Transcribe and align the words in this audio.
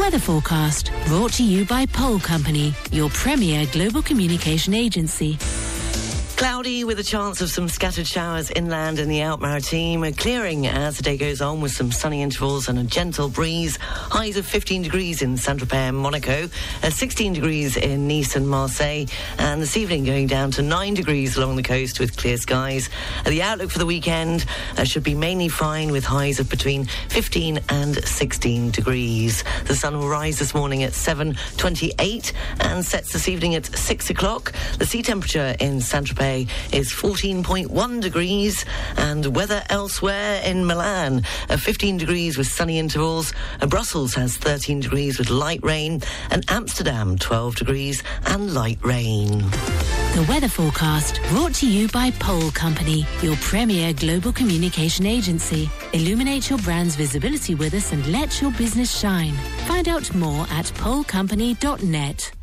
weather 0.00 0.18
forecast 0.18 0.90
brought 1.06 1.30
to 1.30 1.44
you 1.44 1.66
by 1.66 1.84
Pole 1.84 2.18
Company, 2.18 2.72
your 2.90 3.10
premier 3.10 3.66
global 3.70 4.00
communication 4.00 4.72
agency. 4.72 5.36
Cloudy 6.40 6.84
with 6.84 6.98
a 6.98 7.02
chance 7.02 7.42
of 7.42 7.50
some 7.50 7.68
scattered 7.68 8.06
showers 8.06 8.50
inland 8.52 8.98
in 8.98 9.10
the 9.10 9.20
Alpes 9.20 9.42
Maritimes, 9.42 10.16
clearing 10.16 10.66
as 10.66 10.96
the 10.96 11.02
day 11.02 11.18
goes 11.18 11.42
on 11.42 11.60
with 11.60 11.70
some 11.70 11.92
sunny 11.92 12.22
intervals 12.22 12.66
and 12.66 12.78
a 12.78 12.82
gentle 12.82 13.28
breeze. 13.28 13.76
Highs 13.76 14.38
of 14.38 14.46
15 14.46 14.80
degrees 14.80 15.20
in 15.20 15.36
Saint-Tropez 15.36 15.90
and 15.90 15.98
Monaco, 15.98 16.48
uh, 16.82 16.88
16 16.88 17.34
degrees 17.34 17.76
in 17.76 18.08
Nice 18.08 18.36
and 18.36 18.48
Marseille, 18.48 19.04
and 19.36 19.60
this 19.60 19.76
evening 19.76 20.04
going 20.04 20.28
down 20.28 20.50
to 20.52 20.62
9 20.62 20.94
degrees 20.94 21.36
along 21.36 21.56
the 21.56 21.62
coast 21.62 22.00
with 22.00 22.16
clear 22.16 22.38
skies. 22.38 22.88
Uh, 23.26 23.28
the 23.28 23.42
outlook 23.42 23.70
for 23.70 23.78
the 23.78 23.84
weekend 23.84 24.46
uh, 24.78 24.84
should 24.84 25.04
be 25.04 25.14
mainly 25.14 25.50
fine 25.50 25.92
with 25.92 26.06
highs 26.06 26.40
of 26.40 26.48
between 26.48 26.86
15 27.10 27.60
and 27.68 28.02
16 28.02 28.70
degrees. 28.70 29.44
The 29.66 29.74
sun 29.74 29.98
will 29.98 30.08
rise 30.08 30.38
this 30.38 30.54
morning 30.54 30.84
at 30.84 30.92
7.28 30.92 32.32
and 32.60 32.82
sets 32.82 33.12
this 33.12 33.28
evening 33.28 33.56
at 33.56 33.66
6 33.66 34.08
o'clock. 34.08 34.54
The 34.78 34.86
sea 34.86 35.02
temperature 35.02 35.54
in 35.60 35.82
Saint-Tropez 35.82 36.29
is 36.72 36.92
14.1 36.92 38.00
degrees, 38.00 38.64
and 38.96 39.34
weather 39.34 39.62
elsewhere 39.68 40.40
in 40.44 40.64
Milan, 40.64 41.22
uh, 41.48 41.56
15 41.56 41.96
degrees 41.98 42.38
with 42.38 42.46
sunny 42.46 42.78
intervals. 42.78 43.32
Brussels 43.68 44.14
has 44.14 44.36
13 44.36 44.80
degrees 44.80 45.18
with 45.18 45.30
light 45.30 45.60
rain, 45.62 46.02
and 46.30 46.44
Amsterdam 46.48 47.18
12 47.18 47.56
degrees 47.56 48.02
and 48.26 48.54
light 48.54 48.78
rain. 48.82 49.44
The 50.14 50.26
weather 50.28 50.48
forecast 50.48 51.20
brought 51.28 51.54
to 51.56 51.66
you 51.70 51.88
by 51.88 52.10
Pole 52.12 52.50
Company, 52.50 53.06
your 53.22 53.36
premier 53.36 53.92
global 53.92 54.32
communication 54.32 55.06
agency. 55.06 55.70
Illuminate 55.92 56.50
your 56.50 56.58
brand's 56.60 56.96
visibility 56.96 57.54
with 57.54 57.74
us 57.74 57.92
and 57.92 58.04
let 58.08 58.40
your 58.40 58.50
business 58.52 58.98
shine. 58.98 59.34
Find 59.66 59.88
out 59.88 60.12
more 60.14 60.46
at 60.50 60.66
polecompany.net. 60.82 62.39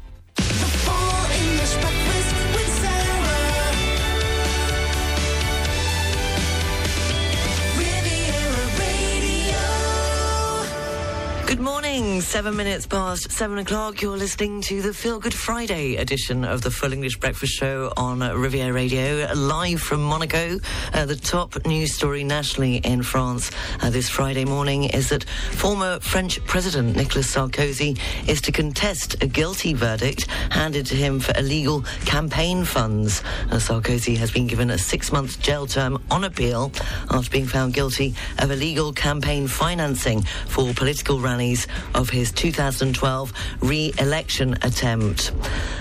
morning, 12.00 12.22
seven 12.22 12.56
minutes 12.56 12.86
past 12.86 13.32
seven 13.32 13.58
o'clock. 13.58 14.04
You're 14.04 14.18
listening 14.18 14.62
to 14.62 14.84
the 14.84 14.94
Feel 14.94 15.20
Good 15.20 15.34
Friday 15.34 15.96
edition 15.96 16.46
of 16.46 16.62
the 16.62 16.70
Full 16.70 16.94
English 16.94 17.18
Breakfast 17.18 17.54
Show 17.54 17.92
on 17.98 18.20
Riviera 18.20 18.72
Radio, 18.72 19.28
live 19.34 19.82
from 19.82 20.04
Monaco. 20.04 20.60
Uh, 20.94 21.06
the 21.08 21.16
top 21.16 21.66
news 21.66 21.96
story 21.96 22.24
nationally 22.24 22.76
in 22.78 23.02
France 23.02 23.50
uh, 23.82 23.90
this 23.90 24.10
Friday 24.10 24.46
morning 24.46 24.84
is 24.84 25.10
that 25.10 25.24
former 25.24 26.00
French 26.00 26.44
President 26.46 26.96
Nicolas 26.96 27.34
Sarkozy 27.34 27.98
is 28.28 28.42
to 28.42 28.52
contest 28.52 29.16
a 29.24 29.28
guilty 29.28 29.74
verdict 29.74 30.28
handed 30.52 30.86
to 30.88 30.96
him 30.96 31.20
for 31.20 31.36
illegal 31.36 31.82
campaign 32.06 32.64
funds. 32.64 33.24
Uh, 33.50 33.56
Sarkozy 33.56 34.16
has 34.18 34.30
been 34.30 34.46
given 34.46 34.70
a 34.70 34.78
six 34.78 35.12
month 35.12 35.40
jail 35.40 35.66
term 35.66 35.98
on 36.12 36.26
appeal 36.26 36.72
after 37.10 37.32
being 37.32 37.48
found 37.48 37.74
guilty 37.74 38.14
of 38.38 38.52
illegal 38.52 38.94
campaign 38.94 39.48
financing 39.48 40.22
for 40.48 40.72
political 40.74 41.20
rallies 41.20 41.66
of 41.94 42.10
his 42.10 42.32
2012 42.32 43.34
re-election 43.62 44.54
attempt. 44.62 45.32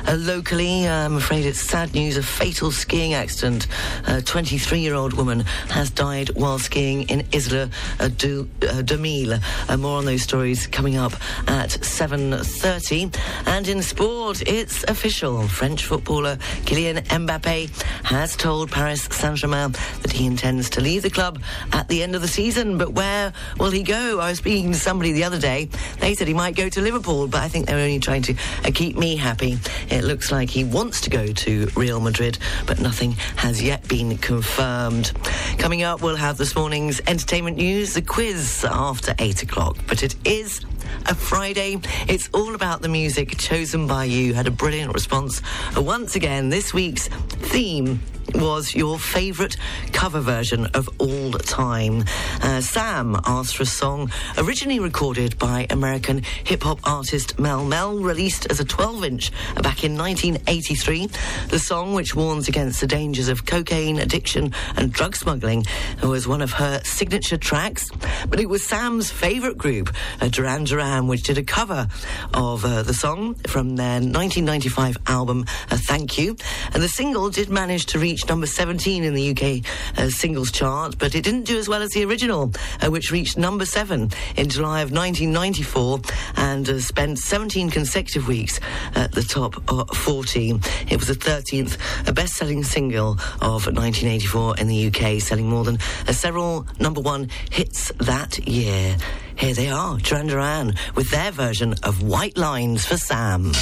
Uh, 0.06 0.14
locally, 0.14 0.86
I'm 0.86 1.16
afraid 1.16 1.44
it's 1.46 1.60
sad 1.60 1.94
news, 1.94 2.16
a 2.16 2.22
fatal 2.22 2.70
skiing 2.70 3.14
accident. 3.14 3.66
A 4.06 4.22
23-year-old 4.22 5.14
woman 5.14 5.40
has 5.68 5.90
died 5.90 6.30
while 6.30 6.58
skiing 6.58 7.02
in 7.08 7.26
Isola 7.34 7.70
du, 8.16 8.48
uh, 8.62 8.96
Mille. 8.98 9.38
Uh, 9.68 9.76
more 9.76 9.98
on 9.98 10.04
those 10.04 10.22
stories 10.22 10.66
coming 10.66 10.96
up 10.96 11.12
at 11.48 11.70
7.30. 11.70 13.16
And 13.46 13.68
in 13.68 13.82
sport, 13.82 14.42
it's 14.46 14.84
official. 14.84 15.48
French 15.48 15.84
footballer 15.84 16.36
Kylian 16.66 17.04
Mbappe 17.06 17.70
has 18.04 18.36
told 18.36 18.70
Paris 18.70 19.02
Saint-Germain 19.10 19.72
that 20.02 20.12
he 20.12 20.26
intends 20.26 20.70
to 20.70 20.80
leave 20.80 21.02
the 21.02 21.10
club 21.10 21.40
at 21.72 21.88
the 21.88 22.02
end 22.02 22.14
of 22.14 22.22
the 22.22 22.28
season. 22.28 22.78
But 22.78 22.92
where 22.92 23.32
will 23.58 23.70
he 23.70 23.82
go? 23.82 24.20
I 24.20 24.30
was 24.30 24.38
speaking 24.38 24.72
to 24.72 24.78
somebody 24.78 25.12
the 25.12 25.24
other 25.24 25.38
day. 25.38 25.68
They 26.00 26.14
said 26.14 26.28
he 26.28 26.34
might 26.34 26.54
go 26.54 26.68
to 26.68 26.80
Liverpool, 26.80 27.26
but 27.28 27.42
I 27.42 27.48
think 27.48 27.66
they're 27.66 27.78
only 27.78 27.98
trying 27.98 28.22
to 28.22 28.34
uh, 28.64 28.70
keep 28.72 28.96
me 28.96 29.16
happy. 29.16 29.58
It 29.88 30.04
looks 30.04 30.30
like 30.30 30.50
he 30.50 30.64
wants 30.64 31.00
to 31.02 31.10
go 31.10 31.26
to 31.26 31.66
Real 31.74 32.00
Madrid, 32.00 32.38
but 32.66 32.80
nothing 32.80 33.12
has 33.36 33.62
yet 33.62 33.86
been 33.88 34.16
confirmed. 34.18 35.12
Coming 35.58 35.82
up, 35.82 36.02
we'll 36.02 36.16
have 36.16 36.36
this 36.36 36.54
morning's 36.54 37.00
entertainment 37.06 37.56
news, 37.56 37.94
the 37.94 38.02
quiz 38.02 38.64
after 38.68 39.14
8 39.18 39.42
o'clock. 39.42 39.76
But 39.86 40.02
it 40.02 40.14
is 40.24 40.60
a 41.06 41.14
Friday. 41.14 41.80
It's 42.08 42.28
all 42.32 42.54
about 42.54 42.82
the 42.82 42.88
music 42.88 43.36
chosen 43.38 43.86
by 43.86 44.04
you. 44.04 44.34
Had 44.34 44.46
a 44.46 44.50
brilliant 44.50 44.94
response. 44.94 45.42
Once 45.76 46.16
again, 46.16 46.48
this 46.48 46.72
week's 46.74 47.08
theme 47.08 48.00
was 48.34 48.74
your 48.74 48.98
favourite 48.98 49.56
cover 49.92 50.20
version 50.20 50.66
of 50.74 50.88
all 50.98 51.32
time. 51.32 52.04
Uh, 52.42 52.60
Sam 52.60 53.16
asked 53.24 53.56
for 53.56 53.62
a 53.62 53.66
song 53.66 54.10
originally 54.38 54.80
recorded 54.80 55.38
by 55.38 55.66
American 55.70 56.22
hip 56.44 56.62
hop 56.62 56.80
artist 56.84 57.36
Melle 57.36 57.66
Mel, 57.66 57.98
released 57.98 58.46
as 58.50 58.60
a 58.60 58.64
12 58.64 59.04
inch 59.04 59.30
back 59.62 59.84
in 59.84 59.96
1983. 59.96 61.08
The 61.48 61.58
song, 61.58 61.94
which 61.94 62.14
warns 62.14 62.48
against 62.48 62.80
the 62.80 62.86
dangers 62.86 63.28
of 63.28 63.46
cocaine 63.46 63.98
addiction 63.98 64.52
and 64.76 64.92
drug 64.92 65.16
smuggling, 65.16 65.64
was 66.02 66.28
one 66.28 66.42
of 66.42 66.52
her 66.52 66.80
signature 66.84 67.36
tracks. 67.36 67.90
But 68.28 68.40
it 68.40 68.48
was 68.48 68.64
Sam's 68.64 69.10
favourite 69.10 69.58
group, 69.58 69.94
uh, 70.20 70.28
Duran 70.28 70.64
Duran, 70.64 71.06
which 71.06 71.22
did 71.22 71.38
a 71.38 71.42
cover 71.42 71.88
of 72.34 72.64
uh, 72.64 72.82
the 72.82 72.94
song 72.94 73.34
from 73.46 73.76
their 73.76 74.00
1995 74.00 74.96
album, 75.06 75.44
uh, 75.70 75.76
Thank 75.76 76.18
You. 76.18 76.36
And 76.72 76.82
the 76.82 76.88
single 76.88 77.30
did 77.30 77.48
manage 77.48 77.86
to 77.86 77.98
reach 77.98 78.15
reached 78.16 78.30
number 78.30 78.46
17 78.46 79.04
in 79.04 79.12
the 79.12 79.30
UK 79.32 79.98
uh, 79.98 80.08
singles 80.08 80.50
chart, 80.50 80.96
but 80.96 81.14
it 81.14 81.22
didn't 81.22 81.42
do 81.42 81.58
as 81.58 81.68
well 81.68 81.82
as 81.82 81.90
the 81.90 82.02
original, 82.02 82.50
uh, 82.80 82.90
which 82.90 83.10
reached 83.10 83.36
number 83.36 83.66
7 83.66 84.10
in 84.36 84.48
July 84.48 84.80
of 84.80 84.90
1994 84.90 86.00
and 86.36 86.66
uh, 86.66 86.80
spent 86.80 87.18
17 87.18 87.68
consecutive 87.68 88.26
weeks 88.26 88.58
at 88.94 89.12
the 89.12 89.20
top 89.20 89.62
of 89.70 89.94
40. 89.94 90.52
It 90.88 90.96
was 90.96 91.08
the 91.08 91.14
13th 91.14 91.76
best 92.14 92.36
selling 92.36 92.64
single 92.64 93.18
of 93.42 93.66
1984 93.66 94.56
in 94.60 94.68
the 94.68 94.86
UK, 94.86 95.20
selling 95.20 95.50
more 95.50 95.64
than 95.64 95.76
uh, 96.08 96.12
several 96.12 96.66
number 96.80 97.02
one 97.02 97.28
hits 97.50 97.92
that 97.98 98.38
year. 98.48 98.96
Here 99.36 99.52
they 99.52 99.68
are, 99.68 99.98
Duran 99.98 100.28
Duran, 100.28 100.74
with 100.94 101.10
their 101.10 101.32
version 101.32 101.74
of 101.82 102.02
White 102.02 102.38
Lines 102.38 102.86
for 102.86 102.96
Sam. 102.96 103.52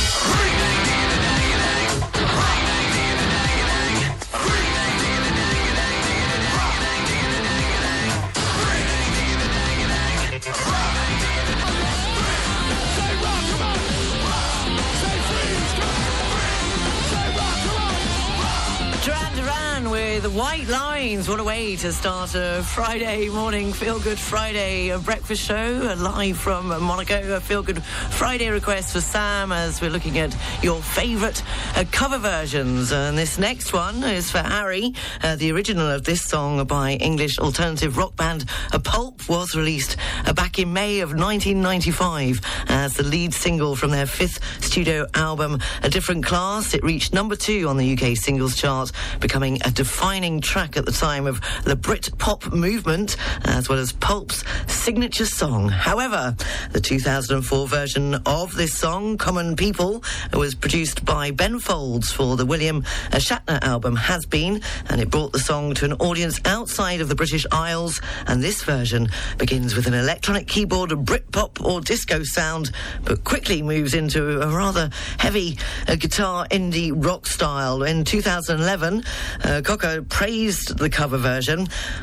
Lines. 21.05 21.29
What 21.29 21.39
a 21.39 21.45
way 21.45 21.77
to 21.77 21.93
start 21.93 22.35
a 22.35 22.63
Friday 22.63 23.29
morning 23.29 23.75
Feel 23.75 24.01
Good 24.01 24.19
Friday 24.19 24.89
a 24.89 24.99
breakfast 24.99 25.43
show 25.43 25.95
live 25.99 26.39
from 26.39 26.69
Monaco. 26.69 27.37
A 27.37 27.41
Feel 27.41 27.63
Good 27.63 27.83
Friday 27.83 28.49
request 28.49 28.95
for 28.95 29.03
Sam 29.03 29.53
as 29.53 29.83
we're 29.83 29.91
looking 29.91 30.19
at 30.19 30.35
your 30.63 30.81
favourite 30.81 31.43
uh, 31.77 31.85
cover 31.93 32.17
versions. 32.17 32.91
And 32.91 33.19
this 33.19 33.37
next 33.39 33.75
one 33.75 34.03
is 34.03 34.31
for 34.31 34.39
Harry. 34.39 34.95
Uh, 35.23 35.37
the 35.37 35.53
original 35.53 35.91
of 35.91 36.05
this 36.05 36.23
song 36.23 36.65
by 36.65 36.93
English 36.93 37.39
alternative 37.39 37.99
rock 37.99 38.17
band 38.17 38.47
A 38.73 38.79
Pulp 38.79 39.29
was 39.29 39.55
released 39.55 39.99
uh, 40.25 40.33
back 40.33 40.59
in 40.59 40.73
May 40.73 41.01
of 41.01 41.11
1995 41.11 42.41
as 42.69 42.95
the 42.95 43.03
lead 43.03 43.35
single 43.35 43.77
from 43.77 43.91
their 43.91 44.07
fifth 44.07 44.41
studio 44.65 45.07
album, 45.13 45.61
A 45.83 45.91
Different 45.91 46.25
Class. 46.25 46.73
It 46.73 46.83
reached 46.83 47.13
number 47.13 47.37
two 47.37 47.69
on 47.69 47.77
the 47.77 47.93
UK 47.93 48.17
singles 48.17 48.57
chart, 48.57 48.91
becoming 49.21 49.59
a 49.67 49.71
defining 49.71 50.41
track 50.41 50.79
at 50.79 50.87
the 50.87 50.94
time 50.95 51.27
of 51.27 51.41
the 51.65 51.77
Brit 51.77 52.11
pop 52.19 52.53
movement, 52.53 53.17
as 53.45 53.69
well 53.69 53.79
as 53.79 53.93
Pulp's 53.93 54.45
signature 54.67 55.27
song. 55.27 55.69
However, 55.69 56.37
the 56.73 56.81
2004 56.81 57.67
version 57.67 58.15
of 58.27 58.55
this 58.55 58.75
song, 58.75 59.19
Common 59.19 59.57
People, 59.57 60.05
was 60.33 60.55
produced 60.55 61.05
by 61.05 61.31
Ben 61.33 61.59
Folds 61.59 62.13
for 62.13 62.37
the 62.37 62.47
William 62.47 62.83
Shatner 63.11 63.63
album 63.63 63.97
Has 63.97 64.25
Been, 64.25 64.63
and 64.89 65.01
it 65.01 65.11
brought 65.11 65.33
the 65.33 65.39
song 65.39 65.75
to 65.75 65.85
an 65.85 65.95
audience 65.95 66.41
outside 66.45 67.01
of 67.01 67.09
the 67.09 67.15
British 67.15 67.45
Isles. 67.51 68.01
And 68.27 68.43
this 68.43 68.63
version 68.63 69.09
begins 69.39 69.75
with 69.75 69.87
an 69.87 69.95
electronic 69.95 70.47
keyboard, 70.47 70.93
a 70.93 70.97
Britpop 70.97 71.65
or 71.65 71.81
disco 71.81 72.23
sound, 72.23 72.71
but 73.05 73.25
quickly 73.25 73.63
moves 73.63 73.95
into 73.95 74.41
a 74.43 74.49
rather 74.49 74.91
heavy 75.19 75.59
uh, 75.89 75.97
guitar 75.97 76.47
indie 76.51 76.93
rock 76.95 77.27
style. 77.27 77.83
In 77.83 78.05
2011, 78.05 79.03
uh, 79.43 79.63
praised 80.09 80.79
the 80.85 80.91
cover 80.91 81.17
version. 81.17 81.61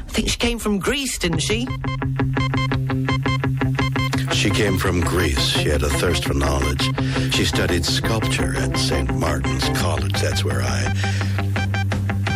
I 0.07 0.09
think 0.09 0.27
she 0.27 0.37
came 0.37 0.57
from 0.57 0.79
Greece, 0.79 1.19
didn't 1.19 1.39
she? 1.41 1.67
She 4.33 4.49
came 4.49 4.79
from 4.79 5.01
Greece. 5.01 5.39
She 5.39 5.69
had 5.69 5.83
a 5.83 5.89
thirst 5.89 6.25
for 6.25 6.33
knowledge. 6.33 6.89
She 7.31 7.45
studied 7.45 7.85
sculpture 7.85 8.55
at 8.57 8.75
St. 8.75 9.13
Martin's 9.13 9.69
College. 9.79 10.19
That's 10.19 10.43
where 10.43 10.63
I 10.63 10.81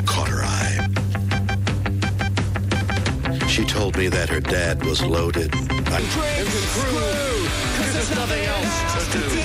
caught 0.05 0.27
her 0.27 0.43
eye. 0.43 0.87
She 3.47 3.65
told 3.65 3.97
me 3.97 4.07
that 4.09 4.29
her 4.29 4.39
dad 4.39 4.85
was 4.85 5.01
loaded. 5.01 5.49
I- 5.55 6.01
There's 7.91 8.11
nothing 8.11 8.45
else 8.45 9.13
to 9.13 9.19
do. 9.19 9.44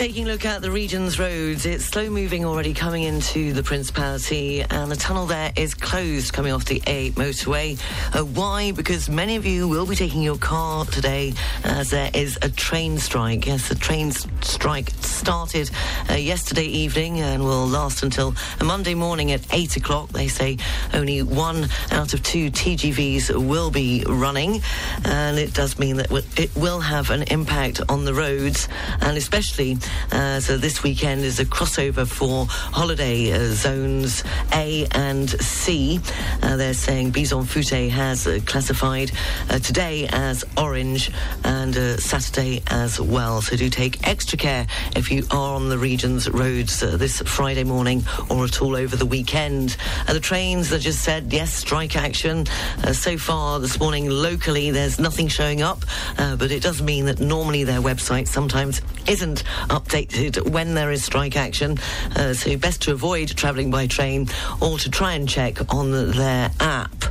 Taking 0.00 0.24
a 0.24 0.28
look 0.28 0.46
at 0.46 0.62
the 0.62 0.70
region's 0.70 1.18
roads, 1.18 1.66
it's 1.66 1.84
slow 1.84 2.08
moving 2.08 2.46
already 2.46 2.72
coming 2.72 3.02
into 3.02 3.52
the 3.52 3.62
Principality, 3.62 4.62
and 4.62 4.90
the 4.90 4.96
tunnel 4.96 5.26
there 5.26 5.52
is 5.56 5.74
closed 5.74 6.32
coming 6.32 6.52
off 6.54 6.64
the 6.64 6.82
A 6.86 7.10
motorway. 7.10 7.78
Uh, 8.16 8.24
why? 8.24 8.72
Because 8.72 9.10
many 9.10 9.36
of 9.36 9.44
you 9.44 9.68
will 9.68 9.84
be 9.84 9.94
taking 9.94 10.22
your 10.22 10.38
car 10.38 10.86
today 10.86 11.34
as 11.64 11.90
there 11.90 12.10
is 12.14 12.38
a 12.40 12.48
train 12.48 12.96
strike. 12.96 13.46
Yes, 13.46 13.68
the 13.68 13.74
train 13.74 14.10
strike 14.10 14.88
started 15.00 15.70
uh, 16.08 16.14
yesterday 16.14 16.64
evening 16.64 17.20
and 17.20 17.44
will 17.44 17.66
last 17.66 18.02
until 18.02 18.34
Monday 18.64 18.94
morning 18.94 19.32
at 19.32 19.42
8 19.52 19.76
o'clock. 19.76 20.08
They 20.08 20.28
say 20.28 20.56
only 20.94 21.22
one 21.22 21.68
out 21.90 22.14
of 22.14 22.22
two 22.22 22.50
TGVs 22.50 23.46
will 23.46 23.70
be 23.70 24.02
running, 24.08 24.62
and 25.04 25.38
it 25.38 25.52
does 25.52 25.78
mean 25.78 25.96
that 25.96 26.10
it 26.38 26.56
will 26.56 26.80
have 26.80 27.10
an 27.10 27.24
impact 27.24 27.82
on 27.90 28.06
the 28.06 28.14
roads, 28.14 28.66
and 29.02 29.18
especially 29.18 29.76
uh, 30.12 30.40
so 30.40 30.56
this 30.56 30.82
weekend 30.82 31.22
is 31.22 31.38
a 31.38 31.44
crossover 31.44 32.06
for 32.06 32.46
holiday 32.46 33.32
uh, 33.32 33.52
zones 33.54 34.24
A 34.52 34.86
and 34.92 35.30
C. 35.30 36.00
Uh, 36.42 36.56
they're 36.56 36.74
saying 36.74 37.10
Bison 37.10 37.44
Futé 37.44 37.88
has 37.90 38.26
uh, 38.26 38.40
classified 38.46 39.12
uh, 39.48 39.58
today 39.58 40.08
as 40.10 40.44
orange 40.56 41.10
and 41.44 41.76
uh, 41.76 41.96
Saturday 41.98 42.62
as 42.68 43.00
well. 43.00 43.40
So 43.40 43.56
do 43.56 43.70
take 43.70 44.06
extra 44.06 44.36
care 44.38 44.66
if 44.96 45.10
you 45.10 45.24
are 45.30 45.54
on 45.54 45.68
the 45.68 45.78
region's 45.78 46.28
roads 46.28 46.80
this 46.80 47.20
Friday 47.22 47.64
morning 47.64 48.04
or 48.28 48.44
at 48.44 48.60
all 48.60 48.76
over 48.76 48.96
the 48.96 49.06
weekend. 49.06 49.76
The 50.06 50.20
trains 50.20 50.70
that 50.70 50.80
just 50.80 51.02
said 51.02 51.32
yes, 51.32 51.52
strike 51.52 51.96
action. 51.96 52.46
So 52.92 53.16
far 53.16 53.60
this 53.60 53.78
morning 53.78 54.08
locally, 54.08 54.70
there's 54.70 54.98
nothing 54.98 55.28
showing 55.28 55.62
up, 55.62 55.84
but 56.16 56.50
it 56.50 56.62
does 56.62 56.82
mean 56.82 57.06
that 57.06 57.20
normally 57.20 57.64
their 57.64 57.80
website 57.80 58.28
sometimes 58.28 58.82
isn't 59.06 59.44
updated 59.80 60.50
when 60.50 60.74
there 60.74 60.90
is 60.90 61.04
strike 61.04 61.36
action. 61.36 61.78
Uh, 62.16 62.34
so 62.34 62.56
best 62.56 62.82
to 62.82 62.92
avoid 62.92 63.28
travelling 63.36 63.70
by 63.70 63.86
train 63.86 64.28
or 64.60 64.78
to 64.78 64.90
try 64.90 65.14
and 65.14 65.28
check 65.28 65.72
on 65.74 65.90
their 66.12 66.50
app. 66.60 67.04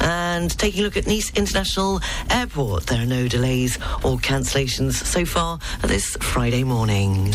And 0.00 0.50
taking 0.58 0.80
a 0.80 0.84
look 0.84 0.96
at 0.96 1.06
Nice 1.06 1.32
International 1.34 2.00
Airport, 2.30 2.86
there 2.86 3.02
are 3.02 3.06
no 3.06 3.28
delays 3.28 3.76
or 4.04 4.18
cancellations 4.18 4.94
so 4.94 5.24
far 5.24 5.58
this 5.82 6.16
Friday 6.20 6.64
morning. 6.64 7.32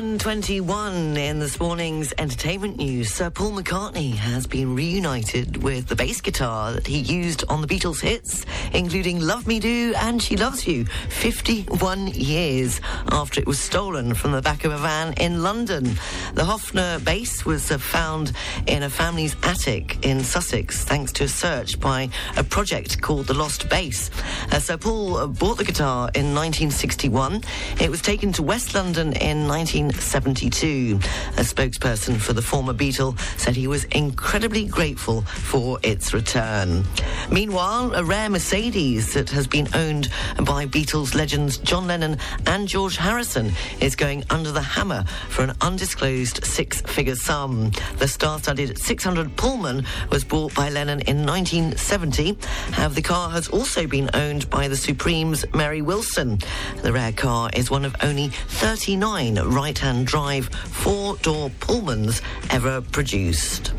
7.21 0.00 1.18
in 1.18 1.40
this 1.40 1.60
morning's 1.60 2.14
entertainment 2.16 2.78
news. 2.78 3.12
Sir 3.12 3.28
Paul 3.28 3.52
McCartney 3.52 4.14
has 4.14 4.46
been 4.46 4.74
reunited 4.74 5.62
with 5.62 5.88
the 5.88 5.94
bass 5.94 6.22
guitar 6.22 6.72
that 6.72 6.86
he 6.86 7.00
used 7.00 7.44
on 7.50 7.60
the 7.60 7.66
Beatles 7.66 8.00
hits, 8.00 8.46
including 8.72 9.20
Love 9.20 9.46
Me 9.46 9.60
Do 9.60 9.92
and 9.98 10.22
She 10.22 10.38
Loves 10.38 10.66
You, 10.66 10.86
51 10.86 12.06
years 12.14 12.80
after 13.08 13.42
it 13.42 13.46
was 13.46 13.58
stolen 13.58 14.14
from 14.14 14.32
the 14.32 14.40
back 14.40 14.64
of 14.64 14.72
a 14.72 14.78
van 14.78 15.12
in 15.18 15.42
London. 15.42 15.84
The 16.32 16.44
Hofner 16.44 17.04
bass 17.04 17.44
was 17.44 17.70
uh, 17.70 17.76
found 17.76 18.32
in 18.66 18.84
a 18.84 18.88
family's 18.88 19.36
attic 19.42 20.02
in 20.06 20.24
Sussex 20.24 20.82
thanks 20.82 21.12
to 21.12 21.24
a 21.24 21.28
search 21.28 21.78
by 21.78 22.08
a 22.38 22.42
project 22.42 23.02
called 23.02 23.26
The 23.26 23.34
Lost 23.34 23.68
Bass. 23.68 24.10
Uh, 24.50 24.60
Sir 24.60 24.78
Paul 24.78 25.16
uh, 25.18 25.26
bought 25.26 25.58
the 25.58 25.64
guitar 25.64 26.10
in 26.14 26.34
1961. 26.34 27.42
It 27.78 27.90
was 27.90 28.00
taken 28.00 28.32
to 28.32 28.42
West 28.42 28.74
London 28.74 29.12
in 29.12 29.46
1972. 29.90 31.00
A 31.36 31.42
spokesperson 31.42 32.16
for 32.20 32.32
the 32.32 32.42
former 32.42 32.72
Beatle 32.72 33.18
said 33.38 33.56
he 33.56 33.66
was 33.66 33.84
incredibly 33.84 34.64
grateful 34.64 35.22
for 35.22 35.80
its 35.82 36.14
return. 36.14 36.84
Meanwhile, 37.30 37.94
a 37.94 38.04
rare 38.04 38.30
Mercedes 38.30 39.14
that 39.14 39.30
has 39.30 39.48
been 39.48 39.68
owned 39.74 40.08
by 40.44 40.66
Beatles 40.66 41.14
legends 41.14 41.58
John 41.58 41.88
Lennon 41.88 42.18
and 42.46 42.68
George 42.68 42.96
Harrison 42.96 43.50
is 43.80 43.96
going 43.96 44.22
under 44.30 44.52
the 44.52 44.62
hammer 44.62 45.04
for 45.28 45.42
an 45.42 45.54
undisclosed 45.60 46.44
six-figure 46.44 47.16
sum. 47.16 47.72
The 47.98 48.06
star-studded 48.06 48.78
600 48.78 49.36
Pullman 49.36 49.84
was 50.10 50.22
bought 50.22 50.54
by 50.54 50.70
Lennon 50.70 51.00
in 51.00 51.26
1970. 51.26 52.36
However, 52.72 52.94
the 52.94 53.02
car 53.02 53.30
has 53.30 53.48
also 53.48 53.88
been 53.88 54.08
owned 54.14 54.48
by 54.50 54.68
the 54.68 54.76
Supremes' 54.76 55.44
Mary 55.52 55.82
Wilson. 55.82 56.38
The 56.82 56.92
rare 56.92 57.12
car 57.12 57.50
is 57.54 57.70
one 57.70 57.84
of 57.84 57.96
only 58.02 58.28
39 58.28 59.34
right-hand 59.80 60.06
drive 60.06 60.46
four-door 60.48 61.48
Pullmans 61.60 62.20
ever 62.50 62.82
produced. 62.82 63.72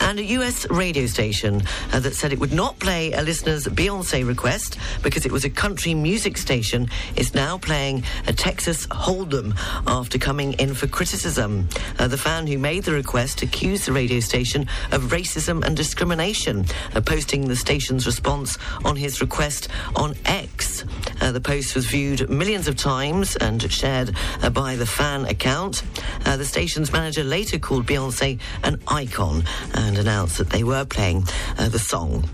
And 0.00 0.18
a 0.18 0.24
US 0.24 0.68
radio 0.70 1.06
station 1.06 1.62
uh, 1.92 2.00
that 2.00 2.14
said 2.14 2.32
it 2.32 2.38
would 2.38 2.52
not 2.52 2.78
play 2.78 3.12
a 3.12 3.20
listener's 3.20 3.66
Beyonce 3.66 4.26
request 4.26 4.78
because 5.02 5.26
it 5.26 5.32
was 5.32 5.44
a 5.44 5.50
country 5.50 5.92
music 5.92 6.38
station 6.38 6.88
is 7.16 7.34
now 7.34 7.58
playing 7.58 8.04
a 8.26 8.32
Texas 8.32 8.86
Hold'em 8.86 9.54
after 9.86 10.18
coming 10.18 10.54
in 10.54 10.72
for 10.74 10.86
criticism. 10.86 11.68
Uh, 11.98 12.08
the 12.08 12.18
fan 12.18 12.46
who 12.46 12.58
made 12.58 12.84
the 12.84 12.92
request 12.92 13.42
accused 13.42 13.86
the 13.86 13.92
radio 13.92 14.20
station 14.20 14.66
of 14.92 15.02
racism 15.12 15.62
and 15.64 15.76
discrimination, 15.76 16.64
uh, 16.94 17.00
posting 17.00 17.48
the 17.48 17.56
station's 17.56 18.06
response 18.06 18.56
on 18.84 18.96
his 18.96 19.20
request 19.20 19.68
on 19.94 20.14
X. 20.24 20.84
Uh, 21.22 21.30
the 21.30 21.40
post 21.40 21.76
was 21.76 21.86
viewed 21.86 22.28
millions 22.28 22.66
of 22.66 22.74
times 22.74 23.36
and 23.36 23.62
shared 23.70 24.12
uh, 24.42 24.50
by 24.50 24.74
the 24.74 24.84
fan 24.84 25.24
account. 25.26 25.84
Uh, 26.26 26.36
the 26.36 26.44
station's 26.44 26.92
manager 26.92 27.22
later 27.22 27.60
called 27.60 27.86
Beyonce 27.86 28.40
an 28.64 28.80
icon 28.88 29.44
and 29.74 29.96
announced 29.98 30.38
that 30.38 30.50
they 30.50 30.64
were 30.64 30.84
playing 30.84 31.24
the 31.56 31.78
song. 31.78 32.28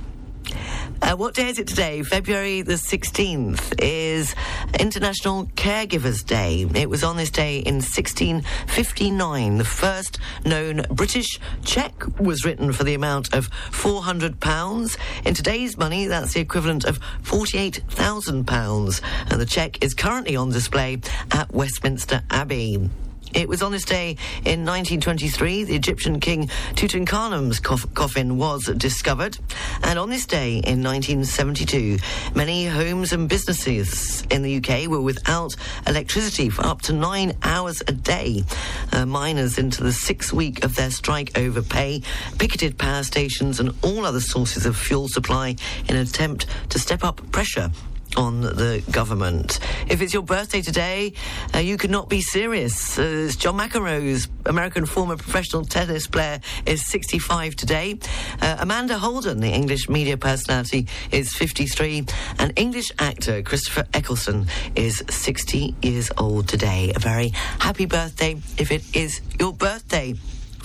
Uh, 1.08 1.16
what 1.16 1.32
day 1.32 1.48
is 1.48 1.58
it 1.58 1.66
today? 1.66 2.02
February 2.02 2.60
the 2.60 2.74
16th 2.74 3.82
is 3.82 4.34
International 4.78 5.46
Caregivers 5.56 6.22
Day. 6.26 6.66
It 6.74 6.90
was 6.90 7.02
on 7.02 7.16
this 7.16 7.30
day 7.30 7.60
in 7.60 7.76
1659. 7.76 9.56
The 9.56 9.64
first 9.64 10.18
known 10.44 10.82
British 10.90 11.40
cheque 11.64 12.04
was 12.20 12.44
written 12.44 12.74
for 12.74 12.84
the 12.84 12.92
amount 12.92 13.32
of 13.32 13.48
£400. 13.70 14.98
In 15.24 15.32
today's 15.32 15.78
money, 15.78 16.06
that's 16.08 16.34
the 16.34 16.40
equivalent 16.40 16.84
of 16.84 17.00
£48,000. 17.22 19.00
And 19.30 19.40
the 19.40 19.46
cheque 19.46 19.82
is 19.82 19.94
currently 19.94 20.36
on 20.36 20.50
display 20.50 21.00
at 21.30 21.50
Westminster 21.54 22.22
Abbey. 22.28 22.90
It 23.35 23.49
was 23.49 23.62
on 23.62 23.73
this 23.73 23.85
day 23.85 24.16
in 24.44 24.64
1923 24.64 25.64
the 25.64 25.75
Egyptian 25.75 26.20
king 26.20 26.49
Tutankhamun's 26.75 27.61
coffin 27.61 28.38
was 28.38 28.64
discovered. 28.76 29.38
And 29.82 29.99
on 29.99 30.11
this 30.11 30.26
day 30.26 30.54
in 30.54 30.82
1972, 30.82 31.99
many 32.35 32.66
homes 32.66 33.12
and 33.12 33.28
businesses 33.28 34.23
in 34.30 34.42
the 34.42 34.56
UK 34.56 34.88
were 34.88 35.00
without 35.00 35.54
electricity 35.87 36.49
for 36.49 36.66
up 36.66 36.82
to 36.82 36.92
nine 36.92 37.37
hours 37.42 37.82
a 37.87 37.92
day. 37.92 38.44
Uh, 38.92 39.04
miners 39.06 39.58
into 39.58 39.82
the 39.82 39.92
sixth 39.92 40.32
week 40.32 40.64
of 40.64 40.75
their 40.75 40.90
strike 40.90 41.37
over 41.38 41.62
pay 41.62 42.02
picketed 42.38 42.78
power 42.78 43.02
stations 43.02 43.61
and 43.61 43.75
all 43.82 44.06
other 44.06 44.20
sources 44.20 44.66
of 44.66 44.76
fuel 44.76 45.08
supply 45.08 45.54
in 45.88 45.97
an 45.97 46.02
attempt 46.02 46.47
to 46.70 46.78
step 46.78 47.04
up 47.04 47.20
pressure 47.32 47.70
on 48.18 48.40
the 48.40 48.82
government. 48.90 49.60
If 49.88 50.02
it's 50.02 50.12
your 50.12 50.25
birthday 50.25 50.60
today, 50.60 51.12
uh, 51.54 51.58
you 51.58 51.76
could 51.76 51.90
not 51.90 52.08
be 52.08 52.20
serious. 52.20 52.98
Uh, 52.98 53.30
John 53.38 53.56
McEnroe's 53.56 54.28
American 54.44 54.87
former 54.87 55.16
professional 55.16 55.64
tennis 55.64 56.08
player 56.08 56.40
is 56.66 56.84
65 56.84 57.54
today. 57.54 57.98
Uh, 58.42 58.56
Amanda 58.58 58.98
Holden, 58.98 59.38
the 59.38 59.50
English 59.50 59.88
media 59.88 60.16
personality, 60.16 60.88
is 61.12 61.32
53. 61.32 62.06
And 62.40 62.52
English 62.56 62.90
actor 62.98 63.40
Christopher 63.42 63.87
Eccleston 63.94 64.48
is 64.75 65.04
60 65.08 65.76
years 65.80 66.10
old 66.18 66.48
today. 66.48 66.92
A 66.96 66.98
very 66.98 67.28
happy 67.60 67.87
birthday 67.87 68.32
if 68.58 68.72
it 68.72 68.82
is 68.96 69.20
your 69.38 69.52
birthday. 69.52 70.14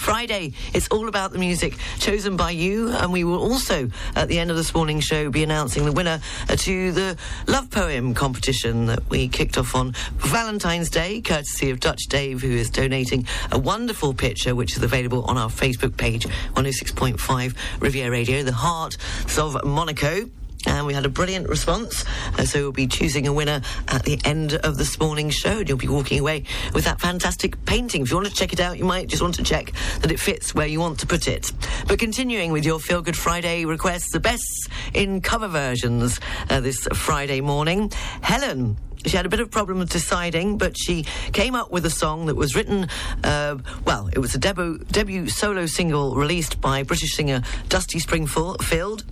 Friday. 0.04 0.52
It's 0.74 0.90
all 0.90 1.08
about 1.08 1.32
the 1.32 1.40
music 1.40 1.78
chosen 1.98 2.36
by 2.36 2.52
you, 2.52 2.90
and 2.90 3.14
we 3.14 3.24
will 3.24 3.40
also, 3.40 3.90
at 4.18 4.28
the 4.28 4.38
end 4.38 4.52
of 4.52 4.58
this 4.58 4.76
morning's 4.76 5.06
show, 5.06 5.30
be 5.30 5.44
announcing 5.44 5.86
the 5.86 5.94
winner 5.94 6.20
to 6.50 6.92
the 6.92 7.18
love 7.48 7.72
poem 7.72 8.14
competition 8.14 8.88
that 8.88 9.10
we 9.10 9.30
kicked 9.30 9.58
off 9.58 9.74
on 9.76 9.94
Valentine's 10.18 10.90
Day, 10.90 11.22
courtesy 11.22 11.70
of 11.70 11.80
Dutch 11.80 12.08
Dave, 12.10 12.42
who 12.42 12.52
is 12.52 12.70
donating 12.70 13.26
a 13.50 13.58
wonderful 13.58 14.14
picture 14.14 14.56
which 14.56 14.76
is 14.76 14.84
available 14.84 15.24
on 15.24 15.38
our 15.38 15.50
Facebook 15.50 15.96
page, 15.96 16.28
106.5 16.56 17.56
Riviera 17.80 18.12
Radio, 18.12 18.44
the 18.44 18.52
heart 18.52 18.98
of 19.38 19.64
Monaco. 19.64 20.30
And 20.66 20.88
we 20.88 20.94
had 20.94 21.06
a 21.06 21.10
brilliant 21.10 21.50
response. 21.50 22.06
Uh, 22.38 22.46
so 22.46 22.60
we'll 22.62 22.72
be 22.72 22.88
choosing 22.88 23.28
a 23.28 23.34
winner 23.34 23.62
at 23.88 24.04
the 24.04 24.20
end 24.26 24.54
of 24.56 24.78
this 24.78 25.00
morning's 25.00 25.36
show. 25.36 25.60
And 25.60 25.70
you'll 25.70 25.78
be 25.78 25.88
walking 25.88 26.20
away 26.20 26.44
with 26.74 26.86
that 26.86 27.00
fantastic 27.00 27.64
painting. 27.66 28.02
If 28.02 28.12
you 28.12 28.18
want 28.18 28.28
to 28.28 28.34
check 28.34 28.54
it 28.54 28.60
out, 28.60 28.78
you 28.78 28.86
might 28.86 29.08
just 29.08 29.22
want 29.22 29.36
to 29.36 29.44
check 29.44 29.72
that 30.00 30.12
it 30.12 30.20
fits 30.20 30.56
where 30.56 30.68
you 30.68 30.80
want 30.80 31.00
to 31.00 31.08
put 31.08 31.28
it. 31.28 31.52
But 31.88 32.00
continuing 32.00 32.52
with 32.52 32.66
your 32.66 32.80
Feel 32.80 33.02
Good 33.02 33.18
Friday 33.18 33.66
requests, 33.66 34.12
the 34.12 34.20
best 34.20 34.70
in 34.94 35.22
cover 35.22 35.48
versions 35.48 36.20
uh, 36.50 36.60
this 36.60 36.88
Friday 36.94 37.42
morning. 37.42 37.92
Helen 38.22 38.78
she 39.06 39.18
had 39.18 39.26
a 39.26 39.30
bit 39.30 39.40
of 39.40 39.52
problem 39.52 39.80
with 39.80 39.90
deciding, 39.90 40.58
but 40.58 40.78
she 40.78 41.04
came 41.34 41.56
up 41.56 41.72
with 41.72 41.86
a 41.86 41.90
song 41.90 42.28
that 42.28 42.36
was 42.36 42.56
written, 42.56 42.88
uh, 43.24 43.58
well, 43.86 44.10
it 44.14 44.20
was 44.20 44.34
a 44.34 44.38
debut, 44.38 44.80
debut 44.92 45.28
solo 45.28 45.66
single 45.66 46.16
released 46.16 46.62
by 46.62 46.84
British 46.84 47.14
singer 47.14 47.42
Dusty 47.70 48.00
Springfield. 48.00 49.04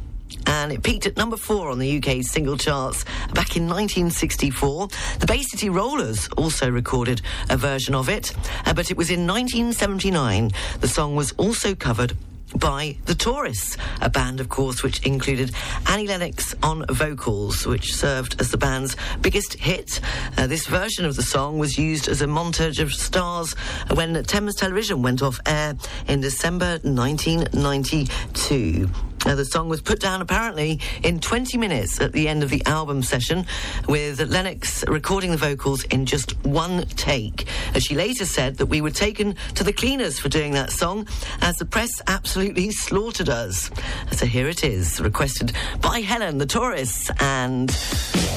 And 0.46 0.72
it 0.72 0.84
peaked 0.84 1.06
at 1.06 1.18
number 1.18 1.38
four 1.38 1.70
on 1.70 1.80
the 1.80 1.98
UK 1.98 2.24
single 2.24 2.58
charts 2.58 3.04
back 3.34 3.56
in 3.56 3.68
1964. 3.68 4.88
The 5.20 5.28
Bay 5.28 5.42
City 5.42 5.70
Rollers 5.70 6.28
also 6.38 6.70
recorded 6.70 7.22
a 7.50 7.58
version 7.58 7.96
of 7.96 8.10
it, 8.10 8.34
uh, 8.66 8.74
but 8.74 8.92
it 8.92 8.98
was 8.98 9.10
in 9.10 9.28
1979. 9.28 10.52
The 10.80 10.88
song 10.88 11.16
was 11.16 11.32
also 11.34 11.76
covered 11.76 12.16
by 12.56 12.98
the 13.06 13.16
Tourists, 13.16 13.78
a 14.02 14.10
band, 14.10 14.40
of 14.40 14.50
course, 14.50 14.84
which 14.84 15.06
included 15.06 15.52
Annie 15.88 16.08
Lennox 16.08 16.54
on 16.64 16.86
vocals, 16.88 17.66
which 17.66 17.94
served 17.94 18.40
as 18.40 18.52
the 18.52 18.58
band's 18.58 18.96
biggest 19.22 19.54
hit. 19.54 20.00
Uh, 20.38 20.48
this 20.48 20.68
version 20.68 21.06
of 21.06 21.16
the 21.16 21.24
song 21.24 21.60
was 21.60 21.78
used 21.78 22.08
as 22.08 22.22
a 22.22 22.28
montage 22.28 22.80
of 22.80 22.94
stars 22.94 23.54
when 23.94 24.22
Thames 24.24 24.56
Television 24.56 25.02
went 25.02 25.22
off 25.22 25.40
air 25.46 25.76
in 26.08 26.22
December 26.22 26.80
1992. 26.84 28.90
Uh, 29.26 29.36
the 29.36 29.46
song 29.46 29.70
was 29.70 29.82
put 29.82 30.00
down 30.00 30.22
apparently 30.22 30.80
in 31.04 31.20
20 31.20 31.58
minutes 31.58 32.02
at 32.02 32.12
the 32.12 32.28
end 32.28 32.44
of 32.44 32.50
the 32.50 32.64
album 32.66 33.04
session, 33.04 33.46
with 33.88 34.20
Lennox 34.30 34.84
recording 34.88 35.32
the 35.32 35.38
vocals 35.38 35.84
in 35.86 36.06
just 36.06 36.32
one 36.46 36.86
take. 36.88 37.48
As 37.76 37.84
she 37.84 37.96
later 37.96 38.26
said 38.26 38.58
that 38.58 38.66
we 38.66 38.82
were 38.82 38.92
taken 38.92 39.36
to 39.56 39.64
the 39.64 39.74
cleaners 39.74 40.20
for 40.20 40.30
doing 40.30 40.54
that 40.54 40.72
song, 40.72 41.08
as 41.42 41.58
the 41.58 41.66
press 41.66 42.02
absolutely 42.08 42.72
slaughtered 42.72 43.30
us. 43.30 43.70
So 44.12 44.26
here 44.26 44.48
it 44.48 44.64
is, 44.64 45.00
requested 45.00 45.54
by 45.82 46.02
Helen, 46.02 46.38
the 46.38 46.46
tourists, 46.46 47.10
and 47.20 47.70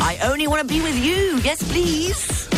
I 0.01 0.19
only 0.25 0.47
want 0.47 0.61
to 0.61 0.69
be 0.69 0.81
with 0.83 0.97
you. 0.97 1.39
Yes, 1.43 1.63
please. 1.63 2.54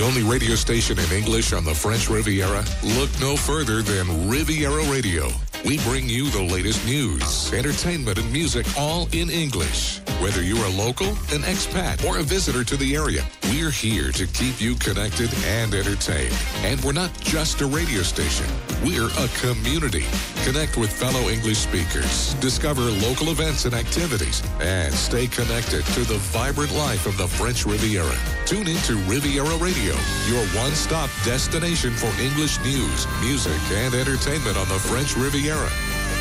The 0.00 0.06
only 0.06 0.22
radio 0.22 0.54
station 0.54 0.98
in 0.98 1.12
English 1.12 1.52
on 1.52 1.62
the 1.62 1.74
French 1.74 2.08
Riviera? 2.08 2.64
Look 2.96 3.10
no 3.20 3.36
further 3.36 3.82
than 3.82 4.30
Riviera 4.30 4.82
Radio. 4.90 5.28
We 5.66 5.76
bring 5.80 6.08
you 6.08 6.30
the 6.30 6.42
latest 6.42 6.86
news, 6.86 7.52
entertainment, 7.52 8.16
and 8.16 8.32
music 8.32 8.66
all 8.78 9.08
in 9.12 9.28
English. 9.28 10.00
Whether 10.20 10.42
you're 10.42 10.66
a 10.66 10.76
local, 10.76 11.08
an 11.32 11.40
expat, 11.48 12.04
or 12.04 12.18
a 12.18 12.22
visitor 12.22 12.62
to 12.62 12.76
the 12.76 12.94
area, 12.94 13.24
we're 13.44 13.70
here 13.70 14.12
to 14.12 14.26
keep 14.26 14.60
you 14.60 14.74
connected 14.74 15.32
and 15.46 15.72
entertained. 15.72 16.36
And 16.56 16.78
we're 16.84 16.92
not 16.92 17.10
just 17.20 17.62
a 17.62 17.66
radio 17.66 18.02
station, 18.02 18.44
we're 18.84 19.08
a 19.08 19.28
community. 19.40 20.04
Connect 20.44 20.76
with 20.76 20.92
fellow 20.92 21.30
English 21.30 21.56
speakers, 21.56 22.34
discover 22.34 22.82
local 22.82 23.30
events 23.30 23.64
and 23.64 23.74
activities, 23.74 24.42
and 24.60 24.92
stay 24.92 25.26
connected 25.26 25.86
to 25.94 26.00
the 26.00 26.18
vibrant 26.36 26.74
life 26.74 27.06
of 27.06 27.16
the 27.16 27.26
French 27.26 27.64
Riviera. 27.64 28.14
Tune 28.44 28.68
into 28.68 28.96
Riviera 29.08 29.56
Radio, 29.56 29.94
your 30.28 30.44
one 30.52 30.72
stop 30.72 31.08
destination 31.24 31.92
for 31.92 32.12
English 32.20 32.60
news, 32.60 33.06
music, 33.22 33.58
and 33.72 33.94
entertainment 33.94 34.58
on 34.58 34.68
the 34.68 34.78
French 34.80 35.16
Riviera. 35.16 35.70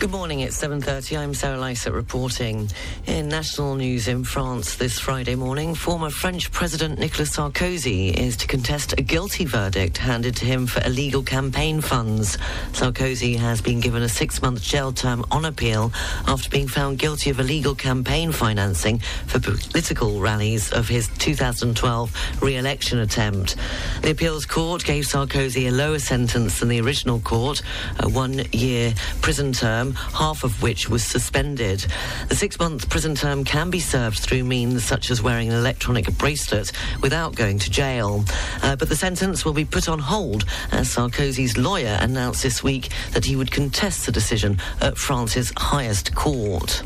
Good 0.00 0.12
morning, 0.12 0.40
it's 0.40 0.58
7.30. 0.58 1.18
I'm 1.18 1.34
Sarah 1.34 1.58
Lysett 1.58 1.92
reporting. 1.92 2.70
In 3.06 3.28
national 3.28 3.74
news 3.74 4.08
in 4.08 4.24
France 4.24 4.76
this 4.76 4.98
Friday 4.98 5.34
morning, 5.34 5.74
former 5.74 6.08
French 6.08 6.50
President 6.50 6.98
Nicolas 6.98 7.36
Sarkozy 7.36 8.10
is 8.10 8.34
to 8.38 8.46
contest 8.46 8.94
a 8.96 9.02
guilty 9.02 9.44
verdict 9.44 9.98
handed 9.98 10.36
to 10.36 10.46
him 10.46 10.66
for 10.66 10.82
illegal 10.86 11.22
campaign 11.22 11.82
funds. 11.82 12.38
Sarkozy 12.72 13.36
has 13.36 13.60
been 13.60 13.78
given 13.80 14.02
a 14.02 14.08
six-month 14.08 14.62
jail 14.62 14.90
term 14.90 15.22
on 15.30 15.44
appeal 15.44 15.92
after 16.26 16.48
being 16.48 16.66
found 16.66 16.98
guilty 16.98 17.28
of 17.28 17.38
illegal 17.38 17.74
campaign 17.74 18.32
financing 18.32 19.00
for 19.26 19.38
political 19.38 20.18
rallies 20.18 20.72
of 20.72 20.88
his 20.88 21.08
2012 21.18 22.40
re-election 22.40 23.00
attempt. 23.00 23.56
The 24.00 24.12
appeals 24.12 24.46
court 24.46 24.82
gave 24.82 25.04
Sarkozy 25.04 25.68
a 25.68 25.70
lower 25.70 25.98
sentence 25.98 26.60
than 26.60 26.70
the 26.70 26.80
original 26.80 27.20
court, 27.20 27.60
a 27.98 28.08
one-year 28.08 28.94
prison 29.20 29.52
term, 29.52 29.89
half 29.92 30.44
of 30.44 30.62
which 30.62 30.88
was 30.88 31.02
suspended. 31.02 31.86
The 32.28 32.36
six-month 32.36 32.88
prison 32.88 33.14
term 33.14 33.44
can 33.44 33.70
be 33.70 33.80
served 33.80 34.18
through 34.18 34.44
means 34.44 34.84
such 34.84 35.10
as 35.10 35.22
wearing 35.22 35.48
an 35.48 35.54
electronic 35.54 36.06
bracelet 36.18 36.72
without 37.02 37.34
going 37.34 37.58
to 37.58 37.70
jail. 37.70 38.24
Uh, 38.62 38.76
but 38.76 38.88
the 38.88 38.96
sentence 38.96 39.44
will 39.44 39.52
be 39.52 39.64
put 39.64 39.88
on 39.88 39.98
hold 39.98 40.44
as 40.72 40.94
Sarkozy's 40.94 41.56
lawyer 41.56 41.98
announced 42.00 42.42
this 42.42 42.62
week 42.62 42.90
that 43.12 43.24
he 43.24 43.36
would 43.36 43.50
contest 43.50 44.06
the 44.06 44.12
decision 44.12 44.58
at 44.80 44.96
France's 44.96 45.52
highest 45.56 46.14
court. 46.14 46.82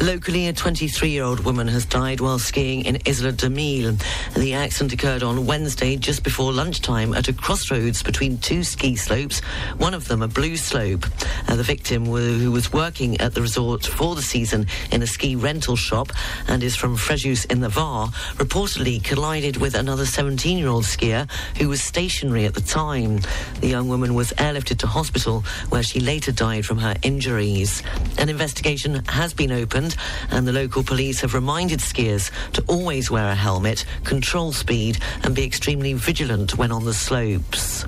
Locally, 0.00 0.48
a 0.48 0.52
23-year-old 0.52 1.40
woman 1.44 1.68
has 1.68 1.86
died 1.86 2.20
while 2.20 2.38
skiing 2.38 2.84
in 2.86 2.98
Isola 3.06 3.30
de 3.32 3.48
Mille. 3.48 3.96
The 4.36 4.54
accident 4.54 4.92
occurred 4.92 5.22
on 5.22 5.46
Wednesday 5.46 5.96
just 5.96 6.24
before 6.24 6.52
lunchtime 6.52 7.14
at 7.14 7.28
a 7.28 7.32
crossroads 7.32 8.02
between 8.02 8.38
two 8.38 8.64
ski 8.64 8.96
slopes, 8.96 9.40
one 9.78 9.94
of 9.94 10.08
them 10.08 10.22
a 10.22 10.28
blue 10.28 10.56
slope. 10.56 11.06
Uh, 11.46 11.54
the 11.54 11.62
victim, 11.62 12.06
who 12.06 12.50
was 12.50 12.72
working 12.72 13.20
at 13.20 13.34
the 13.34 13.42
resort 13.42 13.86
for 13.86 14.16
the 14.16 14.22
season 14.22 14.66
in 14.90 15.02
a 15.02 15.06
ski 15.06 15.36
rental 15.36 15.76
shop 15.76 16.10
and 16.48 16.62
is 16.64 16.74
from 16.74 16.96
Frejus 16.96 17.50
in 17.50 17.60
the 17.60 17.68
Var, 17.68 18.08
reportedly 18.36 19.02
collided 19.04 19.58
with 19.58 19.74
another 19.74 20.04
17-year-old 20.04 20.84
skier 20.84 21.30
who 21.58 21.68
was 21.68 21.80
stationary 21.82 22.44
at 22.44 22.54
the 22.54 22.60
time. 22.60 23.20
The 23.60 23.68
young 23.68 23.88
woman 23.88 24.14
was 24.14 24.32
airlifted 24.32 24.78
to 24.78 24.88
hospital 24.88 25.42
where 25.68 25.82
she 25.82 26.00
later 26.00 26.32
died 26.32 26.66
from 26.66 26.78
her 26.78 26.96
injuries. 27.02 27.82
An 28.18 28.28
investigation 28.28 29.04
has 29.06 29.32
been 29.32 29.52
opened 29.52 29.81
and 30.30 30.46
the 30.46 30.52
local 30.52 30.82
police 30.82 31.20
have 31.20 31.34
reminded 31.34 31.80
skiers 31.80 32.30
to 32.52 32.62
always 32.68 33.10
wear 33.10 33.28
a 33.28 33.34
helmet, 33.34 33.84
control 34.04 34.52
speed 34.52 34.98
and 35.22 35.34
be 35.34 35.44
extremely 35.44 35.92
vigilant 35.92 36.56
when 36.56 36.72
on 36.72 36.84
the 36.84 36.94
slopes. 36.94 37.84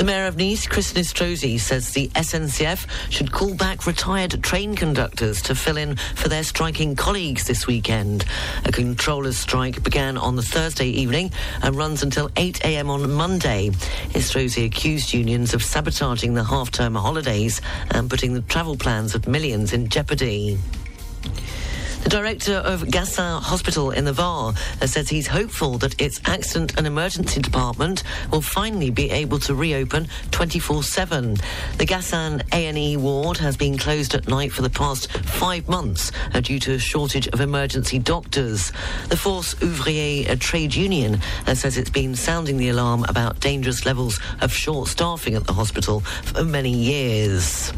The 0.00 0.06
Mayor 0.06 0.24
of 0.28 0.38
Nice, 0.38 0.66
Christian 0.66 1.02
Estrosi, 1.02 1.60
says 1.60 1.90
the 1.90 2.08
SNCF 2.14 2.86
should 3.10 3.30
call 3.30 3.52
back 3.52 3.86
retired 3.86 4.42
train 4.42 4.74
conductors 4.74 5.42
to 5.42 5.54
fill 5.54 5.76
in 5.76 5.96
for 6.14 6.30
their 6.30 6.42
striking 6.42 6.96
colleagues 6.96 7.44
this 7.44 7.66
weekend. 7.66 8.24
A 8.64 8.72
controllers' 8.72 9.36
strike 9.36 9.82
began 9.82 10.16
on 10.16 10.36
the 10.36 10.42
Thursday 10.42 10.86
evening 10.86 11.32
and 11.62 11.76
runs 11.76 12.02
until 12.02 12.30
8 12.38 12.64
a.m. 12.64 12.88
on 12.88 13.12
Monday. 13.12 13.68
Nistrosi 14.14 14.64
accused 14.64 15.12
unions 15.12 15.52
of 15.52 15.62
sabotaging 15.62 16.32
the 16.32 16.44
half-term 16.44 16.94
holidays 16.94 17.60
and 17.90 18.08
putting 18.08 18.32
the 18.32 18.40
travel 18.40 18.78
plans 18.78 19.14
of 19.14 19.28
millions 19.28 19.74
in 19.74 19.90
jeopardy. 19.90 20.58
The 22.02 22.08
director 22.08 22.54
of 22.54 22.80
Gassin 22.82 23.42
Hospital 23.42 23.90
in 23.90 24.04
the 24.04 24.12
Var 24.12 24.54
says 24.86 25.08
he's 25.08 25.26
hopeful 25.26 25.76
that 25.78 26.00
its 26.00 26.18
accident 26.24 26.76
and 26.78 26.86
emergency 26.86 27.40
department 27.40 28.02
will 28.32 28.40
finally 28.40 28.90
be 28.90 29.10
able 29.10 29.38
to 29.40 29.54
reopen 29.54 30.08
24/7. 30.30 31.38
The 31.76 31.86
Gassin 31.86 32.42
A&E 32.52 32.96
ward 32.96 33.36
has 33.38 33.56
been 33.56 33.76
closed 33.76 34.14
at 34.14 34.28
night 34.28 34.50
for 34.50 34.62
the 34.62 34.70
past 34.70 35.12
five 35.12 35.68
months 35.68 36.10
uh, 36.32 36.40
due 36.40 36.58
to 36.60 36.72
a 36.72 36.78
shortage 36.78 37.28
of 37.28 37.40
emergency 37.40 37.98
doctors. 37.98 38.72
The 39.08 39.16
Force 39.16 39.54
Ouvrière 39.56 40.30
uh, 40.30 40.36
trade 40.40 40.74
union 40.74 41.20
uh, 41.46 41.54
says 41.54 41.76
it's 41.76 41.90
been 41.90 42.16
sounding 42.16 42.56
the 42.56 42.70
alarm 42.70 43.04
about 43.08 43.40
dangerous 43.40 43.84
levels 43.84 44.18
of 44.40 44.52
short 44.52 44.88
staffing 44.88 45.34
at 45.34 45.46
the 45.46 45.52
hospital 45.52 46.00
for 46.00 46.44
many 46.44 46.72
years. 46.72 47.72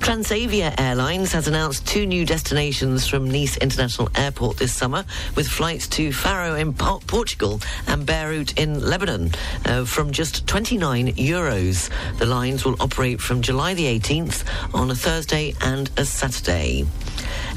Transavia 0.00 0.74
Airlines 0.80 1.32
has 1.32 1.48
announced 1.48 1.86
two 1.86 2.06
new 2.06 2.24
destinations 2.24 3.06
from 3.06 3.30
Nice 3.30 3.56
International 3.58 4.08
Airport 4.14 4.56
this 4.56 4.72
summer, 4.72 5.04
with 5.36 5.46
flights 5.46 5.86
to 5.88 6.12
Faro 6.12 6.54
in 6.54 6.72
Po- 6.72 7.00
Portugal 7.06 7.60
and 7.86 8.06
Beirut 8.06 8.58
in 8.58 8.80
Lebanon 8.80 9.32
uh, 9.66 9.84
from 9.84 10.10
just 10.10 10.46
29 10.46 11.08
euros. 11.14 11.90
The 12.18 12.26
lines 12.26 12.64
will 12.64 12.76
operate 12.80 13.20
from 13.20 13.42
July 13.42 13.74
the 13.74 13.84
18th 13.98 14.44
on 14.74 14.90
a 14.90 14.94
Thursday 14.94 15.54
and 15.60 15.90
a 15.98 16.06
Saturday. 16.06 16.86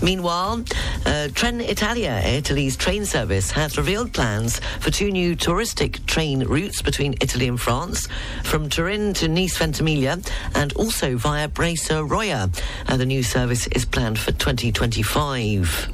Meanwhile, 0.01 0.63
uh, 1.05 1.29
Trenitalia, 1.31 2.25
Italy's 2.25 2.75
train 2.75 3.05
service, 3.05 3.51
has 3.51 3.77
revealed 3.77 4.11
plans 4.13 4.59
for 4.79 4.89
two 4.91 5.11
new 5.11 5.35
touristic 5.35 6.03
train 6.05 6.43
routes 6.45 6.81
between 6.81 7.13
Italy 7.21 7.47
and 7.47 7.61
France, 7.61 8.07
from 8.43 8.67
Turin 8.67 9.13
to 9.15 9.27
Nice 9.27 9.57
Ventimiglia, 9.57 10.19
and 10.55 10.73
also 10.73 11.15
via 11.15 11.47
Bresa 11.47 12.07
The 12.31 13.05
new 13.05 13.23
service 13.23 13.67
is 13.67 13.83
planned 13.83 14.17
for 14.17 14.31
2025. 14.31 15.89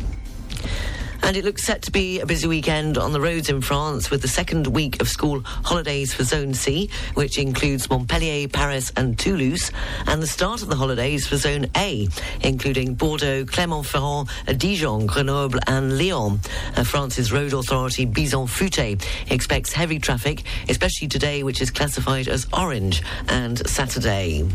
And 1.23 1.35
it 1.35 1.43
looks 1.43 1.63
set 1.63 1.81
to 1.83 1.91
be 1.91 2.19
a 2.19 2.27
busy 2.27 2.47
weekend 2.47 2.95
on 2.95 3.11
the 3.11 3.19
roads 3.19 3.49
in 3.49 3.59
France 3.61 4.11
with 4.11 4.21
the 4.21 4.27
second 4.27 4.67
week 4.67 5.01
of 5.01 5.09
school 5.09 5.41
holidays 5.43 6.13
for 6.13 6.23
Zone 6.23 6.53
C, 6.53 6.91
which 7.15 7.39
includes 7.39 7.89
Montpellier, 7.89 8.47
Paris, 8.49 8.93
and 8.95 9.17
Toulouse, 9.17 9.71
and 10.05 10.21
the 10.21 10.27
start 10.27 10.61
of 10.61 10.67
the 10.67 10.75
holidays 10.75 11.25
for 11.25 11.37
Zone 11.37 11.65
A, 11.75 12.07
including 12.41 12.93
Bordeaux, 12.93 13.43
Clermont-Ferrand, 13.43 14.29
Dijon, 14.57 15.07
Grenoble, 15.07 15.59
and 15.65 15.97
Lyon. 15.97 16.39
Uh, 16.75 16.83
France's 16.83 17.33
road 17.33 17.53
authority, 17.53 18.05
Bison 18.05 18.45
Futé, 18.45 19.03
expects 19.31 19.73
heavy 19.73 19.97
traffic, 19.97 20.43
especially 20.69 21.07
today, 21.07 21.41
which 21.41 21.63
is 21.63 21.71
classified 21.71 22.27
as 22.27 22.45
orange, 22.53 23.01
and 23.27 23.67
Saturday. 23.67 24.45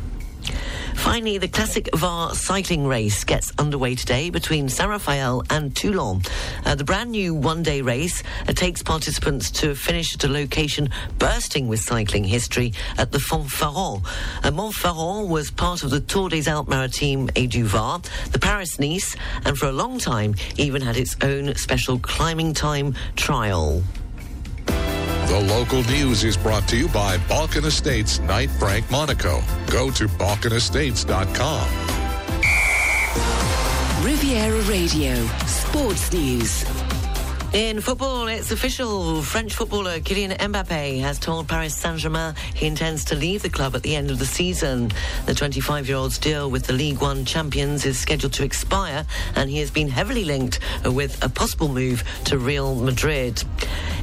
Finally, 0.94 1.38
the 1.38 1.48
Classic 1.48 1.88
VAR 1.94 2.34
cycling 2.34 2.86
race 2.86 3.24
gets 3.24 3.52
underway 3.58 3.94
today 3.94 4.30
between 4.30 4.68
Saint 4.68 4.90
Raphael 4.90 5.42
and 5.50 5.74
Toulon. 5.74 6.22
Uh, 6.64 6.74
the 6.74 6.84
brand 6.84 7.10
new 7.10 7.34
one 7.34 7.62
day 7.62 7.82
race 7.82 8.22
uh, 8.48 8.52
takes 8.52 8.82
participants 8.82 9.50
to 9.50 9.74
finish 9.74 10.14
at 10.14 10.24
a 10.24 10.28
location 10.28 10.88
bursting 11.18 11.68
with 11.68 11.80
cycling 11.80 12.24
history 12.24 12.72
at 12.98 13.12
the 13.12 13.18
Montfaron. 13.18 14.04
Uh, 14.44 14.50
Montfaron 14.50 15.28
was 15.28 15.50
part 15.50 15.82
of 15.82 15.90
the 15.90 16.00
Tour 16.00 16.28
des 16.28 16.48
Alpes 16.48 16.68
Maritimes 16.68 17.30
et 17.36 17.46
du 17.46 17.64
Var, 17.64 18.00
the 18.30 18.38
Paris 18.38 18.78
Nice, 18.78 19.16
and 19.44 19.56
for 19.56 19.66
a 19.66 19.72
long 19.72 19.98
time 19.98 20.34
even 20.56 20.82
had 20.82 20.96
its 20.96 21.16
own 21.22 21.54
special 21.56 21.98
climbing 21.98 22.54
time 22.54 22.94
trial. 23.16 23.82
The 25.26 25.40
local 25.48 25.82
news 25.84 26.24
is 26.24 26.36
brought 26.36 26.68
to 26.68 26.76
you 26.76 26.88
by 26.88 27.16
Balkan 27.28 27.64
Estates 27.64 28.18
Knight 28.20 28.50
Frank 28.50 28.90
Monaco. 28.90 29.42
Go 29.70 29.90
to 29.92 30.06
balkanestates.com. 30.06 31.68
Riviera 34.04 34.60
Radio, 34.62 35.14
Sports 35.46 36.12
News. 36.12 36.91
In 37.52 37.82
football, 37.82 38.28
it's 38.28 38.50
official. 38.50 39.20
French 39.20 39.54
footballer 39.54 40.00
Kylian 40.00 40.34
Mbappe 40.38 41.00
has 41.02 41.18
told 41.18 41.48
Paris 41.48 41.76
Saint-Germain 41.76 42.34
he 42.54 42.66
intends 42.66 43.04
to 43.04 43.14
leave 43.14 43.42
the 43.42 43.50
club 43.50 43.76
at 43.76 43.82
the 43.82 43.94
end 43.94 44.10
of 44.10 44.18
the 44.18 44.24
season. 44.24 44.90
The 45.26 45.32
25-year-old's 45.32 46.16
deal 46.16 46.50
with 46.50 46.64
the 46.64 46.72
League 46.72 47.02
One 47.02 47.26
champions 47.26 47.84
is 47.84 47.98
scheduled 47.98 48.32
to 48.34 48.42
expire, 48.42 49.04
and 49.36 49.50
he 49.50 49.58
has 49.58 49.70
been 49.70 49.88
heavily 49.88 50.24
linked 50.24 50.60
with 50.86 51.22
a 51.22 51.28
possible 51.28 51.68
move 51.68 52.02
to 52.24 52.38
Real 52.38 52.74
Madrid. 52.74 53.44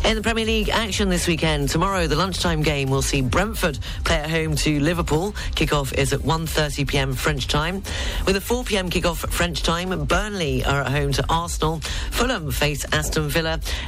In 0.06 0.16
the 0.16 0.22
Premier 0.22 0.46
League 0.46 0.70
action 0.70 1.10
this 1.10 1.28
weekend, 1.28 1.70
tomorrow 1.70 2.06
the 2.06 2.16
lunchtime 2.16 2.62
game 2.62 2.92
will 2.92 3.02
see 3.02 3.22
Brentford 3.22 3.80
play 4.06 4.18
at 4.18 4.30
home 4.30 4.56
to 4.58 4.80
Liverpool. 4.80 5.32
Kickoff 5.56 5.92
is 5.98 6.14
at 6.14 6.20
1:30 6.20 6.88
p.m. 6.88 7.14
French 7.14 7.48
time. 7.48 7.82
With 8.28 8.36
a 8.36 8.42
4 8.42 8.64
p.m. 8.64 8.92
kickoff 8.92 9.28
French 9.30 9.64
time, 9.64 10.06
Burnley 10.06 10.64
are 10.64 10.82
at 10.82 10.92
home 10.92 11.12
to 11.14 11.26
Arsenal. 11.30 11.80
Fulham 12.12 12.52
face 12.52 12.86
Aston 12.94 13.28
Villa. 13.28 13.39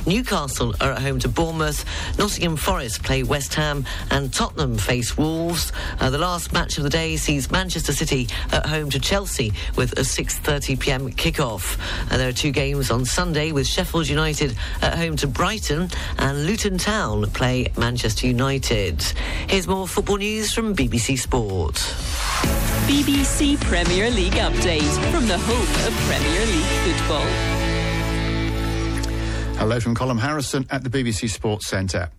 Newcastle 0.05 0.73
are 0.79 0.93
at 0.93 1.01
home 1.01 1.19
to 1.19 1.27
Bournemouth. 1.27 1.83
Nottingham 2.17 2.55
Forest 2.55 3.03
play 3.03 3.23
West 3.23 3.53
Ham, 3.55 3.85
and 4.09 4.33
Tottenham 4.33 4.77
face 4.77 5.17
Wolves. 5.17 5.73
Uh, 5.99 6.09
the 6.09 6.17
last 6.17 6.53
match 6.53 6.77
of 6.77 6.83
the 6.83 6.89
day 6.89 7.17
sees 7.17 7.51
Manchester 7.51 7.91
City 7.91 8.27
at 8.51 8.65
home 8.65 8.89
to 8.89 8.99
Chelsea 8.99 9.51
with 9.75 9.91
a 9.93 10.03
6:30 10.03 10.79
p.m. 10.79 11.11
kickoff. 11.11 11.77
Uh, 12.11 12.17
there 12.17 12.29
are 12.29 12.33
two 12.33 12.51
games 12.51 12.91
on 12.91 13.03
Sunday 13.03 13.51
with 13.51 13.67
Sheffield 13.67 14.07
United 14.07 14.55
at 14.81 14.97
home 14.97 15.17
to 15.17 15.27
Brighton 15.27 15.89
and 16.17 16.45
Luton 16.45 16.77
Town 16.77 17.29
play 17.31 17.71
Manchester 17.77 18.27
United. 18.27 19.01
Here's 19.47 19.67
more 19.67 19.87
football 19.87 20.17
news 20.17 20.53
from 20.53 20.75
BBC 20.75 21.19
Sport. 21.19 21.75
BBC 22.87 23.59
Premier 23.61 24.09
League 24.09 24.33
update 24.33 25.11
from 25.11 25.27
the 25.27 25.37
home 25.37 25.87
of 25.87 25.93
Premier 26.07 26.45
League 26.45 26.97
football. 26.97 27.70
Hello 29.62 29.80
from 29.80 29.93
Colin 29.93 30.17
Harrison 30.17 30.65
at 30.71 30.84
the 30.84 30.89
BBC 30.89 31.30
Sports 31.30 31.67
Centre. 31.67 32.10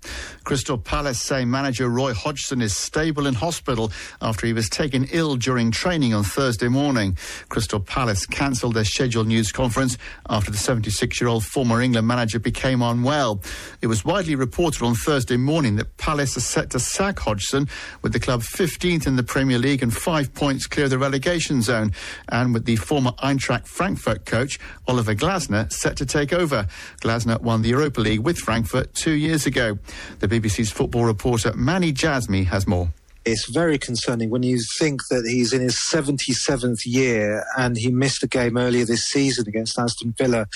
Crystal 0.44 0.78
Palace 0.78 1.20
say 1.20 1.44
manager 1.44 1.88
Roy 1.88 2.14
Hodgson 2.14 2.62
is 2.62 2.76
stable 2.76 3.26
in 3.26 3.34
hospital 3.34 3.90
after 4.20 4.46
he 4.46 4.52
was 4.52 4.68
taken 4.68 5.08
ill 5.10 5.34
during 5.34 5.72
training 5.72 6.14
on 6.14 6.22
Thursday 6.22 6.68
morning. 6.68 7.18
Crystal 7.48 7.80
Palace 7.80 8.26
cancelled 8.26 8.74
their 8.74 8.84
scheduled 8.84 9.26
news 9.26 9.50
conference 9.50 9.98
after 10.30 10.52
the 10.52 10.56
76 10.56 11.20
year 11.20 11.26
old 11.26 11.44
former 11.44 11.80
England 11.80 12.06
manager 12.06 12.38
became 12.38 12.80
unwell. 12.80 13.42
It 13.80 13.88
was 13.88 14.04
widely 14.04 14.36
reported 14.36 14.84
on 14.84 14.94
Thursday 14.94 15.36
morning 15.36 15.74
that 15.76 15.96
Palace 15.96 16.36
are 16.36 16.40
set 16.40 16.70
to 16.70 16.78
sack 16.78 17.18
Hodgson 17.18 17.68
with 18.02 18.12
the 18.12 18.20
club 18.20 18.42
15th 18.42 19.08
in 19.08 19.16
the 19.16 19.24
Premier 19.24 19.58
League 19.58 19.82
and 19.82 19.92
five 19.92 20.32
points 20.32 20.68
clear 20.68 20.84
of 20.84 20.90
the 20.90 20.98
relegation 20.98 21.60
zone, 21.60 21.90
and 22.28 22.54
with 22.54 22.66
the 22.66 22.76
former 22.76 23.10
Eintracht 23.20 23.66
Frankfurt 23.66 24.26
coach 24.26 24.60
Oliver 24.86 25.16
Glasner 25.16 25.72
set 25.72 25.96
to 25.96 26.06
take 26.06 26.32
over. 26.32 26.68
Glasner 27.00 27.31
won 27.40 27.62
the 27.62 27.70
Europa 27.70 28.00
League 28.00 28.20
with 28.20 28.38
Frankfurt 28.38 28.94
two 28.94 29.12
years 29.12 29.46
ago. 29.46 29.78
The 30.18 30.28
BBC's 30.28 30.70
football 30.70 31.04
reporter 31.04 31.52
Manny 31.54 31.92
Jasmy 31.92 32.44
has 32.44 32.66
more. 32.66 32.90
It's 33.24 33.48
very 33.48 33.78
concerning 33.78 34.30
when 34.30 34.42
you 34.42 34.58
think 34.78 35.02
that 35.08 35.24
he's 35.24 35.52
in 35.52 35.60
his 35.60 35.76
77th 35.76 36.84
year 36.84 37.44
and 37.56 37.76
he 37.76 37.92
missed 37.92 38.24
a 38.24 38.26
game 38.26 38.56
earlier 38.56 38.84
this 38.84 39.04
season 39.04 39.44
against 39.46 39.78
Aston 39.78 40.12
Villa 40.18 40.46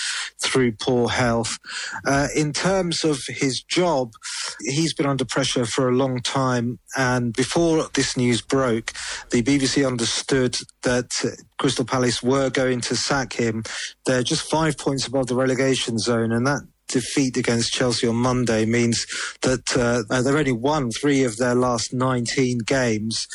through 0.42 0.72
poor 0.72 1.08
health. 1.08 1.58
Uh, 2.04 2.26
in 2.34 2.52
terms 2.52 3.04
of 3.04 3.20
his 3.28 3.62
job, 3.62 4.14
he's 4.61 4.95
been 4.95 5.07
under 5.07 5.25
pressure 5.25 5.64
for 5.66 5.88
a 5.88 5.95
long 5.95 6.21
time. 6.21 6.79
And 6.97 7.33
before 7.33 7.87
this 7.95 8.16
news 8.16 8.40
broke, 8.40 8.92
the 9.31 9.42
BBC 9.42 9.87
understood 9.87 10.57
that 10.83 11.11
uh, 11.25 11.31
Crystal 11.59 11.85
Palace 11.85 12.23
were 12.23 12.51
going 12.51 12.81
to 12.83 12.97
sack 12.97 13.35
him. 13.35 13.64
They're 14.05 14.23
just 14.23 14.51
five 14.51 14.79
points 14.79 15.07
above 15.07 15.27
the 15.27 15.37
relegation 15.37 15.99
zone, 15.99 16.33
and 16.33 16.47
that 16.47 16.62
defeat 16.88 17.37
against 17.37 17.73
Chelsea 17.73 18.07
on 18.07 18.16
Monday 18.16 18.64
means 18.64 19.07
that 19.42 19.77
uh, 19.77 20.03
they've 20.23 20.35
only 20.35 20.53
won 20.53 20.90
three 20.90 21.25
of 21.25 21.37
their 21.37 21.55
last 21.55 21.92
19 21.92 22.59
games. 22.66 23.27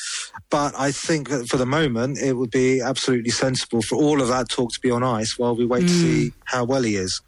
But 0.50 0.74
I 0.78 0.92
think 0.92 1.30
that 1.30 1.48
for 1.48 1.58
the 1.58 1.66
moment, 1.66 2.18
it 2.20 2.34
would 2.34 2.52
be 2.52 2.82
absolutely 2.82 3.32
sensible 3.32 3.82
for 3.82 3.96
all 3.96 4.22
of 4.22 4.28
that 4.30 4.50
talk 4.50 4.72
to 4.72 4.80
be 4.82 4.92
on 4.92 5.04
ice 5.04 5.38
while 5.38 5.56
we 5.56 5.66
wait 5.66 5.82
to 5.82 5.90
see 5.90 6.34
how 6.46 6.64
well 6.64 6.84
he 6.84 6.96
is. 6.96 7.22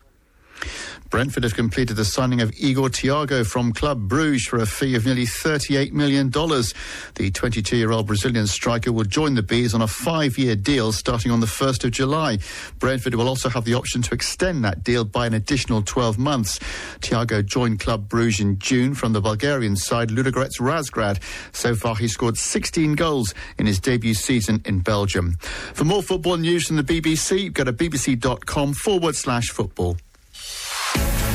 Brentford 1.09 1.43
have 1.43 1.53
completed 1.53 1.95
the 1.95 2.05
signing 2.05 2.41
of 2.41 2.51
Igor 2.57 2.89
Thiago 2.89 3.45
from 3.45 3.71
Club 3.71 4.07
Bruges 4.07 4.47
for 4.47 4.57
a 4.57 4.65
fee 4.65 4.95
of 4.95 5.05
nearly 5.05 5.25
$38 5.25 5.91
million. 5.91 6.29
The 6.31 7.31
22 7.31 7.77
year 7.77 7.91
old 7.91 8.07
Brazilian 8.07 8.47
striker 8.47 8.91
will 8.91 9.03
join 9.03 9.35
the 9.35 9.43
Bees 9.43 9.73
on 9.73 9.81
a 9.81 9.87
five 9.87 10.37
year 10.37 10.55
deal 10.55 10.91
starting 10.91 11.31
on 11.31 11.39
the 11.39 11.45
1st 11.45 11.85
of 11.85 11.91
July. 11.91 12.39
Brentford 12.79 13.15
will 13.15 13.27
also 13.27 13.49
have 13.49 13.65
the 13.65 13.75
option 13.75 14.01
to 14.01 14.13
extend 14.13 14.65
that 14.65 14.83
deal 14.83 15.05
by 15.05 15.27
an 15.27 15.33
additional 15.33 15.81
12 15.83 16.17
months. 16.17 16.57
Thiago 16.99 17.45
joined 17.45 17.79
Club 17.79 18.09
Bruges 18.09 18.39
in 18.39 18.57
June 18.57 18.95
from 18.95 19.13
the 19.13 19.21
Bulgarian 19.21 19.75
side 19.75 20.09
Ludogorets 20.09 20.59
Razgrad. 20.59 21.21
So 21.55 21.75
far, 21.75 21.95
he 21.95 22.07
scored 22.07 22.37
16 22.37 22.95
goals 22.95 23.33
in 23.59 23.65
his 23.67 23.79
debut 23.79 24.13
season 24.13 24.61
in 24.65 24.79
Belgium. 24.79 25.33
For 25.73 25.83
more 25.83 26.01
football 26.01 26.37
news 26.37 26.67
from 26.67 26.77
the 26.77 26.83
BBC, 26.83 27.53
go 27.53 27.63
to 27.63 27.73
bbc.com 27.73 28.73
forward 28.73 29.15
slash 29.15 29.49
football. 29.49 29.97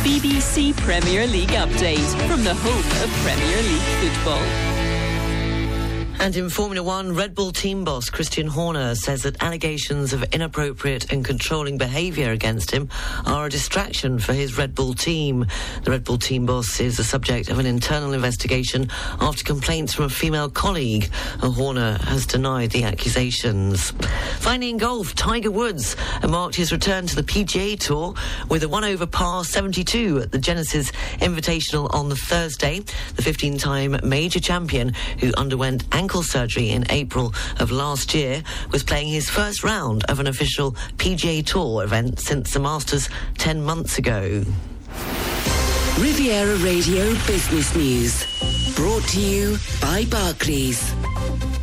BBC 0.04 0.76
Premier 0.76 1.26
League 1.26 1.50
update 1.50 2.08
from 2.28 2.44
the 2.44 2.54
home 2.54 2.86
of 3.02 3.10
Premier 3.22 3.62
League 3.62 4.14
football. 4.14 4.77
And 6.20 6.36
in 6.36 6.50
Formula 6.50 6.82
One, 6.82 7.14
Red 7.14 7.34
Bull 7.36 7.52
team 7.52 7.84
boss 7.84 8.10
Christian 8.10 8.48
Horner 8.48 8.96
says 8.96 9.22
that 9.22 9.40
allegations 9.40 10.12
of 10.12 10.24
inappropriate 10.34 11.12
and 11.12 11.24
controlling 11.24 11.78
behaviour 11.78 12.32
against 12.32 12.72
him 12.72 12.88
are 13.24 13.46
a 13.46 13.50
distraction 13.50 14.18
for 14.18 14.32
his 14.32 14.58
Red 14.58 14.74
Bull 14.74 14.94
team. 14.94 15.46
The 15.84 15.92
Red 15.92 16.02
Bull 16.02 16.18
team 16.18 16.44
boss 16.44 16.80
is 16.80 16.96
the 16.96 17.04
subject 17.04 17.50
of 17.50 17.60
an 17.60 17.66
internal 17.66 18.12
investigation 18.14 18.90
after 19.20 19.44
complaints 19.44 19.94
from 19.94 20.06
a 20.06 20.10
female 20.10 20.50
colleague. 20.50 21.08
Horner 21.40 21.98
has 22.02 22.26
denied 22.26 22.72
the 22.72 22.82
accusations. 22.82 23.92
Finally, 24.38 24.70
in 24.70 24.78
golf, 24.78 25.14
Tiger 25.14 25.52
Woods 25.52 25.96
marked 26.28 26.56
his 26.56 26.72
return 26.72 27.06
to 27.06 27.14
the 27.14 27.22
PGA 27.22 27.78
Tour 27.78 28.14
with 28.48 28.64
a 28.64 28.68
one 28.68 28.84
over 28.84 29.06
par 29.06 29.44
72 29.44 30.18
at 30.18 30.32
the 30.32 30.38
Genesis 30.38 30.90
Invitational 31.20 31.94
on 31.94 32.08
the 32.08 32.16
Thursday. 32.16 32.80
The 33.14 33.22
15 33.22 33.56
time 33.56 34.00
major 34.02 34.40
champion 34.40 34.94
who 35.20 35.32
underwent 35.36 35.84
ankle 35.92 36.07
surgery 36.08 36.70
in 36.70 36.84
April 36.90 37.32
of 37.60 37.70
last 37.70 38.14
year 38.14 38.42
was 38.72 38.82
playing 38.82 39.08
his 39.08 39.28
first 39.28 39.62
round 39.62 40.04
of 40.04 40.20
an 40.20 40.26
official 40.26 40.72
PGA 40.96 41.44
Tour 41.44 41.84
event 41.84 42.18
since 42.18 42.52
the 42.52 42.60
Masters 42.60 43.08
10 43.36 43.62
months 43.62 43.98
ago. 43.98 44.44
Riviera 45.98 46.56
Radio 46.56 47.12
Business 47.26 47.74
News. 47.76 48.47
Brought 48.78 49.02
to 49.08 49.20
you 49.20 49.58
by 49.82 50.04
Barclays. 50.04 50.94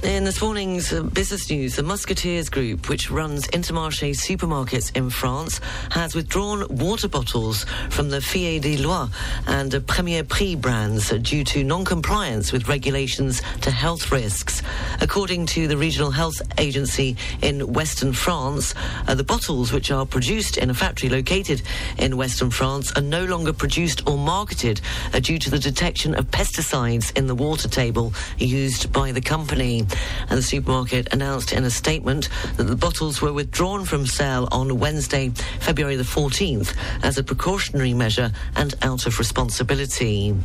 In 0.03 0.23
this 0.25 0.39
morning's 0.39 0.93
uh, 0.93 1.01
business 1.01 1.49
news, 1.49 1.77
the 1.77 1.81
Musketeers 1.81 2.49
Group, 2.49 2.89
which 2.89 3.09
runs 3.09 3.47
Intermarché 3.47 4.11
supermarkets 4.11 4.95
in 4.95 5.09
France, 5.09 5.59
has 5.89 6.13
withdrawn 6.13 6.67
water 6.69 7.07
bottles 7.07 7.65
from 7.89 8.09
the 8.09 8.17
Fiée 8.17 8.61
des 8.61 8.77
Lois 8.77 9.09
and 9.47 9.87
Premier 9.87 10.23
Prix 10.23 10.55
brands 10.55 11.09
due 11.21 11.43
to 11.45 11.63
non-compliance 11.63 12.51
with 12.51 12.67
regulations 12.67 13.41
to 13.61 13.71
health 13.71 14.11
risks. 14.11 14.61
According 15.01 15.47
to 15.47 15.67
the 15.67 15.77
regional 15.77 16.11
health 16.11 16.39
agency 16.59 17.17
in 17.41 17.73
Western 17.73 18.13
France, 18.13 18.75
uh, 19.07 19.15
the 19.15 19.23
bottles, 19.23 19.73
which 19.73 19.89
are 19.89 20.05
produced 20.05 20.57
in 20.57 20.69
a 20.69 20.75
factory 20.75 21.09
located 21.09 21.63
in 21.97 22.15
Western 22.15 22.51
France, 22.51 22.91
are 22.95 23.01
no 23.01 23.25
longer 23.25 23.53
produced 23.53 24.07
or 24.07 24.19
marketed 24.19 24.81
uh, 25.13 25.19
due 25.19 25.39
to 25.39 25.49
the 25.49 25.59
detection 25.59 26.13
of 26.13 26.29
pesticides 26.29 27.04
in 27.11 27.27
the 27.27 27.35
water 27.35 27.67
table 27.67 28.13
used 28.37 28.91
by 28.91 29.11
the 29.11 29.21
company. 29.21 29.81
And 30.29 30.37
the 30.37 30.43
supermarket 30.43 31.13
announced 31.13 31.53
in 31.53 31.63
a 31.63 31.69
statement 31.69 32.29
that 32.57 32.63
the 32.63 32.75
bottles 32.75 33.21
were 33.21 33.33
withdrawn 33.33 33.85
from 33.85 34.05
sale 34.05 34.47
on 34.51 34.79
Wednesday, 34.79 35.29
February 35.59 35.95
the 35.95 36.03
14th, 36.03 36.75
as 37.03 37.17
a 37.17 37.23
precautionary 37.23 37.93
measure 37.93 38.31
and 38.55 38.73
out 38.81 39.05
of 39.05 39.19
responsibility. 39.19 40.35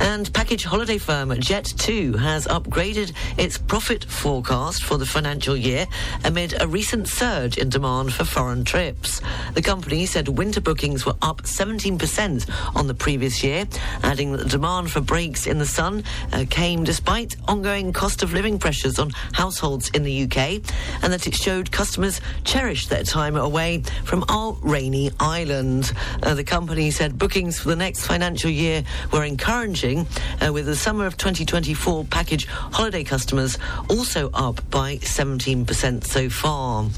And 0.00 0.32
package 0.32 0.64
holiday 0.64 0.98
firm 0.98 1.30
Jet2 1.30 2.18
has 2.18 2.46
upgraded 2.46 3.12
its 3.36 3.58
profit 3.58 4.04
forecast 4.04 4.84
for 4.84 4.96
the 4.96 5.06
financial 5.06 5.56
year 5.56 5.86
amid 6.24 6.60
a 6.60 6.68
recent 6.68 7.08
surge 7.08 7.58
in 7.58 7.68
demand 7.68 8.12
for 8.12 8.24
foreign 8.24 8.64
trips. 8.64 9.20
The 9.54 9.62
company 9.62 10.06
said 10.06 10.28
winter 10.28 10.60
bookings 10.60 11.04
were 11.04 11.16
up 11.22 11.42
17% 11.42 12.76
on 12.76 12.86
the 12.86 12.94
previous 12.94 13.42
year, 13.42 13.66
adding 14.02 14.32
that 14.32 14.44
the 14.44 14.48
demand 14.48 14.90
for 14.90 15.00
breaks 15.00 15.46
in 15.46 15.58
the 15.58 15.66
sun 15.66 16.04
uh, 16.32 16.44
came 16.48 16.84
despite 16.84 17.36
ongoing 17.46 17.92
cost 17.92 18.22
of 18.22 18.32
living 18.32 18.58
pressures 18.58 18.98
on 18.98 19.10
households 19.32 19.90
in 19.90 20.04
the 20.04 20.24
UK, 20.24 20.62
and 21.02 21.12
that 21.12 21.26
it 21.26 21.34
showed 21.34 21.72
customers 21.72 22.20
cherish 22.44 22.86
their 22.86 23.02
time 23.02 23.36
away 23.36 23.82
from 24.04 24.24
our 24.28 24.52
rainy 24.62 25.10
island. 25.18 25.92
Uh, 26.22 26.34
the 26.34 26.44
company 26.44 26.90
said 26.90 27.18
bookings 27.18 27.58
for 27.58 27.68
the 27.68 27.76
next 27.76 28.06
financial 28.06 28.50
year 28.50 28.84
were 29.12 29.24
encouraging 29.24 29.87
uh, 29.96 30.52
with 30.52 30.66
the 30.66 30.76
summer 30.76 31.06
of 31.06 31.16
2024 31.16 32.04
package 32.04 32.46
holiday 32.46 33.04
customers 33.04 33.58
also 33.88 34.30
up 34.34 34.60
by 34.70 34.96
17% 34.96 36.04
so 36.04 36.28
far. 36.28 36.88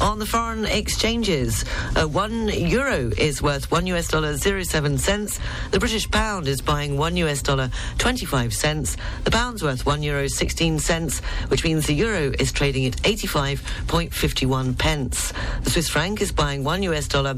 On 0.00 0.18
the 0.18 0.26
foreign 0.26 0.64
exchanges, 0.64 1.64
uh, 1.96 2.06
one 2.06 2.48
euro 2.48 3.10
is 3.18 3.42
worth 3.42 3.70
one 3.70 3.86
US 3.88 4.08
dollar 4.08 4.36
zero 4.36 4.62
seven 4.62 4.96
cents. 4.96 5.38
The 5.70 5.78
British 5.78 6.10
pound 6.10 6.48
is 6.48 6.60
buying 6.62 6.96
one 6.96 7.16
US 7.18 7.42
dollar 7.42 7.70
twenty 7.98 8.24
five 8.24 8.54
cents. 8.54 8.96
The 9.24 9.30
pound's 9.30 9.62
worth 9.62 9.84
one 9.84 10.02
euro 10.02 10.28
sixteen 10.28 10.78
cents, 10.78 11.20
which 11.48 11.62
means 11.62 11.86
the 11.86 11.94
euro 11.94 12.32
is 12.38 12.52
trading 12.52 12.86
at 12.86 13.06
eighty 13.06 13.26
five 13.26 13.62
point 13.86 14.14
fifty 14.14 14.46
one 14.46 14.74
pence. 14.74 15.32
The 15.62 15.70
Swiss 15.70 15.88
franc 15.88 16.22
is 16.22 16.32
buying 16.32 16.64
one 16.64 16.82
US 16.84 17.06
dollar 17.06 17.34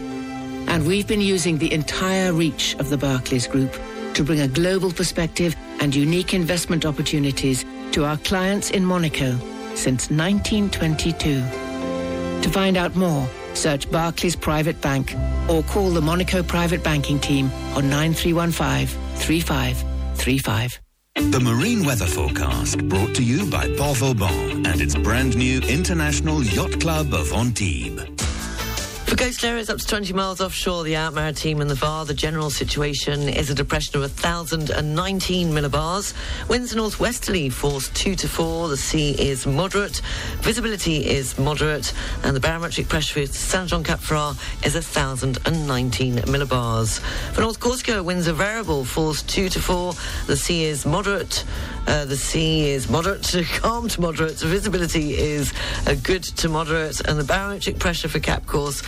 And 0.67 0.87
we've 0.87 1.07
been 1.07 1.21
using 1.21 1.59
the 1.59 1.71
entire 1.71 2.33
reach 2.33 2.75
of 2.77 2.89
the 2.89 2.97
Barclays 2.97 3.47
Group 3.47 3.79
to 4.15 4.25
bring 4.25 4.41
a 4.41 4.49
global 4.49 4.91
perspective 4.91 5.55
and 5.81 5.95
unique 5.95 6.33
investment 6.33 6.87
opportunities 6.87 7.67
to 7.93 8.07
our 8.07 8.17
clients 8.17 8.71
in 8.71 8.83
Monaco 8.83 9.37
since 9.75 10.11
1922. 10.11 12.41
To 12.41 12.51
find 12.51 12.79
out 12.79 12.97
more, 12.97 13.29
search 13.53 13.91
Barclays 13.91 14.37
Private 14.37 14.81
Bank 14.81 15.15
or 15.47 15.63
call 15.63 15.91
the 15.91 16.01
Monaco 16.01 16.43
Private 16.43 16.83
Banking 16.83 17.21
Team 17.21 17.51
on 17.75 17.91
9315 17.91 18.87
3535. 19.17 20.88
The 21.19 21.41
Marine 21.41 21.85
Weather 21.85 22.07
Forecast 22.07 22.89
brought 22.89 23.13
to 23.17 23.25
you 23.25 23.51
by 23.51 23.67
Port 23.77 23.99
Vauban 23.99 24.65
and 24.65 24.81
its 24.81 24.95
brand 24.95 25.37
new 25.37 25.59
International 25.63 26.45
Yacht 26.45 26.81
Club 26.81 27.13
of 27.13 27.33
Antibes. 27.33 28.28
For 29.09 29.17
coastal 29.17 29.49
areas 29.49 29.71
up 29.71 29.79
to 29.79 29.87
20 29.87 30.13
miles 30.13 30.43
offshore, 30.43 30.85
the 30.85 30.95
Alpes 30.97 31.17
Maritimes 31.17 31.63
and 31.63 31.71
the 31.71 31.75
VAR, 31.75 32.05
the 32.05 32.13
general 32.13 32.51
situation 32.51 33.27
is 33.31 33.49
a 33.49 33.55
depression 33.55 33.97
of 33.97 34.03
1,019 34.03 35.49
millibars. 35.49 36.13
Winds 36.51 36.77
northwesterly, 36.77 37.49
force 37.49 37.89
2 37.95 38.15
to 38.17 38.29
4. 38.29 38.69
The 38.69 38.77
sea 38.77 39.13
is 39.13 39.47
moderate. 39.47 40.03
Visibility 40.43 41.07
is 41.07 41.39
moderate. 41.39 41.95
And 42.23 42.37
the 42.37 42.41
barometric 42.41 42.91
pressure 42.91 43.27
for 43.27 43.33
Saint 43.33 43.71
Jean 43.71 43.83
Cap 43.83 44.01
Ferrat 44.01 44.37
is 44.67 44.75
1,019 44.75 46.17
millibars. 46.17 47.01
For 47.33 47.41
North 47.41 47.61
Corsica, 47.61 48.03
winds 48.03 48.29
are 48.29 48.35
variable, 48.35 48.85
force 48.85 49.23
2 49.23 49.49
to 49.49 49.59
4. 49.59 49.95
The 50.27 50.37
sea 50.37 50.65
is 50.65 50.85
moderate. 50.85 51.45
Uh, 51.87 52.05
the 52.05 52.17
sea 52.19 52.69
is 52.69 52.91
moderate 52.91 53.23
to 53.33 53.43
calm 53.43 53.89
to 53.89 54.03
moderate. 54.03 54.39
Visibility 54.41 55.15
is 55.15 55.55
uh, 55.87 55.95
good 56.03 56.25
to 56.25 56.51
moderate. 56.51 57.01
And 57.09 57.19
the 57.19 57.25
barometric 57.25 57.79
pressure 57.79 58.09
for 58.09 58.19
Cap 58.19 58.45
Corse, 58.45 58.83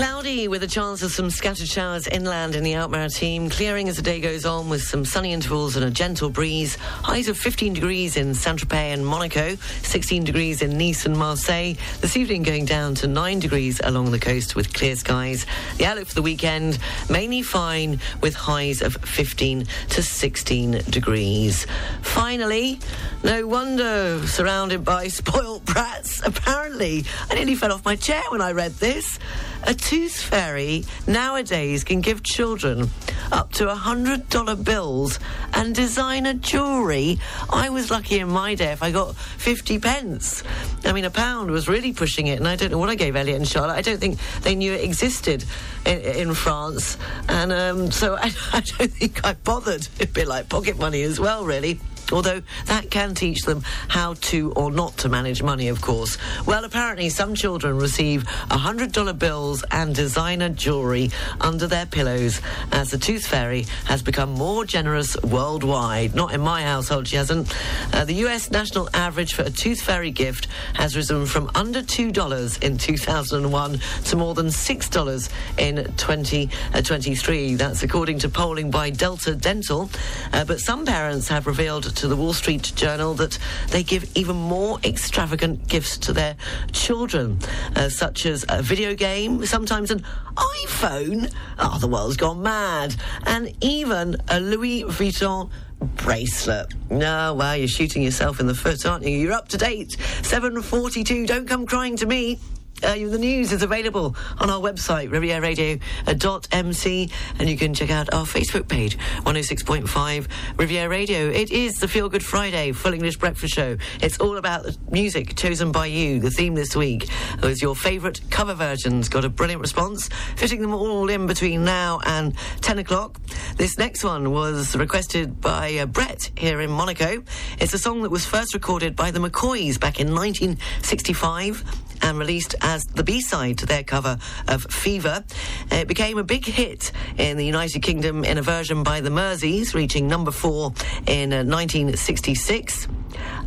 Cloudy 0.00 0.48
with 0.48 0.62
a 0.62 0.66
chance 0.66 1.02
of 1.02 1.12
some 1.12 1.28
scattered 1.28 1.68
showers 1.68 2.06
inland 2.06 2.54
in 2.54 2.64
the 2.64 2.72
Alpes 2.72 2.90
Maritimes. 2.90 3.54
Clearing 3.54 3.86
as 3.86 3.96
the 3.96 4.02
day 4.02 4.18
goes 4.18 4.46
on 4.46 4.70
with 4.70 4.80
some 4.80 5.04
sunny 5.04 5.34
intervals 5.34 5.76
and 5.76 5.84
a 5.84 5.90
gentle 5.90 6.30
breeze. 6.30 6.76
Highs 6.76 7.28
of 7.28 7.36
15 7.36 7.74
degrees 7.74 8.16
in 8.16 8.34
Saint-Tropez 8.34 8.94
and 8.94 9.04
Monaco, 9.04 9.56
16 9.82 10.24
degrees 10.24 10.62
in 10.62 10.78
Nice 10.78 11.04
and 11.04 11.14
Marseille. 11.18 11.74
This 12.00 12.16
evening 12.16 12.44
going 12.44 12.64
down 12.64 12.94
to 12.94 13.08
9 13.08 13.40
degrees 13.40 13.78
along 13.84 14.10
the 14.10 14.18
coast 14.18 14.56
with 14.56 14.72
clear 14.72 14.96
skies. 14.96 15.44
The 15.76 15.84
outlook 15.84 16.06
for 16.06 16.14
the 16.14 16.22
weekend, 16.22 16.78
mainly 17.10 17.42
fine 17.42 18.00
with 18.22 18.34
highs 18.34 18.80
of 18.80 18.94
15 19.04 19.66
to 19.90 20.02
16 20.02 20.80
degrees. 20.88 21.66
Finally, 22.00 22.80
no 23.22 23.46
wonder 23.46 24.26
surrounded 24.26 24.82
by 24.82 25.08
spoilt 25.18 25.66
brats. 25.66 26.26
Apparently, 26.26 27.04
I 27.30 27.34
nearly 27.34 27.54
fell 27.54 27.70
off 27.70 27.84
my 27.84 27.96
chair 27.96 28.22
when 28.30 28.40
I 28.40 28.52
read 28.52 28.72
this. 28.76 29.18
A 29.64 29.74
tooth 29.74 30.16
fairy 30.16 30.84
nowadays 31.06 31.84
can 31.84 32.00
give 32.00 32.22
children 32.22 32.90
up 33.30 33.52
to 33.52 33.66
$100 33.66 34.64
bills 34.64 35.18
and 35.52 35.74
designer 35.74 36.34
jewellery. 36.34 37.18
I 37.50 37.68
was 37.68 37.90
lucky 37.90 38.18
in 38.18 38.28
my 38.28 38.54
day 38.54 38.72
if 38.72 38.82
I 38.82 38.90
got 38.90 39.14
50 39.16 39.78
pence. 39.78 40.42
I 40.84 40.92
mean, 40.92 41.04
a 41.04 41.10
pound 41.10 41.50
was 41.50 41.68
really 41.68 41.92
pushing 41.92 42.26
it, 42.26 42.38
and 42.38 42.48
I 42.48 42.56
don't 42.56 42.70
know 42.70 42.78
what 42.78 42.88
I 42.88 42.94
gave 42.94 43.16
Elliot 43.16 43.36
and 43.36 43.46
Charlotte. 43.46 43.74
I 43.74 43.82
don't 43.82 43.98
think 43.98 44.18
they 44.42 44.54
knew 44.54 44.72
it 44.72 44.82
existed 44.82 45.44
in, 45.84 46.00
in 46.00 46.34
France. 46.34 46.96
And 47.28 47.52
um, 47.52 47.90
so 47.90 48.16
I, 48.16 48.32
I 48.52 48.60
don't 48.60 48.90
think 48.90 49.24
I 49.24 49.34
bothered. 49.34 49.86
A 50.00 50.06
bit 50.06 50.26
like 50.26 50.48
pocket 50.48 50.78
money 50.78 51.02
as 51.02 51.20
well, 51.20 51.44
really. 51.44 51.78
Although 52.12 52.42
that 52.66 52.90
can 52.90 53.14
teach 53.14 53.42
them 53.42 53.62
how 53.88 54.14
to 54.14 54.52
or 54.52 54.70
not 54.70 54.96
to 54.98 55.08
manage 55.08 55.42
money, 55.42 55.68
of 55.68 55.80
course. 55.80 56.18
Well, 56.46 56.64
apparently, 56.64 57.08
some 57.08 57.34
children 57.34 57.78
receive 57.78 58.24
$100 58.50 59.18
bills 59.18 59.64
and 59.70 59.94
designer 59.94 60.48
jewellery 60.48 61.10
under 61.40 61.66
their 61.66 61.86
pillows 61.86 62.40
as 62.72 62.90
the 62.90 62.98
Tooth 62.98 63.26
Fairy 63.26 63.66
has 63.86 64.02
become 64.02 64.30
more 64.30 64.64
generous 64.64 65.16
worldwide. 65.22 66.14
Not 66.14 66.32
in 66.32 66.40
my 66.40 66.62
household, 66.62 67.08
she 67.08 67.16
hasn't. 67.16 67.54
Uh, 67.92 68.04
the 68.04 68.14
US 68.26 68.50
national 68.50 68.88
average 68.94 69.34
for 69.34 69.42
a 69.42 69.50
Tooth 69.50 69.80
Fairy 69.80 70.10
gift 70.10 70.48
has 70.74 70.96
risen 70.96 71.26
from 71.26 71.50
under 71.54 71.82
$2 71.82 72.62
in 72.62 72.78
2001 72.78 73.80
to 74.04 74.16
more 74.16 74.34
than 74.34 74.46
$6 74.46 75.28
in 75.58 75.76
2023. 75.96 77.54
That's 77.54 77.82
according 77.82 78.18
to 78.20 78.28
polling 78.28 78.70
by 78.70 78.90
Delta 78.90 79.34
Dental. 79.34 79.90
Uh, 80.32 80.44
but 80.44 80.60
some 80.60 80.84
parents 80.84 81.28
have 81.28 81.46
revealed 81.46 81.84
to 82.00 82.08
the 82.08 82.16
Wall 82.16 82.32
Street 82.32 82.72
Journal 82.76 83.12
that 83.12 83.38
they 83.68 83.82
give 83.82 84.10
even 84.16 84.34
more 84.34 84.78
extravagant 84.84 85.68
gifts 85.68 85.98
to 85.98 86.14
their 86.14 86.34
children, 86.72 87.38
uh, 87.76 87.90
such 87.90 88.24
as 88.24 88.42
a 88.48 88.62
video 88.62 88.94
game, 88.94 89.44
sometimes 89.44 89.90
an 89.90 90.02
iPhone. 90.34 91.30
Oh, 91.58 91.76
the 91.78 91.86
world's 91.86 92.16
gone 92.16 92.42
mad. 92.42 92.96
And 93.26 93.54
even 93.60 94.16
a 94.28 94.40
Louis 94.40 94.84
Vuitton 94.84 95.50
bracelet. 95.96 96.72
No, 96.88 97.34
well, 97.34 97.54
you're 97.54 97.68
shooting 97.68 98.02
yourself 98.02 98.40
in 98.40 98.46
the 98.46 98.54
foot, 98.54 98.86
aren't 98.86 99.04
you? 99.04 99.18
You're 99.18 99.34
up 99.34 99.48
to 99.48 99.58
date. 99.58 99.98
742. 100.22 101.26
Don't 101.26 101.46
come 101.46 101.66
crying 101.66 101.96
to 101.96 102.06
me. 102.06 102.38
Uh, 102.82 102.94
the 102.94 103.18
news 103.18 103.52
is 103.52 103.62
available 103.62 104.16
on 104.38 104.48
our 104.48 104.60
website, 104.60 105.10
rivieradio.mc, 105.10 107.10
and 107.38 107.48
you 107.48 107.56
can 107.56 107.74
check 107.74 107.90
out 107.90 108.12
our 108.14 108.24
Facebook 108.24 108.68
page, 108.68 108.96
106.5 109.24 110.26
Riviera 110.58 110.88
Radio. 110.88 111.28
It 111.28 111.50
is 111.50 111.74
the 111.74 111.88
Feel 111.88 112.08
Good 112.08 112.24
Friday 112.24 112.72
Full 112.72 112.94
English 112.94 113.16
Breakfast 113.16 113.54
Show. 113.54 113.76
It's 114.00 114.18
all 114.18 114.38
about 114.38 114.62
the 114.62 114.76
music 114.90 115.36
chosen 115.36 115.72
by 115.72 115.86
you. 115.86 116.20
The 116.20 116.30
theme 116.30 116.54
this 116.54 116.74
week 116.74 117.08
was 117.42 117.60
your 117.60 117.76
favourite 117.76 118.20
cover 118.30 118.54
versions. 118.54 119.08
Got 119.08 119.24
a 119.24 119.28
brilliant 119.28 119.60
response, 119.60 120.08
fitting 120.36 120.62
them 120.62 120.72
all 120.72 121.10
in 121.10 121.26
between 121.26 121.64
now 121.64 122.00
and 122.06 122.34
10 122.62 122.78
o'clock. 122.78 123.20
This 123.56 123.78
next 123.78 124.04
one 124.04 124.30
was 124.30 124.74
requested 124.76 125.40
by 125.40 125.76
uh, 125.76 125.86
Brett 125.86 126.30
here 126.36 126.60
in 126.60 126.70
Monaco. 126.70 127.22
It's 127.58 127.74
a 127.74 127.78
song 127.78 128.02
that 128.02 128.10
was 128.10 128.24
first 128.24 128.54
recorded 128.54 128.96
by 128.96 129.10
the 129.10 129.18
McCoys 129.18 129.78
back 129.78 130.00
in 130.00 130.14
1965 130.14 131.64
and 132.02 132.18
released 132.18 132.54
as 132.62 132.69
the 132.78 133.02
B-side 133.02 133.58
to 133.58 133.66
their 133.66 133.82
cover 133.82 134.18
of 134.48 134.62
Fever. 134.64 135.24
It 135.70 135.88
became 135.88 136.18
a 136.18 136.24
big 136.24 136.44
hit 136.44 136.92
in 137.18 137.36
the 137.36 137.44
United 137.44 137.82
Kingdom 137.82 138.24
in 138.24 138.38
a 138.38 138.42
version 138.42 138.82
by 138.82 139.00
the 139.00 139.10
Merseys, 139.10 139.74
reaching 139.74 140.06
number 140.06 140.30
four 140.30 140.72
in 141.06 141.32
uh, 141.32 141.42
1966. 141.42 142.86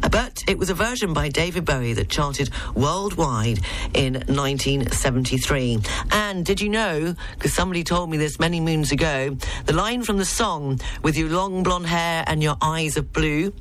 Uh, 0.01 0.09
But 0.09 0.43
it 0.47 0.57
was 0.57 0.69
a 0.69 0.73
version 0.73 1.13
by 1.13 1.29
David 1.29 1.65
Bowie 1.65 1.93
that 1.93 2.09
charted 2.09 2.49
worldwide 2.75 3.59
in 3.93 4.13
1973. 4.13 5.79
And 6.11 6.45
did 6.45 6.61
you 6.61 6.69
know, 6.69 7.15
because 7.35 7.53
somebody 7.53 7.83
told 7.83 8.09
me 8.09 8.17
this 8.17 8.39
many 8.39 8.59
moons 8.59 8.91
ago, 8.91 9.37
the 9.65 9.73
line 9.73 10.03
from 10.03 10.17
the 10.17 10.25
song, 10.25 10.79
With 11.01 11.17
Your 11.17 11.29
Long 11.29 11.63
Blonde 11.63 11.87
Hair 11.87 12.25
and 12.27 12.43
Your 12.43 12.57
Eyes 12.61 12.97
of 12.97 13.11
Blue, 13.13 13.53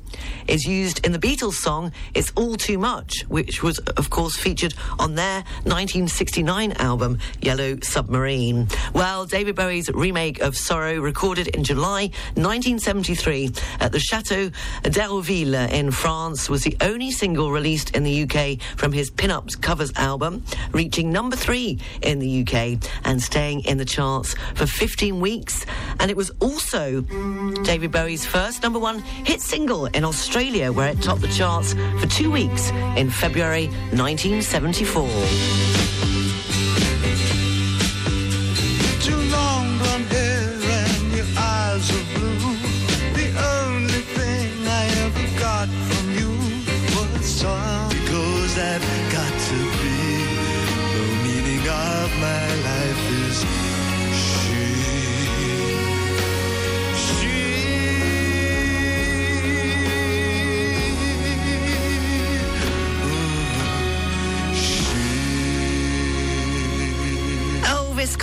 is 0.47 0.65
used 0.65 1.05
in 1.05 1.11
the 1.11 1.19
Beatles 1.19 1.53
song, 1.53 1.91
It's 2.13 2.31
All 2.35 2.55
Too 2.55 2.77
Much, 2.77 3.23
which 3.29 3.63
was, 3.63 3.79
of 3.79 4.09
course, 4.09 4.35
featured 4.35 4.73
on 4.99 5.15
their 5.15 5.43
1969 5.63 6.73
album, 6.73 7.19
Yellow 7.41 7.77
Submarine. 7.81 8.67
Well, 8.93 9.25
David 9.25 9.55
Bowie's 9.55 9.89
remake 9.89 10.41
of 10.41 10.55
Sorrow, 10.55 10.99
recorded 10.99 11.47
in 11.47 11.63
July 11.63 12.11
1973 12.35 13.51
at 13.79 13.91
the 13.91 13.99
Chateau 13.99 14.51
d'Hérouville 14.83 15.71
in 15.71 15.91
France, 15.93 16.49
was 16.49 16.63
the 16.63 16.75
only 16.81 17.11
single 17.11 17.51
released 17.51 17.95
in 17.95 18.03
the 18.03 18.23
UK 18.23 18.59
from 18.77 18.91
his 18.91 19.09
Pin-Ups 19.09 19.55
covers 19.55 19.91
album, 19.95 20.43
reaching 20.71 21.11
number 21.11 21.35
three 21.35 21.79
in 22.01 22.19
the 22.19 22.41
UK 22.41 22.77
and 23.05 23.21
staying 23.21 23.61
in 23.65 23.77
the 23.77 23.85
charts 23.85 24.35
for 24.55 24.65
15 24.65 25.19
weeks. 25.19 25.65
And 25.99 26.09
it 26.11 26.17
was 26.17 26.31
also 26.39 27.01
David 27.63 27.91
Bowie's 27.91 28.25
first 28.25 28.63
number 28.63 28.79
one 28.79 28.99
hit 28.99 29.41
single 29.41 29.85
in 29.87 30.03
Australia, 30.03 30.71
where 30.71 30.89
it 30.89 31.01
topped 31.01 31.21
the 31.21 31.27
charts 31.27 31.73
for 31.99 32.07
two 32.07 32.31
weeks 32.31 32.69
in 32.97 33.09
February 33.09 33.67
1974. 33.91 35.82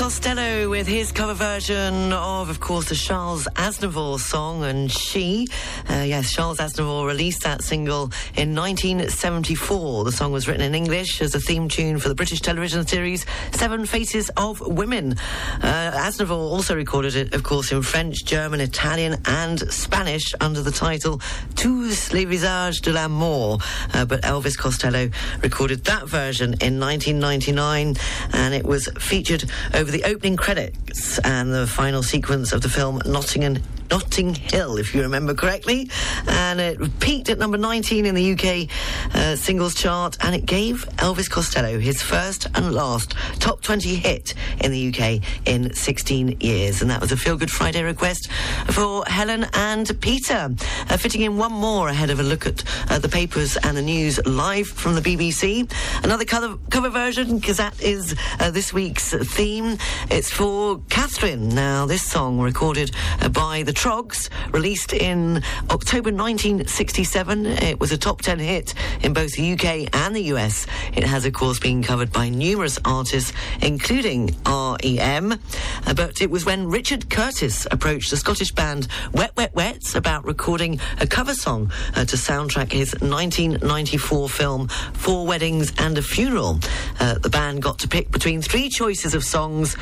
Costello 0.00 0.70
with 0.70 0.86
his 0.86 1.12
cover 1.12 1.34
version 1.34 2.10
of, 2.14 2.48
of 2.48 2.58
course, 2.58 2.88
the 2.88 2.94
Charles 2.94 3.46
Aznavour 3.56 4.18
song 4.18 4.64
and 4.64 4.90
She. 4.90 5.46
Uh, 5.90 6.04
yes, 6.06 6.32
Charles 6.32 6.56
Aznavour 6.56 7.06
released 7.06 7.42
that 7.42 7.62
single 7.62 8.04
in 8.34 8.54
1974. 8.54 10.04
The 10.04 10.10
song 10.12 10.32
was 10.32 10.48
written 10.48 10.62
in 10.62 10.74
English 10.74 11.20
as 11.20 11.34
a 11.34 11.38
theme 11.38 11.68
tune 11.68 11.98
for 11.98 12.08
the 12.08 12.14
British 12.14 12.40
television 12.40 12.86
series 12.86 13.26
Seven 13.52 13.84
Faces 13.84 14.30
of 14.38 14.62
Women. 14.62 15.18
Uh, 15.62 15.90
Aznavour 15.92 16.30
also 16.30 16.74
recorded 16.74 17.14
it, 17.14 17.34
of 17.34 17.42
course, 17.42 17.70
in 17.70 17.82
French, 17.82 18.24
German, 18.24 18.62
Italian, 18.62 19.20
and 19.26 19.60
Spanish 19.70 20.32
under 20.40 20.62
the 20.62 20.70
title 20.70 21.20
Tous 21.56 22.10
les 22.14 22.24
visages 22.24 22.80
de 22.80 22.90
l'amour. 22.90 23.58
Uh, 23.92 24.06
but 24.06 24.22
Elvis 24.22 24.56
Costello 24.56 25.10
recorded 25.42 25.84
that 25.84 26.08
version 26.08 26.54
in 26.62 26.80
1999, 26.80 27.96
and 28.32 28.54
it 28.54 28.64
was 28.64 28.88
featured 28.98 29.44
over 29.74 29.89
the 29.90 30.04
opening 30.04 30.36
credits 30.36 31.18
and 31.20 31.52
the 31.52 31.66
final 31.66 32.02
sequence 32.02 32.52
of 32.52 32.62
the 32.62 32.68
film 32.68 33.00
Nottingham. 33.04 33.58
Notting 33.90 34.34
Hill, 34.34 34.76
if 34.76 34.94
you 34.94 35.02
remember 35.02 35.34
correctly, 35.34 35.90
and 36.28 36.60
it 36.60 37.00
peaked 37.00 37.28
at 37.28 37.38
number 37.38 37.58
19 37.58 38.06
in 38.06 38.14
the 38.14 38.32
UK 38.32 38.68
uh, 39.14 39.34
singles 39.34 39.74
chart, 39.74 40.16
and 40.20 40.34
it 40.34 40.46
gave 40.46 40.86
Elvis 40.96 41.28
Costello 41.28 41.78
his 41.80 42.00
first 42.00 42.46
and 42.54 42.72
last 42.72 43.14
top 43.40 43.62
20 43.62 43.96
hit 43.96 44.34
in 44.60 44.70
the 44.70 44.88
UK 44.88 45.22
in 45.44 45.74
16 45.74 46.36
years, 46.40 46.82
and 46.82 46.90
that 46.90 47.00
was 47.00 47.10
a 47.10 47.16
Feel 47.16 47.36
Good 47.36 47.50
Friday 47.50 47.82
request 47.82 48.30
for 48.68 49.04
Helen 49.06 49.46
and 49.54 49.90
Peter, 50.00 50.50
uh, 50.88 50.96
fitting 50.96 51.22
in 51.22 51.36
one 51.36 51.52
more 51.52 51.88
ahead 51.88 52.10
of 52.10 52.20
a 52.20 52.22
look 52.22 52.46
at 52.46 52.62
uh, 52.90 52.98
the 52.98 53.08
papers 53.08 53.56
and 53.56 53.76
the 53.76 53.82
news 53.82 54.24
live 54.24 54.68
from 54.68 54.94
the 54.94 55.00
BBC. 55.00 55.70
Another 56.04 56.24
cover, 56.24 56.56
cover 56.70 56.90
version, 56.90 57.38
because 57.38 57.56
that 57.56 57.80
is 57.82 58.14
uh, 58.38 58.50
this 58.52 58.72
week's 58.72 59.12
theme. 59.12 59.78
It's 60.10 60.30
for 60.30 60.80
Catherine. 60.90 61.48
Now, 61.48 61.86
this 61.86 62.02
song 62.02 62.38
recorded 62.38 62.92
uh, 63.20 63.28
by 63.28 63.64
the 63.64 63.79
Troggs, 63.80 64.28
released 64.52 64.92
in 64.92 65.42
October 65.70 66.12
1967. 66.12 67.46
It 67.46 67.80
was 67.80 67.92
a 67.92 67.96
top 67.96 68.20
10 68.20 68.38
hit 68.38 68.74
in 69.00 69.14
both 69.14 69.32
the 69.36 69.52
UK 69.54 69.88
and 69.94 70.14
the 70.14 70.24
US. 70.34 70.66
It 70.94 71.02
has, 71.02 71.24
of 71.24 71.32
course, 71.32 71.58
been 71.58 71.82
covered 71.82 72.12
by 72.12 72.28
numerous 72.28 72.78
artists, 72.84 73.32
including 73.62 74.36
REM. 74.44 75.32
Uh, 75.32 75.94
but 75.94 76.20
it 76.20 76.30
was 76.30 76.44
when 76.44 76.68
Richard 76.68 77.08
Curtis 77.08 77.66
approached 77.70 78.10
the 78.10 78.18
Scottish 78.18 78.52
band 78.52 78.86
Wet 79.14 79.34
Wet 79.38 79.54
Wets 79.54 79.94
about 79.94 80.26
recording 80.26 80.78
a 81.00 81.06
cover 81.06 81.32
song 81.32 81.72
uh, 81.96 82.04
to 82.04 82.16
soundtrack 82.16 82.72
his 82.72 82.92
1994 83.00 84.28
film 84.28 84.68
Four 84.92 85.26
Weddings 85.26 85.72
and 85.78 85.96
a 85.96 86.02
Funeral. 86.02 86.60
Uh, 86.98 87.14
the 87.14 87.30
band 87.30 87.62
got 87.62 87.78
to 87.78 87.88
pick 87.88 88.10
between 88.10 88.42
three 88.42 88.68
choices 88.68 89.14
of 89.14 89.24
songs, 89.24 89.74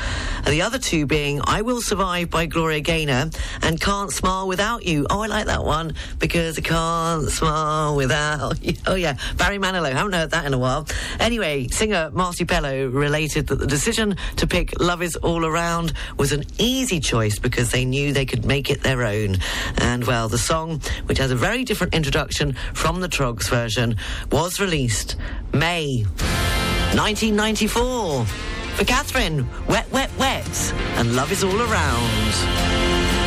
uh, 0.45 0.49
the 0.49 0.61
other 0.61 0.79
two 0.79 1.05
being 1.05 1.41
I 1.43 1.63
Will 1.63 1.81
Survive 1.81 2.29
by 2.29 2.45
Gloria 2.45 2.79
Gaynor 2.79 3.29
and 3.61 3.81
Can't 3.89 4.11
Smile 4.11 4.47
Without 4.47 4.85
You. 4.85 5.07
Oh, 5.09 5.21
I 5.21 5.25
like 5.25 5.47
that 5.47 5.63
one 5.65 5.95
because 6.19 6.59
I 6.59 6.61
can't 6.61 7.27
smile 7.27 7.95
without 7.95 8.63
you. 8.63 8.75
Oh, 8.85 8.93
yeah. 8.93 9.17
Barry 9.35 9.57
Manilow. 9.57 9.91
Haven't 9.91 10.13
heard 10.13 10.29
that 10.29 10.45
in 10.45 10.53
a 10.53 10.59
while. 10.59 10.87
Anyway, 11.19 11.67
singer 11.69 12.11
Marti 12.13 12.45
Pellow 12.45 12.93
related 12.93 13.47
that 13.47 13.55
the 13.55 13.65
decision 13.65 14.15
to 14.35 14.45
pick 14.45 14.79
Love 14.79 15.01
Is 15.01 15.15
All 15.15 15.43
Around 15.43 15.93
was 16.17 16.31
an 16.31 16.43
easy 16.59 16.99
choice 16.99 17.39
because 17.39 17.71
they 17.71 17.83
knew 17.83 18.13
they 18.13 18.27
could 18.27 18.45
make 18.45 18.69
it 18.69 18.83
their 18.83 19.03
own. 19.03 19.37
And, 19.77 20.03
well, 20.03 20.29
the 20.29 20.37
song, 20.37 20.81
which 21.07 21.17
has 21.17 21.31
a 21.31 21.35
very 21.35 21.63
different 21.63 21.95
introduction 21.95 22.53
from 22.75 23.01
the 23.01 23.09
Troggs 23.09 23.49
version, 23.49 23.95
was 24.31 24.59
released 24.59 25.15
May 25.51 26.03
1994. 26.93 28.25
For 28.25 28.85
Catherine, 28.85 29.49
Wet, 29.67 29.91
Wet, 29.91 30.11
Wet, 30.19 30.73
and 30.97 31.15
Love 31.15 31.31
Is 31.31 31.43
All 31.43 31.59
Around. 31.59 33.18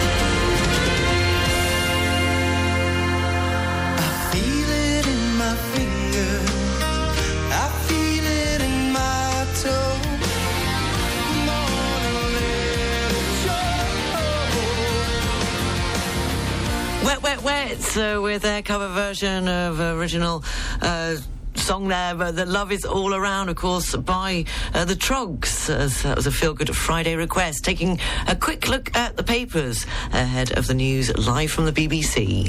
Wet, 17.96 18.16
uh, 18.16 18.20
with 18.20 18.42
their 18.42 18.62
cover 18.62 18.88
version 18.88 19.48
of 19.48 19.80
original. 19.80 20.44
Uh, 20.80 21.16
Song 21.54 21.86
there, 21.86 22.14
but 22.14 22.34
the 22.34 22.46
love 22.46 22.72
is 22.72 22.86
all 22.86 23.14
around, 23.14 23.50
of 23.50 23.56
course, 23.56 23.94
by 23.94 24.46
uh, 24.72 24.86
the 24.86 24.94
Troggs. 24.94 25.46
So 25.48 25.86
that 25.86 26.16
was 26.16 26.26
a 26.26 26.32
feel 26.32 26.54
good 26.54 26.74
Friday 26.74 27.14
request. 27.14 27.62
Taking 27.62 28.00
a 28.26 28.34
quick 28.34 28.68
look 28.68 28.96
at 28.96 29.18
the 29.18 29.22
papers 29.22 29.84
ahead 30.12 30.56
of 30.56 30.66
the 30.66 30.72
news 30.72 31.14
live 31.18 31.50
from 31.50 31.66
the 31.66 31.72
BBC. 31.72 32.48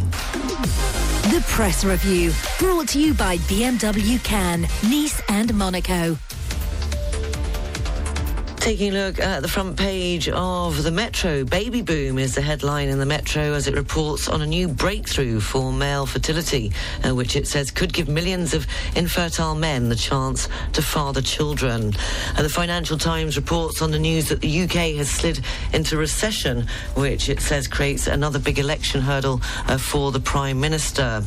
The 1.32 1.43
Press 1.49 1.84
Review, 1.84 2.32
brought 2.60 2.88
to 2.89 2.99
you 2.99 3.13
by 3.13 3.38
BMW 3.39 4.23
Cannes, 4.23 4.67
Nice 4.84 5.21
and 5.27 5.53
Monaco. 5.53 6.17
Taking 8.63 8.95
a 8.95 9.08
look 9.08 9.19
at 9.19 9.41
the 9.41 9.49
front 9.49 9.76
page 9.76 10.30
of 10.30 10.84
the 10.84 10.89
Metro, 10.89 11.43
baby 11.43 11.82
boom 11.82 12.17
is 12.17 12.34
the 12.36 12.41
headline 12.41 12.88
in 12.88 12.97
the 12.97 13.06
Metro 13.06 13.52
as 13.52 13.67
it 13.67 13.76
reports 13.76 14.30
on 14.30 14.41
a 14.41 14.45
new 14.45 14.69
breakthrough 14.69 15.41
for 15.41 15.73
male 15.73 16.06
fertility, 16.06 16.71
uh, 17.06 17.13
which 17.13 17.36
it 17.36 17.45
says 17.45 17.71
could 17.71 17.91
give 17.91 18.08
millions 18.08 18.54
of 18.54 18.65
infertile 18.95 19.54
men 19.54 19.89
the 19.89 19.97
chance 19.97 20.47
to 20.71 20.82
father 20.82 21.21
children. 21.21 21.91
Uh, 22.38 22.41
the 22.41 22.47
Financial 22.47 22.97
Times 22.97 23.36
reports 23.36 23.82
on 23.82 23.91
the 23.91 23.99
news 23.99 24.30
that 24.30 24.39
the 24.39 24.62
UK 24.62 24.95
has 24.95 25.10
slid 25.12 25.41
into 25.73 25.97
recession, 25.97 26.65
which 26.95 27.28
it 27.28 27.41
says 27.41 27.67
creates 27.67 28.08
another 28.08 28.39
big 28.39 28.60
election 28.60 29.02
hurdle 29.02 29.41
uh, 29.67 29.78
for 29.78 30.13
the 30.13 30.21
Prime 30.21 30.62
Minister. 30.62 31.21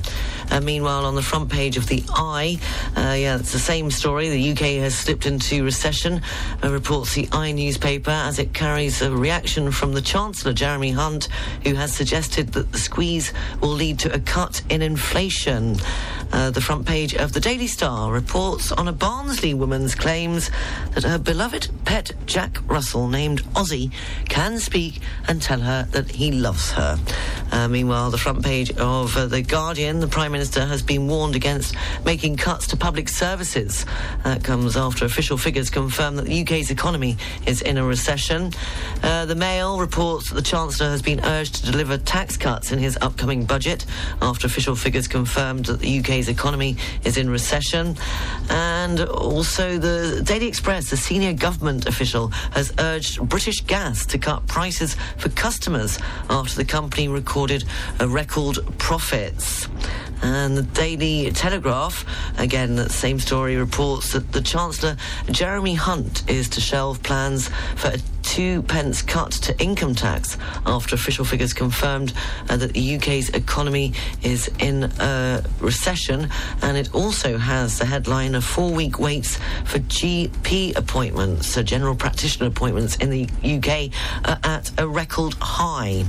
Uh, 0.50 0.60
meanwhile, 0.60 1.04
on 1.04 1.14
the 1.14 1.22
front 1.22 1.50
page 1.50 1.76
of 1.76 1.86
the 1.88 2.02
Eye, 2.14 2.58
uh, 2.96 3.12
yeah, 3.12 3.36
it's 3.36 3.52
the 3.52 3.58
same 3.58 3.90
story. 3.90 4.30
The 4.30 4.52
UK 4.52 4.80
has 4.80 4.96
slipped 4.96 5.26
into 5.26 5.64
recession, 5.64 6.22
uh, 6.64 6.70
reports 6.70 7.14
the 7.14 7.25
Eye 7.32 7.52
newspaper, 7.52 8.10
as 8.10 8.38
it 8.38 8.52
carries 8.52 9.02
a 9.02 9.10
reaction 9.10 9.70
from 9.70 9.92
the 9.92 10.00
Chancellor, 10.00 10.52
Jeremy 10.52 10.90
Hunt, 10.90 11.28
who 11.64 11.74
has 11.74 11.92
suggested 11.92 12.52
that 12.52 12.72
the 12.72 12.78
squeeze 12.78 13.32
will 13.60 13.70
lead 13.70 13.98
to 14.00 14.12
a 14.12 14.18
cut 14.18 14.62
in 14.68 14.82
inflation. 14.82 15.76
Uh, 16.32 16.50
the 16.50 16.60
front 16.60 16.86
page 16.86 17.14
of 17.14 17.32
the 17.32 17.40
Daily 17.40 17.66
Star 17.66 18.12
reports 18.12 18.72
on 18.72 18.88
a 18.88 18.92
Barnsley 18.92 19.54
woman's 19.54 19.94
claims 19.94 20.50
that 20.94 21.04
her 21.04 21.18
beloved 21.18 21.70
pet 21.84 22.12
Jack 22.26 22.58
Russell, 22.66 23.08
named 23.08 23.42
Ozzy, 23.54 23.92
can 24.28 24.58
speak 24.58 25.00
and 25.28 25.40
tell 25.40 25.60
her 25.60 25.84
that 25.92 26.10
he 26.10 26.32
loves 26.32 26.72
her. 26.72 26.98
Uh, 27.52 27.68
meanwhile, 27.68 28.10
the 28.10 28.18
front 28.18 28.44
page 28.44 28.72
of 28.72 29.16
uh, 29.16 29.26
The 29.26 29.42
Guardian, 29.42 30.00
the 30.00 30.08
Prime 30.08 30.32
Minister 30.32 30.66
has 30.66 30.82
been 30.82 31.06
warned 31.06 31.36
against 31.36 31.74
making 32.04 32.36
cuts 32.36 32.66
to 32.68 32.76
public 32.76 33.08
services. 33.08 33.86
That 34.24 34.42
comes 34.42 34.76
after 34.76 35.04
official 35.04 35.38
figures 35.38 35.70
confirm 35.70 36.16
that 36.16 36.26
the 36.26 36.42
UK's 36.42 36.70
economy 36.70 37.15
is 37.46 37.62
in 37.62 37.78
a 37.78 37.84
recession. 37.84 38.52
Uh, 39.02 39.26
the 39.26 39.34
Mail 39.34 39.78
reports 39.78 40.28
that 40.28 40.34
the 40.34 40.42
Chancellor 40.42 40.90
has 40.90 41.02
been 41.02 41.20
urged 41.24 41.56
to 41.56 41.70
deliver 41.70 41.98
tax 41.98 42.36
cuts 42.36 42.72
in 42.72 42.78
his 42.78 42.98
upcoming 43.00 43.44
budget 43.44 43.84
after 44.22 44.46
official 44.46 44.76
figures 44.76 45.08
confirmed 45.08 45.66
that 45.66 45.80
the 45.80 45.98
UK's 46.00 46.28
economy 46.28 46.76
is 47.04 47.16
in 47.16 47.28
recession. 47.30 47.96
And 48.50 49.00
also, 49.00 49.78
the 49.78 50.22
Daily 50.24 50.46
Express, 50.46 50.92
a 50.92 50.96
senior 50.96 51.32
government 51.32 51.86
official, 51.86 52.28
has 52.52 52.72
urged 52.78 53.28
British 53.28 53.60
Gas 53.60 54.06
to 54.06 54.18
cut 54.18 54.46
prices 54.46 54.96
for 55.18 55.28
customers 55.30 55.98
after 56.30 56.54
the 56.54 56.64
company 56.64 57.08
recorded 57.08 57.64
a 58.00 58.08
record 58.08 58.58
profits. 58.78 59.68
And 60.22 60.56
the 60.56 60.62
Daily 60.62 61.30
Telegraph, 61.30 62.04
again, 62.38 62.76
that 62.76 62.90
same 62.90 63.20
story, 63.20 63.56
reports 63.56 64.12
that 64.12 64.32
the 64.32 64.40
Chancellor, 64.40 64.96
Jeremy 65.30 65.74
Hunt, 65.74 66.28
is 66.28 66.48
to 66.50 66.60
shelve 66.60 67.02
plans 67.02 67.48
for 67.76 67.88
a 67.88 67.98
two 68.26 68.60
pence 68.62 69.02
cut 69.02 69.30
to 69.30 69.58
income 69.60 69.94
tax 69.94 70.36
after 70.66 70.96
official 70.96 71.24
figures 71.24 71.54
confirmed 71.54 72.12
uh, 72.50 72.56
that 72.56 72.72
the 72.72 72.96
UK's 72.96 73.28
economy 73.30 73.92
is 74.22 74.50
in 74.58 74.84
a 74.98 75.44
recession. 75.60 76.28
And 76.60 76.76
it 76.76 76.92
also 76.92 77.38
has 77.38 77.78
the 77.78 77.84
headline 77.84 78.34
of 78.34 78.44
four 78.44 78.72
week 78.72 78.98
waits 78.98 79.36
for 79.64 79.78
GP 79.78 80.76
appointments, 80.76 81.46
so 81.46 81.62
general 81.62 81.94
practitioner 81.94 82.48
appointments 82.48 82.96
in 82.96 83.10
the 83.10 83.28
UK, 83.44 83.90
at 84.44 84.72
a 84.78 84.88
record 84.88 85.34
high. 85.40 86.04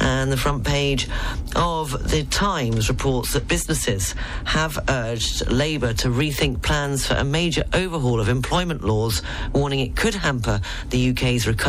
And 0.00 0.32
the 0.32 0.36
front 0.36 0.64
page 0.64 1.08
of 1.54 2.10
the 2.10 2.24
Times 2.24 2.88
reports 2.88 3.32
that 3.34 3.46
businesses 3.46 4.14
have 4.44 4.78
urged 4.88 5.50
Labour 5.50 5.92
to 5.94 6.08
rethink 6.08 6.62
plans 6.62 7.06
for 7.06 7.14
a 7.14 7.24
major 7.24 7.64
overhaul 7.74 8.18
of 8.18 8.28
employment 8.28 8.82
laws, 8.82 9.22
warning 9.52 9.80
it 9.80 9.94
could 9.94 10.14
hamper 10.14 10.60
the 10.88 11.10
UK's 11.10 11.46
recovery 11.46 11.59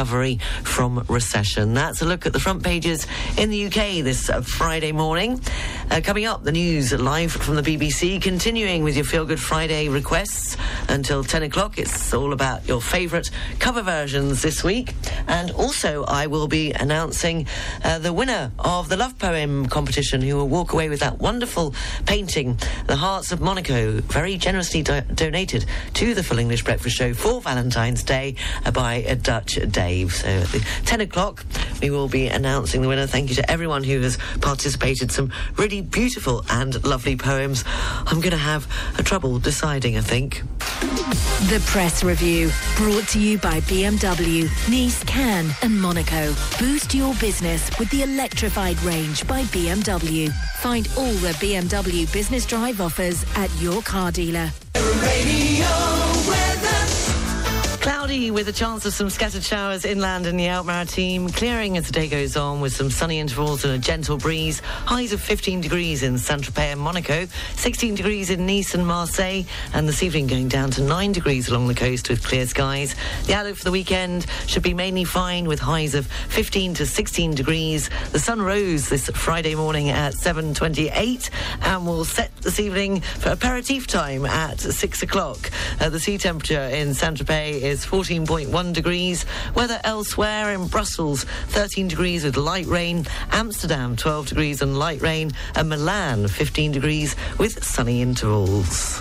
from 0.64 1.06
recession. 1.10 1.74
That's 1.74 2.02
a 2.02 2.06
look 2.06 2.26
at 2.26 2.32
the 2.32 2.40
front 2.40 2.64
pages 2.64 3.06
in 3.38 3.50
the 3.50 3.66
UK 3.66 4.04
this 4.04 4.30
Friday 4.46 4.94
morning. 4.94 5.42
Uh, 5.90 6.00
coming 6.02 6.26
up, 6.26 6.44
the 6.44 6.52
news 6.54 6.94
live 6.94 7.34
from 7.34 7.56
the 7.56 7.62
BBC, 7.62 8.22
continuing 8.22 8.84
with 8.84 8.96
your 8.96 9.04
Feel 9.04 9.26
Good 9.26 9.40
Friday 9.40 9.90
requests 9.90 10.56
until 10.88 11.26
10 11.26 11.44
o'clock. 11.44 11.78
It's 11.78 12.14
all 12.14 12.32
about 12.32 12.68
your 12.68 12.82
favourite 12.82 13.30
cover 13.60 13.82
versions 13.82 14.42
this 14.42 14.64
week. 14.64 14.94
And 15.28 15.52
also, 15.52 16.04
I 16.06 16.28
will 16.28 16.48
be 16.48 16.72
announcing 16.72 17.48
uh, 17.84 18.00
the 18.00 18.14
winner 18.14 18.52
of 18.60 18.90
the 18.90 18.98
Love 18.98 19.18
Poem 19.18 19.68
competition 19.68 20.22
who 20.22 20.36
will 20.36 20.48
walk 20.48 20.74
away 20.74 20.90
with 20.90 21.00
that 21.00 21.20
wonderful 21.20 21.74
painting, 22.06 22.58
The 22.88 22.96
Hearts 22.96 23.32
of 23.32 23.42
Monaco, 23.42 24.02
very 24.02 24.38
generously 24.38 24.82
do- 24.84 25.02
donated 25.14 25.66
to 25.96 26.14
the 26.14 26.24
Full 26.24 26.40
English 26.40 26.64
Breakfast 26.64 26.96
Show 26.96 27.14
for 27.14 27.42
Valentine's 27.42 28.04
Day 28.04 28.36
by 28.74 28.96
a 29.08 29.16
Dutch 29.16 29.60
Dave. 29.70 30.14
So 30.14 30.28
at 30.28 30.48
the 30.50 30.66
10 30.86 31.02
o'clock, 31.02 31.46
we 31.82 31.90
will 31.90 32.08
be 32.08 32.28
announcing 32.28 32.82
the 32.82 32.88
winner. 32.88 33.08
Thank 33.08 33.30
you 33.30 33.36
to 33.36 33.52
everyone 33.52 33.84
who 33.84 34.02
has 34.02 34.18
participated. 34.42 35.12
Some 35.12 35.32
really 35.58 35.82
beautiful 35.82 36.44
and 36.50 36.84
lovely 36.86 37.16
poems. 37.16 37.64
I'm 37.68 38.20
going 38.22 38.32
to 38.32 38.38
have 38.38 38.68
a 38.98 39.04
trouble 39.04 39.40
deciding, 39.40 39.98
I 39.98 40.02
think. 40.02 40.44
The 41.50 41.62
Press 41.68 42.04
Review, 42.04 42.52
brought 42.78 43.08
to 43.10 43.20
you 43.20 43.38
by 43.38 43.60
BMW, 43.62 44.44
Nice, 44.70 45.04
Cannes, 45.12 45.54
and 45.62 45.78
Monaco. 45.78 46.34
Boost 46.58 46.96
your 46.96 47.14
business 47.16 47.70
with 47.78 47.90
the 47.90 48.04
electrified 48.04 48.82
range 48.82 49.28
by 49.28 49.44
BMW. 49.44 50.32
Find 50.62 50.88
all 50.98 51.12
the 51.16 51.34
BMW 51.34 52.10
Business 52.14 52.46
Drive 52.46 52.80
offers 52.80 53.26
at 53.36 53.52
your 53.60 53.82
car 53.82 54.14
dealer. 54.14 54.50
Cloudy 58.12 58.30
with 58.30 58.50
a 58.50 58.52
chance 58.52 58.86
of 58.86 58.92
some 58.92 59.10
scattered 59.10 59.42
showers 59.42 59.86
inland 59.86 60.26
in 60.26 60.36
the 60.36 60.50
Alpes-Maritimes. 60.50 61.34
Clearing 61.34 61.78
as 61.78 61.86
the 61.86 61.94
day 61.94 62.10
goes 62.10 62.36
on 62.36 62.60
with 62.60 62.76
some 62.76 62.90
sunny 62.90 63.20
intervals 63.20 63.64
and 63.64 63.74
a 63.74 63.78
gentle 63.78 64.18
breeze. 64.18 64.60
Highs 64.60 65.14
of 65.14 65.22
15 65.22 65.62
degrees 65.62 66.04
in 66.04 66.18
Saint-Tropez 66.18 66.74
and 66.74 66.82
Monaco. 66.82 67.26
16 67.56 67.96
degrees 67.96 68.30
in 68.30 68.46
Nice 68.46 68.74
and 68.74 68.86
Marseille. 68.86 69.44
And 69.74 69.88
this 69.88 70.04
evening 70.04 70.28
going 70.28 70.50
down 70.50 70.72
to 70.72 70.82
9 70.82 71.14
degrees 71.14 71.48
along 71.48 71.70
the 71.70 71.74
coast 71.74 72.10
with 72.10 72.22
clear 72.22 72.46
skies. 72.46 72.96
The 73.28 73.34
outlook 73.34 73.56
for 73.56 73.64
the 73.64 73.72
weekend 73.72 74.26
should 74.46 74.64
be 74.64 74.74
mainly 74.74 75.06
fine 75.06 75.48
with 75.48 75.62
highs 75.62 75.96
of 75.96 76.06
15 76.08 76.74
to 76.74 76.86
16 76.86 77.34
degrees. 77.34 77.90
The 78.12 78.20
sun 78.20 78.42
rose 78.42 78.90
this 78.90 79.10
Friday 79.12 79.56
morning 79.56 79.88
at 79.88 80.16
7.28 80.16 81.30
and 81.62 81.86
will 81.86 82.04
set 82.04 82.36
this 82.42 82.60
evening 82.60 83.00
for 83.00 83.30
aperitif 83.30 83.88
time 83.88 84.26
at 84.26 84.60
6 84.60 85.02
o'clock. 85.02 85.50
Uh, 85.80 85.88
the 85.88 86.00
sea 86.00 86.18
temperature 86.18 86.64
in 86.64 86.94
Saint-Tropez 86.94 87.62
is 87.62 87.86
14.1 88.02 88.74
degrees. 88.74 89.28
Weather 89.54 89.80
elsewhere 89.84 90.54
in 90.54 90.68
Brussels, 90.68 91.24
13 91.50 91.88
degrees 91.88 92.24
with 92.24 92.36
light 92.36 92.66
rain. 92.66 93.06
Amsterdam, 93.32 93.96
12 93.96 94.30
degrees 94.30 94.64
and 94.64 94.80
light 94.80 95.04
rain. 95.04 95.32
And 95.54 95.70
Milan, 95.70 96.28
15 96.28 96.72
degrees 96.72 97.16
with 97.38 97.64
sunny 97.64 98.02
intervals. 98.02 99.00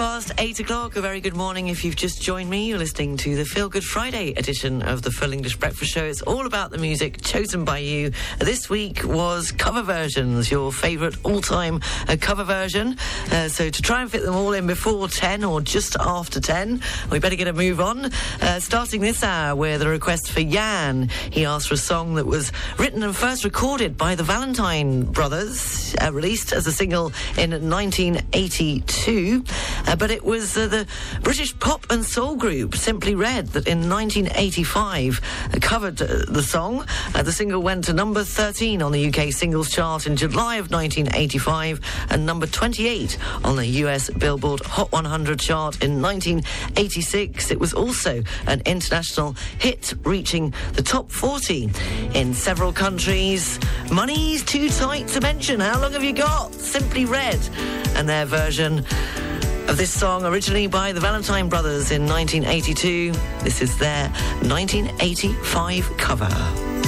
Past 0.00 0.32
eight 0.38 0.58
o'clock. 0.58 0.96
A 0.96 1.02
very 1.02 1.20
good 1.20 1.36
morning 1.36 1.68
if 1.68 1.84
you've 1.84 1.94
just 1.94 2.22
joined 2.22 2.48
me. 2.48 2.68
You're 2.68 2.78
listening 2.78 3.18
to 3.18 3.36
the 3.36 3.44
Feel 3.44 3.68
Good 3.68 3.84
Friday 3.84 4.30
edition 4.30 4.80
of 4.80 5.02
the 5.02 5.10
Full 5.10 5.30
English 5.30 5.56
Breakfast 5.56 5.92
Show. 5.92 6.02
It's 6.06 6.22
all 6.22 6.46
about 6.46 6.70
the 6.70 6.78
music 6.78 7.20
chosen 7.20 7.66
by 7.66 7.78
you. 7.78 8.10
This 8.38 8.70
week 8.70 9.04
was 9.04 9.52
cover 9.52 9.82
versions, 9.82 10.50
your 10.50 10.72
favourite 10.72 11.16
all 11.22 11.42
time 11.42 11.82
uh, 12.08 12.16
cover 12.18 12.44
version. 12.44 12.96
Uh, 13.30 13.48
so 13.48 13.68
to 13.68 13.82
try 13.82 14.00
and 14.00 14.10
fit 14.10 14.22
them 14.22 14.34
all 14.34 14.54
in 14.54 14.66
before 14.66 15.06
10 15.06 15.44
or 15.44 15.60
just 15.60 15.96
after 16.00 16.40
10, 16.40 16.80
we 17.10 17.18
better 17.18 17.36
get 17.36 17.48
a 17.48 17.52
move 17.52 17.78
on. 17.78 18.06
Uh, 18.40 18.58
starting 18.58 19.02
this 19.02 19.22
hour 19.22 19.54
with 19.54 19.82
a 19.82 19.88
request 19.88 20.30
for 20.30 20.42
Jan. 20.42 21.10
He 21.30 21.44
asked 21.44 21.68
for 21.68 21.74
a 21.74 21.76
song 21.76 22.14
that 22.14 22.24
was 22.24 22.52
written 22.78 23.02
and 23.02 23.14
first 23.14 23.44
recorded 23.44 23.98
by 23.98 24.14
the 24.14 24.24
Valentine 24.24 25.02
Brothers, 25.02 25.94
uh, 26.02 26.10
released 26.10 26.54
as 26.54 26.66
a 26.66 26.72
single 26.72 27.12
in 27.36 27.50
1982. 27.50 29.44
Uh, 29.90 29.96
but 29.96 30.10
it 30.12 30.24
was 30.24 30.56
uh, 30.56 30.68
the 30.68 30.86
British 31.22 31.58
pop 31.58 31.84
and 31.90 32.04
soul 32.04 32.36
group 32.36 32.76
Simply 32.76 33.16
Red 33.16 33.48
that 33.48 33.66
in 33.66 33.90
1985 33.90 35.20
uh, 35.20 35.58
covered 35.60 36.00
uh, 36.00 36.26
the 36.28 36.44
song. 36.44 36.86
Uh, 37.12 37.24
the 37.24 37.32
single 37.32 37.60
went 37.60 37.84
to 37.84 37.92
number 37.92 38.22
13 38.22 38.82
on 38.82 38.92
the 38.92 39.08
UK 39.08 39.32
singles 39.32 39.68
chart 39.68 40.06
in 40.06 40.14
July 40.14 40.56
of 40.56 40.70
1985 40.70 41.80
and 42.10 42.24
number 42.24 42.46
28 42.46 43.18
on 43.42 43.56
the 43.56 43.66
US 43.66 44.10
Billboard 44.10 44.60
Hot 44.60 44.92
100 44.92 45.40
chart 45.40 45.82
in 45.82 46.00
1986. 46.00 47.50
It 47.50 47.58
was 47.58 47.74
also 47.74 48.22
an 48.46 48.62
international 48.66 49.34
hit, 49.58 49.92
reaching 50.04 50.54
the 50.74 50.82
top 50.82 51.10
40 51.10 51.68
in 52.14 52.32
several 52.32 52.72
countries. 52.72 53.58
Money's 53.90 54.44
too 54.44 54.68
tight 54.68 55.08
to 55.08 55.20
mention. 55.20 55.58
How 55.58 55.80
long 55.80 55.94
have 55.94 56.04
you 56.04 56.12
got? 56.12 56.54
Simply 56.54 57.06
Red 57.06 57.40
and 57.96 58.08
their 58.08 58.24
version 58.24 58.84
of 59.70 59.76
this 59.76 59.92
song, 59.92 60.24
originally 60.24 60.66
by 60.66 60.90
the 60.90 60.98
Valentine 60.98 61.48
Brothers 61.48 61.92
in 61.92 62.04
1982. 62.04 63.12
This 63.44 63.62
is 63.62 63.78
their 63.78 64.08
1985 64.42 65.96
cover. 65.96 66.79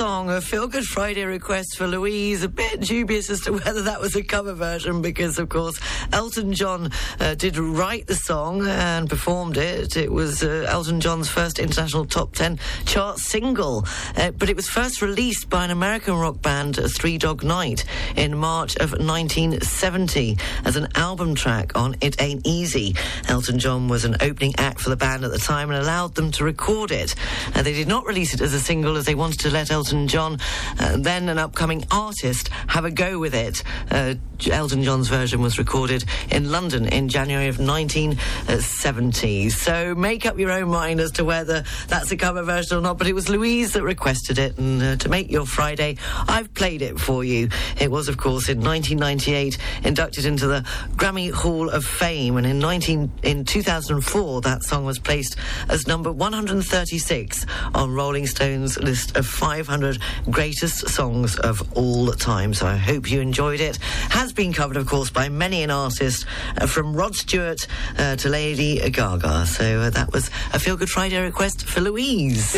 Song, 0.00 0.30
a 0.30 0.40
Feel 0.40 0.66
Good 0.66 0.86
Friday 0.86 1.24
request 1.24 1.76
for 1.76 1.86
Louise. 1.86 2.42
A 2.42 2.48
bit 2.48 2.80
dubious 2.80 3.28
as 3.28 3.40
to 3.40 3.52
whether 3.58 3.82
that 3.82 4.00
was 4.00 4.16
a 4.16 4.22
cover 4.22 4.54
version 4.54 5.02
because, 5.02 5.38
of 5.38 5.50
course, 5.50 5.78
Elton 6.12 6.52
John 6.52 6.90
uh, 7.18 7.34
did 7.34 7.56
write 7.56 8.06
the 8.06 8.14
song 8.14 8.66
and 8.66 9.08
performed 9.08 9.56
it. 9.56 9.96
It 9.96 10.10
was 10.10 10.42
uh, 10.42 10.66
Elton 10.68 11.00
John's 11.00 11.28
first 11.28 11.58
international 11.58 12.04
top 12.04 12.34
10 12.34 12.58
chart 12.86 13.18
single, 13.18 13.86
uh, 14.16 14.30
but 14.32 14.48
it 14.48 14.56
was 14.56 14.68
first 14.68 15.02
released 15.02 15.48
by 15.48 15.64
an 15.64 15.70
American 15.70 16.14
rock 16.14 16.42
band, 16.42 16.76
Three 16.94 17.18
Dog 17.18 17.44
Night, 17.44 17.84
in 18.16 18.36
March 18.36 18.76
of 18.76 18.92
1970 18.92 20.36
as 20.64 20.76
an 20.76 20.88
album 20.94 21.34
track 21.34 21.76
on 21.76 21.96
It 22.00 22.20
Ain't 22.20 22.46
Easy. 22.46 22.94
Elton 23.28 23.58
John 23.58 23.88
was 23.88 24.04
an 24.04 24.16
opening 24.20 24.54
act 24.58 24.80
for 24.80 24.90
the 24.90 24.96
band 24.96 25.24
at 25.24 25.30
the 25.30 25.38
time 25.38 25.70
and 25.70 25.80
allowed 25.80 26.14
them 26.14 26.30
to 26.32 26.44
record 26.44 26.90
it. 26.90 27.14
Uh, 27.54 27.62
they 27.62 27.72
did 27.72 27.88
not 27.88 28.06
release 28.06 28.34
it 28.34 28.40
as 28.40 28.54
a 28.54 28.60
single 28.60 28.96
as 28.96 29.04
they 29.04 29.14
wanted 29.14 29.40
to 29.40 29.50
let 29.50 29.70
Elton 29.70 30.08
John, 30.08 30.38
uh, 30.78 30.96
then 30.98 31.28
an 31.28 31.38
upcoming 31.38 31.84
artist, 31.90 32.48
have 32.68 32.84
a 32.84 32.90
go 32.90 33.18
with 33.18 33.34
it. 33.34 33.62
Uh, 33.90 34.14
Elton 34.50 34.82
John's 34.82 35.08
version 35.08 35.40
was 35.40 35.58
recorded 35.58 35.99
in 36.30 36.50
London 36.50 36.86
in 36.86 37.08
January 37.08 37.48
of 37.48 37.58
1970. 37.58 39.50
So 39.50 39.94
make 39.94 40.26
up 40.26 40.38
your 40.38 40.50
own 40.50 40.68
mind 40.68 41.00
as 41.00 41.10
to 41.12 41.24
whether 41.24 41.64
that's 41.88 42.10
a 42.12 42.16
cover 42.16 42.42
version 42.42 42.78
or 42.78 42.80
not. 42.80 42.98
But 42.98 43.06
it 43.06 43.14
was 43.14 43.28
Louise 43.28 43.72
that 43.72 43.82
requested 43.82 44.38
it, 44.38 44.58
and 44.58 44.82
uh, 44.82 44.96
to 44.96 45.08
make 45.08 45.30
your 45.30 45.46
Friday, 45.46 45.96
I've 46.28 46.52
played 46.54 46.82
it 46.82 46.98
for 46.98 47.24
you. 47.24 47.48
It 47.80 47.90
was, 47.90 48.08
of 48.08 48.16
course, 48.16 48.48
in 48.48 48.60
1998 48.60 49.58
inducted 49.84 50.24
into 50.24 50.46
the 50.46 50.60
Grammy 50.96 51.32
Hall 51.32 51.68
of 51.70 51.84
Fame, 51.84 52.36
and 52.36 52.46
in 52.46 52.58
19 52.58 53.10
in 53.22 53.44
2004 53.44 54.40
that 54.42 54.62
song 54.62 54.84
was 54.84 54.98
placed 54.98 55.36
as 55.68 55.86
number 55.86 56.12
136 56.12 57.46
on 57.74 57.92
Rolling 57.92 58.26
Stone's 58.26 58.78
list 58.78 59.16
of 59.16 59.26
500 59.26 59.98
greatest 60.30 60.88
songs 60.88 61.36
of 61.38 61.62
all 61.76 62.10
time. 62.20 62.54
So 62.54 62.66
I 62.66 62.76
hope 62.76 63.10
you 63.10 63.20
enjoyed 63.20 63.60
it. 63.60 63.76
Has 64.10 64.32
been 64.32 64.52
covered, 64.52 64.76
of 64.76 64.86
course, 64.86 65.10
by 65.10 65.28
many 65.28 65.62
an 65.62 65.70
artist, 65.70 65.89
uh, 65.90 66.66
from 66.66 66.94
Rod 66.94 67.14
Stewart 67.14 67.66
uh, 67.98 68.16
to 68.16 68.28
Lady 68.28 68.78
Gaga. 68.90 69.46
So 69.46 69.80
uh, 69.80 69.90
that 69.90 70.12
was 70.12 70.30
a 70.52 70.58
Feel 70.58 70.76
Good 70.76 70.90
Friday 70.90 71.20
request 71.20 71.66
for 71.66 71.80
Louise. 71.80 72.54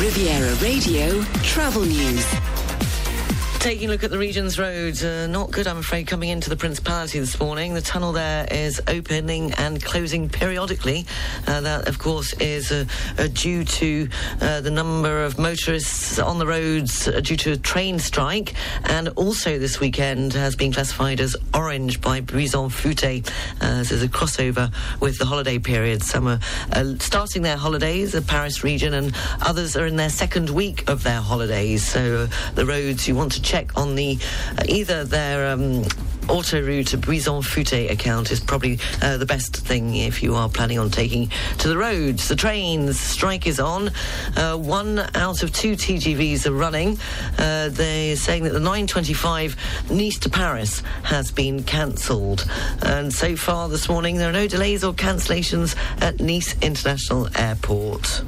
Riviera 0.00 0.54
Radio 0.56 1.22
Travel 1.42 1.82
News. 1.82 2.61
Taking 3.62 3.90
a 3.90 3.92
look 3.92 4.02
at 4.02 4.10
the 4.10 4.18
region's 4.18 4.58
roads, 4.58 5.04
uh, 5.04 5.28
not 5.28 5.52
good, 5.52 5.68
I'm 5.68 5.78
afraid, 5.78 6.08
coming 6.08 6.30
into 6.30 6.50
the 6.50 6.56
Principality 6.56 7.20
this 7.20 7.38
morning. 7.38 7.74
The 7.74 7.80
tunnel 7.80 8.10
there 8.10 8.44
is 8.50 8.82
opening 8.88 9.52
and 9.52 9.80
closing 9.80 10.28
periodically. 10.28 11.06
Uh, 11.46 11.60
that, 11.60 11.86
of 11.86 12.00
course, 12.00 12.32
is 12.40 12.72
uh, 12.72 12.86
uh, 13.18 13.28
due 13.28 13.62
to 13.62 14.08
uh, 14.40 14.62
the 14.62 14.70
number 14.72 15.22
of 15.22 15.38
motorists 15.38 16.18
on 16.18 16.40
the 16.40 16.46
roads 16.46 17.06
uh, 17.06 17.20
due 17.20 17.36
to 17.36 17.52
a 17.52 17.56
train 17.56 18.00
strike, 18.00 18.54
and 18.86 19.10
also 19.10 19.60
this 19.60 19.78
weekend 19.78 20.32
has 20.32 20.56
been 20.56 20.72
classified 20.72 21.20
as 21.20 21.36
orange 21.54 22.00
by 22.00 22.20
Bison 22.20 22.68
Futé. 22.68 23.24
Uh, 23.60 23.78
this 23.78 23.92
is 23.92 24.02
a 24.02 24.08
crossover 24.08 24.72
with 24.98 25.18
the 25.18 25.24
holiday 25.24 25.60
period. 25.60 26.02
Some 26.02 26.26
are 26.26 26.40
starting 26.98 27.42
their 27.42 27.58
holidays, 27.58 28.10
the 28.10 28.22
Paris 28.22 28.64
region, 28.64 28.92
and 28.92 29.14
others 29.40 29.76
are 29.76 29.86
in 29.86 29.94
their 29.94 30.10
second 30.10 30.50
week 30.50 30.90
of 30.90 31.04
their 31.04 31.20
holidays. 31.20 31.84
So 31.84 32.26
the 32.56 32.66
roads 32.66 33.06
you 33.06 33.14
want 33.14 33.30
to 33.34 33.51
check 33.52 33.76
on 33.76 33.94
the 33.96 34.18
uh, 34.56 34.64
either 34.66 35.04
their 35.04 35.52
um, 35.52 35.82
autoroute 36.22 36.98
Bison 37.04 37.42
Futé 37.42 37.90
account 37.90 38.30
is 38.30 38.40
probably 38.40 38.78
uh, 39.02 39.18
the 39.18 39.26
best 39.26 39.54
thing 39.54 39.94
if 39.94 40.22
you 40.22 40.34
are 40.34 40.48
planning 40.48 40.78
on 40.78 40.88
taking 40.88 41.28
to 41.58 41.68
the 41.68 41.76
roads. 41.76 42.28
The 42.28 42.34
trains 42.34 42.98
strike 42.98 43.46
is 43.46 43.60
on. 43.60 43.90
Uh, 44.38 44.56
one 44.56 45.00
out 45.14 45.42
of 45.42 45.52
two 45.52 45.72
TGVs 45.72 46.46
are 46.46 46.52
running. 46.52 46.98
Uh, 47.36 47.68
they're 47.68 48.16
saying 48.16 48.44
that 48.44 48.54
the 48.54 48.60
925 48.60 49.90
Nice 49.90 50.18
to 50.20 50.30
Paris 50.30 50.82
has 51.02 51.30
been 51.30 51.62
cancelled. 51.62 52.48
And 52.80 53.12
so 53.12 53.36
far 53.36 53.68
this 53.68 53.86
morning, 53.86 54.16
there 54.16 54.30
are 54.30 54.32
no 54.32 54.46
delays 54.46 54.82
or 54.82 54.94
cancellations 54.94 55.76
at 56.00 56.20
Nice 56.20 56.58
International 56.62 57.28
Airport. 57.36 58.22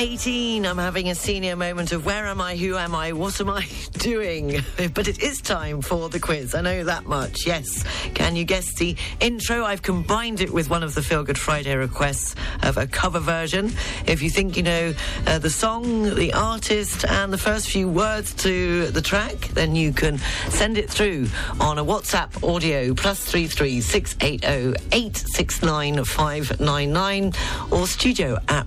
Eight 0.00 0.20
eighteen. 0.20 0.66
I'm 0.66 0.78
having 0.78 1.08
a 1.08 1.14
senior 1.14 1.56
moment 1.56 1.92
of 1.92 2.04
where 2.04 2.26
am 2.26 2.40
I? 2.40 2.56
Who 2.56 2.76
am 2.76 2.94
I? 2.94 3.12
What 3.12 3.40
am 3.40 3.48
I 3.50 3.66
doing? 3.92 4.60
But 4.94 5.08
it 5.08 5.22
is 5.22 5.40
time 5.40 5.82
for 5.82 6.08
the 6.08 6.18
quiz. 6.18 6.54
I 6.54 6.62
know 6.62 6.84
that 6.84 7.04
much. 7.04 7.46
Yes. 7.46 7.84
Can 8.14 8.34
you 8.34 8.44
guess 8.44 8.74
the 8.74 8.96
intro? 9.20 9.64
I've 9.64 9.82
combined 9.82 10.40
it 10.40 10.52
with 10.52 10.68
one 10.68 10.82
of 10.82 10.94
the 10.94 11.02
Feel 11.02 11.22
Good 11.22 11.38
Friday 11.38 11.74
requests 11.74 12.34
of 12.62 12.76
a 12.76 12.86
cover 12.86 13.18
version. 13.18 13.72
If 14.06 14.22
you 14.22 14.30
think 14.30 14.56
you 14.56 14.62
know 14.62 14.94
uh, 15.26 15.38
the 15.38 15.50
song, 15.50 16.14
the 16.14 16.32
artist, 16.32 17.04
and 17.04 17.32
the 17.32 17.38
first 17.38 17.70
few 17.70 17.88
words 17.88 18.32
to 18.34 18.86
the 18.88 19.02
track, 19.02 19.36
then 19.54 19.76
you 19.76 19.92
can 19.92 20.18
send 20.48 20.76
it 20.78 20.90
through 20.90 21.28
on 21.60 21.78
a 21.78 21.84
WhatsApp 21.84 22.46
audio 22.46 22.94
plus 22.94 23.24
three 23.24 23.46
three 23.46 23.80
six 23.80 24.16
eight 24.20 24.44
zero 24.44 24.74
eight 24.92 25.16
six 25.16 25.62
nine 25.62 26.02
five 26.04 26.58
nine 26.60 26.92
nine 26.92 27.32
or 27.70 27.86
studio 27.86 28.38
at 28.48 28.66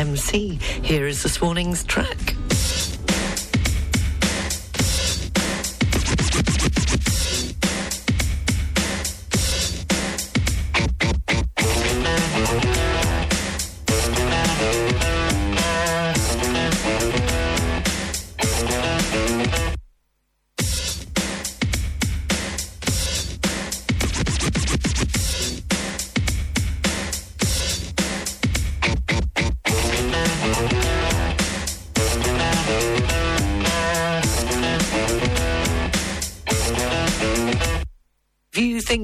rivieradio.mc. 0.00 0.58
Here 0.84 1.06
is 1.06 1.22
this 1.22 1.40
morning's 1.40 1.84
track. 1.84 2.39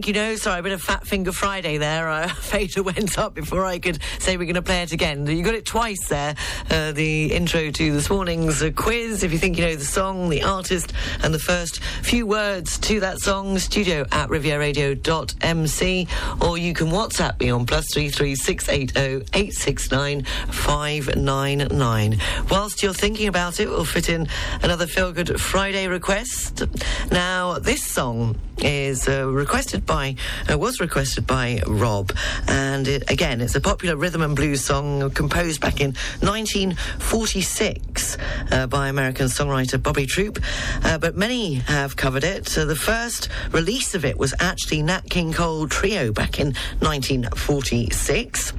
You 0.07 0.12
know, 0.12 0.36
sorry, 0.36 0.61
a 0.61 0.62
bit 0.62 0.72
of 0.72 0.82
Fat 0.82 1.04
Finger 1.04 1.32
Friday 1.32 1.78
there. 1.78 2.09
Uh, 2.09 2.28
Fader 2.34 2.82
went 2.82 3.18
up 3.18 3.34
before 3.34 3.64
I 3.64 3.78
could 3.78 3.98
say 4.20 4.36
we're 4.36 4.44
going 4.44 4.54
to 4.54 4.62
play 4.62 4.82
it 4.82 4.92
again. 4.92 5.26
You 5.26 5.42
got 5.42 5.54
it 5.54 5.66
twice 5.66 6.07
there. 6.09 6.36
Uh, 6.70 6.92
the 6.92 7.32
intro 7.32 7.70
to 7.70 7.92
this 7.92 8.09
morning's 8.09 8.62
uh, 8.62 8.70
quiz. 8.70 9.24
If 9.24 9.32
you 9.32 9.38
think 9.38 9.59
you 9.59 9.64
know 9.64 9.74
the 9.74 9.84
song, 9.84 10.28
the 10.28 10.42
artist, 10.42 10.92
and 11.22 11.34
the 11.34 11.38
first 11.38 11.80
few 12.02 12.26
words 12.26 12.78
to 12.78 13.00
that 13.00 13.18
song, 13.18 13.59
studio 13.59 14.07
at 14.12 14.28
rivieradio.mc, 14.28 16.09
or 16.40 16.59
you 16.59 16.72
can 16.74 16.86
WhatsApp 16.88 17.40
me 17.40 17.50
on 17.50 17.66
plus 17.66 17.86
three 17.92 18.09
three 18.09 18.36
six 18.36 18.68
eight 18.68 18.92
zero 18.92 19.22
eight 19.34 19.54
six 19.54 19.90
nine 19.90 20.24
five 20.50 21.16
nine 21.16 21.66
nine. 21.72 22.20
Whilst 22.50 22.82
you're 22.82 22.94
thinking 22.94 23.26
about 23.26 23.59
it, 23.59 23.68
we'll 23.68 23.84
fit 23.84 24.09
in 24.09 24.28
another 24.62 24.86
Feel 24.86 25.12
Good 25.12 25.40
Friday 25.40 25.88
request. 25.88 26.62
Now, 27.11 27.59
this 27.59 27.82
song 27.82 28.36
is 28.59 29.09
uh, 29.09 29.26
requested 29.28 29.86
by 29.86 30.16
uh, 30.50 30.59
was 30.59 30.80
requested 30.80 31.26
by 31.26 31.61
Rob, 31.66 32.12
and 32.48 32.88
it, 32.88 33.11
again, 33.11 33.40
it's 33.40 33.54
a 33.54 33.61
popular 33.61 33.96
rhythm 33.96 34.22
and 34.22 34.34
blues 34.36 34.64
song 34.64 35.11
composed 35.11 35.61
back 35.61 35.80
in 35.80 35.94
1946 36.20 38.18
uh, 38.52 38.66
by 38.66 38.88
American 38.88 39.26
songwriter 39.26 39.82
Bobby 39.82 40.07
Troup, 40.07 40.38
uh, 40.84 40.98
but 40.98 41.16
many 41.16 41.54
have 41.54 41.96
covered 41.96 42.24
it. 42.24 42.44
The 42.46 42.76
first 42.76 43.28
release 43.52 43.94
of 43.94 44.04
it 44.04 44.18
was 44.18 44.34
actually 44.40 44.82
Nat 44.82 45.09
King 45.09 45.32
Cole 45.32 45.68
Trio 45.68 46.12
back 46.12 46.40
in 46.40 46.54
1946. 46.80 48.52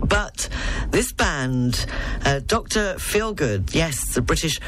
But 0.00 0.48
this 0.90 1.12
band, 1.12 1.86
uh, 2.24 2.40
Dr. 2.40 2.94
Feelgood, 2.94 3.74
yes, 3.74 4.14
the 4.14 4.22
British 4.22 4.60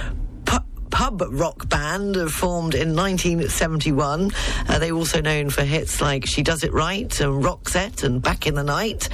pub 0.90 1.22
rock 1.28 1.68
band 1.68 2.16
formed 2.30 2.74
in 2.74 2.94
1971. 2.94 4.30
Uh, 4.68 4.78
they 4.78 4.92
were 4.92 4.98
also 4.98 5.20
known 5.20 5.50
for 5.50 5.62
hits 5.62 6.00
like 6.00 6.24
She 6.26 6.42
Does 6.42 6.64
It 6.64 6.72
Right 6.72 7.20
and 7.20 7.44
Roxette 7.44 8.02
and 8.02 8.22
Back 8.22 8.46
in 8.46 8.54
the 8.54 8.62
Night. 8.62 9.08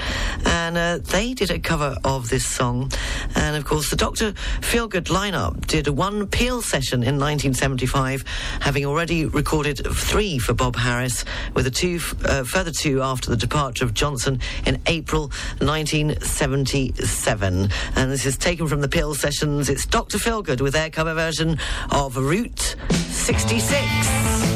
And 0.44 0.76
uh, 0.76 0.98
they 0.98 1.34
did 1.34 1.50
a 1.50 1.58
cover 1.58 1.96
of 2.04 2.28
this 2.28 2.46
song. 2.46 2.92
And 3.34 3.56
of 3.56 3.64
course, 3.64 3.90
the 3.90 3.96
Dr. 3.96 4.32
Feelgood 4.60 5.08
lineup 5.08 5.66
did 5.66 5.88
a 5.88 5.92
one 5.92 6.26
Peel 6.26 6.62
session 6.62 7.02
in 7.02 7.18
1975, 7.18 8.24
having 8.60 8.86
already 8.86 9.26
recorded 9.26 9.80
three 9.94 10.38
for 10.38 10.54
Bob 10.54 10.76
Harris, 10.76 11.24
with 11.54 11.66
a 11.66 11.70
two 11.70 11.98
uh, 12.24 12.44
further 12.44 12.70
two 12.70 13.02
after 13.02 13.30
the 13.30 13.36
departure 13.36 13.84
of 13.84 13.92
Johnson 13.94 14.38
in 14.66 14.80
April 14.86 15.32
1977. 15.58 17.70
And 17.96 18.10
this 18.10 18.26
is 18.26 18.36
taken 18.36 18.68
from 18.68 18.80
the 18.80 18.88
Peel 18.88 19.14
sessions. 19.14 19.68
It's 19.68 19.86
Dr. 19.86 20.18
Feelgood 20.18 20.60
with 20.60 20.74
their 20.74 20.90
cover 20.90 21.14
version 21.14 21.58
of 21.90 22.16
Route 22.16 22.76
66. 22.90 24.51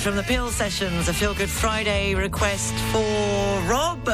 From 0.00 0.16
the 0.16 0.22
Peel 0.22 0.48
Sessions, 0.48 1.08
a 1.08 1.12
Feel 1.12 1.34
Good 1.34 1.50
Friday 1.50 2.14
request 2.14 2.74
for 2.92 3.60
Rob. 3.68 4.08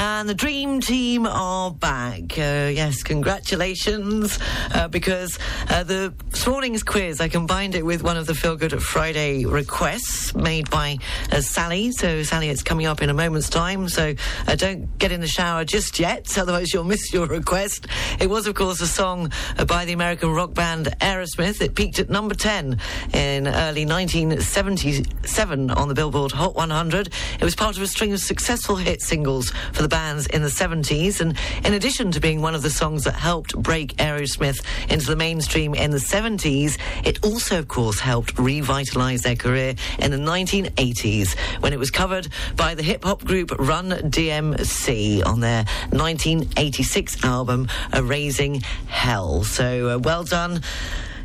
And 0.00 0.28
the 0.28 0.34
Dream 0.34 0.80
Team 0.80 1.26
are 1.26 1.72
back. 1.72 2.38
Uh, 2.38 2.70
yes, 2.72 3.02
congratulations, 3.02 4.38
uh, 4.72 4.86
because 4.86 5.40
uh, 5.70 5.82
the 5.82 6.14
morning's 6.46 6.84
quiz, 6.84 7.20
I 7.20 7.28
combined 7.28 7.74
it 7.74 7.84
with 7.84 8.04
one 8.04 8.16
of 8.16 8.26
the 8.26 8.34
Feel 8.34 8.54
Good 8.54 8.80
Friday 8.80 9.44
requests 9.44 10.36
made 10.36 10.70
by 10.70 10.98
uh, 11.32 11.40
Sally. 11.40 11.90
So, 11.90 12.22
Sally, 12.22 12.48
it's 12.48 12.62
coming 12.62 12.86
up 12.86 13.02
in 13.02 13.10
a 13.10 13.14
moment's 13.14 13.50
time, 13.50 13.88
so 13.88 14.14
uh, 14.46 14.54
don't 14.54 14.96
get 14.98 15.10
in 15.10 15.20
the 15.20 15.26
shower 15.26 15.64
just 15.64 15.98
yet, 15.98 16.38
otherwise 16.38 16.72
you'll 16.72 16.84
miss 16.84 17.12
your 17.12 17.26
request. 17.26 17.88
It 18.20 18.30
was, 18.30 18.46
of 18.46 18.54
course, 18.54 18.80
a 18.80 18.86
song 18.86 19.32
uh, 19.58 19.64
by 19.64 19.84
the 19.84 19.94
American 19.94 20.30
rock 20.30 20.54
band 20.54 20.86
Aerosmith. 21.00 21.60
It 21.60 21.74
peaked 21.74 21.98
at 21.98 22.08
number 22.08 22.36
10 22.36 22.78
in 23.14 23.48
early 23.48 23.84
1977 23.84 25.70
on 25.72 25.88
the 25.88 25.94
Billboard 25.94 26.30
Hot 26.30 26.54
100. 26.54 27.08
It 27.40 27.44
was 27.44 27.56
part 27.56 27.76
of 27.76 27.82
a 27.82 27.88
string 27.88 28.12
of 28.12 28.20
successful 28.20 28.76
hit 28.76 29.02
singles 29.02 29.50
for 29.72 29.82
the 29.82 29.87
bands 29.88 30.26
in 30.26 30.42
the 30.42 30.48
70s, 30.48 31.20
and 31.20 31.36
in 31.64 31.74
addition 31.74 32.12
to 32.12 32.20
being 32.20 32.40
one 32.40 32.54
of 32.54 32.62
the 32.62 32.70
songs 32.70 33.04
that 33.04 33.14
helped 33.14 33.56
break 33.60 33.96
Aerosmith 33.96 34.64
into 34.88 35.06
the 35.06 35.16
mainstream 35.16 35.74
in 35.74 35.90
the 35.90 35.98
70s, 35.98 36.78
it 37.04 37.24
also, 37.24 37.58
of 37.58 37.68
course, 37.68 38.00
helped 38.00 38.38
revitalize 38.38 39.22
their 39.22 39.36
career 39.36 39.74
in 39.98 40.10
the 40.10 40.16
1980s 40.16 41.36
when 41.60 41.72
it 41.72 41.78
was 41.78 41.90
covered 41.90 42.28
by 42.56 42.74
the 42.74 42.82
hip 42.82 43.04
hop 43.04 43.24
group 43.24 43.50
Run 43.58 43.90
DMC 43.90 45.26
on 45.26 45.40
their 45.40 45.64
1986 45.90 47.24
album, 47.24 47.68
Raising 48.00 48.60
Hell. 48.86 49.44
So 49.44 49.90
uh, 49.90 49.98
well 49.98 50.24
done. 50.24 50.62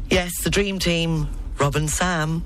Yes, 0.09 0.32
the 0.43 0.49
dream 0.49 0.80
team, 0.80 1.28
Rob 1.57 1.76
and 1.76 1.89
Sam. 1.89 2.43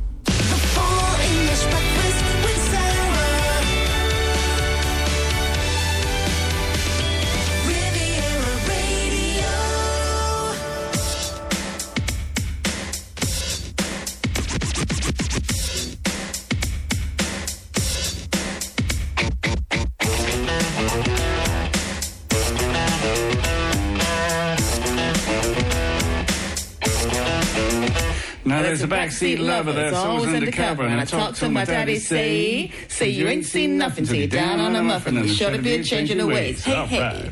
Now 28.78 28.86
there's 28.86 28.91
a 28.91 29.25
backseat 29.25 29.39
lover 29.39 29.73
that's 29.73 29.95
always 29.95 30.32
undercover, 30.32 30.84
and 30.84 31.01
I 31.01 31.05
talk 31.05 31.34
to 31.36 31.49
my 31.49 31.65
daddy, 31.65 31.97
say, 31.97 32.71
say 32.88 33.09
you 33.09 33.28
ain't 33.28 33.45
seen 33.45 33.75
nothing 33.75 34.05
till 34.05 34.17
you're 34.17 34.28
down 34.28 34.59
on 34.59 34.75
a 34.75 34.84
muffin, 34.84 35.17
and 35.17 35.28
sure 35.28 35.49
to 35.49 35.57
be 35.57 35.73
a 35.73 35.84
change 35.84 36.11
in 36.11 36.19
the 36.19 36.28
ways. 36.28 36.63
Hey, 36.63 36.86
hey. 36.86 37.32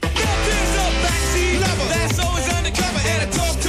Backseat 0.00 1.60
lover. 1.60 1.88
That's 1.88 2.18
always 2.20 2.48
undercover, 2.54 3.00
and 3.04 3.28
I 3.28 3.30
talk 3.32 3.60
to 3.62 3.67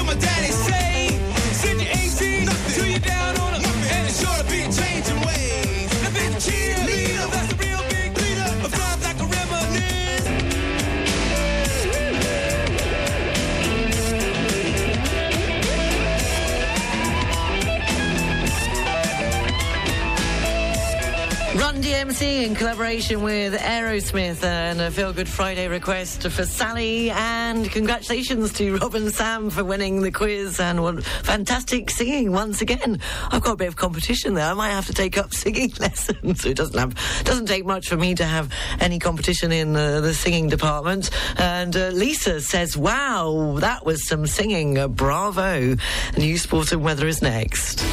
Run 21.55 21.81
DMC 21.81 22.45
in 22.45 22.53
collaboration 22.53 23.23
with 23.23 23.55
Aerosmith 23.55 24.43
and 24.43 24.79
a 24.79 24.91
Feel 24.91 25.11
Good 25.13 25.27
Friday 25.27 25.67
request 25.67 26.21
for 26.21 26.45
Sally. 26.45 27.09
And 27.09 27.69
congratulations 27.71 28.53
to 28.53 28.77
Rob 28.77 28.93
and 28.93 29.11
Sam 29.11 29.49
for 29.49 29.63
winning 29.63 30.03
the 30.03 30.11
quiz 30.11 30.59
and 30.59 30.83
what 30.83 31.03
fantastic 31.03 31.89
singing 31.89 32.31
once 32.31 32.61
again. 32.61 32.99
I've 33.31 33.41
got 33.41 33.53
a 33.53 33.55
bit 33.55 33.67
of 33.67 33.75
competition 33.75 34.35
there. 34.35 34.45
I 34.45 34.53
might 34.53 34.69
have 34.69 34.85
to 34.87 34.93
take 34.93 35.17
up 35.17 35.33
singing 35.33 35.73
lessons. 35.79 36.45
it 36.45 36.55
doesn't 36.55 36.77
have 36.77 37.23
doesn't 37.23 37.47
take 37.47 37.65
much 37.65 37.89
for 37.89 37.97
me 37.97 38.13
to 38.13 38.25
have 38.25 38.53
any 38.79 38.99
competition 38.99 39.51
in 39.51 39.75
uh, 39.75 40.01
the 40.01 40.13
singing 40.13 40.49
department. 40.49 41.09
And 41.39 41.75
uh, 41.75 41.87
Lisa 41.87 42.41
says, 42.41 42.77
"Wow, 42.77 43.57
that 43.59 43.83
was 43.87 44.07
some 44.07 44.27
singing. 44.27 44.87
Bravo!" 44.93 45.77
News, 46.15 46.43
sport, 46.43 46.71
and 46.71 46.83
weather 46.83 47.07
is 47.07 47.23
next. 47.23 47.83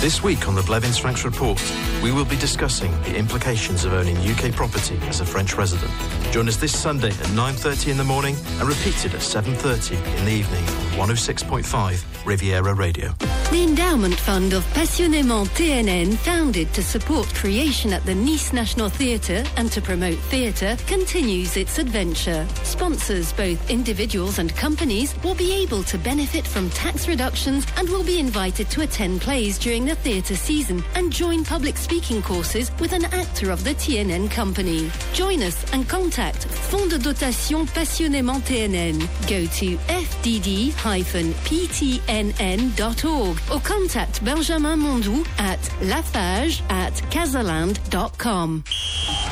This 0.00 0.22
week 0.22 0.46
on 0.46 0.54
the 0.54 0.62
Blevins 0.62 0.96
Franks 0.96 1.24
Report, 1.24 1.60
we 2.04 2.12
will 2.12 2.24
be 2.24 2.36
discussing 2.36 2.92
the 3.02 3.16
implications 3.16 3.84
of 3.84 3.92
owning 3.94 4.16
UK 4.18 4.52
property 4.52 4.96
as 5.08 5.20
a 5.20 5.26
French 5.26 5.56
resident. 5.56 5.90
Join 6.30 6.46
us 6.46 6.56
this 6.56 6.78
Sunday 6.78 7.08
at 7.08 7.26
9.30 7.34 7.90
in 7.90 7.96
the 7.96 8.04
morning 8.04 8.36
and 8.60 8.68
repeated 8.68 9.12
at 9.12 9.20
7.30 9.20 9.96
in 10.18 10.24
the 10.24 10.30
evening 10.30 10.62
on 11.00 11.08
106.5 11.08 12.24
Riviera 12.24 12.74
Radio. 12.74 13.12
The 13.50 13.64
Endowment 13.64 14.14
Fund 14.14 14.52
of 14.52 14.62
Passionnément 14.74 15.46
TNN, 15.56 16.16
founded 16.18 16.72
to 16.74 16.82
support 16.82 17.26
creation 17.28 17.94
at 17.94 18.04
the 18.04 18.14
Nice 18.14 18.52
National 18.52 18.90
Theatre 18.90 19.42
and 19.56 19.72
to 19.72 19.80
promote 19.80 20.18
theatre, 20.18 20.76
continues 20.86 21.56
its 21.56 21.78
adventure. 21.78 22.46
Sponsors, 22.62 23.32
both 23.32 23.70
individuals 23.70 24.38
and 24.38 24.54
companies, 24.54 25.14
will 25.24 25.34
be 25.34 25.54
able 25.54 25.82
to 25.84 25.96
benefit 25.96 26.46
from 26.46 26.68
tax 26.70 27.08
reductions 27.08 27.66
and 27.78 27.88
will 27.88 28.04
be 28.04 28.20
invited 28.20 28.68
to 28.68 28.82
attend 28.82 29.22
plays 29.22 29.58
during 29.58 29.87
the 29.88 29.94
theatre 29.96 30.36
season 30.36 30.84
and 30.94 31.10
join 31.10 31.44
public 31.44 31.76
speaking 31.78 32.20
courses 32.22 32.70
with 32.78 32.92
an 32.92 33.06
actor 33.06 33.50
of 33.50 33.64
the 33.64 33.74
TNN 33.74 34.30
company. 34.30 34.90
Join 35.14 35.42
us 35.42 35.64
and 35.72 35.88
contact 35.88 36.44
Fonds 36.44 36.88
de 36.88 36.98
Dotation 36.98 37.66
Passionnément 37.66 38.42
TNN. 38.42 39.00
Go 39.28 39.46
to 39.46 39.78
fdd-ptnn.org 39.88 40.70
or 43.50 43.60
contact 43.60 44.24
Benjamin 44.24 44.78
Mondou 44.78 45.26
at 45.38 45.60
lafage 45.80 46.60
at 46.70 46.92
casaland.com. 47.10 48.64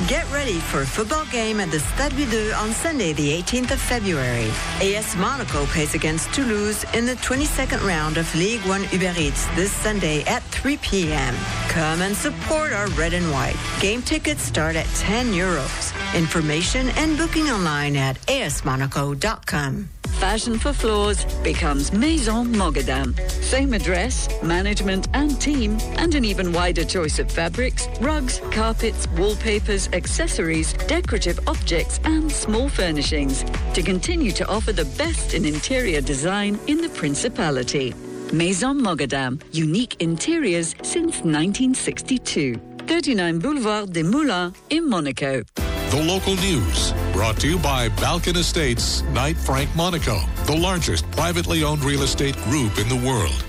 Get 0.08 0.30
ready 0.30 0.58
for 0.58 0.82
a 0.82 0.86
football 0.86 1.24
game 1.26 1.58
at 1.60 1.70
the 1.70 1.80
Stade 1.80 2.12
Louis 2.30 2.52
on 2.52 2.70
Sunday, 2.72 3.12
the 3.12 3.42
18th 3.42 3.72
of 3.72 3.80
February. 3.80 4.50
AS 4.80 5.16
Monaco 5.16 5.64
plays 5.66 5.94
against 5.94 6.32
Toulouse 6.32 6.84
in 6.94 7.06
the 7.06 7.14
22nd 7.16 7.82
round 7.86 8.16
of 8.16 8.32
League 8.34 8.60
One 8.62 8.84
Uber 8.92 9.14
Eats 9.18 9.46
this 9.56 9.72
Sunday 9.72 10.22
at 10.24 10.45
3 10.46 10.76
p.m. 10.78 11.34
Come 11.68 12.02
and 12.02 12.16
support 12.16 12.72
our 12.72 12.88
red 12.88 13.12
and 13.12 13.30
white. 13.30 13.56
Game 13.80 14.02
tickets 14.02 14.42
start 14.42 14.76
at 14.76 14.86
10 14.96 15.32
euros. 15.32 15.94
Information 16.14 16.88
and 16.90 17.16
booking 17.18 17.50
online 17.50 17.96
at 17.96 18.16
asmonaco.com. 18.26 19.88
Fashion 20.18 20.58
for 20.58 20.72
Floors 20.72 21.26
becomes 21.42 21.92
Maison 21.92 22.46
Mogadam. 22.54 23.14
Same 23.42 23.74
address, 23.74 24.28
management 24.42 25.08
and 25.12 25.38
team, 25.38 25.76
and 25.98 26.14
an 26.14 26.24
even 26.24 26.52
wider 26.54 26.84
choice 26.84 27.18
of 27.18 27.30
fabrics, 27.30 27.86
rugs, 28.00 28.40
carpets, 28.50 29.06
wallpapers, 29.18 29.90
accessories, 29.92 30.72
decorative 30.88 31.38
objects, 31.46 32.00
and 32.04 32.32
small 32.32 32.70
furnishings 32.70 33.44
to 33.74 33.82
continue 33.82 34.32
to 34.32 34.48
offer 34.48 34.72
the 34.72 34.86
best 34.96 35.34
in 35.34 35.44
interior 35.44 36.00
design 36.00 36.58
in 36.66 36.78
the 36.78 36.88
Principality. 36.96 37.94
Maison 38.32 38.80
Mogadam, 38.80 39.40
unique 39.52 40.02
interiors 40.02 40.74
since 40.82 41.22
1962. 41.22 42.60
39 42.86 43.38
Boulevard 43.38 43.92
des 43.92 44.02
Moulins 44.02 44.52
in 44.70 44.88
Monaco. 44.88 45.42
The 45.54 46.02
local 46.02 46.34
news 46.36 46.92
brought 47.12 47.38
to 47.40 47.48
you 47.48 47.58
by 47.58 47.88
Balkan 48.00 48.36
Estates, 48.36 49.02
Knight 49.14 49.36
Frank 49.36 49.74
Monaco, 49.76 50.18
the 50.46 50.56
largest 50.56 51.08
privately 51.12 51.62
owned 51.62 51.84
real 51.84 52.02
estate 52.02 52.36
group 52.44 52.78
in 52.78 52.88
the 52.88 52.96
world. 52.96 53.44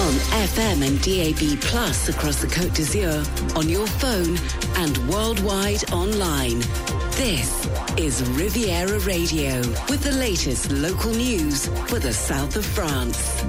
On 0.00 0.14
FM 0.48 0.80
and 0.86 1.00
DAB 1.02 1.60
Plus 1.60 2.08
across 2.08 2.40
the 2.40 2.46
Côte 2.46 2.74
d'Azur, 2.74 3.22
on 3.56 3.68
your 3.68 3.86
phone 3.86 4.38
and 4.78 4.96
worldwide 5.10 5.92
online. 5.92 6.60
This 7.12 7.68
is 7.98 8.26
Riviera 8.30 8.98
Radio 9.00 9.58
with 9.90 10.02
the 10.02 10.12
latest 10.12 10.70
local 10.72 11.10
news 11.10 11.66
for 11.86 11.98
the 11.98 12.14
south 12.14 12.56
of 12.56 12.64
France. 12.64 13.44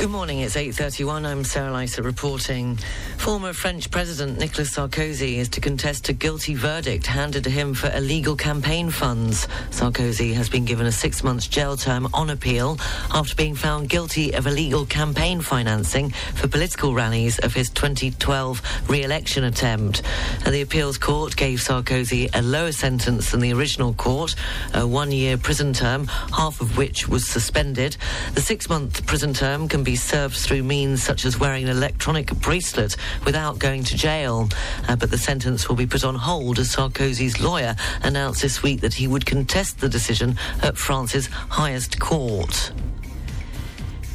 Good 0.00 0.08
morning, 0.08 0.40
it's 0.40 0.56
8.31. 0.56 1.26
I'm 1.26 1.44
Sarah 1.44 1.70
Lysa 1.70 2.02
reporting 2.02 2.78
Former 3.18 3.52
French 3.52 3.90
President 3.90 4.38
Nicolas 4.38 4.74
Sarkozy 4.74 5.34
is 5.34 5.50
to 5.50 5.60
contest 5.60 6.08
a 6.08 6.14
guilty 6.14 6.54
verdict 6.54 7.06
handed 7.06 7.44
to 7.44 7.50
him 7.50 7.74
for 7.74 7.90
illegal 7.94 8.34
campaign 8.34 8.88
funds. 8.88 9.46
Sarkozy 9.68 10.32
has 10.32 10.48
been 10.48 10.64
given 10.64 10.86
a 10.86 10.88
6-month 10.88 11.50
jail 11.50 11.76
term 11.76 12.08
on 12.14 12.30
appeal 12.30 12.78
after 13.12 13.34
being 13.34 13.54
found 13.54 13.90
guilty 13.90 14.32
of 14.32 14.46
illegal 14.46 14.86
campaign 14.86 15.42
financing 15.42 16.08
for 16.34 16.48
political 16.48 16.94
rallies 16.94 17.38
of 17.40 17.52
his 17.52 17.68
2012 17.68 18.62
re-election 18.88 19.44
attempt. 19.44 20.00
And 20.46 20.54
the 20.54 20.62
appeals 20.62 20.96
court 20.96 21.36
gave 21.36 21.58
Sarkozy 21.58 22.30
a 22.34 22.40
lower 22.40 22.72
sentence 22.72 23.32
than 23.32 23.40
the 23.40 23.52
original 23.52 23.92
court, 23.92 24.34
a 24.72 24.86
one-year 24.86 25.36
prison 25.36 25.74
term, 25.74 26.06
half 26.06 26.62
of 26.62 26.78
which 26.78 27.06
was 27.06 27.28
suspended. 27.28 27.98
The 28.32 28.40
six-month 28.40 29.04
prison 29.04 29.34
term 29.34 29.68
can 29.68 29.84
be 29.84 29.89
served 29.96 30.36
through 30.36 30.62
means 30.62 31.02
such 31.02 31.24
as 31.24 31.38
wearing 31.38 31.64
an 31.64 31.70
electronic 31.70 32.34
bracelet 32.36 32.96
without 33.24 33.58
going 33.58 33.84
to 33.84 33.96
jail. 33.96 34.48
Uh, 34.88 34.96
but 34.96 35.10
the 35.10 35.18
sentence 35.18 35.68
will 35.68 35.76
be 35.76 35.86
put 35.86 36.04
on 36.04 36.14
hold 36.14 36.58
as 36.58 36.74
Sarkozy's 36.74 37.40
lawyer 37.40 37.76
announced 38.02 38.42
this 38.42 38.62
week 38.62 38.80
that 38.80 38.94
he 38.94 39.06
would 39.06 39.26
contest 39.26 39.80
the 39.80 39.88
decision 39.88 40.36
at 40.62 40.76
France's 40.76 41.26
highest 41.26 41.98
court. 42.00 42.72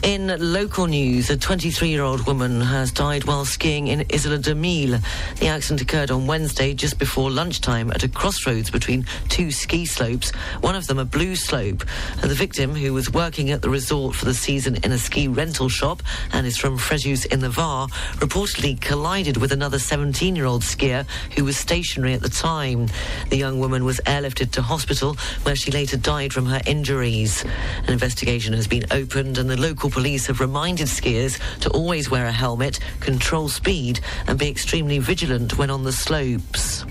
In 0.05 0.27
local 0.53 0.85
news, 0.85 1.31
a 1.31 1.35
23-year-old 1.35 2.27
woman 2.27 2.61
has 2.61 2.91
died 2.91 3.23
while 3.23 3.43
skiing 3.43 3.87
in 3.87 4.05
Isola 4.13 4.37
2000. 4.37 5.01
The 5.39 5.47
accident 5.47 5.81
occurred 5.81 6.11
on 6.11 6.27
Wednesday 6.27 6.75
just 6.75 6.99
before 6.99 7.31
lunchtime 7.31 7.89
at 7.89 8.03
a 8.03 8.07
crossroads 8.07 8.69
between 8.69 9.07
two 9.29 9.49
ski 9.49 9.83
slopes, 9.87 10.29
one 10.61 10.75
of 10.75 10.85
them 10.85 10.99
a 10.99 11.05
blue 11.05 11.35
slope. 11.35 11.83
And 12.21 12.29
the 12.29 12.35
victim, 12.35 12.75
who 12.75 12.93
was 12.93 13.11
working 13.11 13.49
at 13.49 13.63
the 13.63 13.69
resort 13.71 14.13
for 14.13 14.25
the 14.25 14.35
season 14.35 14.75
in 14.83 14.91
a 14.91 14.99
ski 14.99 15.27
rental 15.27 15.69
shop 15.69 16.03
and 16.33 16.45
is 16.45 16.55
from 16.55 16.77
Fréjus 16.77 17.25
in 17.33 17.39
the 17.39 17.49
Var, 17.49 17.87
reportedly 18.17 18.79
collided 18.79 19.37
with 19.37 19.51
another 19.51 19.77
17-year-old 19.77 20.61
skier 20.61 21.07
who 21.35 21.43
was 21.43 21.57
stationary 21.57 22.13
at 22.13 22.21
the 22.21 22.29
time. 22.29 22.85
The 23.31 23.37
young 23.37 23.59
woman 23.59 23.83
was 23.83 23.99
airlifted 24.05 24.51
to 24.51 24.61
hospital 24.61 25.15
where 25.41 25.55
she 25.55 25.71
later 25.71 25.97
died 25.97 26.31
from 26.31 26.45
her 26.45 26.61
injuries. 26.67 27.43
An 27.87 27.91
investigation 27.91 28.53
has 28.53 28.67
been 28.67 28.85
opened 28.91 29.39
and 29.39 29.49
the 29.49 29.57
local 29.57 29.89
police 29.95 30.27
have 30.27 30.41
reminded 30.41 30.87
skiers 30.87 31.39
to 31.61 31.69
always 31.69 32.11
wear 32.11 32.25
a 32.25 32.31
helmet, 32.31 32.81
control 32.99 33.47
speed, 33.47 34.01
and 34.27 34.37
be 34.37 34.49
extremely 34.49 34.99
vigilant 34.99 35.57
when 35.57 35.69
on 35.69 35.85
the 35.85 35.93
slopes. 35.93 36.83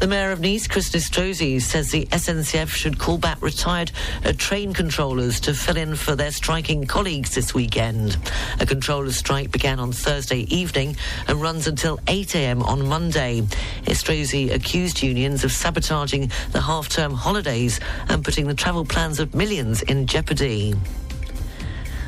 The 0.00 0.06
Mayor 0.06 0.32
of 0.32 0.40
Nice, 0.40 0.66
Christian 0.66 1.02
Estrosi, 1.02 1.60
says 1.60 1.90
the 1.90 2.06
SNCF 2.06 2.70
should 2.70 2.98
call 2.98 3.18
back 3.18 3.42
retired 3.42 3.92
uh, 4.24 4.32
train 4.38 4.72
controllers 4.72 5.38
to 5.40 5.52
fill 5.52 5.76
in 5.76 5.94
for 5.94 6.16
their 6.16 6.30
striking 6.30 6.86
colleagues 6.86 7.34
this 7.34 7.52
weekend. 7.52 8.16
A 8.58 8.64
controllers' 8.64 9.16
strike 9.16 9.52
began 9.52 9.78
on 9.78 9.92
Thursday 9.92 10.40
evening 10.48 10.96
and 11.28 11.42
runs 11.42 11.66
until 11.66 12.00
8 12.08 12.34
a.m. 12.36 12.62
on 12.62 12.88
Monday. 12.88 13.42
Nestrosi 13.82 14.50
accused 14.50 15.02
unions 15.02 15.44
of 15.44 15.52
sabotaging 15.52 16.32
the 16.52 16.62
half-term 16.62 17.12
holidays 17.12 17.78
and 18.08 18.24
putting 18.24 18.48
the 18.48 18.54
travel 18.54 18.86
plans 18.86 19.20
of 19.20 19.34
millions 19.34 19.82
in 19.82 20.06
jeopardy. 20.06 20.74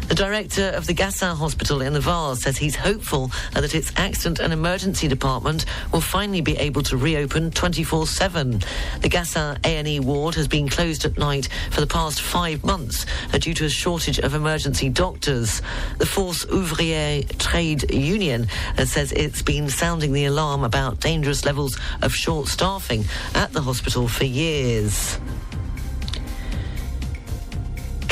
The 0.08 0.14
director 0.14 0.68
of 0.68 0.86
the 0.86 0.94
Gassin 0.94 1.34
Hospital 1.34 1.80
in 1.80 1.94
the 1.94 2.00
Var 2.00 2.36
says 2.36 2.58
he's 2.58 2.76
hopeful 2.76 3.30
that 3.52 3.74
its 3.74 3.90
accident 3.96 4.38
and 4.38 4.52
emergency 4.52 5.08
department 5.08 5.64
will 5.92 6.02
finally 6.02 6.42
be 6.42 6.56
able 6.58 6.82
to 6.82 6.96
reopen 6.96 7.50
24/7. 7.50 8.62
The 9.00 9.08
Gassin 9.08 9.58
A&E 9.64 10.00
ward 10.00 10.34
has 10.34 10.46
been 10.46 10.68
closed 10.68 11.04
at 11.04 11.16
night 11.16 11.48
for 11.70 11.80
the 11.80 11.86
past 11.86 12.20
five 12.20 12.62
months 12.64 13.06
uh, 13.32 13.38
due 13.38 13.54
to 13.54 13.64
a 13.64 13.70
shortage 13.70 14.18
of 14.18 14.34
emergency 14.34 14.90
doctors. 14.90 15.62
The 15.98 16.06
Force 16.06 16.44
Ouvrière 16.46 17.26
Trade 17.38 17.90
Union 17.92 18.46
uh, 18.78 18.84
says 18.84 19.10
it's 19.10 19.42
been 19.42 19.70
sounding 19.70 20.12
the 20.12 20.26
alarm 20.26 20.64
about 20.64 21.00
dangerous 21.00 21.44
levels 21.44 21.78
of 22.02 22.14
short 22.14 22.48
staffing 22.48 23.04
at 23.34 23.52
the 23.52 23.62
hospital 23.62 24.06
for 24.06 24.24
years. 24.24 25.18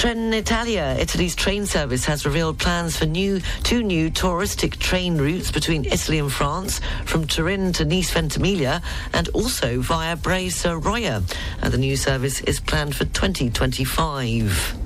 Trenitalia, 0.02 0.98
Italy's 0.98 1.36
train 1.36 1.64
service, 1.64 2.04
has 2.06 2.26
revealed 2.26 2.58
plans 2.58 2.96
for 2.96 3.06
new 3.06 3.40
two 3.62 3.84
new 3.84 4.10
touristic 4.10 4.76
train 4.80 5.16
routes 5.16 5.52
between 5.52 5.84
Italy 5.84 6.18
and 6.18 6.32
France, 6.32 6.80
from 7.04 7.24
Turin 7.24 7.72
to 7.74 7.84
Nice 7.84 8.10
Ventimiglia, 8.10 8.82
and 9.12 9.28
also 9.28 9.80
via 9.80 10.16
Breil-sur-Roya. 10.16 11.22
Uh, 11.62 11.68
the 11.68 11.78
new 11.78 11.96
service 11.96 12.40
is 12.40 12.58
planned 12.58 12.96
for 12.96 13.04
2025. 13.04 14.81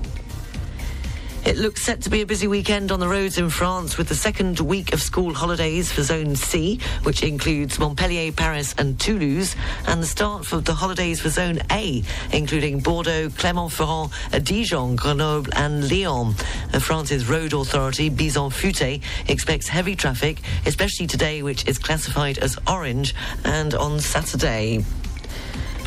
It 1.47 1.59
looks 1.59 1.83
set 1.83 2.01
to 2.03 2.11
be 2.11 2.23
a 2.23 2.27
busy 2.27 2.49
weekend 2.49 2.91
on 2.91 2.99
the 2.99 3.07
roads 3.07 3.39
in 3.39 3.51
France 3.51 3.97
with 3.97 4.09
the 4.09 4.17
second 4.17 4.59
week 4.59 4.93
of 4.93 5.01
school 5.01 5.33
holidays 5.33 5.93
for 5.93 6.03
Zone 6.03 6.35
C, 6.35 6.81
which 7.05 7.23
includes 7.23 7.79
Montpellier, 7.79 8.33
Paris, 8.33 8.75
and 8.79 8.99
Toulouse, 8.99 9.55
and 9.87 10.03
the 10.03 10.09
start 10.09 10.53
of 10.53 10.65
the 10.65 10.75
holidays 10.75 11.21
for 11.21 11.29
Zone 11.29 11.61
A, 11.71 12.03
including 12.33 12.81
Bordeaux, 12.81 13.31
Clermont-Ferrand, 13.31 14.11
Dijon, 14.43 14.97
Grenoble, 14.97 15.47
and 15.55 15.89
Lyon. 15.89 16.35
Uh, 16.75 16.81
France's 16.81 17.29
road 17.29 17.53
authority, 17.53 18.09
Bison 18.09 18.51
Futé, 18.51 19.01
expects 19.29 19.69
heavy 19.69 19.95
traffic, 19.95 20.41
especially 20.67 21.07
today, 21.07 21.45
which 21.45 21.65
is 21.69 21.79
classified 21.79 22.39
as 22.39 22.59
orange, 22.67 23.15
and 23.45 23.73
on 23.73 24.01
Saturday. 24.01 24.85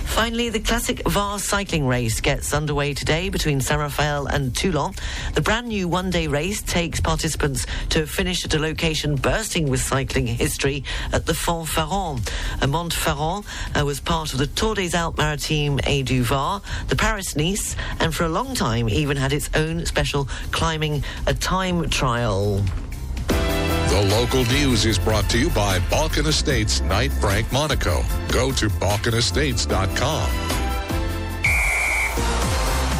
Finally, 0.09 0.49
the 0.49 0.59
classic 0.59 1.01
Var 1.07 1.39
cycling 1.39 1.87
race 1.87 2.19
gets 2.19 2.53
underway 2.53 2.93
today 2.93 3.29
between 3.29 3.61
Saint 3.61 3.79
Raphael 3.79 4.25
and 4.25 4.55
Toulon. 4.55 4.93
The 5.33 5.41
brand 5.41 5.67
new 5.67 5.87
one 5.87 6.09
day 6.09 6.27
race 6.27 6.61
takes 6.61 6.99
participants 6.99 7.65
to 7.89 8.05
finish 8.05 8.43
at 8.43 8.53
a 8.53 8.59
location 8.59 9.15
bursting 9.15 9.69
with 9.69 9.79
cycling 9.79 10.27
history 10.27 10.83
at 11.13 11.25
the 11.25 11.33
Montfaron. 11.33 12.19
Uh, 12.61 12.67
Montfaron 12.67 13.45
uh, 13.79 13.85
was 13.85 14.01
part 14.01 14.33
of 14.33 14.39
the 14.39 14.47
Tour 14.47 14.75
des 14.75 14.95
Alpes 14.95 15.17
Maritimes 15.17 15.79
et 15.85 16.03
du 16.03 16.23
Var, 16.23 16.61
the 16.87 16.95
Paris 16.95 17.35
Nice, 17.37 17.77
and 17.99 18.13
for 18.13 18.25
a 18.25 18.29
long 18.29 18.55
time 18.55 18.89
even 18.89 19.15
had 19.15 19.31
its 19.31 19.49
own 19.55 19.85
special 19.85 20.25
climbing 20.51 21.03
a 21.27 21.33
time 21.33 21.89
trial. 21.89 22.61
The 23.89 24.01
local 24.15 24.45
news 24.45 24.85
is 24.85 24.99
brought 24.99 25.27
to 25.31 25.39
you 25.39 25.49
by 25.49 25.79
Balkan 25.89 26.27
Estates 26.27 26.79
Knight 26.81 27.11
Frank 27.11 27.51
Monaco. 27.51 28.03
Go 28.31 28.51
to 28.51 28.69
balkanestates.com. 28.69 30.29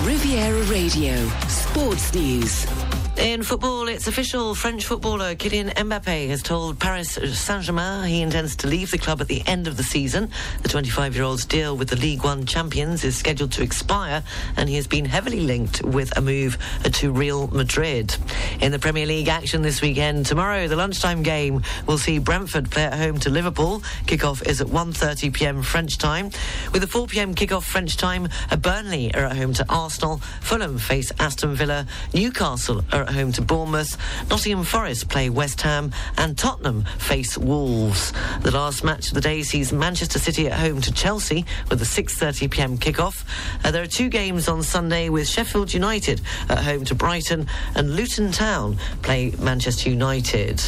Riviera 0.03 0.63
Radio, 0.63 1.29
Sports 1.47 2.13
News. 2.15 2.88
In 3.20 3.43
football, 3.43 3.89
it's 3.89 4.07
official. 4.07 4.55
French 4.55 4.86
footballer 4.86 5.36
Kylian 5.36 5.74
Mbappe 5.74 6.30
has 6.30 6.41
told 6.41 6.80
Paris 6.80 7.20
Saint-Germain 7.34 8.07
he 8.07 8.22
intends 8.22 8.55
to 8.55 8.67
leave 8.67 8.91
the 8.91 8.97
club 8.97 9.20
at 9.20 9.28
the 9.28 9.45
end 9.45 9.67
of 9.67 9.76
the 9.76 9.84
season. 9.84 10.32
The 10.63 10.70
25-year-old's 10.70 11.43
deal 11.43 11.76
with 11.76 11.89
the 11.89 11.97
League 11.97 12.24
One 12.24 12.45
champions 12.45 13.03
is 13.03 13.17
scheduled 13.17 13.51
to 13.53 13.61
expire, 13.61 14.24
and 14.55 14.70
he 14.70 14.76
has 14.76 14.88
been 14.88 15.03
heavily 15.03 15.41
linked 15.41 15.84
with 15.84 16.17
a 16.17 16.22
move 16.22 16.57
to 16.86 17.11
Real 17.11 17.47
Madrid. 17.47 18.15
In 18.61 18.72
the 18.72 18.80
Premier 18.80 19.05
League 19.05 19.28
action 19.28 19.63
this 19.63 19.82
weekend, 19.82 20.26
tomorrow 20.26 20.70
the 20.70 20.78
lunchtime 20.78 21.22
game 21.22 21.61
will 21.88 21.97
see 21.97 22.20
Brentford 22.20 22.72
play 22.72 22.86
at 22.86 22.97
home 22.97 23.20
to 23.20 23.30
Liverpool. 23.30 23.82
Kickoff 24.05 24.47
is 24.47 24.61
at 24.61 24.67
1:30 24.67 25.34
p.m. 25.34 25.61
French 25.61 25.97
time. 25.97 26.32
With 26.72 26.84
a 26.84 26.88
4 26.88 27.07
p.m. 27.07 27.36
kickoff 27.36 27.63
French 27.63 27.97
time, 27.97 28.30
Burnley 28.61 29.13
are 29.13 29.26
at 29.26 29.36
home 29.36 29.51
to 29.55 29.65
Arsenal. 29.67 30.20
Fulham 30.39 30.78
face 30.78 31.11
Aston 31.20 31.53
Villa. 31.53 31.86
Newcastle 32.13 32.82
are 32.93 33.09
at 33.10 33.16
home 33.16 33.32
to 33.32 33.41
Bournemouth. 33.41 33.97
Nottingham 34.30 34.64
Forest 34.64 35.10
play 35.10 35.30
West 35.30 35.62
Ham, 35.62 35.91
and 36.18 36.38
Tottenham 36.38 36.86
face 36.99 37.38
Wolves. 37.38 38.14
The 38.41 38.51
last 38.51 38.84
match 38.84 39.07
of 39.07 39.16
the 39.16 39.22
day 39.22 39.41
sees 39.41 39.74
Manchester 39.74 40.20
City 40.20 40.47
at 40.47 40.60
home 40.60 40.80
to 40.82 40.93
Chelsea 40.93 41.45
with 41.70 41.82
a 41.82 41.86
6:30 41.86 42.51
p.m. 42.51 42.78
kickoff. 42.78 43.24
Uh, 43.64 43.72
there 43.72 43.84
are 43.84 43.88
two 43.88 44.10
games 44.10 44.47
on 44.47 44.62
Sunday 44.62 45.10
with 45.10 45.28
Sheffield 45.28 45.74
United 45.74 46.22
at 46.49 46.60
home 46.60 46.86
to 46.86 46.95
Brighton, 46.95 47.47
and 47.76 47.95
Luton 47.95 48.32
Town 48.32 48.78
play 49.01 49.34
Manchester 49.39 49.89
United. 49.89 50.62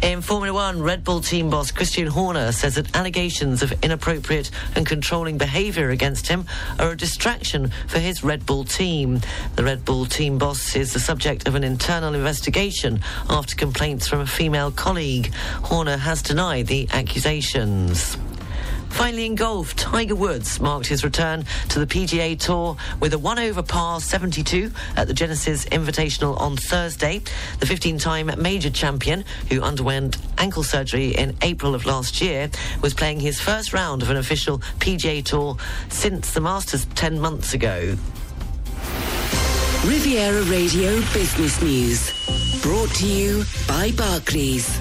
In 0.00 0.22
Formula 0.22 0.54
One, 0.54 0.80
Red 0.80 1.02
Bull 1.02 1.20
team 1.20 1.50
boss 1.50 1.72
Christian 1.72 2.06
Horner 2.06 2.52
says 2.52 2.76
that 2.76 2.94
allegations 2.94 3.64
of 3.64 3.72
inappropriate 3.82 4.50
and 4.76 4.86
controlling 4.86 5.38
behaviour 5.38 5.90
against 5.90 6.28
him 6.28 6.46
are 6.78 6.92
a 6.92 6.96
distraction 6.96 7.72
for 7.88 7.98
his 7.98 8.22
Red 8.22 8.46
Bull 8.46 8.64
team. 8.64 9.20
The 9.56 9.64
Red 9.64 9.84
Bull 9.84 10.06
team 10.06 10.38
boss 10.38 10.76
is 10.76 10.92
the 10.92 11.00
subject 11.00 11.48
of 11.48 11.56
an 11.56 11.64
internal 11.64 12.14
investigation 12.14 13.00
after 13.28 13.56
complaints 13.56 14.06
from 14.06 14.20
a 14.20 14.26
female 14.26 14.70
colleague. 14.70 15.32
Horner 15.62 15.96
has 15.96 16.22
denied 16.22 16.68
the 16.68 16.88
accusations. 16.92 18.16
Finally, 18.90 19.26
in 19.26 19.34
golf, 19.34 19.76
Tiger 19.76 20.14
Woods 20.14 20.60
marked 20.60 20.86
his 20.86 21.04
return 21.04 21.44
to 21.68 21.78
the 21.78 21.86
PGA 21.86 22.38
Tour 22.38 22.76
with 23.00 23.12
a 23.14 23.18
one 23.18 23.38
over 23.38 23.62
par 23.62 24.00
72 24.00 24.72
at 24.96 25.06
the 25.06 25.14
Genesis 25.14 25.64
Invitational 25.66 26.38
on 26.40 26.56
Thursday. 26.56 27.20
The 27.60 27.66
15 27.66 27.98
time 27.98 28.30
major 28.38 28.70
champion, 28.70 29.24
who 29.50 29.62
underwent 29.62 30.18
ankle 30.38 30.62
surgery 30.62 31.14
in 31.14 31.36
April 31.42 31.74
of 31.74 31.86
last 31.86 32.20
year, 32.20 32.50
was 32.82 32.94
playing 32.94 33.20
his 33.20 33.40
first 33.40 33.72
round 33.72 34.02
of 34.02 34.10
an 34.10 34.16
official 34.16 34.58
PGA 34.80 35.24
Tour 35.24 35.56
since 35.88 36.32
the 36.32 36.40
Masters 36.40 36.86
10 36.94 37.20
months 37.20 37.54
ago. 37.54 37.96
Riviera 39.84 40.42
Radio 40.42 41.00
Business 41.12 41.62
News. 41.62 42.17
Brought 42.62 42.90
to 42.96 43.06
you 43.06 43.44
by 43.66 43.92
Barclays. 43.96 44.80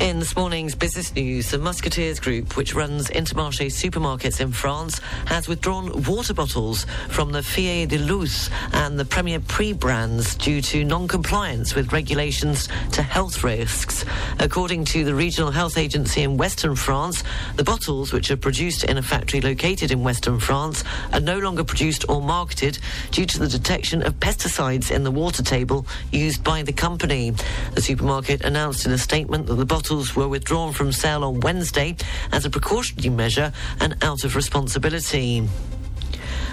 In 0.00 0.18
this 0.18 0.34
morning's 0.34 0.74
business 0.74 1.14
news, 1.14 1.52
the 1.52 1.58
Musketeers 1.58 2.18
Group, 2.18 2.56
which 2.56 2.74
runs 2.74 3.08
Intermarché 3.08 3.66
supermarkets 3.66 4.40
in 4.40 4.50
France, 4.50 5.00
has 5.26 5.46
withdrawn 5.46 6.02
water 6.02 6.34
bottles 6.34 6.86
from 7.08 7.30
the 7.30 7.38
Fiée 7.38 7.86
des 7.86 7.98
Lois 7.98 8.50
and 8.72 8.98
the 8.98 9.04
Premier 9.04 9.38
Prix 9.38 9.72
brands 9.72 10.34
due 10.34 10.60
to 10.60 10.82
non-compliance 10.82 11.76
with 11.76 11.92
regulations 11.92 12.68
to 12.90 13.02
health 13.02 13.44
risks. 13.44 14.04
According 14.40 14.86
to 14.86 15.04
the 15.04 15.14
Regional 15.14 15.52
Health 15.52 15.78
Agency 15.78 16.22
in 16.22 16.36
Western 16.36 16.74
France, 16.74 17.22
the 17.54 17.62
bottles, 17.64 18.12
which 18.12 18.32
are 18.32 18.36
produced 18.36 18.82
in 18.82 18.98
a 18.98 19.02
factory 19.02 19.40
located 19.40 19.92
in 19.92 20.02
Western 20.02 20.40
France, 20.40 20.82
are 21.12 21.20
no 21.20 21.38
longer 21.38 21.62
produced 21.62 22.04
or 22.08 22.20
marketed 22.20 22.76
due 23.12 23.26
to 23.26 23.38
the 23.38 23.48
detection 23.48 24.02
of 24.02 24.18
pesticides 24.18 24.90
in 24.90 25.04
the 25.04 25.12
water 25.12 25.44
table 25.44 25.86
used 26.10 26.42
by 26.42 26.61
the 26.62 26.72
company. 26.72 27.32
The 27.74 27.82
supermarket 27.82 28.44
announced 28.44 28.86
in 28.86 28.92
a 28.92 28.98
statement 28.98 29.46
that 29.46 29.54
the 29.54 29.66
bottles 29.66 30.16
were 30.16 30.28
withdrawn 30.28 30.72
from 30.72 30.92
sale 30.92 31.24
on 31.24 31.40
Wednesday 31.40 31.96
as 32.32 32.44
a 32.44 32.50
precautionary 32.50 33.10
measure 33.10 33.52
and 33.80 33.96
out 34.02 34.24
of 34.24 34.36
responsibility. 34.36 35.48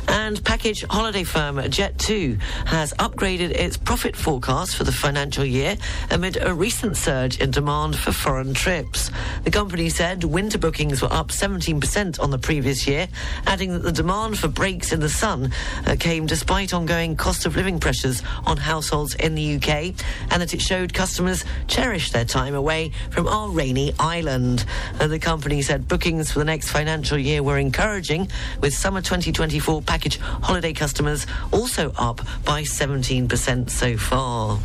And 0.09 0.43
package 0.43 0.83
holiday 0.89 1.23
firm 1.23 1.57
Jet2 1.57 2.41
has 2.65 2.93
upgraded 2.93 3.51
its 3.51 3.77
profit 3.77 4.15
forecast 4.15 4.75
for 4.75 4.83
the 4.83 4.91
financial 4.91 5.45
year 5.45 5.77
amid 6.09 6.37
a 6.41 6.51
recent 6.51 6.97
surge 6.97 7.39
in 7.39 7.51
demand 7.51 7.95
for 7.95 8.11
foreign 8.11 8.55
trips. 8.55 9.11
The 9.43 9.51
company 9.51 9.87
said 9.89 10.23
winter 10.23 10.57
bookings 10.57 11.03
were 11.03 11.13
up 11.13 11.27
17% 11.27 12.19
on 12.19 12.31
the 12.31 12.39
previous 12.39 12.87
year, 12.87 13.07
adding 13.45 13.71
that 13.73 13.83
the 13.83 13.91
demand 13.91 14.39
for 14.39 14.47
breaks 14.47 14.91
in 14.91 14.99
the 14.99 15.09
sun 15.09 15.51
uh, 15.85 15.95
came 15.99 16.25
despite 16.25 16.73
ongoing 16.73 17.15
cost 17.15 17.45
of 17.45 17.55
living 17.55 17.79
pressures 17.79 18.23
on 18.47 18.57
households 18.57 19.13
in 19.15 19.35
the 19.35 19.57
UK 19.57 19.93
and 20.31 20.41
that 20.41 20.55
it 20.55 20.61
showed 20.61 20.91
customers 20.91 21.45
cherish 21.67 22.11
their 22.11 22.25
time 22.25 22.55
away 22.55 22.91
from 23.11 23.27
our 23.27 23.49
rainy 23.49 23.93
island. 23.99 24.65
Uh, 24.99 25.05
the 25.05 25.19
company 25.19 25.61
said 25.61 25.87
bookings 25.87 26.31
for 26.31 26.39
the 26.39 26.45
next 26.45 26.71
financial 26.71 27.17
year 27.17 27.43
were 27.43 27.59
encouraging, 27.59 28.27
with 28.59 28.73
summer 28.73 29.01
2024 29.01 29.83
package 29.99 30.17
holiday 30.17 30.71
customers 30.71 31.27
also 31.51 31.91
up 31.97 32.21
by 32.45 32.63
17% 32.63 33.69
so 33.69 33.97
far. 33.97 34.57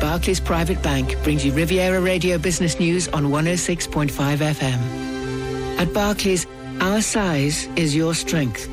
Barclays 0.00 0.40
Private 0.40 0.82
Bank 0.82 1.22
brings 1.22 1.44
you 1.44 1.52
Riviera 1.52 2.00
Radio 2.00 2.38
Business 2.38 2.80
News 2.80 3.06
on 3.08 3.24
106.5 3.24 4.08
FM. 4.08 5.78
At 5.78 5.92
Barclays, 5.92 6.46
our 6.80 7.02
size 7.02 7.68
is 7.76 7.94
your 7.94 8.14
strength. 8.14 8.66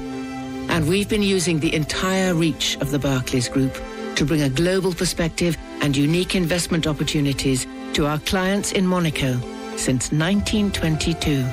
And 0.69 0.87
we've 0.87 1.09
been 1.09 1.21
using 1.21 1.59
the 1.59 1.73
entire 1.75 2.33
reach 2.33 2.77
of 2.79 2.91
the 2.91 2.99
Barclays 2.99 3.49
Group 3.49 3.77
to 4.15 4.23
bring 4.23 4.43
a 4.43 4.49
global 4.49 4.93
perspective 4.93 5.57
and 5.81 5.97
unique 5.97 6.33
investment 6.33 6.87
opportunities 6.87 7.67
to 7.91 8.05
our 8.05 8.19
clients 8.19 8.71
in 8.71 8.87
Monaco 8.87 9.37
since 9.75 10.13
1922. 10.13 11.43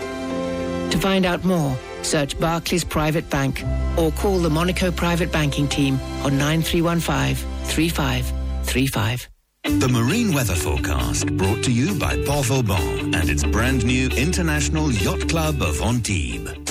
To 0.90 0.98
find 0.98 1.26
out 1.26 1.44
more, 1.44 1.76
search 2.04 2.38
Barclays 2.38 2.84
Private 2.84 3.28
Bank 3.30 3.62
or 3.96 4.12
call 4.12 4.38
the 4.38 4.50
Monaco 4.50 4.90
Private 4.90 5.32
Banking 5.32 5.68
Team 5.68 5.98
on 6.24 6.38
9315 6.38 7.36
3535. 7.64 9.28
The 9.64 9.88
Marine 9.88 10.32
Weather 10.34 10.56
Forecast 10.56 11.26
brought 11.36 11.62
to 11.64 11.72
you 11.72 11.96
by 11.98 12.16
Port 12.24 12.46
Vauban 12.46 13.14
and 13.14 13.30
its 13.30 13.44
brand 13.44 13.84
new 13.84 14.08
International 14.08 14.90
Yacht 14.90 15.28
Club 15.28 15.62
of 15.62 15.80
Antibes. 15.80 16.61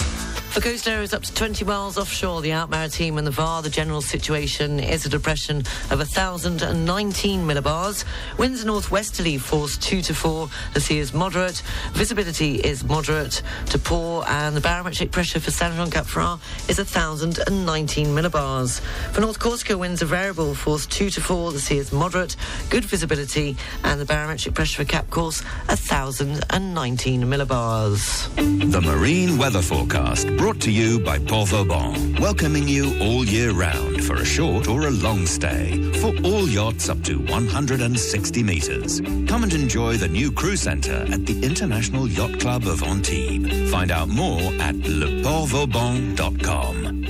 For 0.52 0.60
coast 0.60 0.86
areas 0.86 1.14
up 1.14 1.24
to 1.24 1.34
20 1.34 1.64
miles 1.64 1.98
offshore, 1.98 2.42
the 2.42 2.52
Alpes-Maritimes 2.52 3.18
and 3.18 3.26
the 3.26 3.32
VAR, 3.32 3.62
the 3.62 3.70
general 3.70 4.02
situation 4.02 4.82
is 4.82 5.06
a 5.06 5.10
depression 5.10 5.60
of 5.90 6.00
1,019 6.00 7.48
millibars. 7.48 8.04
Winds 8.38 8.66
northwesterly, 8.66 9.38
force 9.38 9.78
2 9.78 10.02
to 10.02 10.14
4. 10.14 10.50
The 10.74 10.82
sea 10.82 10.98
is 11.00 11.14
moderate. 11.14 11.64
Visibility 11.94 12.56
is 12.56 12.84
moderate 12.84 13.42
to 13.68 13.80
poor, 13.80 14.26
and 14.28 14.54
the 14.54 14.60
barometric 14.60 15.12
pressure 15.12 15.40
for 15.40 15.52
Saint-Jean-Cap-Ferrat 15.52 16.42
is 16.70 16.80
1,019 16.80 18.08
millibars. 18.08 18.82
For 19.14 19.22
North 19.22 19.40
Corsica, 19.40 19.78
winds 19.78 20.04
are 20.04 20.06
variable, 20.06 20.54
force 20.54 20.86
2 20.86 21.12
to 21.12 21.22
4. 21.22 21.54
The 21.54 21.62
sea 21.62 21.78
is 21.78 21.94
moderate. 21.94 22.36
Good 22.70 22.84
visibility, 22.84 23.56
and 23.86 24.02
the 24.02 24.06
barometric 24.06 24.54
pressure 24.54 24.84
for 24.84 24.90
Cap 24.90 25.10
Corse, 25.10 25.44
1,019 25.70 27.24
millibars. 27.24 28.28
The 28.70 28.82
Marine 28.82 29.38
Weather 29.38 29.62
Forecast 29.62 30.28
brought 30.42 30.60
to 30.60 30.72
you 30.72 31.00
by 31.00 31.20
Port 31.20 31.50
Vauban, 31.50 32.16
welcoming 32.16 32.68
you 32.68 33.00
all 33.00 33.24
year 33.24 33.52
round 33.52 34.04
for 34.04 34.16
a 34.16 34.26
short 34.26 34.68
or 34.68 34.88
a 34.88 34.90
long 34.90 35.28
stay 35.28 35.80
for 36.00 36.08
all 36.24 36.50
yachts 36.50 36.90
up 36.90 37.00
to 37.04 37.20
160 37.20 38.42
metres. 38.42 39.02
Come 39.28 39.44
and 39.44 39.54
enjoy 39.54 39.98
the 39.98 40.08
new 40.08 40.32
crew 40.32 40.56
centre 40.56 41.06
at 41.12 41.28
the 41.28 41.46
International 41.46 42.08
Yacht 42.08 42.40
Club 42.40 42.66
of 42.66 42.82
Antibes. 42.82 43.70
Find 43.70 43.92
out 43.92 44.10
more 44.10 44.42
at 44.60 44.74
leportvauban.com. 44.74 47.02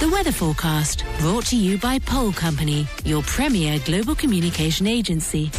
The 0.00 0.10
weather 0.10 0.32
forecast 0.32 1.04
brought 1.20 1.46
to 1.46 1.56
you 1.56 1.78
by 1.78 2.00
Pole 2.00 2.32
Company, 2.32 2.88
your 3.04 3.22
premier 3.22 3.78
global 3.84 4.16
communication 4.16 4.88
agency. 4.88 5.52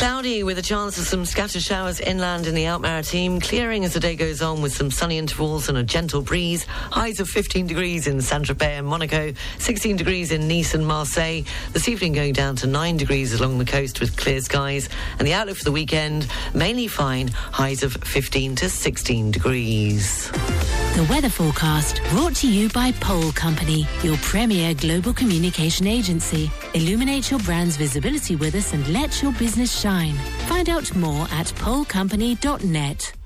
Cloudy 0.00 0.42
with 0.42 0.56
a 0.56 0.62
chance 0.62 0.96
of 0.96 1.06
some 1.06 1.26
scattered 1.26 1.60
showers 1.60 2.00
inland 2.00 2.46
in 2.46 2.54
the 2.54 2.64
Alpes-Maritimes, 2.64 3.46
clearing 3.46 3.84
as 3.84 3.92
the 3.92 4.00
day 4.00 4.16
goes 4.16 4.40
on 4.40 4.62
with 4.62 4.72
some 4.72 4.90
sunny 4.90 5.18
intervals 5.18 5.68
and 5.68 5.76
a 5.76 5.82
gentle 5.82 6.22
breeze. 6.22 6.64
Highs 6.64 7.20
of 7.20 7.28
15 7.28 7.66
degrees 7.66 8.06
in 8.06 8.22
Saint 8.22 8.46
Tropez 8.46 8.78
and 8.78 8.86
Monaco, 8.86 9.34
16 9.58 9.96
degrees 9.96 10.32
in 10.32 10.48
Nice 10.48 10.72
and 10.72 10.86
Marseille. 10.86 11.42
This 11.74 11.86
evening 11.86 12.14
going 12.14 12.32
down 12.32 12.56
to 12.56 12.66
9 12.66 12.96
degrees 12.96 13.38
along 13.38 13.58
the 13.58 13.66
coast 13.66 14.00
with 14.00 14.16
clear 14.16 14.40
skies. 14.40 14.88
And 15.18 15.28
the 15.28 15.34
outlook 15.34 15.58
for 15.58 15.64
the 15.64 15.72
weekend, 15.72 16.26
mainly 16.54 16.86
fine, 16.86 17.28
highs 17.28 17.82
of 17.82 17.92
15 17.92 18.56
to 18.56 18.70
16 18.70 19.30
degrees. 19.32 20.30
The 20.30 21.06
weather 21.10 21.28
forecast 21.28 22.00
brought 22.08 22.34
to 22.36 22.50
you 22.50 22.70
by 22.70 22.92
Pole 22.92 23.32
Company, 23.32 23.86
your 24.02 24.16
premier 24.22 24.72
global 24.72 25.12
communication 25.12 25.86
agency. 25.86 26.50
Illuminate 26.72 27.30
your 27.30 27.40
brand's 27.40 27.76
visibility 27.76 28.34
with 28.34 28.54
us 28.54 28.72
and 28.72 28.86
let 28.88 29.20
your 29.20 29.32
business 29.32 29.78
shine. 29.78 29.89
Find 29.90 30.68
out 30.68 30.94
more 30.94 31.26
at 31.32 31.46
polecompany.net. 31.46 33.19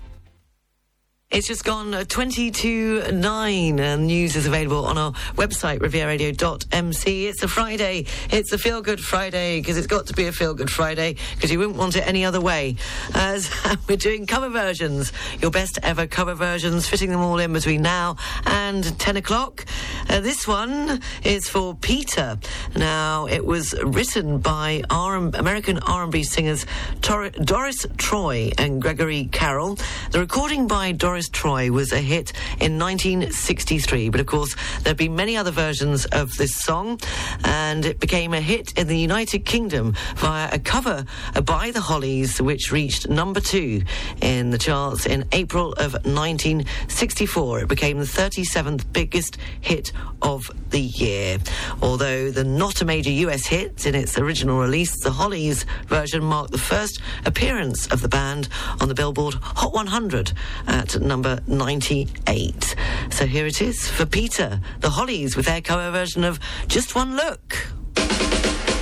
It's 1.30 1.48
just 1.48 1.64
gone 1.64 1.92
uh, 1.94 2.04
20 2.04 2.52
to 2.52 3.10
9 3.10 3.80
and 3.80 4.06
news 4.06 4.36
is 4.36 4.46
available 4.46 4.84
on 4.86 4.96
our 4.96 5.10
website, 5.34 5.80
rivieradio.mc. 5.80 7.26
It's 7.26 7.42
a 7.42 7.48
Friday. 7.48 8.06
It's 8.30 8.52
a 8.52 8.58
feel 8.58 8.80
good 8.82 9.00
Friday 9.00 9.58
because 9.58 9.76
it's 9.76 9.88
got 9.88 10.06
to 10.06 10.12
be 10.14 10.28
a 10.28 10.32
feel 10.32 10.54
good 10.54 10.70
Friday 10.70 11.16
because 11.34 11.50
you 11.50 11.58
wouldn't 11.58 11.76
want 11.76 11.96
it 11.96 12.06
any 12.06 12.24
other 12.24 12.40
way. 12.40 12.76
As 13.14 13.50
we're 13.88 13.96
doing 13.96 14.26
cover 14.26 14.48
versions, 14.48 15.12
your 15.40 15.50
best 15.50 15.76
ever 15.82 16.06
cover 16.06 16.34
versions, 16.34 16.86
fitting 16.86 17.10
them 17.10 17.20
all 17.20 17.40
in 17.40 17.52
between 17.52 17.82
now 17.82 18.14
and 18.46 18.96
10 19.00 19.16
o'clock. 19.16 19.66
Uh, 20.08 20.20
this 20.20 20.46
one 20.46 21.00
is 21.24 21.48
for 21.48 21.74
Peter. 21.74 22.38
Now, 22.76 23.26
it 23.26 23.44
was 23.44 23.74
written 23.82 24.38
by 24.38 24.84
R- 24.88 25.16
American 25.16 25.78
R&B 25.80 26.22
singers 26.22 26.64
Tor- 27.00 27.30
Doris 27.30 27.86
Troy 27.96 28.52
and 28.56 28.80
Gregory 28.80 29.24
Carroll. 29.32 29.78
The 30.12 30.20
recording 30.20 30.68
by 30.68 30.92
Doris 30.92 31.13
Troy 31.22 31.70
was 31.70 31.92
a 31.92 32.00
hit 32.00 32.32
in 32.60 32.76
1963, 32.78 34.08
but 34.08 34.20
of 34.20 34.26
course 34.26 34.56
there 34.82 34.90
have 34.90 34.96
been 34.96 35.14
many 35.14 35.36
other 35.36 35.52
versions 35.52 36.06
of 36.06 36.36
this 36.36 36.56
song, 36.56 36.98
and 37.44 37.86
it 37.86 38.00
became 38.00 38.34
a 38.34 38.40
hit 38.40 38.76
in 38.76 38.88
the 38.88 38.98
United 38.98 39.44
Kingdom 39.44 39.94
via 40.16 40.48
a 40.52 40.58
cover 40.58 41.04
by 41.44 41.70
the 41.70 41.80
Hollies, 41.80 42.42
which 42.42 42.72
reached 42.72 43.08
number 43.08 43.38
two 43.38 43.82
in 44.20 44.50
the 44.50 44.58
charts 44.58 45.06
in 45.06 45.24
April 45.30 45.72
of 45.74 45.92
1964. 46.04 47.60
It 47.60 47.68
became 47.68 47.98
the 47.98 48.04
37th 48.04 48.92
biggest 48.92 49.36
hit 49.60 49.92
of 50.20 50.50
the 50.70 50.80
year. 50.80 51.38
Although 51.80 52.32
the 52.32 52.42
not 52.42 52.80
a 52.80 52.84
major 52.84 53.10
US 53.10 53.46
hit 53.46 53.86
in 53.86 53.94
its 53.94 54.18
original 54.18 54.58
release, 54.58 55.00
the 55.02 55.12
Hollies 55.12 55.64
version 55.86 56.24
marked 56.24 56.50
the 56.50 56.58
first 56.58 57.00
appearance 57.24 57.86
of 57.88 58.02
the 58.02 58.08
band 58.08 58.48
on 58.80 58.88
the 58.88 58.94
Billboard 58.94 59.34
Hot 59.34 59.72
100 59.72 60.32
at 60.66 61.00
number 61.04 61.40
98. 61.46 62.74
So 63.10 63.26
here 63.26 63.46
it 63.46 63.60
is 63.60 63.88
for 63.88 64.06
Peter, 64.06 64.60
the 64.80 64.90
Hollies 64.90 65.36
with 65.36 65.46
their 65.46 65.60
cover 65.60 65.90
version 65.90 66.24
of 66.24 66.40
Just 66.66 66.94
One 66.94 67.16
Look. 67.16 67.68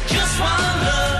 Just 0.07 0.41
one 0.41 0.85
look, 0.85 1.12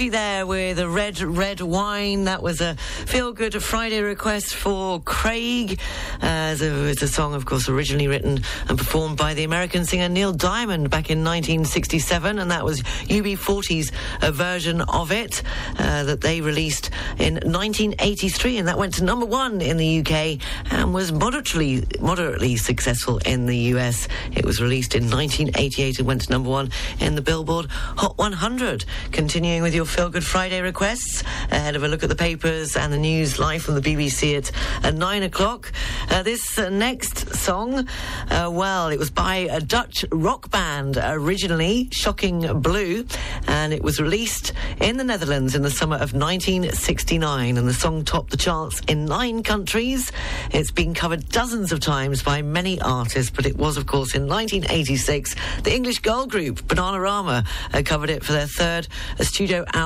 be 0.00 0.08
alone. 0.08 0.10
UB40 0.10 0.10
there 0.10 0.46
with 0.46 0.78
a 0.78 0.88
red, 0.88 1.20
red 1.20 1.60
wine. 1.60 2.24
That 2.24 2.42
was 2.42 2.60
a 2.60 2.74
feel 2.74 3.32
good 3.32 3.62
Friday 3.62 4.00
request 4.00 4.54
for 4.54 5.00
Craig. 5.00 5.80
Uh, 6.22 6.50
it's, 6.52 6.62
a, 6.62 6.86
it's 6.86 7.02
a 7.02 7.08
song, 7.08 7.34
of 7.34 7.44
course, 7.44 7.68
originally 7.68 8.08
written 8.08 8.40
and 8.68 8.78
performed 8.78 9.16
by 9.16 9.34
the 9.34 9.44
American 9.44 9.84
singer 9.84 10.08
Neil 10.08 10.32
Diamond 10.32 10.90
back 10.90 11.10
in 11.10 11.18
1967, 11.18 12.38
and 12.38 12.50
that 12.50 12.64
was 12.64 12.82
UB40's 13.08 13.92
uh, 14.22 14.30
version 14.30 14.80
of 14.82 15.12
it 15.12 15.42
uh, 15.78 16.04
that 16.04 16.20
they 16.20 16.40
released 16.40 16.90
in 17.18 17.34
1983, 17.34 18.58
and 18.58 18.68
that 18.68 18.78
went 18.78 18.94
to 18.94 19.04
number 19.04 19.26
one 19.26 19.60
in 19.60 19.76
the 19.76 20.00
UK 20.00 20.40
and 20.72 20.94
was 20.94 21.12
moderately, 21.12 21.84
moderately 22.00 22.56
successful 22.56 23.18
in 23.18 23.46
the 23.46 23.56
US. 23.74 24.08
It 24.32 24.44
was 24.44 24.60
released 24.60 24.94
in 24.94 25.10
1988 25.10 25.98
and 25.98 26.08
went 26.08 26.22
to 26.22 26.30
number 26.30 26.48
one 26.48 26.70
in 27.00 27.14
the 27.14 27.22
Billboard 27.22 27.66
Hot 27.70 28.16
100. 28.18 28.84
Continuing 29.12 29.62
with 29.62 29.74
your 29.74 29.84
Feel 29.90 30.08
Good 30.08 30.24
Friday 30.24 30.60
requests, 30.60 31.24
ahead 31.50 31.74
of 31.74 31.82
a 31.82 31.88
look 31.88 32.04
at 32.04 32.08
the 32.08 32.14
papers 32.14 32.76
and 32.76 32.92
the 32.92 32.96
news 32.96 33.40
live 33.40 33.62
from 33.62 33.74
the 33.74 33.80
BBC 33.80 34.38
at, 34.84 34.94
9 34.94 35.22
o'clock. 35.24 35.72
Uh, 36.08 36.22
this 36.22 36.58
uh, 36.58 36.68
next 36.68 37.34
song, 37.34 37.88
uh, 38.30 38.48
well, 38.52 38.88
it 38.88 38.98
was 38.98 39.10
by 39.10 39.48
a 39.50 39.60
Dutch 39.60 40.04
rock 40.12 40.48
band 40.50 40.96
originally, 41.02 41.88
Shocking 41.90 42.60
Blue, 42.60 43.04
and 43.48 43.72
it 43.72 43.82
was 43.82 44.00
released 44.00 44.52
in 44.80 44.96
the 44.96 45.04
Netherlands 45.04 45.56
in 45.56 45.62
the 45.62 45.70
summer 45.70 45.96
of 45.96 46.12
1969, 46.12 47.56
and 47.56 47.66
the 47.66 47.74
song 47.74 48.04
topped 48.04 48.30
the 48.30 48.36
charts 48.36 48.80
in 48.86 49.06
nine 49.06 49.42
countries. 49.42 50.12
It's 50.52 50.70
been 50.70 50.94
covered 50.94 51.28
dozens 51.30 51.72
of 51.72 51.80
times 51.80 52.22
by 52.22 52.42
many 52.42 52.80
artists, 52.80 53.30
but 53.30 53.44
it 53.44 53.56
was, 53.56 53.76
of 53.76 53.86
course, 53.86 54.14
in 54.14 54.28
1986, 54.28 55.34
the 55.64 55.74
English 55.74 55.98
girl 55.98 56.26
group 56.26 56.60
Bananarama 56.68 57.44
uh, 57.74 57.82
covered 57.84 58.10
it 58.10 58.24
for 58.24 58.32
their 58.32 58.46
third 58.46 58.86
uh, 59.18 59.24
studio 59.24 59.64
album, 59.72 59.79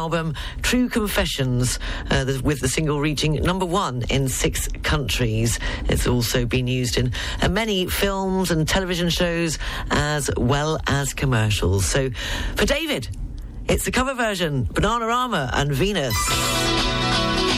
True 0.62 0.88
Confessions, 0.88 1.78
uh, 2.10 2.24
with 2.42 2.58
the 2.58 2.68
single 2.68 3.00
reaching 3.00 3.34
number 3.34 3.64
one 3.64 4.02
in 4.10 4.28
six 4.28 4.68
countries. 4.82 5.60
It's 5.88 6.08
also 6.08 6.46
been 6.46 6.66
used 6.66 6.98
in 6.98 7.12
uh, 7.40 7.48
many 7.48 7.86
films 7.86 8.50
and 8.50 8.66
television 8.66 9.08
shows 9.08 9.56
as 9.92 10.30
well 10.36 10.80
as 10.88 11.14
commercials. 11.14 11.86
So 11.86 12.10
for 12.56 12.66
David, 12.66 13.08
it's 13.68 13.84
the 13.84 13.92
cover 13.92 14.14
version, 14.14 14.66
Bananarama 14.66 15.50
and 15.52 15.70
Venus. 15.70 17.53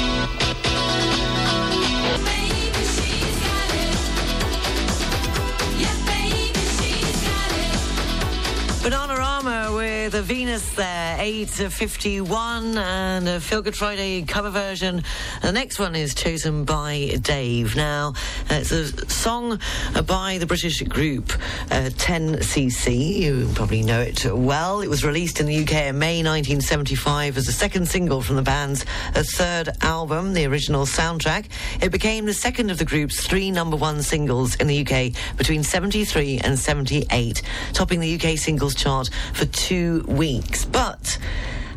With 10.07 10.15
a 10.15 10.23
Venus 10.23 10.77
there, 10.77 11.17
8 11.19 11.49
to 11.49 11.69
51, 11.69 12.79
and 12.79 13.29
a 13.29 13.41
Feel 13.41 13.61
Good 13.61 13.75
Friday 13.75 14.23
cover 14.23 14.51
version. 14.51 15.03
The 15.43 15.51
next 15.51 15.81
one 15.81 15.97
is 15.97 16.15
chosen 16.15 16.65
by 16.65 17.19
Dave. 17.21 17.75
Now, 17.75 18.13
it's 18.49 18.71
a 18.71 18.87
song 19.11 19.59
by 20.07 20.39
the 20.39 20.47
British 20.47 20.81
group 20.83 21.33
uh, 21.73 21.91
10cc. 21.91 23.17
You 23.17 23.51
probably 23.57 23.83
know 23.83 24.01
it 24.01 24.25
well. 24.33 24.81
It 24.81 24.87
was 24.87 25.05
released 25.05 25.41
in 25.41 25.47
the 25.47 25.59
UK 25.63 25.73
in 25.87 25.99
May 25.99 26.19
1975 26.19 27.37
as 27.37 27.47
the 27.47 27.53
second 27.53 27.89
single 27.89 28.23
from 28.23 28.37
the 28.37 28.43
band's 28.43 28.87
uh, 29.13 29.25
third 29.25 29.71
album, 29.81 30.35
the 30.35 30.47
original 30.47 30.87
soundtrack. 30.87 31.47
It 31.83 31.91
became 31.91 32.27
the 32.27 32.35
second 32.35 32.71
of 32.71 32.79
the 32.79 32.85
group's 32.85 33.27
three 33.27 33.51
number 33.51 33.77
one 33.77 34.05
singles 34.05 34.55
in 34.55 34.69
the 34.69 34.87
UK 34.87 35.37
between 35.37 35.65
73 35.65 36.39
and 36.45 36.57
78, 36.57 37.43
topping 37.73 37.99
the 37.99 38.15
UK 38.15 38.39
singles 38.39 38.77
chart 38.77 39.11
for 39.33 39.47
two 39.47 39.96
weeks. 40.03 40.65
But 40.65 41.19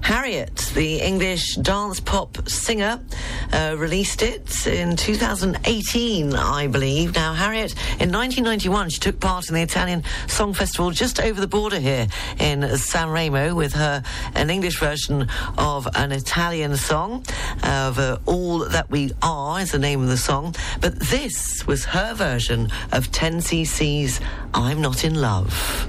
Harriet, 0.02 0.56
the 0.74 1.02
English 1.02 1.56
dance 1.58 2.00
pop 2.00 2.50
singer, 2.50 3.00
uh, 3.54 3.76
released 3.78 4.24
it 4.24 4.66
in 4.66 4.96
2018, 4.96 6.34
I 6.34 6.68
believe. 6.68 7.14
Now, 7.14 7.34
Harriet, 7.34 7.74
in 8.00 8.12
1991, 8.12 8.90
she 8.90 9.00
took 9.00 9.20
part 9.20 9.50
in 9.50 9.56
the 9.56 9.62
Italian 9.62 10.04
Song 10.28 10.54
Festival 10.54 10.90
just 10.92 11.20
over 11.20 11.40
the 11.40 11.48
border 11.48 11.80
here 11.80 12.08
in 12.40 12.78
San 12.78 13.10
Remo 13.10 13.54
with 13.54 13.74
her 13.74 14.02
an 14.34 14.50
English 14.50 14.80
version 14.80 15.28
of 15.60 15.88
an 15.94 16.12
Italian 16.12 16.76
song 16.76 17.24
of 17.64 18.00
uh, 18.00 18.18
All 18.26 18.60
That 18.60 18.90
We 18.90 19.12
Are 19.22 19.60
is 19.60 19.72
the 19.72 19.80
name 19.80 20.02
of 20.02 20.08
the 20.08 20.18
song. 20.18 20.56
But 20.82 21.00
this 21.00 21.68
was 21.68 21.86
her 21.86 22.16
version 22.16 22.70
of 22.92 23.12
10cc's 23.12 24.20
I'm 24.56 24.82
Not 24.82 25.04
in 25.04 25.22
Love. 25.22 25.88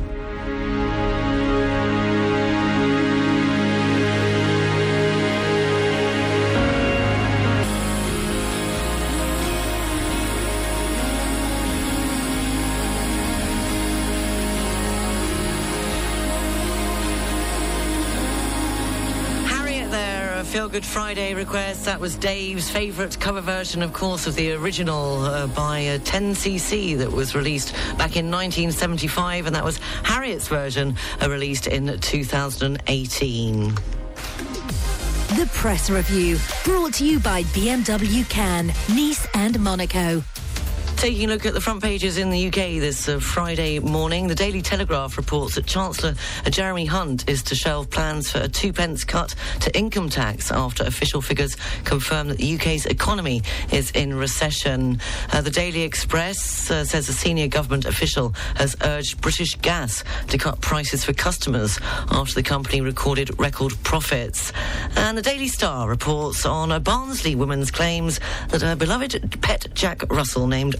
Good 20.72 20.86
Friday 20.86 21.34
request. 21.34 21.84
That 21.86 21.98
was 21.98 22.14
Dave's 22.14 22.70
favourite 22.70 23.18
cover 23.18 23.40
version, 23.40 23.82
of 23.82 23.92
course, 23.92 24.28
of 24.28 24.36
the 24.36 24.52
original 24.52 25.22
uh, 25.24 25.48
by 25.48 25.84
uh, 25.88 25.98
10cc 25.98 26.96
that 26.98 27.10
was 27.10 27.34
released 27.34 27.72
back 27.98 28.14
in 28.14 28.30
1975, 28.30 29.46
and 29.46 29.56
that 29.56 29.64
was 29.64 29.78
Harriet's 30.04 30.46
version 30.46 30.94
uh, 31.20 31.28
released 31.28 31.66
in 31.66 31.98
2018. 31.98 33.74
The 35.34 35.50
Press 35.52 35.90
Review, 35.90 36.38
brought 36.64 36.94
to 36.94 37.04
you 37.04 37.18
by 37.18 37.42
BMW 37.44 38.28
Cannes, 38.28 38.72
Nice 38.90 39.26
and 39.34 39.58
Monaco. 39.58 40.22
Taking 41.00 41.30
a 41.30 41.32
look 41.32 41.46
at 41.46 41.54
the 41.54 41.62
front 41.62 41.82
pages 41.82 42.18
in 42.18 42.28
the 42.28 42.48
UK 42.48 42.78
this 42.78 43.08
uh, 43.08 43.18
Friday 43.20 43.78
morning, 43.78 44.28
the 44.28 44.34
Daily 44.34 44.60
Telegraph 44.60 45.16
reports 45.16 45.54
that 45.54 45.64
Chancellor 45.64 46.14
Jeremy 46.50 46.84
Hunt 46.84 47.26
is 47.26 47.42
to 47.44 47.54
shelve 47.54 47.88
plans 47.88 48.30
for 48.30 48.40
a 48.40 48.48
two 48.48 48.70
pence 48.70 49.02
cut 49.02 49.34
to 49.60 49.74
income 49.74 50.10
tax 50.10 50.52
after 50.52 50.84
official 50.84 51.22
figures 51.22 51.56
confirm 51.84 52.28
that 52.28 52.36
the 52.36 52.54
UK's 52.54 52.84
economy 52.84 53.40
is 53.72 53.90
in 53.92 54.14
recession. 54.14 55.00
Uh, 55.32 55.40
the 55.40 55.48
Daily 55.48 55.84
Express 55.84 56.70
uh, 56.70 56.84
says 56.84 57.08
a 57.08 57.14
senior 57.14 57.48
government 57.48 57.86
official 57.86 58.34
has 58.56 58.76
urged 58.82 59.22
British 59.22 59.54
Gas 59.54 60.04
to 60.28 60.36
cut 60.36 60.60
prices 60.60 61.02
for 61.02 61.14
customers 61.14 61.80
after 62.10 62.34
the 62.34 62.42
company 62.42 62.82
recorded 62.82 63.40
record 63.40 63.72
profits. 63.84 64.52
And 64.96 65.16
the 65.16 65.22
Daily 65.22 65.48
Star 65.48 65.88
reports 65.88 66.44
on 66.44 66.70
a 66.70 66.78
Barnsley 66.78 67.34
woman's 67.34 67.70
claims 67.70 68.20
that 68.50 68.60
her 68.60 68.76
beloved 68.76 69.40
pet 69.40 69.66
Jack 69.72 70.02
Russell, 70.12 70.46
named 70.46 70.76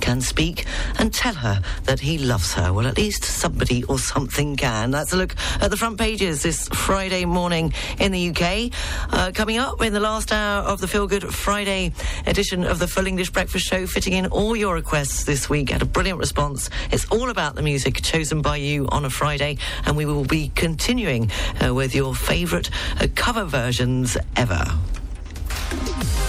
Can 0.00 0.20
speak 0.20 0.66
and 1.00 1.12
tell 1.12 1.34
her 1.34 1.60
that 1.84 1.98
he 1.98 2.16
loves 2.16 2.54
her. 2.54 2.72
Well, 2.72 2.86
at 2.86 2.96
least 2.96 3.24
somebody 3.24 3.82
or 3.84 3.98
something 3.98 4.54
can. 4.54 4.92
That's 4.92 5.12
a 5.12 5.16
look 5.16 5.34
at 5.60 5.68
the 5.68 5.76
front 5.76 5.98
pages 5.98 6.44
this 6.44 6.68
Friday 6.68 7.24
morning 7.24 7.72
in 7.98 8.12
the 8.12 8.30
UK. 8.30 8.70
Uh, 9.12 9.32
coming 9.34 9.58
up 9.58 9.82
in 9.82 9.92
the 9.92 9.98
last 9.98 10.32
hour 10.32 10.62
of 10.62 10.80
the 10.80 10.86
Feel 10.86 11.08
Good 11.08 11.34
Friday 11.34 11.92
edition 12.24 12.62
of 12.62 12.78
the 12.78 12.86
Full 12.86 13.08
English 13.08 13.30
Breakfast 13.30 13.66
Show, 13.66 13.84
fitting 13.88 14.12
in 14.12 14.26
all 14.26 14.54
your 14.54 14.74
requests 14.74 15.24
this 15.24 15.50
week. 15.50 15.70
Had 15.70 15.82
a 15.82 15.86
brilliant 15.86 16.20
response. 16.20 16.70
It's 16.92 17.06
all 17.06 17.28
about 17.28 17.56
the 17.56 17.62
music 17.62 18.00
chosen 18.00 18.42
by 18.42 18.58
you 18.58 18.86
on 18.90 19.04
a 19.04 19.10
Friday, 19.10 19.58
and 19.86 19.96
we 19.96 20.04
will 20.04 20.24
be 20.24 20.52
continuing 20.54 21.32
uh, 21.60 21.74
with 21.74 21.96
your 21.96 22.14
favourite 22.14 22.70
uh, 23.00 23.08
cover 23.16 23.42
versions 23.42 24.16
ever. 24.36 24.64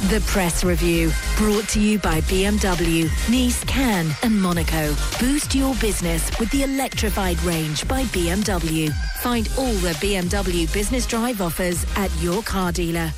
The 0.09 0.21
Press 0.27 0.63
Review, 0.63 1.11
brought 1.37 1.67
to 1.69 1.79
you 1.79 1.97
by 1.99 2.21
BMW, 2.21 3.09
Nice, 3.29 3.63
Cannes 3.63 4.11
and 4.21 4.39
Monaco. 4.39 4.93
Boost 5.19 5.55
your 5.55 5.73
business 5.75 6.29
with 6.39 6.51
the 6.51 6.63
electrified 6.63 7.41
range 7.43 7.87
by 7.87 8.03
BMW. 8.05 8.91
Find 9.21 9.49
all 9.57 9.73
the 9.73 9.93
BMW 9.93 10.71
Business 10.73 11.05
Drive 11.05 11.41
offers 11.41 11.85
at 11.95 12.11
your 12.21 12.43
car 12.43 12.71
dealer. 12.71 13.11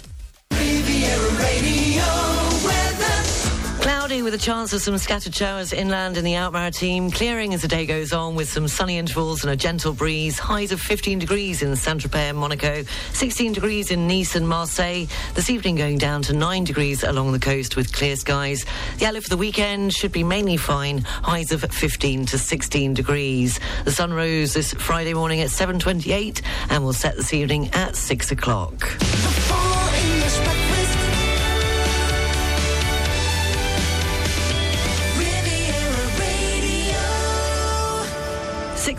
Cloudy 4.15 4.23
with 4.23 4.33
a 4.33 4.37
chance 4.37 4.71
of 4.71 4.81
some 4.81 4.97
scattered 4.97 5.35
showers 5.35 5.73
inland 5.73 6.15
in 6.15 6.23
the 6.23 6.35
Alpes-Maritimes. 6.35 7.13
Clearing 7.13 7.53
as 7.53 7.63
the 7.63 7.67
day 7.67 7.85
goes 7.85 8.13
on 8.13 8.33
with 8.33 8.47
some 8.47 8.65
sunny 8.65 8.97
intervals 8.97 9.43
and 9.43 9.51
a 9.51 9.57
gentle 9.57 9.91
breeze. 9.91 10.39
Highs 10.39 10.71
of 10.71 10.79
15 10.79 11.19
degrees 11.19 11.61
in 11.61 11.75
Saint-Tropez 11.75 12.29
and 12.29 12.37
Monaco. 12.37 12.85
16 13.11 13.51
degrees 13.51 13.91
in 13.91 14.07
Nice 14.07 14.37
and 14.37 14.47
Marseille. 14.47 15.07
This 15.33 15.49
evening 15.49 15.75
going 15.75 15.97
down 15.97 16.21
to 16.23 16.33
9 16.33 16.63
degrees 16.63 17.03
along 17.03 17.33
the 17.33 17.39
coast 17.39 17.75
with 17.75 17.91
clear 17.91 18.15
skies. 18.15 18.65
The 18.99 19.05
outlook 19.05 19.23
for 19.23 19.31
the 19.31 19.37
weekend 19.37 19.93
should 19.93 20.13
be 20.13 20.23
mainly 20.23 20.55
fine. 20.55 20.99
Highs 20.99 21.51
of 21.51 21.63
15 21.63 22.25
to 22.27 22.37
16 22.37 22.93
degrees. 22.93 23.59
The 23.83 23.91
sun 23.91 24.13
rose 24.13 24.53
this 24.53 24.73
Friday 24.75 25.13
morning 25.13 25.41
at 25.41 25.49
7.28 25.49 26.41
and 26.69 26.85
will 26.85 26.93
set 26.93 27.17
this 27.17 27.33
evening 27.33 27.69
at 27.73 27.97
6 27.97 28.31
o'clock. 28.31 28.81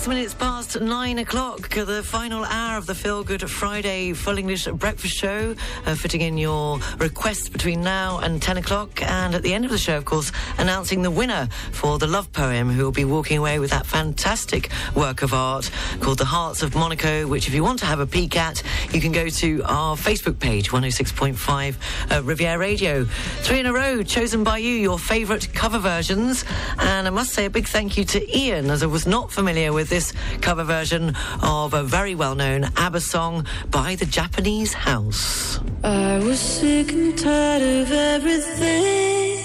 Six 0.06 0.14
minutes 0.14 0.34
past 0.34 0.80
nine 0.80 1.18
o'clock, 1.18 1.68
the 1.68 2.00
final 2.00 2.44
hour 2.44 2.78
of 2.78 2.86
the 2.86 2.94
Feel 2.94 3.24
Good 3.24 3.50
Friday 3.50 4.12
Full 4.12 4.38
English 4.38 4.66
Breakfast 4.66 5.16
Show, 5.16 5.56
uh, 5.84 5.96
fitting 5.96 6.20
in 6.20 6.38
your 6.38 6.78
requests 6.98 7.48
between 7.48 7.82
now 7.82 8.20
and 8.20 8.40
10 8.40 8.58
o'clock. 8.58 9.02
And 9.02 9.34
at 9.34 9.42
the 9.42 9.52
end 9.52 9.64
of 9.64 9.72
the 9.72 9.78
show, 9.78 9.96
of 9.96 10.04
course, 10.04 10.30
announcing 10.58 11.02
the 11.02 11.10
winner 11.10 11.48
for 11.72 11.98
the 11.98 12.06
love 12.06 12.32
poem, 12.32 12.70
who 12.70 12.84
will 12.84 12.92
be 12.92 13.04
walking 13.04 13.38
away 13.38 13.58
with 13.58 13.70
that 13.70 13.84
fantastic 13.84 14.70
work 14.94 15.22
of 15.22 15.34
art 15.34 15.72
called 15.98 16.18
The 16.18 16.24
Hearts 16.24 16.62
of 16.62 16.76
Monaco, 16.76 17.26
which, 17.26 17.48
if 17.48 17.54
you 17.54 17.64
want 17.64 17.80
to 17.80 17.86
have 17.86 17.98
a 17.98 18.06
peek 18.06 18.36
at, 18.36 18.62
you 18.92 19.00
can 19.00 19.10
go 19.10 19.28
to 19.28 19.62
our 19.64 19.96
Facebook 19.96 20.38
page, 20.38 20.70
106.5 20.70 21.76
uh, 22.12 22.22
Riviera 22.22 22.58
Radio. 22.58 23.06
Three 23.40 23.58
in 23.58 23.66
a 23.66 23.72
row, 23.72 24.04
chosen 24.04 24.44
by 24.44 24.58
you, 24.58 24.70
your 24.70 25.00
favourite 25.00 25.52
cover 25.52 25.80
versions. 25.80 26.44
And 26.78 27.08
I 27.08 27.10
must 27.10 27.32
say 27.32 27.46
a 27.46 27.50
big 27.50 27.66
thank 27.66 27.98
you 27.98 28.04
to 28.04 28.38
Ian, 28.38 28.70
as 28.70 28.84
I 28.84 28.86
was 28.86 29.04
not 29.04 29.32
familiar 29.32 29.72
with 29.72 29.88
this 29.88 29.95
cover 30.42 30.62
version 30.62 31.14
of 31.42 31.72
a 31.72 31.82
very 31.82 32.14
well 32.14 32.34
known 32.34 32.64
ABBA 32.76 33.00
song 33.00 33.46
by 33.70 33.94
the 33.94 34.04
Japanese 34.04 34.74
House. 34.74 35.58
I 35.82 36.18
was 36.18 36.38
sick 36.38 36.92
and 36.92 37.16
tired 37.16 37.62
of 37.62 37.90
everything 37.90 39.38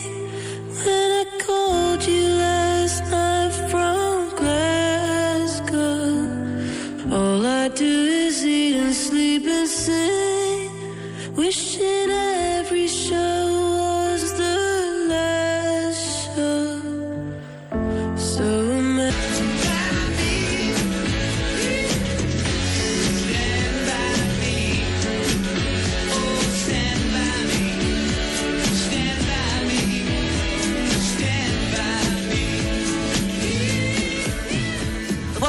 when 0.83 1.11
I 1.21 1.25
called 1.45 2.03
you 2.05 2.27
last 2.35 3.01
night 3.09 3.53
from 3.71 4.29
Glasgow. 4.35 5.95
All 7.15 7.45
I 7.45 7.69
do 7.69 7.85
is 8.27 8.45
eat 8.45 8.75
and 8.75 8.93
sleep 8.93 9.43
and 9.47 9.69
sing, 9.69 10.69
wishing 11.33 12.09
every 12.09 12.87
show 12.89 13.70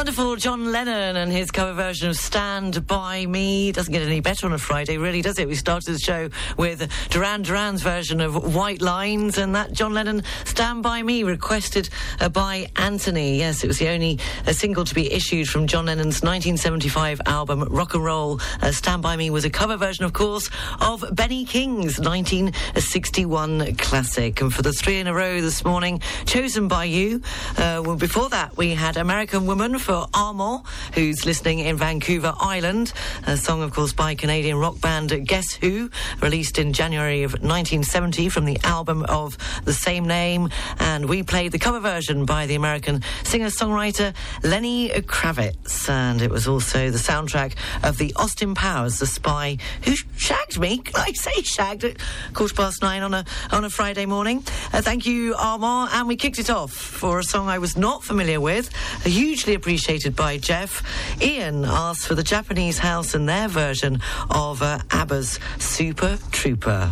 Wonderful 0.03 0.35
John 0.35 0.73
Lennon 0.73 1.15
and 1.15 1.31
his 1.31 1.53
cover 1.53 1.75
version 1.75 2.09
of 2.09 2.17
Stand 2.17 2.89
By 2.89 3.25
Me. 3.25 3.71
Doesn't 3.71 3.93
get 3.93 4.03
any 4.03 4.19
better 4.19 4.47
on 4.47 4.53
a 4.53 4.59
Friday, 4.59 4.99
really, 4.99 5.23
does 5.23 5.39
it? 5.39 5.47
We 5.47 5.55
started 5.55 5.95
the 5.95 6.01
show 6.01 6.29
with 6.57 6.91
Duran 7.11 7.43
Duran's 7.43 7.83
version 7.83 8.21
of 8.21 8.53
White 8.53 8.83
Lines 8.83 9.39
and 9.39 9.55
that 9.55 9.73
John 9.73 9.95
Lennon 9.95 10.25
Stand 10.45 10.83
By 10.83 11.05
Me 11.05 11.23
requested 11.23 11.89
uh, 12.19 12.31
by 12.31 12.69
Anthony. 12.75 13.39
Yes, 13.39 13.63
it 13.63 13.69
was 13.69 13.79
the 13.79 13.91
only 13.91 14.19
uh, 14.45 14.53
single 14.53 14.85
to 14.85 14.93
be 14.93 15.13
issued 15.13 15.49
from 15.49 15.69
John 15.69 15.87
Lennon's 15.87 16.21
1975 16.21 17.21
album 17.27 17.63
Rock 17.71 17.95
and 17.95 18.05
Roll. 18.05 18.41
Uh, 18.61 18.73
Stand 18.73 19.03
By 19.03 19.15
Me 19.15 19.31
was 19.31 19.45
a 19.45 19.51
cover 19.51 19.77
version, 19.77 20.05
of 20.05 20.13
course, 20.13 20.51
of 20.81 21.05
Benny 21.13 21.45
King's 21.45 22.01
1961 22.01 23.77
classic. 23.77 24.41
And 24.41 24.53
for 24.53 24.63
the 24.63 24.73
three 24.73 24.99
in 24.99 25.07
a 25.07 25.15
row 25.15 25.41
this 25.41 25.65
morning, 25.65 26.01
chosen 26.27 26.67
by 26.67 26.87
you. 26.87 27.23
Uh, 27.57 27.83
well, 27.87 27.95
before 27.95 28.29
that, 28.31 28.57
we 28.57 28.71
had 28.75 28.97
American 28.97 29.47
Woman 29.47 29.79
for 29.79 29.92
Armour, 29.93 30.63
who's 30.95 31.27
listening 31.27 31.61
in 31.61 31.77
Vancouver 31.77 32.33
Island. 32.41 32.93
A 33.27 33.37
song, 33.37 33.63
of 33.63 33.73
course, 33.73 33.93
by 33.93 34.15
Canadian 34.15 34.57
rock 34.57 34.81
band 34.81 35.27
Guess 35.27 35.53
Who, 35.55 35.91
released 36.21 36.59
in 36.59 36.73
January 36.73 37.23
of 37.23 37.33
1970 37.33 38.29
from 38.31 38.47
the 38.47 38.59
album 38.65 39.05
of 39.09 39.37
the 39.65 39.73
same 39.73 40.07
name. 40.07 40.49
And 40.79 41.09
we 41.09 41.23
played 41.23 41.53
the 41.53 41.59
cover 41.59 41.81
version 41.81 42.25
by 42.25 42.47
the 42.47 42.55
American 42.55 43.03
singer-songwriter 43.25 44.15
Lenny 44.43 44.89
Kravitz. 44.89 45.89
And 45.89 46.23
it 46.23 46.31
was 46.31 46.49
also 46.49 46.91
the 46.91 46.99
soundtrack 46.99 47.55
of 47.83 47.99
the 47.99 48.15
Austin 48.17 48.55
Powers, 48.55 48.99
The 48.99 49.07
Spy 49.07 49.59
Who 49.85 49.95
Shagged 50.17 50.59
Me. 50.59 50.83
I 50.95 51.13
say 51.13 51.43
shagged 51.43 51.85
at 51.85 51.99
quarter 52.33 52.55
past 52.55 52.81
nine 52.83 53.03
on 53.03 53.13
a, 53.13 53.25
on 53.51 53.65
a 53.65 53.71
Friday 53.71 54.07
morning? 54.07 54.43
Uh, 54.73 54.81
thank 54.81 55.05
you, 55.05 55.35
Armand. 55.35 55.91
And 55.93 56.09
we 56.09 56.17
kicked 56.17 56.39
it 56.39 56.49
off 56.49 56.73
for 56.73 57.19
a 57.19 57.25
song 57.25 57.49
I 57.49 57.59
was 57.59 57.77
not 57.77 58.03
familiar 58.05 58.41
with, 58.41 58.71
hugely 59.05 59.55
appreciated 59.55 59.82
by 60.15 60.39
Jeff. 60.39 60.83
Ian 61.21 61.65
asked 61.65 62.07
for 62.07 62.15
the 62.15 62.23
Japanese 62.23 62.79
house 62.79 63.15
and 63.15 63.29
their 63.29 63.49
version 63.49 64.01
of 64.31 64.63
uh, 64.63 64.79
ABBA's 64.93 65.41
Super 65.59 66.19
Trooper. 66.31 66.91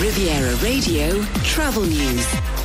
Riviera 0.00 0.56
Radio 0.56 1.22
Travel 1.44 1.84
News. 1.84 2.57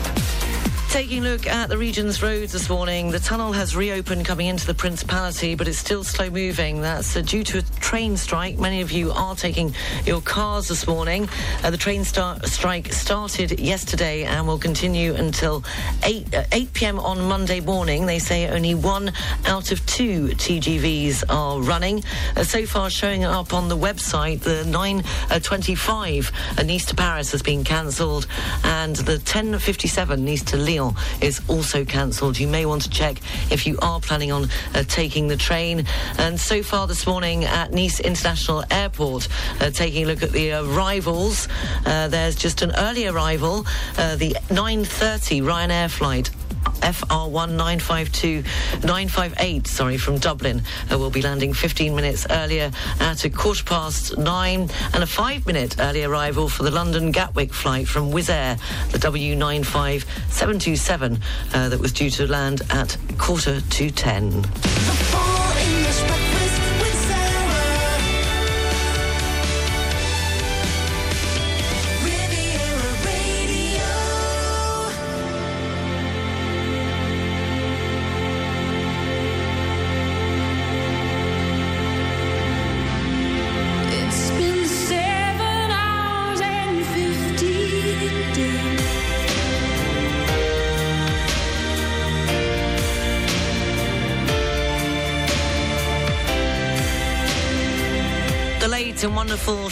Taking 0.93 1.25
a 1.25 1.29
look 1.31 1.47
at 1.47 1.69
the 1.69 1.77
region's 1.79 2.21
roads 2.21 2.53
this 2.53 2.69
morning, 2.69 3.09
the 3.09 3.17
tunnel 3.17 3.51
has 3.51 3.75
reopened 3.75 4.25
coming 4.25 4.45
into 4.45 4.67
the 4.67 4.75
Principality, 4.75 5.55
but 5.55 5.67
it's 5.67 5.79
still 5.79 6.03
slow 6.03 6.29
moving. 6.29 6.81
That's 6.81 7.15
uh, 7.15 7.21
due 7.21 7.43
to 7.45 7.57
a 7.57 7.61
train 7.79 8.15
strike. 8.15 8.59
Many 8.59 8.79
of 8.81 8.91
you 8.91 9.09
are 9.11 9.33
taking 9.33 9.73
your 10.05 10.21
cars 10.21 10.67
this 10.67 10.85
morning. 10.85 11.27
Uh, 11.63 11.71
the 11.71 11.77
train 11.77 12.03
star- 12.03 12.39
strike 12.43 12.93
started 12.93 13.59
yesterday 13.59 14.21
and 14.23 14.45
will 14.45 14.59
continue 14.59 15.15
until 15.15 15.63
8, 16.03 16.31
uh, 16.35 16.43
8 16.51 16.73
p.m. 16.73 16.99
on 16.99 17.19
Monday 17.21 17.59
morning. 17.59 18.05
They 18.05 18.19
say 18.19 18.47
only 18.49 18.75
one 18.75 19.13
out 19.47 19.71
of 19.71 19.83
two 19.87 20.27
TGVs 20.27 21.23
are 21.27 21.59
running. 21.59 22.03
Uh, 22.37 22.43
so 22.43 22.67
far, 22.67 22.91
showing 22.91 23.23
up 23.23 23.51
on 23.51 23.67
the 23.67 23.77
website, 23.77 24.41
the 24.41 24.63
925 24.65 26.31
uh, 26.59 26.61
Nice 26.61 26.85
to 26.85 26.95
Paris 26.95 27.31
has 27.31 27.41
been 27.41 27.63
cancelled, 27.63 28.27
and 28.63 28.95
the 28.97 29.13
1057 29.13 30.23
Nice 30.23 30.43
to 30.43 30.55
Lyon 30.57 30.82
is 31.21 31.41
also 31.47 31.85
cancelled. 31.85 32.39
You 32.39 32.47
may 32.47 32.65
want 32.65 32.81
to 32.83 32.89
check 32.89 33.21
if 33.51 33.65
you 33.65 33.77
are 33.81 33.99
planning 33.99 34.31
on 34.31 34.49
uh, 34.73 34.83
taking 34.83 35.27
the 35.27 35.37
train. 35.37 35.85
And 36.17 36.39
so 36.39 36.63
far 36.63 36.87
this 36.87 37.05
morning 37.07 37.45
at 37.45 37.71
Nice 37.71 37.99
International 37.99 38.63
Airport, 38.69 39.27
uh, 39.59 39.69
taking 39.69 40.03
a 40.03 40.07
look 40.07 40.23
at 40.23 40.31
the 40.31 40.53
arrivals, 40.53 41.47
uh, 41.85 42.07
there's 42.07 42.35
just 42.35 42.61
an 42.61 42.71
early 42.77 43.07
arrival, 43.07 43.65
uh, 43.97 44.15
the 44.15 44.35
9:30 44.49 45.41
Ryanair 45.41 45.89
flight. 45.89 46.29
FR1 46.63 47.51
952 47.51 48.43
958, 48.85 49.67
sorry, 49.67 49.97
from 49.97 50.17
Dublin 50.17 50.61
uh, 50.91 50.97
will 50.97 51.09
be 51.09 51.21
landing 51.21 51.53
15 51.53 51.95
minutes 51.95 52.27
earlier 52.29 52.69
at 52.99 53.23
a 53.25 53.29
quarter 53.29 53.63
past 53.63 54.17
nine, 54.17 54.69
and 54.93 55.03
a 55.03 55.07
five 55.07 55.45
minute 55.45 55.79
early 55.79 56.03
arrival 56.03 56.49
for 56.49 56.63
the 56.63 56.71
London 56.71 57.11
Gatwick 57.11 57.53
flight 57.53 57.87
from 57.87 58.11
Wizz 58.11 58.29
Air, 58.29 58.57
the 58.91 58.97
W95727, 58.99 61.21
uh, 61.53 61.69
that 61.69 61.79
was 61.79 61.93
due 61.93 62.09
to 62.09 62.27
land 62.27 62.63
at 62.69 62.97
quarter 63.17 63.61
to 63.61 63.91
ten. 63.91 64.43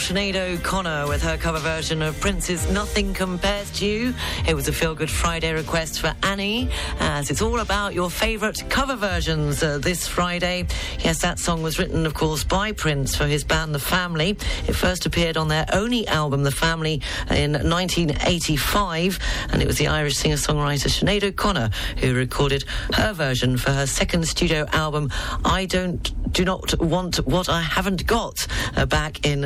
Sinead 0.02 0.34
O'Connor 0.34 1.06
with 1.06 1.22
her 1.22 1.36
cover 1.36 1.60
version 1.60 2.02
of 2.02 2.18
Prince's 2.18 2.68
Nothing 2.72 3.14
Compares 3.14 3.70
to 3.78 3.86
You. 3.86 4.14
It 4.48 4.54
was 4.54 4.66
a 4.66 4.72
feel 4.72 4.96
good 4.96 5.08
Friday 5.08 5.52
request 5.52 6.00
for 6.00 6.12
Annie, 6.24 6.70
as 6.98 7.30
it's 7.30 7.40
all 7.40 7.60
about 7.60 7.94
your 7.94 8.10
favourite 8.10 8.68
cover 8.68 8.96
versions 8.96 9.62
uh, 9.62 9.78
this 9.78 10.08
Friday. 10.08 10.66
Yes, 10.98 11.22
that 11.22 11.38
song 11.38 11.62
was 11.62 11.78
written, 11.78 12.04
of 12.04 12.14
course, 12.14 12.42
by 12.42 12.72
Prince 12.72 13.14
for 13.14 13.26
his 13.26 13.44
band 13.44 13.76
The 13.76 13.78
Family. 13.78 14.30
It 14.66 14.72
first 14.74 15.06
appeared 15.06 15.36
on 15.36 15.46
their 15.46 15.66
only 15.72 16.04
album, 16.08 16.42
The 16.42 16.50
Family, 16.50 17.00
in 17.30 17.52
1985, 17.52 19.20
and 19.52 19.62
it 19.62 19.68
was 19.68 19.78
the 19.78 19.86
Irish 19.86 20.16
singer 20.16 20.34
songwriter 20.34 20.90
Sinead 20.90 21.22
O'Connor 21.22 21.70
who 21.98 22.12
recorded 22.12 22.64
her 22.94 23.12
version 23.12 23.56
for 23.56 23.70
her 23.70 23.86
second 23.86 24.26
studio 24.26 24.66
album, 24.72 25.10
I 25.44 25.66
Don't 25.66 26.32
Do 26.32 26.44
Not 26.44 26.80
Want 26.80 27.18
What 27.18 27.48
I 27.48 27.62
Haven't 27.62 28.04
Got, 28.04 28.48
uh, 28.76 28.84
back 28.84 29.24
in 29.24 29.42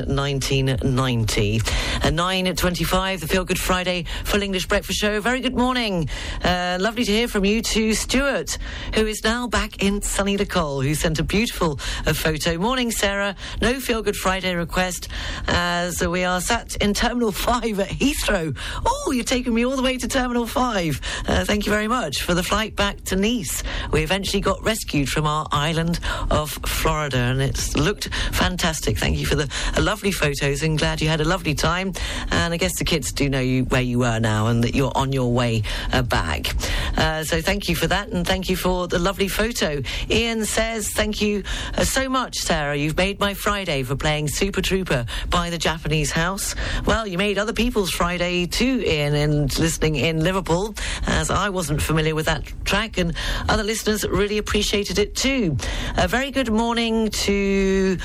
1990. 0.51 1.61
At 2.03 2.15
9 2.15 2.47
at 2.47 2.57
25, 2.57 3.21
the 3.21 3.27
Feel 3.27 3.45
Good 3.45 3.59
Friday 3.59 4.05
Full 4.25 4.43
English 4.43 4.67
Breakfast 4.69 5.01
Show. 5.01 5.21
Very 5.21 5.41
good 5.41 5.57
morning. 5.57 6.09
Uh, 6.45 6.79
lovely 6.81 7.05
to 7.05 7.11
hear 7.11 7.27
from 7.27 7.45
you 7.45 7.63
to 7.63 7.95
Stuart, 7.95 8.57
who 8.95 9.07
is 9.07 9.25
now 9.25 9.49
back 9.49 9.83
in 9.83 10.03
sunny 10.03 10.37
Nicole, 10.37 10.83
who 10.83 10.95
sent 10.95 11.19
a 11.19 11.25
beautiful 11.25 11.81
uh, 12.07 12.13
photo. 12.13 12.59
Morning, 12.59 12.93
Sarah. 12.93 13.35
No 13.61 13.81
Feel 13.81 14.03
Good 14.03 14.15
Friday 14.15 14.55
request 14.55 15.09
as 15.49 16.07
we 16.07 16.23
are 16.23 16.41
sat 16.41 16.77
in 16.77 16.95
Terminal 16.95 17.33
5 17.33 17.81
at 17.81 17.89
Heathrow. 17.89 18.57
Oh, 18.87 19.11
you're 19.11 19.25
taking 19.25 19.53
me 19.53 19.67
all 19.67 19.75
the 19.75 19.83
way 19.83 19.99
to 19.99 20.07
Terminal 20.07 20.47
5. 20.47 21.01
Uh, 21.27 21.45
thank 21.45 21.67
you 21.67 21.73
very 21.73 21.89
much 21.89 22.23
for 22.23 22.35
the 22.35 22.43
flight 22.45 22.77
back 22.77 23.03
to 23.05 23.17
Nice. 23.17 23.65
We 23.91 24.03
eventually 24.03 24.41
got 24.41 24.63
rescued 24.63 25.09
from 25.09 25.27
our 25.27 25.49
island 25.51 25.99
of 26.31 26.51
Florida 26.53 27.19
and 27.19 27.43
it's 27.43 27.77
looked 27.77 28.15
fantastic. 28.33 28.97
Thank 28.97 29.19
you 29.19 29.27
for 29.27 29.35
the 29.35 29.51
uh, 29.77 29.83
lovely 29.83 30.13
photos 30.37 30.63
and 30.63 30.79
glad 30.79 31.01
you 31.01 31.09
had 31.09 31.21
a 31.21 31.25
lovely 31.25 31.55
time. 31.55 31.93
And 32.31 32.53
I 32.53 32.57
guess 32.57 32.79
the 32.79 32.85
kids 32.85 33.13
do 33.13 33.29
know 33.29 33.41
you 33.41 33.65
where 33.65 33.83
you 33.83 34.01
were 34.01 34.19
now 34.19 34.49
and 34.49 34.63
that 34.65 34.75
you're 34.75 34.93
on 34.95 35.13
your 35.13 35.33
way 35.33 35.63
uh, 35.93 36.03
back. 36.03 36.55
Uh, 36.97 37.25
so 37.25 37.41
thank 37.41 37.69
you 37.69 37.77
for 37.77 37.87
that 37.87 38.09
and 38.09 38.27
thank 38.27 38.49
you 38.49 38.57
for 38.57 38.87
the 38.87 38.99
lovely 38.99 39.29
photo. 39.29 39.83
Ian 40.11 40.45
says, 40.45 40.91
Thank 40.91 41.23
you 41.23 41.43
uh, 41.77 41.85
so 41.85 42.09
much, 42.09 42.37
Sarah. 42.37 42.77
You've 42.77 42.97
made 42.97 43.19
my 43.19 43.35
Friday 43.35 43.83
for 43.83 43.97
playing 43.97 44.29
Super 44.29 44.61
Trooper 44.61 45.07
by 45.31 45.51
the 45.51 45.59
Japanese 45.59 46.11
House. 46.11 46.55
Well, 46.85 47.07
you 47.07 47.19
made 47.19 47.39
other 47.39 47.53
people's 47.53 47.91
Friday 47.91 48.47
too, 48.47 48.83
Ian, 48.85 49.15
and 49.15 49.59
listening 49.59 49.97
in 49.97 50.23
Liverpool, 50.23 50.75
as 51.07 51.31
I 51.31 51.49
wasn't 51.49 51.81
familiar 51.81 52.15
with 52.15 52.27
that 52.27 52.45
track, 52.65 52.99
and 52.99 53.15
other 53.49 53.63
listeners 53.63 54.07
really 54.07 54.39
appreciated 54.39 54.99
it 54.99 55.15
too. 55.15 55.57
A 55.97 56.09
very 56.09 56.31
good 56.31 56.51
morning 56.51 57.09
to 57.11 57.97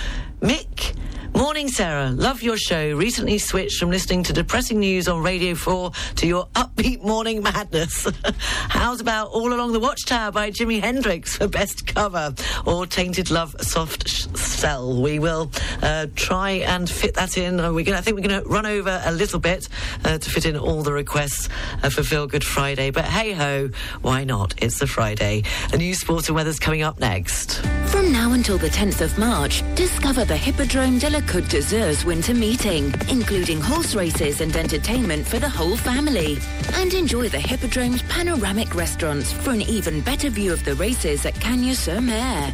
Mick. 0.42 1.01
Morning, 1.34 1.70
Sarah. 1.70 2.10
Love 2.12 2.44
your 2.44 2.58
show. 2.58 2.96
Recently 2.96 3.38
switched 3.38 3.80
from 3.80 3.90
listening 3.90 4.22
to 4.24 4.34
depressing 4.34 4.80
news 4.80 5.08
on 5.08 5.24
Radio 5.24 5.56
4 5.56 5.92
to 6.18 6.28
your 6.28 6.46
upbeat 6.56 7.02
morning 7.04 7.42
madness. 7.42 8.06
How's 8.70 9.02
about 9.02 9.30
All 9.30 9.52
Along 9.54 9.72
the 9.72 9.80
Watchtower 9.80 10.32
by 10.32 10.52
Jimi 10.52 10.80
Hendrix 10.82 11.38
for 11.38 11.48
best 11.48 11.88
cover 11.88 12.34
or 12.66 12.86
Tainted 12.86 13.32
Love 13.32 13.56
Soft 13.60 14.08
Cell? 14.38 15.02
We 15.02 15.20
will 15.20 15.52
uh, 15.82 16.08
try 16.16 16.52
and 16.52 16.90
fit 16.90 17.16
that 17.16 17.38
in. 17.38 17.60
Uh, 17.60 17.74
We're 17.74 17.86
gonna, 17.86 17.98
I 17.98 18.02
think 18.02 18.16
we're 18.20 18.28
going 18.28 18.44
to 18.44 18.48
run 18.48 18.66
over 18.66 19.02
a 19.04 19.12
little 19.12 19.40
bit 19.40 19.68
uh, 20.06 20.18
to 20.20 20.30
fit 20.30 20.46
in 20.46 20.56
all 20.58 20.84
the 20.84 20.94
requests 20.94 21.50
uh, 21.82 21.90
for 21.90 22.04
Feel 22.04 22.28
Good 22.28 22.44
Friday. 22.44 22.92
But 22.92 23.06
hey 23.06 23.32
ho, 23.34 23.70
why 24.02 24.26
not? 24.26 24.54
It's 24.62 24.82
a 24.82 24.88
Friday. 24.88 25.44
A 25.74 25.78
new 25.78 25.96
sport 25.96 26.28
and 26.28 26.36
weather's 26.36 26.60
coming 26.60 26.82
up 26.84 27.00
next. 27.00 27.62
From 27.88 28.12
now 28.12 28.34
until 28.34 28.58
the 28.58 28.70
10th 28.70 29.02
of 29.02 29.18
March, 29.18 29.64
discover 29.76 30.24
the 30.24 30.38
Hippodrome 30.38 31.00
de 31.00 31.10
Côte 31.22 31.50
d'Azur's 31.50 32.04
winter 32.06 32.34
meeting, 32.34 32.94
including 33.10 33.62
horse 33.62 33.96
races 33.96 34.42
and 34.42 34.56
entertainment 34.56 35.28
for 35.28 35.40
the 35.40 35.50
whole 35.50 35.78
family. 35.78 36.38
And 36.74 36.94
enjoy 36.94 37.30
the 37.30 37.40
Hippodrome's 37.40 38.02
panoramic 38.04 38.76
restaurants 38.76 39.32
for 39.32 39.52
an 39.52 39.62
even 39.62 40.02
better 40.02 40.30
view 40.30 40.52
of 40.54 40.64
the 40.66 40.76
races 40.76 41.26
at 41.26 41.34
Cagnes-sur-Mer. 41.36 42.52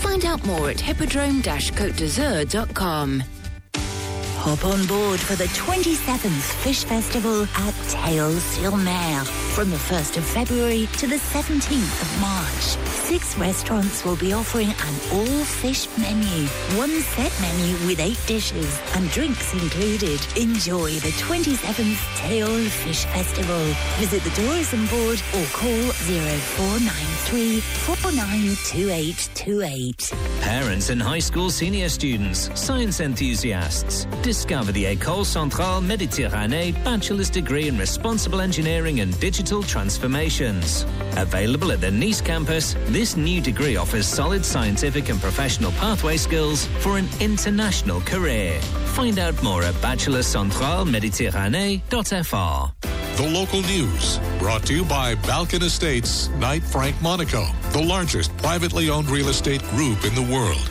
Find 0.00 0.24
out 0.24 0.44
more 0.46 0.70
at 0.70 0.80
hippodrome-côte-d'Azur.com. 0.80 3.35
Hop 4.46 4.62
on 4.64 4.86
board 4.86 5.18
for 5.18 5.34
the 5.34 5.48
27th 5.58 6.54
Fish 6.62 6.84
Festival 6.84 7.48
at 7.56 7.74
Tales-sur-Mer 7.90 9.24
from 9.56 9.70
the 9.70 9.76
1st 9.76 10.18
of 10.18 10.24
February 10.24 10.86
to 10.98 11.08
the 11.08 11.16
17th 11.16 12.00
of 12.00 12.20
March. 12.20 12.76
Six 12.94 13.36
restaurants 13.38 14.04
will 14.04 14.14
be 14.14 14.32
offering 14.32 14.68
an 14.68 14.94
all-fish 15.12 15.88
menu, 15.98 16.46
one 16.78 17.00
set 17.16 17.32
menu 17.40 17.74
with 17.88 17.98
eight 17.98 18.20
dishes 18.28 18.80
and 18.94 19.10
drinks 19.10 19.52
included. 19.52 20.20
Enjoy 20.36 20.92
the 21.00 21.10
27th 21.18 21.98
Tale 22.18 22.70
Fish 22.70 23.04
Festival. 23.06 23.74
Visit 23.98 24.22
the 24.22 24.30
tourism 24.30 24.86
board 24.86 25.20
or 25.34 25.44
call 25.46 25.90
0493 26.06 27.58
492828. 27.60 30.12
Parents 30.40 30.90
and 30.90 31.02
high 31.02 31.18
school 31.18 31.50
senior 31.50 31.88
students, 31.88 32.48
science 32.54 33.00
enthusiasts, 33.00 34.06
discover 34.36 34.70
the 34.70 34.84
École 34.84 35.24
Centrale 35.24 35.80
Méditerranée 35.80 36.74
bachelor's 36.84 37.30
degree 37.30 37.68
in 37.68 37.78
responsible 37.78 38.42
engineering 38.42 39.00
and 39.00 39.18
digital 39.18 39.62
transformations. 39.62 40.84
Available 41.16 41.72
at 41.72 41.80
the 41.80 41.90
Nice 41.90 42.20
campus, 42.20 42.76
this 42.88 43.16
new 43.16 43.40
degree 43.40 43.78
offers 43.78 44.06
solid 44.06 44.44
scientific 44.44 45.08
and 45.08 45.18
professional 45.22 45.72
pathway 45.80 46.18
skills 46.18 46.66
for 46.80 46.98
an 46.98 47.08
international 47.18 48.02
career. 48.02 48.60
Find 48.92 49.18
out 49.18 49.42
more 49.42 49.62
at 49.62 49.72
bachelorcentraleméditerranée.fr. 49.76 52.72
The 53.16 53.30
local 53.30 53.62
news 53.62 54.20
brought 54.38 54.66
to 54.66 54.74
you 54.74 54.84
by 54.84 55.14
Balkan 55.14 55.62
Estates, 55.62 56.28
Knight 56.36 56.62
Frank 56.62 57.00
Monaco, 57.00 57.46
the 57.72 57.82
largest 57.82 58.36
privately 58.36 58.90
owned 58.90 59.08
real 59.08 59.30
estate 59.30 59.62
group 59.70 60.04
in 60.04 60.14
the 60.14 60.30
world. 60.30 60.70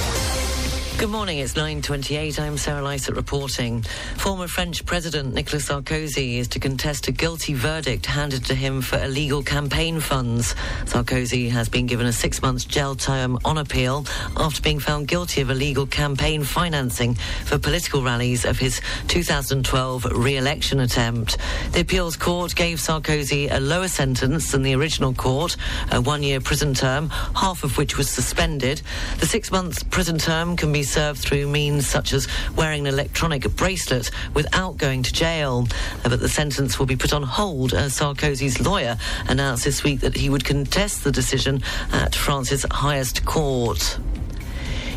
Good 1.01 1.09
morning, 1.09 1.39
it's 1.39 1.53
9.28. 1.53 2.39
I'm 2.39 2.59
Sarah 2.59 2.83
Lysett 2.83 3.15
reporting. 3.15 3.81
Former 4.17 4.47
French 4.47 4.85
President 4.85 5.33
Nicolas 5.33 5.67
Sarkozy 5.67 6.37
is 6.37 6.47
to 6.49 6.59
contest 6.59 7.07
a 7.07 7.11
guilty 7.11 7.55
verdict 7.55 8.05
handed 8.05 8.45
to 8.45 8.53
him 8.53 8.83
for 8.83 9.03
illegal 9.03 9.41
campaign 9.41 9.99
funds. 9.99 10.53
Sarkozy 10.85 11.49
has 11.49 11.69
been 11.69 11.87
given 11.87 12.05
a 12.05 12.13
six-month 12.13 12.67
jail 12.67 12.93
term 12.93 13.39
on 13.43 13.57
appeal 13.57 14.05
after 14.37 14.61
being 14.61 14.79
found 14.79 15.07
guilty 15.07 15.41
of 15.41 15.49
illegal 15.49 15.87
campaign 15.87 16.43
financing 16.43 17.15
for 17.45 17.57
political 17.57 18.03
rallies 18.03 18.45
of 18.45 18.59
his 18.59 18.79
2012 19.07 20.05
re-election 20.05 20.81
attempt. 20.81 21.39
The 21.71 21.81
appeals 21.81 22.15
court 22.15 22.53
gave 22.53 22.77
Sarkozy 22.77 23.51
a 23.51 23.59
lower 23.59 23.87
sentence 23.87 24.51
than 24.51 24.61
the 24.61 24.75
original 24.75 25.15
court, 25.15 25.57
a 25.91 25.99
one-year 25.99 26.41
prison 26.41 26.75
term, 26.75 27.09
half 27.09 27.63
of 27.63 27.79
which 27.79 27.97
was 27.97 28.07
suspended. 28.07 28.83
The 29.17 29.25
six-month 29.25 29.89
prison 29.89 30.19
term 30.19 30.55
can 30.55 30.71
be 30.71 30.83
served 30.91 31.19
through 31.19 31.47
means 31.47 31.87
such 31.87 32.11
as 32.13 32.27
wearing 32.55 32.85
an 32.85 32.93
electronic 32.93 33.43
bracelet 33.55 34.11
without 34.33 34.77
going 34.77 35.03
to 35.03 35.13
jail. 35.13 35.67
Uh, 36.03 36.09
But 36.09 36.19
the 36.19 36.29
sentence 36.29 36.77
will 36.77 36.85
be 36.85 36.97
put 36.97 37.13
on 37.13 37.23
hold 37.23 37.73
as 37.73 37.97
Sarkozy's 37.97 38.59
lawyer 38.59 38.97
announced 39.29 39.63
this 39.63 39.83
week 39.83 40.01
that 40.01 40.17
he 40.17 40.29
would 40.29 40.43
contest 40.43 41.03
the 41.03 41.11
decision 41.11 41.63
at 41.93 42.13
France's 42.13 42.65
highest 42.69 43.25
court. 43.25 43.97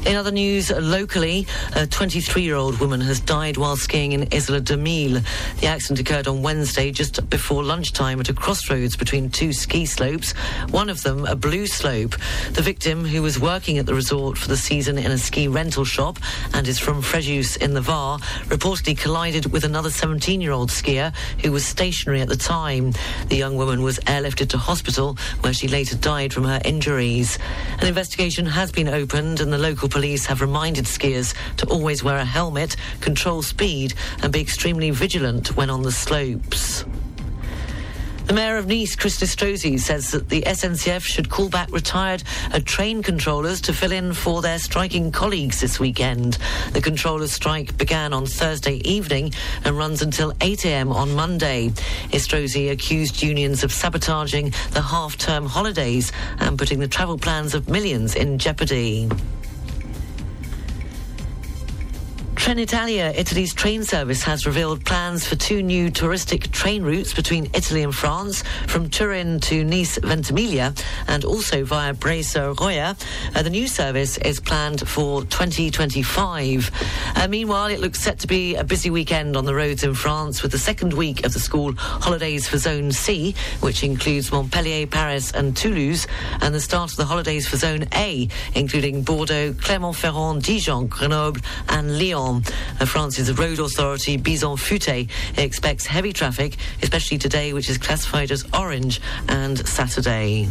In 0.07 0.17
other 0.17 0.31
news, 0.31 0.71
locally, 0.71 1.47
a 1.75 1.87
23-year-old 1.87 2.79
woman 2.79 3.01
has 3.01 3.21
died 3.21 3.57
while 3.57 3.77
skiing 3.77 4.13
in 4.13 4.29
Isola 4.35 4.61
2000. 4.61 5.25
The 5.61 5.67
accident 5.67 5.99
occurred 5.99 6.29
on 6.29 6.43
Wednesday 6.43 6.91
just 6.91 7.31
before 7.31 7.65
lunchtime 7.65 8.21
at 8.21 8.29
a 8.29 8.35
crossroads 8.35 8.97
between 8.97 9.31
two 9.31 9.55
ski 9.55 9.87
slopes, 9.87 10.33
one 10.69 10.91
of 10.91 11.03
them 11.03 11.25
a 11.25 11.35
blue 11.35 11.67
slope. 11.67 12.17
The 12.53 12.61
victim, 12.61 13.07
who 13.07 13.23
was 13.23 13.41
working 13.41 13.79
at 13.79 13.87
the 13.87 13.95
resort 13.95 14.37
for 14.37 14.49
the 14.49 14.59
season 14.59 14.99
in 14.99 15.11
a 15.11 15.17
ski 15.17 15.49
rental 15.49 15.87
shop 15.87 16.19
and 16.53 16.69
is 16.69 16.79
from 16.79 17.01
Frejus 17.01 17.57
in 17.57 17.73
the 17.73 17.81
Var, 17.81 18.19
reportedly 18.49 18.99
collided 18.99 19.53
with 19.53 19.65
another 19.65 19.89
17-year-old 19.89 20.69
skier 20.69 21.15
who 21.41 21.51
was 21.51 21.65
stationary 21.65 22.21
at 22.21 22.29
the 22.29 22.37
time. 22.37 22.93
The 23.29 23.37
young 23.37 23.57
woman 23.57 23.83
was 23.83 23.99
airlifted 24.01 24.51
to 24.51 24.59
hospital 24.59 25.17
where 25.41 25.55
she 25.55 25.67
later 25.67 25.97
died 25.97 26.35
from 26.35 26.45
her 26.45 26.61
injuries. 26.63 27.39
An 27.79 27.87
investigation 27.87 28.45
has 28.45 28.71
been 28.71 28.89
opened 28.89 29.41
and 29.41 29.51
the 29.51 29.59
local 29.59 29.89
police 29.95 30.27
have 30.27 30.41
reminded 30.41 30.87
skiers 30.87 31.35
to 31.57 31.65
always 31.67 32.03
wear 32.03 32.17
a 32.17 32.25
helmet, 32.25 32.75
control 33.01 33.43
speed 33.43 33.95
and 34.25 34.33
be 34.33 34.41
extremely 34.41 34.91
vigilant 34.91 35.57
when 35.57 35.71
on 35.71 35.83
the 35.83 35.93
slopes. 35.93 36.85
The 38.27 38.33
Mayor 38.33 38.57
of 38.57 38.67
Nice, 38.67 38.97
Christian 38.97 39.29
Estrosi, 39.29 39.79
says 39.79 40.11
that 40.11 40.31
the 40.31 40.43
SNCF 40.43 41.03
should 41.03 41.31
call 41.31 41.49
back 41.49 41.71
retired 41.71 42.25
train 42.65 43.05
controllers 43.05 43.61
to 43.61 43.73
fill 43.73 43.93
in 43.93 44.15
for 44.15 44.43
their 44.43 44.59
striking 44.59 45.13
colleagues 45.13 45.61
this 45.61 45.79
weekend. 45.79 46.39
The 46.73 46.81
controllers' 46.81 47.33
strike 47.33 47.77
began 47.77 48.13
on 48.13 48.27
Thursday 48.27 48.77
evening 48.77 49.33
and 49.65 49.79
runs 49.79 50.03
until 50.03 50.33
8 50.41 50.65
a.m. 50.65 50.91
on 50.91 51.15
Monday. 51.15 51.69
Estrosi 52.11 52.73
accused 52.73 53.23
unions 53.23 53.63
of 53.63 53.71
sabotaging 53.71 54.55
the 54.73 54.83
half-term 54.83 55.47
holidays 55.47 56.11
and 56.41 56.59
putting 56.59 56.81
the 56.81 56.89
travel 56.89 57.17
plans 57.17 57.55
of 57.55 57.69
millions 57.69 58.17
in 58.17 58.39
jeopardy. 58.39 59.09
Trenitalia, 62.45 63.11
Italy's 63.17 63.55
train 63.55 63.85
service, 63.85 64.23
has 64.23 64.45
revealed 64.45 64.85
plans 64.85 65.27
for 65.27 65.35
two 65.35 65.63
new 65.63 65.91
touristic 65.91 66.51
train 66.53 66.83
routes 66.83 67.15
between 67.15 67.49
Italy 67.55 67.83
and 67.83 67.95
France, 67.95 68.45
from 68.67 68.91
Turin 68.91 69.41
to 69.41 69.65
Nice 69.65 69.97
Ventimiglia, 69.97 70.75
and 71.09 71.25
also 71.25 71.65
via 71.65 71.95
Breil-sur-Roya. 71.95 72.97
Uh, 73.35 73.43
the 73.43 73.49
new 73.49 73.67
service 73.67 74.19
is 74.19 74.41
planned 74.41 74.87
for 74.87 75.23
2025. 75.23 76.71
Uh, 77.17 77.29
meanwhile, 77.29 77.69
it 77.69 77.81
looks 77.81 78.03
set 78.03 78.19
to 78.19 78.27
be 78.27 78.57
a 78.57 78.63
busy 78.63 78.91
weekend 78.91 79.39
on 79.39 79.47
the 79.47 79.55
roads 79.55 79.83
in 79.83 79.95
France 79.95 80.43
with 80.43 80.53
the 80.53 80.59
second 80.59 80.93
week 80.93 81.25
of 81.25 81.33
the 81.33 81.41
school 81.41 81.73
holidays 81.77 82.47
for 82.47 82.59
Zone 82.59 82.93
C, 82.93 83.35
which 83.61 83.83
includes 83.83 84.31
Montpellier, 84.31 84.87
Paris, 84.87 85.33
and 85.33 85.57
Toulouse, 85.57 86.07
and 86.43 86.55
the 86.55 86.61
start 86.61 86.91
of 86.91 86.99
the 86.99 87.07
holidays 87.07 87.49
for 87.49 87.57
Zone 87.57 87.87
A, 87.95 88.29
including 88.55 89.01
Bordeaux, 89.01 89.55
Clermont-Ferrand, 89.55 90.43
Dijon, 90.43 90.89
Grenoble, 90.89 91.41
and 91.71 91.99
Lyon. 91.99 92.34
Uh, 92.81 92.85
France's 92.87 93.37
road 93.39 93.59
authority, 93.59 94.17
Bison 94.17 94.57
Futé, 94.57 95.09
expects 95.37 95.87
heavy 95.87 96.13
traffic, 96.13 96.57
especially 96.83 97.19
today, 97.19 97.53
which 97.53 97.69
is 97.69 97.79
classified 97.79 98.31
as 98.31 98.45
orange, 98.55 99.01
and 99.29 99.67
Saturday. 99.67 100.45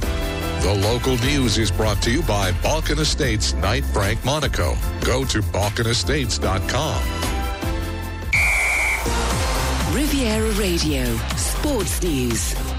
The 0.62 0.74
local 0.82 1.18
news 1.18 1.58
is 1.58 1.72
brought 1.72 2.02
to 2.04 2.12
you 2.12 2.22
by 2.24 2.52
Balkan 2.62 3.00
Estates 3.00 3.54
Knight 3.54 3.84
Frank 3.86 4.24
Monaco. 4.24 4.78
Go 5.02 5.26
to 5.26 5.42
balkanestates.com. 5.42 7.04
Riviera 9.94 10.52
Radio, 10.54 11.18
Sports 11.36 12.02
News. 12.02 12.73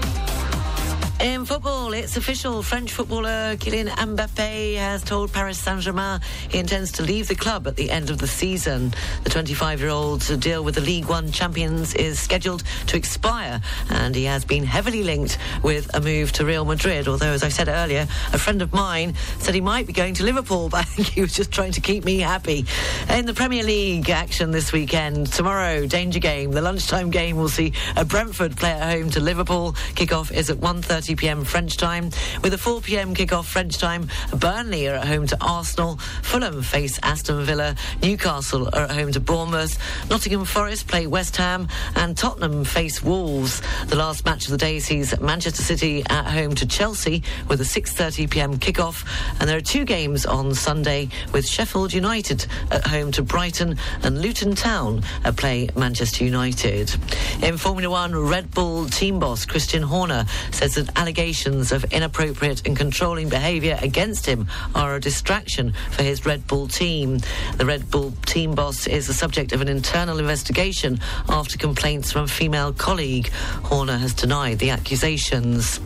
In 1.21 1.45
football, 1.45 1.93
it's 1.93 2.17
official. 2.17 2.61
French 2.61 2.91
footballer 2.91 3.55
Kylian 3.55 3.87
Mbappe 3.87 4.75
has 4.75 5.01
told 5.01 5.31
Paris 5.31 5.57
Saint-Germain 5.57 6.19
he 6.49 6.59
intends 6.59 6.91
to 6.93 7.03
leave 7.03 7.29
the 7.29 7.35
club 7.35 7.67
at 7.67 7.77
the 7.77 7.89
end 7.89 8.09
of 8.09 8.17
the 8.17 8.27
season. 8.27 8.93
The 9.23 9.29
25-year-old's 9.29 10.35
deal 10.37 10.61
with 10.61 10.75
the 10.75 10.81
League 10.81 11.05
One 11.05 11.31
champions 11.31 11.95
is 11.95 12.19
scheduled 12.19 12.63
to 12.87 12.97
expire, 12.97 13.61
and 13.89 14.13
he 14.13 14.25
has 14.25 14.43
been 14.43 14.65
heavily 14.65 15.03
linked 15.03 15.37
with 15.63 15.89
a 15.95 16.01
move 16.01 16.33
to 16.33 16.45
Real 16.45 16.65
Madrid. 16.65 17.07
Although, 17.07 17.31
as 17.31 17.43
I 17.43 17.49
said 17.49 17.69
earlier, 17.69 18.07
a 18.33 18.37
friend 18.37 18.61
of 18.61 18.73
mine 18.73 19.13
said 19.39 19.55
he 19.55 19.61
might 19.61 19.87
be 19.87 19.93
going 19.93 20.15
to 20.15 20.23
Liverpool, 20.23 20.67
but 20.69 20.81
I 20.81 20.83
think 20.83 21.07
he 21.07 21.21
was 21.21 21.33
just 21.33 21.51
trying 21.51 21.71
to 21.73 21.81
keep 21.81 22.03
me 22.03 22.19
happy. 22.19 22.65
In 23.09 23.25
the 23.25 23.33
Premier 23.33 23.63
League 23.63 24.09
action 24.09 24.51
this 24.51 24.73
weekend, 24.73 25.31
tomorrow, 25.31 25.85
danger 25.85 26.19
game. 26.19 26.51
The 26.51 26.61
lunchtime 26.61 27.09
game 27.09 27.37
will 27.37 27.49
see 27.49 27.71
a 27.95 28.03
Brentford 28.03 28.57
play 28.57 28.71
at 28.71 28.97
home 28.97 29.09
to 29.11 29.21
Liverpool. 29.21 29.73
Kickoff 29.95 30.33
is 30.33 30.49
at 30.49 30.57
1.30 30.57 31.04
p.m. 31.13 31.45
French 31.45 31.77
time. 31.77 32.09
With 32.41 32.53
a 32.53 32.57
4 32.57 32.81
p.m. 32.81 33.13
kickoff 33.13 33.45
French 33.45 33.77
time, 33.77 34.07
Burnley 34.35 34.87
are 34.87 34.95
at 34.95 35.07
home 35.07 35.27
to 35.27 35.37
Arsenal. 35.41 35.97
Fulham 36.23 36.63
face 36.63 36.99
Aston 37.03 37.43
Villa. 37.45 37.75
Newcastle 38.01 38.67
are 38.73 38.83
at 38.83 38.91
home 38.91 39.11
to 39.11 39.19
Bournemouth. 39.19 39.77
Nottingham 40.09 40.45
Forest 40.45 40.87
play 40.87 41.05
West 41.05 41.37
Ham. 41.37 41.67
And 41.95 42.17
Tottenham 42.17 42.63
face 42.63 43.03
Wolves. 43.03 43.61
The 43.87 43.95
last 43.95 44.25
match 44.25 44.45
of 44.45 44.51
the 44.51 44.57
day 44.57 44.79
sees 44.79 45.19
Manchester 45.19 45.61
City 45.61 46.03
at 46.09 46.25
home 46.25 46.55
to 46.55 46.65
Chelsea 46.65 47.21
with 47.47 47.61
a 47.61 47.65
6.30 47.65 48.29
p.m. 48.29 48.57
kickoff. 48.57 49.05
And 49.39 49.47
there 49.47 49.57
are 49.57 49.61
two 49.61 49.85
games 49.85 50.25
on 50.25 50.55
Sunday 50.55 51.09
with 51.33 51.47
Sheffield 51.47 51.93
United 51.93 52.47
at 52.71 52.87
home 52.87 53.11
to 53.11 53.21
Brighton 53.21 53.77
and 54.01 54.21
Luton 54.21 54.55
Town 54.55 55.03
at 55.23 55.35
play 55.35 55.69
Manchester 55.75 56.23
United. 56.23 56.95
In 57.43 57.57
Formula 57.57 57.89
One, 57.89 58.15
Red 58.15 58.51
Bull 58.51 58.85
team 58.85 59.19
boss 59.19 59.45
Christian 59.45 59.83
Horner 59.83 60.25
says 60.51 60.75
that 60.75 60.94
allegations 60.95 61.71
of 61.71 61.83
inappropriate 61.85 62.65
and 62.65 62.75
controlling 62.75 63.29
behaviour 63.29 63.77
against 63.81 64.25
him 64.25 64.47
are 64.73 64.95
a 64.95 64.99
distraction 64.99 65.73
for 65.91 66.03
his 66.03 66.25
Red 66.25 66.47
Bull 66.47 66.67
team. 66.67 67.19
The 67.57 67.65
Red 67.65 67.89
Bull 67.91 68.13
team 68.25 68.55
boss 68.55 68.87
is 68.87 69.07
the 69.07 69.13
subject 69.13 69.51
of 69.51 69.61
an 69.61 69.67
internal 69.67 70.19
investigation 70.19 70.99
after 71.29 71.57
complaints 71.57 72.11
from 72.11 72.23
a 72.23 72.27
female 72.27 72.73
colleague. 72.73 73.29
Horner 73.63 73.97
has 73.97 74.13
denied 74.13 74.59
the 74.59 74.69
accusations. 74.69 75.79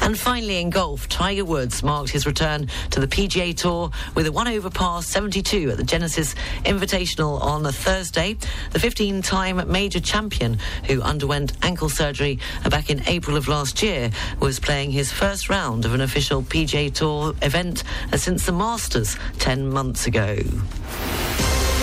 And 0.00 0.18
finally, 0.18 0.60
in 0.60 0.70
golf, 0.70 1.08
Tiger 1.08 1.44
Woods 1.44 1.82
marked 1.82 2.10
his 2.10 2.26
return 2.26 2.68
to 2.90 3.00
the 3.00 3.06
PGA 3.06 3.56
Tour 3.56 3.90
with 4.14 4.26
a 4.26 4.32
one 4.32 4.48
over 4.48 4.70
par 4.70 5.02
72 5.02 5.70
at 5.70 5.76
the 5.76 5.84
Genesis 5.84 6.34
Invitational 6.64 7.40
on 7.40 7.64
a 7.66 7.72
Thursday. 7.72 8.36
The 8.72 8.80
15 8.80 9.22
time 9.22 9.70
major 9.70 10.00
champion, 10.00 10.58
who 10.86 11.00
underwent 11.02 11.52
ankle 11.62 11.88
surgery 11.88 12.38
back 12.68 12.90
in 12.90 13.02
April 13.06 13.36
of 13.36 13.48
last 13.48 13.82
year, 13.82 14.10
was 14.40 14.53
playing 14.58 14.90
his 14.90 15.12
first 15.12 15.48
round 15.48 15.84
of 15.84 15.94
an 15.94 16.00
official 16.00 16.42
PGA 16.42 16.92
Tour 16.92 17.34
event 17.42 17.82
since 18.16 18.46
the 18.46 18.52
Masters 18.52 19.16
10 19.38 19.68
months 19.68 20.06
ago. 20.06 20.36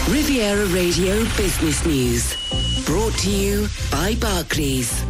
Riviera 0.09 0.65
Radio 0.67 1.23
Business 1.37 1.85
News. 1.85 2.85
Brought 2.85 3.13
to 3.19 3.29
you 3.29 3.67
by 3.91 4.15
Barclays. 4.15 5.03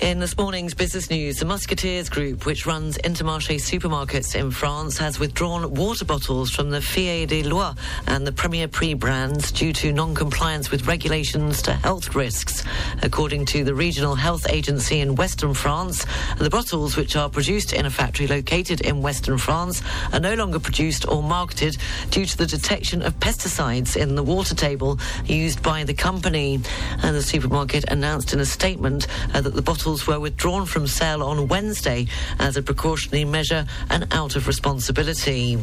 In 0.00 0.18
this 0.18 0.36
morning's 0.36 0.74
business 0.74 1.08
news, 1.08 1.38
the 1.38 1.46
Musketeers 1.46 2.10
Group, 2.10 2.44
which 2.44 2.66
runs 2.66 2.98
Intermarché 2.98 3.56
supermarkets 3.56 4.38
in 4.38 4.50
France, 4.50 4.98
has 4.98 5.18
withdrawn 5.18 5.72
water 5.72 6.04
bottles 6.04 6.50
from 6.50 6.68
the 6.68 6.80
Fiée 6.80 7.26
des 7.26 7.42
Lois 7.42 7.74
and 8.06 8.26
the 8.26 8.32
Premier 8.32 8.68
Prix 8.68 8.92
brands 8.92 9.50
due 9.50 9.72
to 9.72 9.92
non-compliance 9.92 10.70
with 10.70 10.86
regulations 10.86 11.62
to 11.62 11.72
health 11.72 12.14
risks. 12.14 12.62
According 13.02 13.46
to 13.46 13.64
the 13.64 13.74
regional 13.74 14.14
health 14.14 14.46
agency 14.50 15.00
in 15.00 15.14
Western 15.14 15.54
France, 15.54 16.04
the 16.36 16.50
bottles, 16.50 16.96
which 16.96 17.16
are 17.16 17.30
produced 17.30 17.72
in 17.72 17.86
a 17.86 17.90
factory 17.90 18.26
located 18.26 18.82
in 18.82 19.00
Western 19.00 19.38
France, 19.38 19.82
are 20.12 20.20
no 20.20 20.34
longer 20.34 20.60
produced 20.60 21.08
or 21.08 21.22
marketed 21.22 21.78
due 22.10 22.26
to 22.26 22.36
the 22.36 22.46
detection 22.46 23.00
of 23.00 23.18
pesticides 23.18 23.96
in 23.96 24.14
the 24.14 24.22
water 24.22 24.54
table 24.54 24.98
used 25.24 25.62
by 25.62 25.84
the 25.84 25.94
company. 25.94 26.60
And 27.02 27.16
the 27.16 27.22
supermarket 27.22 27.90
announced 27.90 28.34
in 28.34 28.40
a 28.40 28.46
statement 28.46 29.06
uh, 29.32 29.40
that 29.40 29.54
the 29.54 29.62
bottles 29.62 29.85
were 29.86 30.18
withdrawn 30.18 30.66
from 30.66 30.86
sale 30.88 31.22
on 31.22 31.46
Wednesday 31.46 32.08
as 32.40 32.56
a 32.56 32.62
precautionary 32.62 33.24
measure 33.24 33.64
and 33.88 34.12
out 34.12 34.34
of 34.34 34.48
responsibility. 34.48 35.58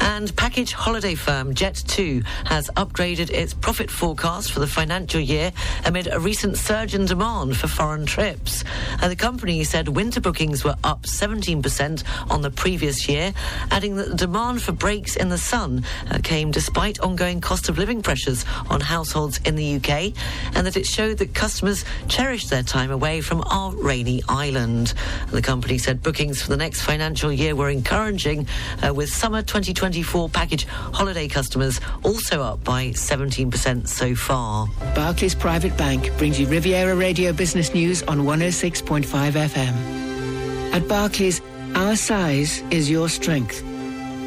And 0.00 0.34
package 0.36 0.72
holiday 0.72 1.14
firm 1.14 1.54
Jet2 1.54 2.24
has 2.46 2.68
upgraded 2.76 3.30
its 3.30 3.54
profit 3.54 3.90
forecast 3.90 4.52
for 4.52 4.60
the 4.60 4.66
financial 4.66 5.20
year 5.20 5.52
amid 5.84 6.08
a 6.08 6.18
recent 6.18 6.56
surge 6.56 6.94
in 6.94 7.06
demand 7.06 7.56
for 7.56 7.68
foreign 7.68 8.04
trips. 8.04 8.64
Uh, 9.00 9.08
the 9.08 9.16
company 9.16 9.64
said 9.64 9.88
winter 9.88 10.20
bookings 10.20 10.64
were 10.64 10.74
up 10.84 11.02
17% 11.02 12.04
on 12.30 12.42
the 12.42 12.50
previous 12.50 13.08
year, 13.08 13.32
adding 13.70 13.96
that 13.96 14.08
the 14.08 14.16
demand 14.16 14.62
for 14.62 14.72
breaks 14.72 15.16
in 15.16 15.28
the 15.28 15.38
sun 15.38 15.84
uh, 16.10 16.18
came 16.22 16.50
despite 16.50 17.00
ongoing 17.00 17.40
cost 17.40 17.68
of 17.68 17.78
living 17.78 18.02
pressures 18.02 18.44
on 18.70 18.80
households 18.80 19.38
in 19.44 19.54
the 19.54 19.76
UK, 19.76 20.12
and 20.54 20.66
that 20.66 20.76
it 20.76 20.86
showed 20.86 21.18
that 21.18 21.34
customers 21.34 21.84
cherished 22.08 22.50
their 22.50 22.62
time 22.62 22.90
away 22.90 23.20
from 23.20 23.42
our 23.46 23.72
rainy 23.76 24.22
island. 24.28 24.94
The 25.30 25.42
company 25.42 25.78
said 25.78 26.02
bookings 26.02 26.42
for 26.42 26.48
the 26.48 26.56
next 26.56 26.82
financial 26.82 27.32
year 27.32 27.54
were 27.54 27.70
encouraging, 27.70 28.46
uh, 28.84 28.92
with 28.92 29.08
summer 29.08 29.41
2024 29.42 30.28
package 30.28 30.64
holiday 30.64 31.28
customers 31.28 31.80
also 32.02 32.42
up 32.42 32.62
by 32.64 32.88
17% 32.88 33.86
so 33.88 34.14
far. 34.14 34.68
Barclays 34.94 35.34
Private 35.34 35.76
Bank 35.76 36.16
brings 36.18 36.38
you 36.40 36.46
Riviera 36.46 36.94
Radio 36.94 37.32
Business 37.32 37.74
News 37.74 38.02
on 38.04 38.20
106.5 38.20 39.04
FM. 39.04 40.72
At 40.72 40.88
Barclays, 40.88 41.40
our 41.74 41.96
size 41.96 42.62
is 42.70 42.90
your 42.90 43.08
strength. 43.08 43.62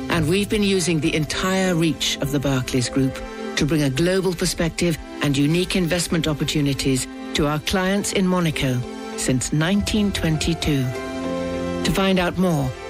And 0.09 0.29
we've 0.29 0.49
been 0.49 0.63
using 0.63 0.99
the 0.99 1.13
entire 1.15 1.75
reach 1.75 2.17
of 2.21 2.31
the 2.31 2.39
Barclays 2.39 2.89
Group 2.89 3.19
to 3.55 3.65
bring 3.65 3.83
a 3.83 3.89
global 3.89 4.33
perspective 4.33 4.97
and 5.21 5.35
unique 5.35 5.75
investment 5.75 6.27
opportunities 6.27 7.07
to 7.33 7.47
our 7.47 7.59
clients 7.59 8.13
in 8.13 8.27
Monaco 8.27 8.79
since 9.17 9.51
1922. 9.51 10.83
To 11.83 11.91
find 11.91 12.19
out 12.19 12.37
more, 12.37 12.69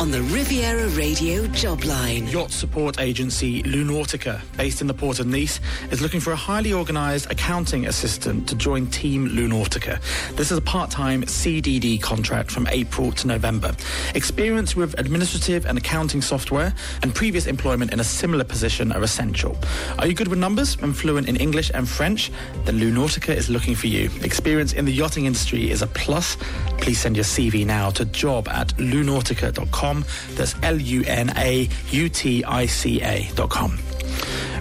on 0.00 0.10
the 0.10 0.22
Riviera 0.22 0.88
Radio 0.88 1.46
job 1.48 1.84
line. 1.84 2.26
Yacht 2.26 2.50
support 2.50 2.98
agency 2.98 3.62
Lunautica, 3.64 4.40
based 4.56 4.80
in 4.80 4.86
the 4.86 4.94
port 4.94 5.20
of 5.20 5.26
Nice, 5.26 5.60
is 5.90 6.00
looking 6.00 6.20
for 6.20 6.32
a 6.32 6.36
highly 6.36 6.72
organised 6.72 7.30
accounting 7.30 7.84
assistant 7.86 8.48
to 8.48 8.54
join 8.54 8.86
Team 8.86 9.28
Lunautica. 9.28 10.00
This 10.36 10.50
is 10.50 10.56
a 10.56 10.62
part-time 10.62 11.24
CDD 11.24 12.00
contract 12.00 12.50
from 12.50 12.66
April 12.68 13.12
to 13.12 13.26
November. 13.26 13.76
Experience 14.14 14.74
with 14.74 14.98
administrative 14.98 15.66
and 15.66 15.76
accounting 15.76 16.22
software 16.22 16.72
and 17.02 17.14
previous 17.14 17.46
employment 17.46 17.92
in 17.92 18.00
a 18.00 18.04
similar 18.04 18.44
position 18.44 18.92
are 18.92 19.02
essential. 19.02 19.54
Are 19.98 20.06
you 20.06 20.14
good 20.14 20.28
with 20.28 20.38
numbers 20.38 20.78
and 20.80 20.96
fluent 20.96 21.28
in 21.28 21.36
English 21.36 21.72
and 21.74 21.86
French? 21.86 22.32
Then 22.64 22.80
Lunautica 22.80 23.36
is 23.36 23.50
looking 23.50 23.74
for 23.74 23.88
you. 23.88 24.08
Experience 24.22 24.72
in 24.72 24.86
the 24.86 24.92
yachting 24.92 25.26
industry 25.26 25.70
is 25.70 25.82
a 25.82 25.86
plus. 25.88 26.38
Please 26.78 26.98
send 26.98 27.16
your 27.16 27.24
CV 27.24 27.66
now 27.66 27.90
to 27.90 28.06
job 28.06 28.48
at 28.48 28.68
lunautica.com. 28.78 29.89
That's 30.36 30.54
L-U-N-A-U-T-I-C-A 30.62 31.66
dot 33.34 33.50
com. 33.50 33.78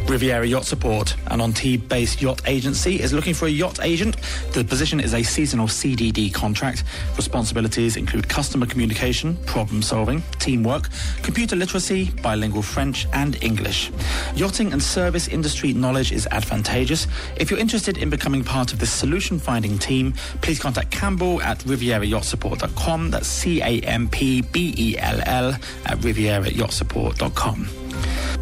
Riviera 0.09 0.47
Yacht 0.47 0.65
Support, 0.65 1.15
an 1.27 1.39
Antibes-based 1.39 2.19
yacht 2.19 2.41
agency, 2.47 2.99
is 2.99 3.13
looking 3.13 3.35
for 3.35 3.45
a 3.45 3.49
yacht 3.49 3.79
agent. 3.83 4.17
The 4.53 4.63
position 4.63 4.99
is 4.99 5.13
a 5.13 5.21
seasonal 5.21 5.67
CDD 5.67 6.33
contract. 6.33 6.83
Responsibilities 7.15 7.95
include 7.95 8.27
customer 8.27 8.65
communication, 8.65 9.37
problem 9.45 9.83
solving, 9.83 10.23
teamwork, 10.39 10.89
computer 11.21 11.55
literacy, 11.55 12.09
bilingual 12.23 12.63
French 12.63 13.05
and 13.13 13.41
English. 13.43 13.91
Yachting 14.33 14.73
and 14.73 14.81
service 14.81 15.27
industry 15.27 15.73
knowledge 15.73 16.11
is 16.11 16.27
advantageous. 16.31 17.05
If 17.37 17.51
you're 17.51 17.59
interested 17.59 17.99
in 17.99 18.09
becoming 18.09 18.43
part 18.43 18.73
of 18.73 18.79
this 18.79 18.91
solution 18.91 19.37
finding 19.37 19.77
team, 19.77 20.13
please 20.41 20.59
contact 20.59 20.89
Campbell 20.89 21.39
at 21.43 21.59
rivierayachtsupport.com. 21.59 23.11
That's 23.11 23.27
C 23.27 23.61
A 23.61 23.79
M 23.81 24.09
P 24.09 24.41
B 24.41 24.73
E 24.75 24.97
L 24.97 25.21
L 25.27 25.49
at 25.85 25.99
rivierayachtsupport.com. 25.99 27.69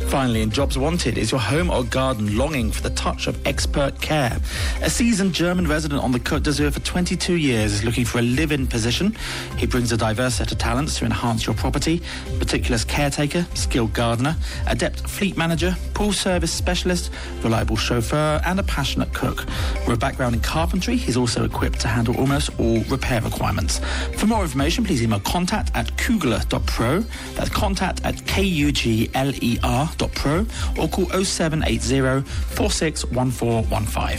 Finally, 0.09 0.41
in 0.41 0.51
Jobs 0.51 0.77
Wanted, 0.77 1.17
is 1.17 1.31
your 1.31 1.39
home 1.41 1.56
or 1.65 1.83
garden 1.83 2.37
longing 2.37 2.71
for 2.71 2.83
the 2.83 2.91
touch 2.91 3.25
of 3.25 3.35
expert 3.47 3.99
care? 3.99 4.37
A 4.83 4.89
seasoned 4.89 5.33
German 5.33 5.67
resident 5.67 6.03
on 6.03 6.11
the 6.11 6.19
Côte 6.19 6.43
d'Azur 6.43 6.71
for 6.71 6.79
22 6.81 7.35
years 7.35 7.73
is 7.73 7.83
looking 7.83 8.05
for 8.05 8.19
a 8.19 8.21
live-in 8.21 8.67
position. 8.67 9.17
He 9.57 9.65
brings 9.65 9.91
a 9.91 9.97
diverse 9.97 10.35
set 10.35 10.51
of 10.51 10.59
talents 10.59 10.99
to 10.99 11.05
enhance 11.05 11.47
your 11.47 11.55
property. 11.55 12.01
Meticulous 12.37 12.83
caretaker, 12.83 13.47
skilled 13.55 13.93
gardener, 13.93 14.35
adept 14.67 14.99
fleet 15.09 15.35
manager, 15.35 15.75
pool 15.95 16.13
service 16.13 16.53
specialist, 16.53 17.11
reliable 17.41 17.75
chauffeur, 17.75 18.39
and 18.45 18.59
a 18.59 18.63
passionate 18.63 19.11
cook. 19.13 19.45
With 19.87 19.95
a 19.95 19.97
background 19.97 20.35
in 20.35 20.41
carpentry, 20.41 20.95
he's 20.95 21.17
also 21.17 21.43
equipped 21.43 21.79
to 21.79 21.87
handle 21.87 22.15
almost 22.17 22.51
all 22.59 22.81
repair 22.83 23.21
requirements. 23.21 23.79
For 24.17 24.27
more 24.27 24.43
information, 24.43 24.85
please 24.85 25.01
email 25.01 25.21
contact 25.21 25.71
at 25.73 25.97
kugler.pro. 25.97 26.99
That's 27.33 27.49
contact 27.49 28.05
at 28.05 28.23
K-U-G-L-E-R 28.27 29.89
dot 29.97 30.11
pro 30.13 30.45
or 30.77 30.87
call 30.87 31.07
oh 31.13 31.23
0780 31.37 32.21
461415. 32.55 34.17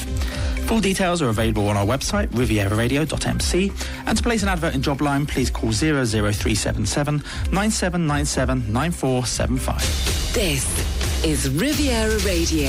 Full 0.68 0.80
details 0.80 1.22
are 1.22 1.30
available 1.30 1.68
on 1.68 1.76
our 1.76 1.86
website, 1.86 2.28
rivieraradio.mc. 2.28 3.72
And 4.06 4.16
to 4.16 4.22
place 4.22 4.42
an 4.42 4.48
advert 4.50 4.74
in 4.74 4.82
Jobline, 4.82 5.26
please 5.26 5.50
call 5.50 5.72
00377 5.72 7.22
9797 7.52 8.72
9475. 8.72 10.34
This 10.34 11.24
is 11.24 11.48
Riviera 11.50 12.18
Radio. 12.18 12.68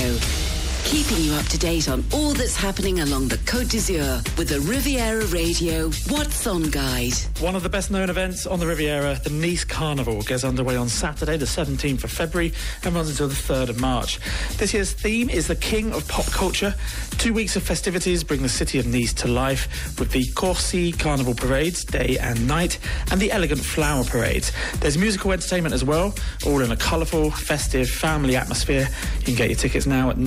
Keeping 0.83 1.23
you 1.23 1.33
up 1.33 1.45
to 1.45 1.57
date 1.57 1.87
on 1.87 2.03
all 2.11 2.33
that's 2.33 2.55
happening 2.55 3.01
along 3.01 3.27
the 3.27 3.37
Côte 3.37 3.69
d'Azur 3.69 4.23
with 4.37 4.49
the 4.49 4.59
Riviera 4.61 5.23
Radio 5.27 5.89
What's 6.09 6.47
On 6.47 6.63
Guide. 6.63 7.13
One 7.39 7.55
of 7.55 7.61
the 7.61 7.69
best 7.69 7.91
known 7.91 8.09
events 8.09 8.47
on 8.47 8.59
the 8.59 8.65
Riviera, 8.65 9.19
the 9.23 9.29
Nice 9.29 9.63
Carnival, 9.63 10.21
gets 10.23 10.43
underway 10.43 10.75
on 10.75 10.89
Saturday, 10.89 11.37
the 11.37 11.45
17th 11.45 12.03
of 12.03 12.11
February, 12.11 12.53
and 12.83 12.95
runs 12.95 13.09
until 13.09 13.27
the 13.27 13.35
3rd 13.35 13.69
of 13.69 13.79
March. 13.79 14.19
This 14.57 14.73
year's 14.73 14.91
theme 14.91 15.29
is 15.29 15.47
the 15.47 15.55
King 15.55 15.93
of 15.93 16.07
Pop 16.07 16.25
Culture. 16.25 16.73
Two 17.19 17.33
weeks 17.33 17.55
of 17.55 17.61
festivities 17.61 18.23
bring 18.23 18.41
the 18.41 18.49
city 18.49 18.79
of 18.79 18.87
Nice 18.87 19.13
to 19.13 19.27
life 19.27 19.99
with 19.99 20.11
the 20.11 20.25
Corsi 20.33 20.91
Carnival 20.91 21.35
parades, 21.35 21.85
day 21.85 22.17
and 22.19 22.47
night, 22.47 22.79
and 23.11 23.21
the 23.21 23.31
elegant 23.31 23.61
flower 23.61 24.03
parades. 24.03 24.51
There's 24.79 24.97
musical 24.97 25.31
entertainment 25.31 25.75
as 25.75 25.83
well, 25.83 26.15
all 26.45 26.61
in 26.61 26.71
a 26.71 26.77
colourful, 26.77 27.31
festive, 27.31 27.89
family 27.89 28.35
atmosphere. 28.35 28.87
You 29.19 29.25
can 29.25 29.35
get 29.35 29.49
your 29.49 29.57
tickets 29.57 29.85
now 29.85 30.09
at 30.09 30.17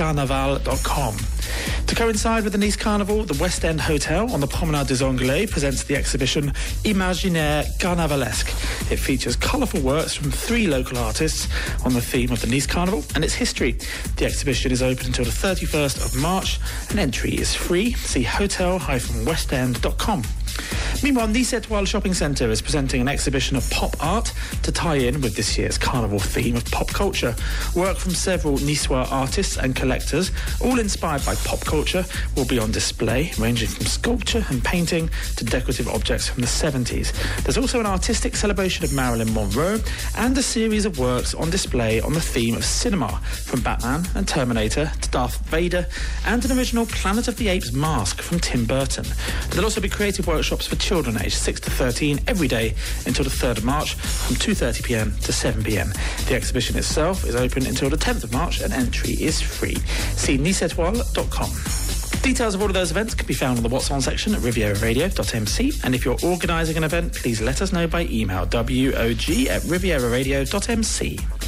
nicecarnaval.com. 0.00 1.16
To 1.86 1.94
coincide 1.94 2.44
with 2.44 2.52
the 2.52 2.58
Nice 2.58 2.76
Carnival, 2.76 3.24
the 3.24 3.38
West 3.40 3.64
End 3.64 3.80
Hotel 3.80 4.30
on 4.32 4.40
the 4.40 4.46
Promenade 4.46 4.86
des 4.86 5.02
Anglais 5.04 5.46
presents 5.46 5.84
the 5.84 5.96
exhibition 5.96 6.52
Imaginaire 6.84 7.64
Carnavalesque. 7.78 8.48
It 8.90 8.98
features 8.98 9.36
colourful 9.36 9.80
works 9.80 10.14
from 10.14 10.30
three 10.30 10.66
local 10.66 10.96
artists 10.98 11.48
on 11.84 11.92
the 11.92 12.00
theme 12.00 12.32
of 12.32 12.40
the 12.40 12.46
Nice 12.46 12.66
Carnival 12.66 13.04
and 13.14 13.22
its 13.24 13.34
history. 13.34 13.72
The 14.16 14.24
exhibition 14.24 14.72
is 14.72 14.82
open 14.82 15.06
until 15.06 15.26
the 15.26 15.30
31st 15.30 16.04
of 16.04 16.16
March 16.20 16.58
and 16.90 16.98
entry 16.98 17.32
is 17.32 17.54
free. 17.54 17.92
See 17.92 18.22
hotel-westend.com. 18.22 20.22
Meanwhile, 21.02 21.28
Nice 21.28 21.54
Etoile 21.54 21.86
Shopping 21.86 22.12
Centre 22.12 22.50
is 22.50 22.60
presenting 22.60 23.00
an 23.00 23.08
exhibition 23.08 23.56
of 23.56 23.68
pop 23.70 23.96
art 24.00 24.32
to 24.62 24.70
tie 24.70 24.96
in 24.96 25.22
with 25.22 25.34
this 25.34 25.56
year's 25.56 25.78
carnival 25.78 26.18
theme 26.18 26.56
of 26.56 26.64
pop 26.66 26.88
culture. 26.88 27.34
Work 27.74 27.96
from 27.96 28.12
several 28.12 28.58
Niçois 28.58 29.10
artists 29.10 29.56
and 29.56 29.74
collectors, 29.74 30.30
all 30.62 30.78
inspired 30.78 31.24
by 31.24 31.34
pop 31.36 31.60
culture, 31.60 32.04
will 32.36 32.44
be 32.44 32.58
on 32.58 32.70
display, 32.70 33.32
ranging 33.38 33.68
from 33.68 33.86
sculpture 33.86 34.44
and 34.50 34.62
painting 34.62 35.08
to 35.36 35.44
decorative 35.44 35.88
objects 35.88 36.28
from 36.28 36.42
the 36.42 36.46
70s. 36.46 37.12
There's 37.44 37.56
also 37.56 37.80
an 37.80 37.86
artistic 37.86 38.36
celebration 38.36 38.84
of 38.84 38.92
Marilyn 38.92 39.32
Monroe 39.32 39.78
and 40.18 40.36
a 40.36 40.42
series 40.42 40.84
of 40.84 40.98
works 40.98 41.34
on 41.34 41.48
display 41.48 42.00
on 42.02 42.12
the 42.12 42.20
theme 42.20 42.56
of 42.56 42.64
cinema, 42.64 43.08
from 43.44 43.60
Batman 43.60 44.06
and 44.14 44.28
Terminator 44.28 44.92
to 45.00 45.10
Darth 45.10 45.38
Vader, 45.46 45.86
and 46.26 46.44
an 46.44 46.58
original 46.58 46.84
Planet 46.86 47.28
of 47.28 47.36
the 47.38 47.48
Apes 47.48 47.72
mask 47.72 48.20
from 48.20 48.38
Tim 48.38 48.66
Burton. 48.66 49.06
There'll 49.48 49.64
also 49.64 49.80
be 49.80 49.88
creative 49.88 50.26
workshops 50.40 50.66
for 50.66 50.76
children 50.76 51.18
aged 51.20 51.34
6 51.34 51.60
to 51.60 51.70
13 51.70 52.18
every 52.26 52.48
day 52.48 52.74
until 53.04 53.24
the 53.24 53.30
3rd 53.30 53.58
of 53.58 53.64
March 53.64 53.92
from 53.92 54.36
2.30pm 54.36 55.20
to 55.20 55.32
7pm. 55.32 55.92
The 56.28 56.34
exhibition 56.34 56.78
itself 56.78 57.26
is 57.26 57.36
open 57.36 57.66
until 57.66 57.90
the 57.90 57.98
10th 57.98 58.24
of 58.24 58.32
March 58.32 58.62
and 58.62 58.72
entry 58.72 59.10
is 59.22 59.38
free. 59.42 59.74
See 60.16 60.38
nicetoile.com. 60.38 61.50
Details 62.22 62.54
of 62.54 62.62
all 62.62 62.68
of 62.68 62.72
those 62.72 62.90
events 62.90 63.12
can 63.14 63.26
be 63.26 63.34
found 63.34 63.58
on 63.58 63.62
the 63.62 63.68
What's 63.68 63.90
On 63.90 64.00
section 64.00 64.34
at 64.34 64.40
rivieraradio.mc. 64.40 65.72
And 65.84 65.94
if 65.94 66.06
you're 66.06 66.16
organising 66.22 66.78
an 66.78 66.84
event, 66.84 67.12
please 67.12 67.42
let 67.42 67.60
us 67.60 67.70
know 67.70 67.86
by 67.86 68.06
email 68.06 68.48
wog 68.50 68.54
at 68.54 68.66
rivieraradio.mc. 69.68 71.39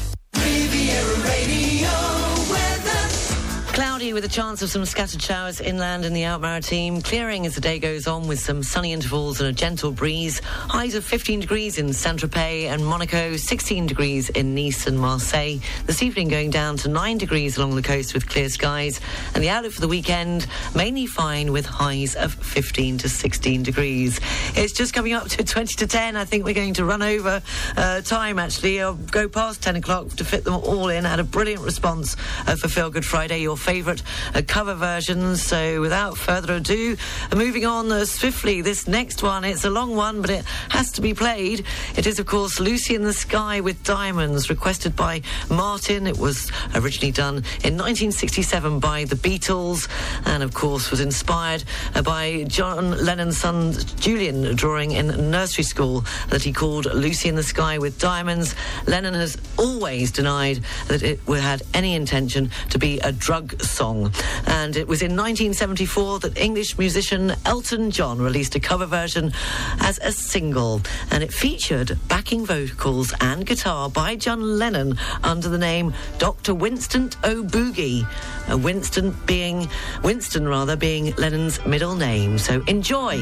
With 4.12 4.26
a 4.26 4.28
chance 4.28 4.60
of 4.60 4.68
some 4.68 4.84
scattered 4.84 5.22
showers 5.22 5.58
inland 5.58 6.04
in 6.04 6.12
the 6.12 6.24
Alpes-Maritimes. 6.24 7.02
Clearing 7.02 7.46
as 7.46 7.54
the 7.54 7.62
day 7.62 7.78
goes 7.78 8.06
on 8.06 8.28
with 8.28 8.40
some 8.40 8.62
sunny 8.62 8.92
intervals 8.92 9.40
and 9.40 9.48
a 9.48 9.54
gentle 9.54 9.90
breeze. 9.90 10.38
Highs 10.44 10.94
of 10.94 11.02
15 11.02 11.40
degrees 11.40 11.78
in 11.78 11.94
Saint-Tropez 11.94 12.66
and 12.66 12.84
Monaco, 12.84 13.36
16 13.36 13.86
degrees 13.86 14.28
in 14.28 14.54
Nice 14.54 14.86
and 14.86 15.00
Marseille. 15.00 15.60
This 15.86 16.02
evening 16.02 16.28
going 16.28 16.50
down 16.50 16.76
to 16.78 16.88
9 16.88 17.16
degrees 17.16 17.56
along 17.56 17.74
the 17.74 17.80
coast 17.80 18.12
with 18.12 18.28
clear 18.28 18.50
skies. 18.50 19.00
And 19.34 19.42
the 19.42 19.48
outlook 19.48 19.72
for 19.72 19.80
the 19.80 19.88
weekend, 19.88 20.46
mainly 20.74 21.06
fine 21.06 21.50
with 21.50 21.64
highs 21.64 22.14
of 22.14 22.34
15 22.34 22.98
to 22.98 23.08
16 23.08 23.62
degrees. 23.62 24.20
It's 24.54 24.74
just 24.74 24.92
coming 24.92 25.14
up 25.14 25.28
to 25.28 25.42
20 25.42 25.74
to 25.76 25.86
10. 25.86 26.16
I 26.16 26.26
think 26.26 26.44
we're 26.44 26.52
going 26.52 26.74
to 26.74 26.84
run 26.84 27.00
over 27.00 27.40
uh, 27.78 28.02
time, 28.02 28.38
actually. 28.38 28.82
I'll 28.82 28.94
go 28.94 29.26
past 29.26 29.62
10 29.62 29.76
o'clock 29.76 30.10
to 30.10 30.24
fit 30.24 30.44
them 30.44 30.54
all 30.54 30.90
in. 30.90 31.06
I 31.06 31.10
Had 31.10 31.20
a 31.20 31.24
brilliant 31.24 31.62
response 31.62 32.14
uh, 32.46 32.56
for 32.56 32.68
Feel 32.68 32.90
Good 32.90 33.06
Friday, 33.06 33.40
your 33.40 33.56
favourite 33.56 34.01
uh, 34.34 34.42
cover 34.46 34.74
versions. 34.74 35.42
So 35.42 35.80
without 35.80 36.16
further 36.16 36.54
ado, 36.54 36.96
moving 37.34 37.66
on 37.66 38.06
swiftly, 38.06 38.62
this 38.62 38.88
next 38.88 39.22
one, 39.22 39.44
it's 39.44 39.64
a 39.64 39.70
long 39.70 39.94
one, 39.94 40.20
but 40.20 40.30
it 40.30 40.44
has 40.70 40.90
to 40.92 41.00
be 41.00 41.14
played. 41.14 41.64
It 41.96 42.06
is, 42.06 42.18
of 42.18 42.26
course, 42.26 42.58
Lucy 42.58 42.94
in 42.94 43.02
the 43.02 43.12
Sky 43.12 43.60
with 43.60 43.82
Diamonds, 43.84 44.48
requested 44.48 44.96
by 44.96 45.22
Martin. 45.50 46.06
It 46.06 46.18
was 46.18 46.50
originally 46.74 47.12
done 47.12 47.36
in 47.64 47.76
1967 47.76 48.78
by 48.78 49.04
the 49.04 49.16
Beatles, 49.16 49.88
and 50.24 50.42
of 50.42 50.54
course 50.54 50.90
was 50.90 51.00
inspired 51.00 51.64
by 52.04 52.44
John 52.48 53.04
Lennon's 53.04 53.38
son 53.38 53.74
Julian 53.96 54.56
drawing 54.56 54.92
in 54.92 55.30
nursery 55.30 55.64
school 55.64 56.04
that 56.28 56.42
he 56.42 56.52
called 56.52 56.86
Lucy 56.86 57.28
in 57.28 57.34
the 57.34 57.42
Sky 57.42 57.78
with 57.78 57.98
Diamonds. 57.98 58.54
Lennon 58.86 59.14
has 59.14 59.36
always 59.58 60.10
denied 60.10 60.60
that 60.88 61.02
it 61.02 61.20
had 61.28 61.62
any 61.74 61.94
intention 61.94 62.50
to 62.70 62.78
be 62.78 62.98
a 63.00 63.12
drug 63.12 63.60
song. 63.62 63.81
And 63.82 64.76
it 64.76 64.86
was 64.86 65.02
in 65.02 65.16
1974 65.16 66.20
that 66.20 66.38
English 66.38 66.78
musician 66.78 67.34
Elton 67.44 67.90
John 67.90 68.20
released 68.20 68.54
a 68.54 68.60
cover 68.60 68.86
version 68.86 69.32
as 69.80 69.98
a 69.98 70.12
single. 70.12 70.80
And 71.10 71.22
it 71.22 71.32
featured 71.32 71.98
backing 72.06 72.46
vocals 72.46 73.12
and 73.20 73.44
guitar 73.44 73.90
by 73.90 74.14
John 74.14 74.40
Lennon 74.58 74.96
under 75.24 75.48
the 75.48 75.58
name 75.58 75.92
Dr. 76.18 76.54
Winston 76.54 77.10
O'Boogie. 77.24 78.06
Uh, 78.48 78.56
Winston 78.56 79.16
being, 79.26 79.68
Winston 80.04 80.46
rather, 80.46 80.76
being 80.76 81.12
Lennon's 81.16 81.64
middle 81.66 81.96
name. 81.96 82.38
So 82.38 82.62
enjoy 82.68 83.18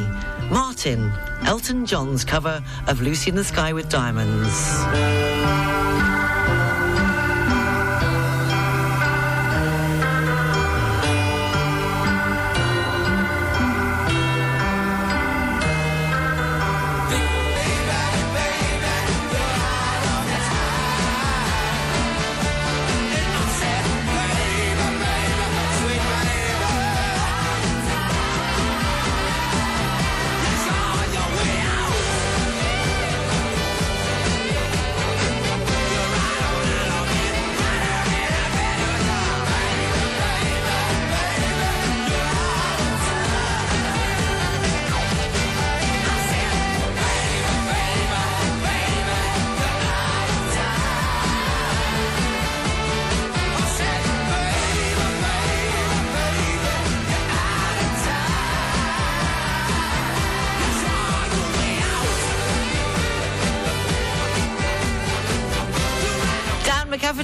Martin, 0.50 1.10
Elton 1.46 1.86
John's 1.86 2.24
cover 2.24 2.62
of 2.86 3.00
Lucy 3.00 3.30
in 3.30 3.36
the 3.36 3.44
Sky 3.44 3.72
with 3.72 3.88
Diamonds. 3.88 4.50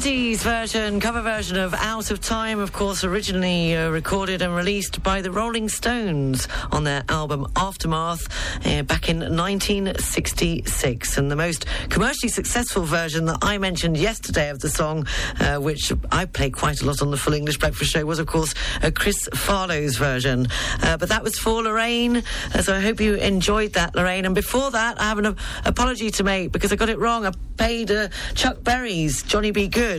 Version, 0.07 1.01
cover 1.01 1.21
version 1.21 1.57
of 1.57 1.75
Out 1.75 2.13
of 2.13 2.21
Time, 2.21 2.61
of 2.61 2.73
course, 2.73 3.03
originally 3.03 3.75
uh, 3.75 3.91
recorded 3.91 4.41
and 4.41 4.55
released 4.55 5.03
by 5.03 5.21
the 5.21 5.33
Rolling 5.33 5.69
Stones 5.69 6.47
on 6.71 6.85
their 6.85 7.03
album 7.09 7.49
Aftermath 7.57 8.29
uh, 8.65 8.83
back 8.83 9.09
in 9.09 9.19
1966. 9.19 11.19
And 11.19 11.29
the 11.29 11.35
most 11.35 11.67
commercially 11.89 12.29
successful 12.29 12.85
version 12.85 13.25
that 13.25 13.39
I 13.43 13.59
mentioned 13.59 13.97
yesterday 13.97 14.49
of 14.49 14.61
the 14.61 14.69
song, 14.69 15.09
uh, 15.41 15.57
which 15.57 15.93
I 16.13 16.27
play 16.27 16.51
quite 16.51 16.83
a 16.83 16.87
lot 16.87 17.03
on 17.03 17.11
the 17.11 17.17
Full 17.17 17.35
English 17.35 17.59
Breakfast 17.59 17.91
Show, 17.91 18.07
was, 18.07 18.21
of 18.21 18.29
course, 18.29 18.55
Chris 18.95 19.29
Farlowe's 19.35 19.97
version. 19.97 20.47
Uh, 20.85 20.97
but 20.99 21.09
that 21.09 21.25
was 21.25 21.37
for 21.37 21.65
Lorraine, 21.65 22.23
uh, 22.55 22.63
so 22.63 22.77
I 22.77 22.81
hope 22.81 23.01
you 23.01 23.17
enjoyed 23.17 23.73
that, 23.73 23.97
Lorraine. 23.97 24.25
And 24.25 24.37
before 24.37 24.71
that, 24.71 25.01
I 25.01 25.09
have 25.09 25.19
an 25.19 25.35
apology 25.65 26.13
to 26.13 26.23
make 26.23 26.53
because 26.53 26.73
I 26.73 26.77
got 26.77 26.91
it 26.91 27.01
wrong. 27.01 27.27
I 27.27 27.33
paid 27.57 27.91
uh, 27.91 28.07
Chuck 28.35 28.63
Berry's 28.63 29.25
Johnny 29.25 29.51
B. 29.51 29.67
Goode 29.67 29.96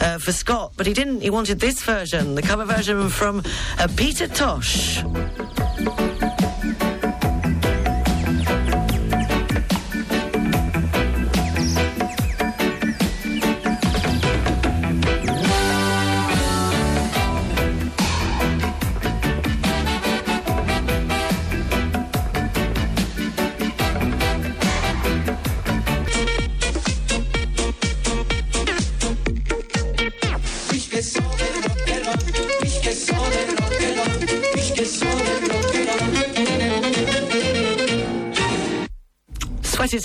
uh, 0.00 0.18
for 0.18 0.32
Scott, 0.32 0.72
but 0.76 0.86
he 0.86 0.92
didn't. 0.92 1.20
He 1.20 1.30
wanted 1.30 1.60
this 1.60 1.82
version, 1.82 2.34
the 2.34 2.42
cover 2.42 2.64
version 2.64 3.08
from 3.08 3.42
uh, 3.78 3.88
Peter 3.96 4.28
Tosh. 4.28 5.02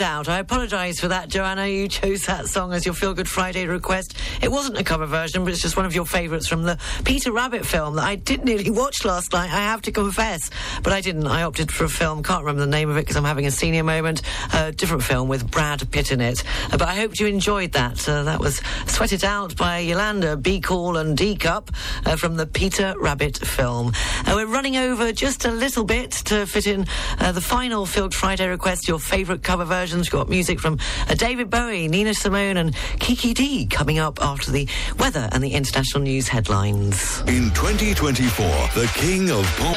Out. 0.02 0.28
I 0.28 0.40
apologise 0.40 1.00
for 1.00 1.10
that, 1.10 1.30
Joanna. 1.30 1.68
You 1.68 1.88
chose 1.88 2.26
that 2.26 2.48
song 2.48 2.74
as 2.74 2.86
your 2.86 2.94
Feel 2.94 3.14
Good 3.14 3.30
Friday 3.30 3.68
request. 3.68 4.18
It 4.42 4.52
wasn't 4.52 4.78
a 4.78 4.84
cover 4.84 5.06
version, 5.06 5.44
but 5.44 5.54
it's 5.54 5.62
just 5.62 5.78
one 5.78 5.86
of 5.86 5.94
your 5.94 6.06
favourites 6.06 6.48
from 6.48 6.64
the 6.64 6.80
Peter 7.04 7.32
Rabbit 7.32 7.66
film 7.66 7.96
that 7.96 8.04
I 8.04 8.16
did 8.16 8.44
nearly 8.44 8.70
watch 8.70 9.06
last 9.06 9.34
night, 9.34 9.52
I 9.52 9.62
have 9.62 9.82
to 9.84 9.92
confess. 9.92 10.50
But 10.82 10.94
I 10.94 11.02
didn't. 11.02 11.28
I 11.28 11.44
opted 11.44 11.72
for 11.72 11.84
a 11.84 11.90
film, 11.90 12.24
can't 12.24 12.44
remember 12.44 12.62
the 12.62 12.72
name 12.72 12.90
of 12.90 12.98
it 12.98 13.02
because 13.02 13.16
I'm 13.16 13.24
having 13.24 13.46
a 13.46 13.52
senior 13.52 13.84
moment. 13.84 14.22
A 14.54 14.72
different 14.72 15.04
film 15.04 15.30
with 15.30 15.50
Brad 15.50 15.90
Pitt 15.92 16.12
in 16.12 16.22
it. 16.22 16.44
Uh, 16.72 16.78
but 16.78 16.88
I 16.88 16.96
hoped 16.96 17.20
you 17.20 17.28
enjoyed 17.28 17.74
that. 17.74 18.08
Uh, 18.08 18.24
that 18.24 18.40
was 18.40 18.62
Sweat 18.88 19.14
It 19.14 19.24
Out 19.24 19.56
by 19.56 19.80
Yolanda, 19.80 20.36
Be 20.36 20.60
Cool 20.60 20.98
and 20.98 21.18
DCUP 21.18 21.70
uh, 22.06 22.16
from 22.16 22.38
the 22.38 22.48
Peter 22.48 22.96
Rabbit 23.00 23.38
film. 23.38 23.94
Uh, 24.26 24.34
we're 24.36 24.48
running 24.48 24.78
over 24.78 25.12
just 25.12 25.46
a 25.46 25.52
little 25.52 25.84
bit 25.84 26.12
to 26.12 26.46
fit 26.46 26.68
in 26.68 26.88
uh, 27.20 27.32
the 27.32 27.42
final 27.42 27.86
Feel 27.86 28.06
Good 28.06 28.16
Friday 28.16 28.48
request, 28.48 28.88
your 28.88 29.00
favourite 29.00 29.44
cover 29.44 29.66
versions. 29.92 30.12
We've 30.12 30.20
got 30.20 30.30
music 30.30 30.60
from 30.60 30.78
uh, 31.10 31.16
David 31.16 31.50
Bowie, 31.50 31.88
Nina 31.88 32.14
Simone, 32.14 32.58
and 32.58 32.76
Kiki 33.00 33.34
Dee 33.34 33.66
coming 33.66 34.00
up 34.00 34.22
after 34.22 34.52
the 34.52 34.68
weather 34.98 35.28
and 35.32 35.44
the 35.44 35.54
international 35.54 36.04
news 36.04 36.28
headlines. 36.28 37.20
In 37.28 37.52
2024, 37.52 38.46
the 38.74 38.90
king 38.96 39.30
of 39.30 39.46
pop. 39.58 39.76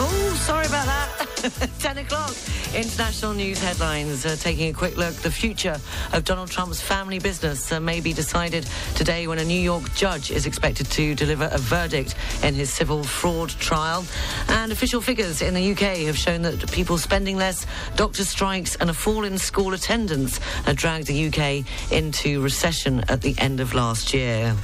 Oh, 0.00 0.42
sorry 0.46 0.66
about 0.66 0.86
that. 0.86 1.70
10 1.80 1.98
o'clock. 1.98 2.34
International 2.74 3.32
news 3.32 3.58
headlines. 3.62 4.26
Uh, 4.26 4.36
taking 4.38 4.68
a 4.68 4.72
quick 4.72 4.96
look. 4.96 5.14
The 5.14 5.30
future 5.30 5.80
of 6.12 6.24
Donald 6.24 6.50
Trump's 6.50 6.80
family 6.80 7.18
business 7.18 7.72
uh, 7.72 7.80
may 7.80 8.00
be 8.00 8.12
decided 8.12 8.66
today 8.94 9.26
when 9.26 9.38
a 9.38 9.44
New 9.44 9.60
York 9.60 9.92
judge 9.94 10.30
is 10.30 10.46
expected 10.46 10.86
to 10.92 11.14
deliver 11.14 11.48
a 11.50 11.58
verdict 11.58 12.14
in 12.42 12.54
his 12.54 12.72
civil 12.72 13.02
fraud 13.02 13.48
trial. 13.50 14.04
And 14.48 14.70
official 14.70 15.00
figures 15.00 15.40
in 15.42 15.54
the 15.54 15.72
UK 15.72 16.06
have 16.06 16.18
shown 16.18 16.42
that 16.42 16.70
people 16.70 16.98
spending 16.98 17.36
less, 17.36 17.66
doctor 17.96 18.24
strikes, 18.24 18.76
and 18.76 18.90
a 18.90 18.94
fall 18.94 19.24
in 19.24 19.38
school 19.38 19.72
attendance 19.72 20.38
have 20.64 20.76
dragged 20.76 21.06
the 21.06 21.28
UK 21.28 21.64
into 21.90 22.40
recession 22.42 23.02
at 23.08 23.22
the 23.22 23.34
end 23.38 23.60
of 23.60 23.74
last 23.74 24.12
year. 24.12 24.54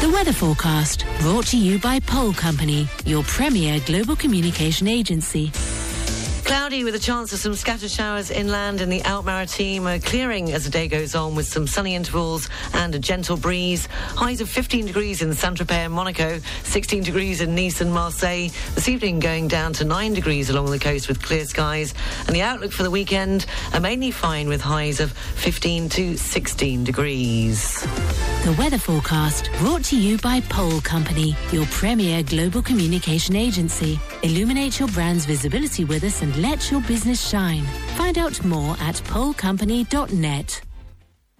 The 0.00 0.10
weather 0.10 0.32
forecast 0.32 1.06
brought 1.20 1.46
to 1.46 1.58
you 1.58 1.78
by 1.78 2.00
Pole 2.00 2.34
Company, 2.34 2.86
your 3.06 3.22
premier 3.24 3.80
global 3.86 4.14
communication 4.14 4.88
agency. 4.88 5.50
Cloudy 6.46 6.84
with 6.84 6.94
a 6.94 7.00
chance 7.00 7.32
of 7.32 7.40
some 7.40 7.56
scattered 7.56 7.90
showers 7.90 8.30
inland 8.30 8.80
in 8.80 8.88
the 8.88 9.02
Alpes-Maritimes, 9.02 9.84
uh, 9.84 9.98
clearing 10.08 10.52
as 10.52 10.62
the 10.62 10.70
day 10.70 10.86
goes 10.86 11.16
on 11.16 11.34
with 11.34 11.48
some 11.48 11.66
sunny 11.66 11.96
intervals 11.96 12.48
and 12.72 12.94
a 12.94 13.00
gentle 13.00 13.36
breeze. 13.36 13.86
Highs 14.14 14.40
of 14.40 14.48
15 14.48 14.86
degrees 14.86 15.22
in 15.22 15.34
Saint-Tropez 15.34 15.86
and 15.86 15.92
Monaco, 15.92 16.38
16 16.62 17.02
degrees 17.02 17.40
in 17.40 17.56
Nice 17.56 17.80
and 17.80 17.92
Marseille. 17.92 18.50
This 18.76 18.88
evening 18.88 19.18
going 19.18 19.48
down 19.48 19.72
to 19.72 19.84
9 19.84 20.14
degrees 20.14 20.48
along 20.48 20.70
the 20.70 20.78
coast 20.78 21.08
with 21.08 21.20
clear 21.20 21.44
skies. 21.46 21.94
And 22.28 22.36
the 22.36 22.42
outlook 22.42 22.70
for 22.70 22.84
the 22.84 22.92
weekend 22.92 23.46
are 23.74 23.80
mainly 23.80 24.12
fine 24.12 24.48
with 24.48 24.60
highs 24.60 25.00
of 25.00 25.10
15 25.10 25.88
to 25.88 26.16
16 26.16 26.84
degrees. 26.84 28.35
The 28.46 28.52
weather 28.52 28.78
forecast 28.78 29.50
brought 29.58 29.82
to 29.86 29.96
you 29.96 30.18
by 30.18 30.40
Pole 30.40 30.80
Company, 30.80 31.34
your 31.50 31.66
premier 31.66 32.22
global 32.22 32.62
communication 32.62 33.34
agency. 33.34 33.98
Illuminate 34.22 34.78
your 34.78 34.88
brand's 34.90 35.26
visibility 35.26 35.84
with 35.84 36.04
us 36.04 36.22
and 36.22 36.36
let 36.36 36.70
your 36.70 36.80
business 36.82 37.28
shine. 37.28 37.64
Find 37.96 38.18
out 38.18 38.44
more 38.44 38.76
at 38.78 38.94
polecompany.net. 39.08 40.65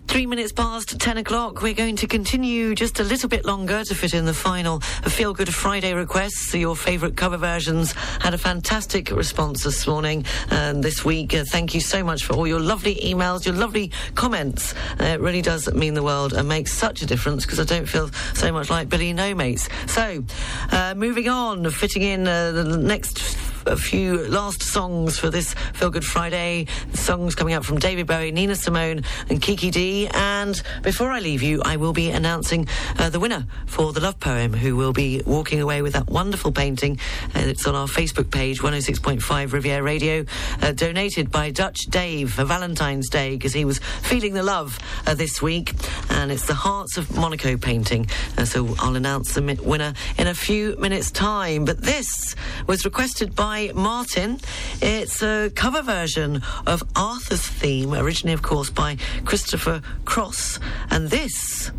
Three 0.08 0.26
minutes 0.26 0.52
past 0.52 0.98
10 0.98 1.18
o'clock. 1.18 1.60
We're 1.62 1.74
going 1.74 1.96
to 1.96 2.06
continue 2.06 2.74
just 2.74 3.00
a 3.00 3.04
little 3.04 3.28
bit 3.28 3.44
longer 3.44 3.84
to 3.84 3.94
fit 3.94 4.14
in 4.14 4.24
the 4.24 4.32
final 4.32 4.80
Feel 4.80 5.34
Good 5.34 5.52
Friday 5.52 5.92
requests. 5.92 6.54
Your 6.54 6.74
favourite 6.74 7.16
cover 7.16 7.36
versions 7.36 7.92
had 8.20 8.32
a 8.32 8.38
fantastic 8.38 9.10
response 9.10 9.64
this 9.64 9.86
morning 9.86 10.24
and 10.50 10.82
this 10.82 11.04
week. 11.04 11.34
Uh, 11.34 11.44
thank 11.50 11.74
you 11.74 11.80
so 11.80 12.02
much 12.02 12.24
for 12.24 12.32
all 12.34 12.46
your 12.46 12.60
lovely 12.60 12.94
emails, 12.96 13.44
your 13.44 13.54
lovely 13.54 13.90
comments. 14.14 14.74
Uh, 15.00 15.04
it 15.04 15.20
really 15.20 15.42
does 15.42 15.70
mean 15.74 15.94
the 15.94 16.02
world 16.02 16.32
and 16.32 16.48
makes 16.48 16.72
such 16.72 17.02
a 17.02 17.06
difference 17.06 17.44
because 17.44 17.60
I 17.60 17.64
don't 17.64 17.86
feel 17.86 18.08
so 18.34 18.50
much 18.52 18.70
like 18.70 18.88
Billy 18.88 19.12
No 19.12 19.34
Mates. 19.34 19.68
So, 19.86 20.24
uh, 20.70 20.94
moving 20.96 21.28
on, 21.28 21.68
fitting 21.70 22.02
in 22.02 22.26
uh, 22.26 22.52
the 22.52 22.64
next 22.64 23.36
a 23.66 23.76
few 23.76 24.26
last 24.28 24.62
songs 24.62 25.18
for 25.18 25.28
this 25.28 25.54
Feel 25.74 25.90
Good 25.90 26.04
Friday. 26.04 26.66
Songs 26.92 27.34
coming 27.34 27.54
up 27.54 27.64
from 27.64 27.78
David 27.78 28.06
Bowie, 28.06 28.30
Nina 28.30 28.54
Simone, 28.54 29.02
and 29.28 29.42
Kiki 29.42 29.70
Dee. 29.70 30.08
And 30.14 30.60
before 30.82 31.10
I 31.10 31.20
leave 31.20 31.42
you, 31.42 31.62
I 31.64 31.76
will 31.76 31.92
be 31.92 32.10
announcing 32.10 32.68
uh, 32.98 33.10
the 33.10 33.18
winner 33.18 33.46
for 33.66 33.92
the 33.92 34.00
love 34.00 34.20
poem, 34.20 34.52
who 34.52 34.76
will 34.76 34.92
be 34.92 35.22
walking 35.26 35.60
away 35.60 35.82
with 35.82 35.94
that 35.94 36.08
wonderful 36.08 36.52
painting. 36.52 36.98
And 37.34 37.50
it's 37.50 37.66
on 37.66 37.74
our 37.74 37.88
Facebook 37.88 38.30
page, 38.30 38.60
106.5 38.60 39.52
Riviera 39.52 39.82
Radio, 39.82 40.24
uh, 40.62 40.72
donated 40.72 41.30
by 41.30 41.50
Dutch 41.50 41.86
Dave 41.88 42.32
for 42.32 42.44
Valentine's 42.44 43.08
Day 43.08 43.30
because 43.30 43.52
he 43.52 43.64
was 43.64 43.78
feeling 43.78 44.34
the 44.34 44.42
love 44.42 44.78
uh, 45.06 45.14
this 45.14 45.42
week. 45.42 45.74
And 46.10 46.30
it's 46.30 46.46
the 46.46 46.54
Hearts 46.54 46.96
of 46.96 47.16
Monaco 47.16 47.56
painting. 47.56 48.06
Uh, 48.38 48.44
so 48.44 48.74
I'll 48.78 48.96
announce 48.96 49.34
the 49.34 49.42
winner 49.64 49.94
in 50.18 50.26
a 50.28 50.34
few 50.34 50.76
minutes' 50.76 51.10
time. 51.10 51.64
But 51.64 51.82
this 51.82 52.36
was 52.66 52.84
requested 52.84 53.34
by 53.34 53.55
Martin. 53.74 54.38
It's 54.82 55.22
a 55.22 55.50
cover 55.54 55.82
version 55.82 56.42
of 56.66 56.82
Arthur's 56.94 57.46
theme, 57.46 57.94
originally, 57.94 58.34
of 58.34 58.42
course, 58.42 58.70
by 58.70 58.98
Christopher 59.24 59.80
Cross. 60.04 60.58
And 60.90 61.08
this 61.08 61.70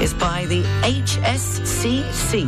is 0.00 0.14
by 0.14 0.46
the 0.46 0.62
HSCC. 0.82 2.46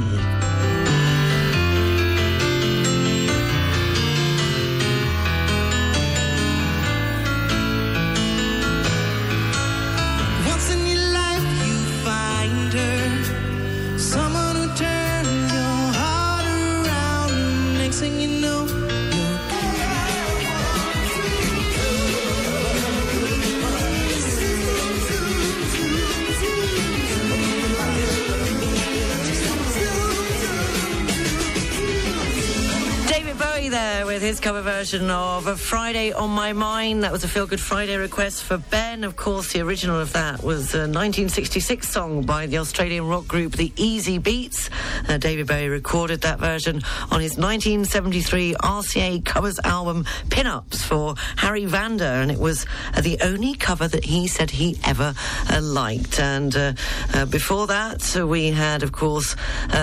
There 33.74 34.06
with 34.06 34.22
his 34.22 34.38
cover 34.38 34.62
version 34.62 35.10
of 35.10 35.48
A 35.48 35.56
Friday 35.56 36.12
on 36.12 36.30
My 36.30 36.52
Mind. 36.52 37.02
That 37.02 37.10
was 37.10 37.24
a 37.24 37.28
Feel 37.28 37.48
Good 37.48 37.60
Friday 37.60 37.96
request 37.96 38.44
for 38.44 38.59
Ben. 38.59 39.02
Of 39.02 39.16
course, 39.16 39.52
the 39.52 39.62
original 39.62 39.98
of 39.98 40.12
that 40.12 40.44
was 40.44 40.74
a 40.74 40.86
1966 40.86 41.88
song 41.88 42.22
by 42.22 42.46
the 42.46 42.59
Australian 42.59 43.09
rock 43.09 43.26
group 43.26 43.55
The 43.55 43.70
Easybeats. 43.70 44.70
Uh, 45.09 45.18
David 45.18 45.48
Bowie 45.48 45.66
recorded 45.68 46.20
that 46.20 46.38
version 46.38 46.82
on 47.10 47.20
his 47.20 47.36
1973 47.36 48.55
RCA 48.62 49.24
covers 49.24 49.59
album 49.64 50.05
Pin-Ups 50.30 50.84
for 50.84 51.16
Harry 51.38 51.64
Vanda, 51.64 52.06
and 52.06 52.30
it 52.30 52.38
was 52.38 52.66
uh, 52.94 53.01
the 53.01 53.18
only 53.22 53.55
cover 53.55 53.88
that 53.88 54.05
he 54.05 54.28
said 54.28 54.51
he 54.51 54.78
ever 54.84 55.14
uh, 55.51 55.60
liked. 55.60 56.20
And 56.20 56.55
uh, 56.56 56.74
uh, 57.12 57.26
before 57.26 57.66
that, 57.66 58.16
uh, 58.16 58.24
we 58.24 58.52
had, 58.52 58.84
of 58.84 58.92
course, 58.92 59.34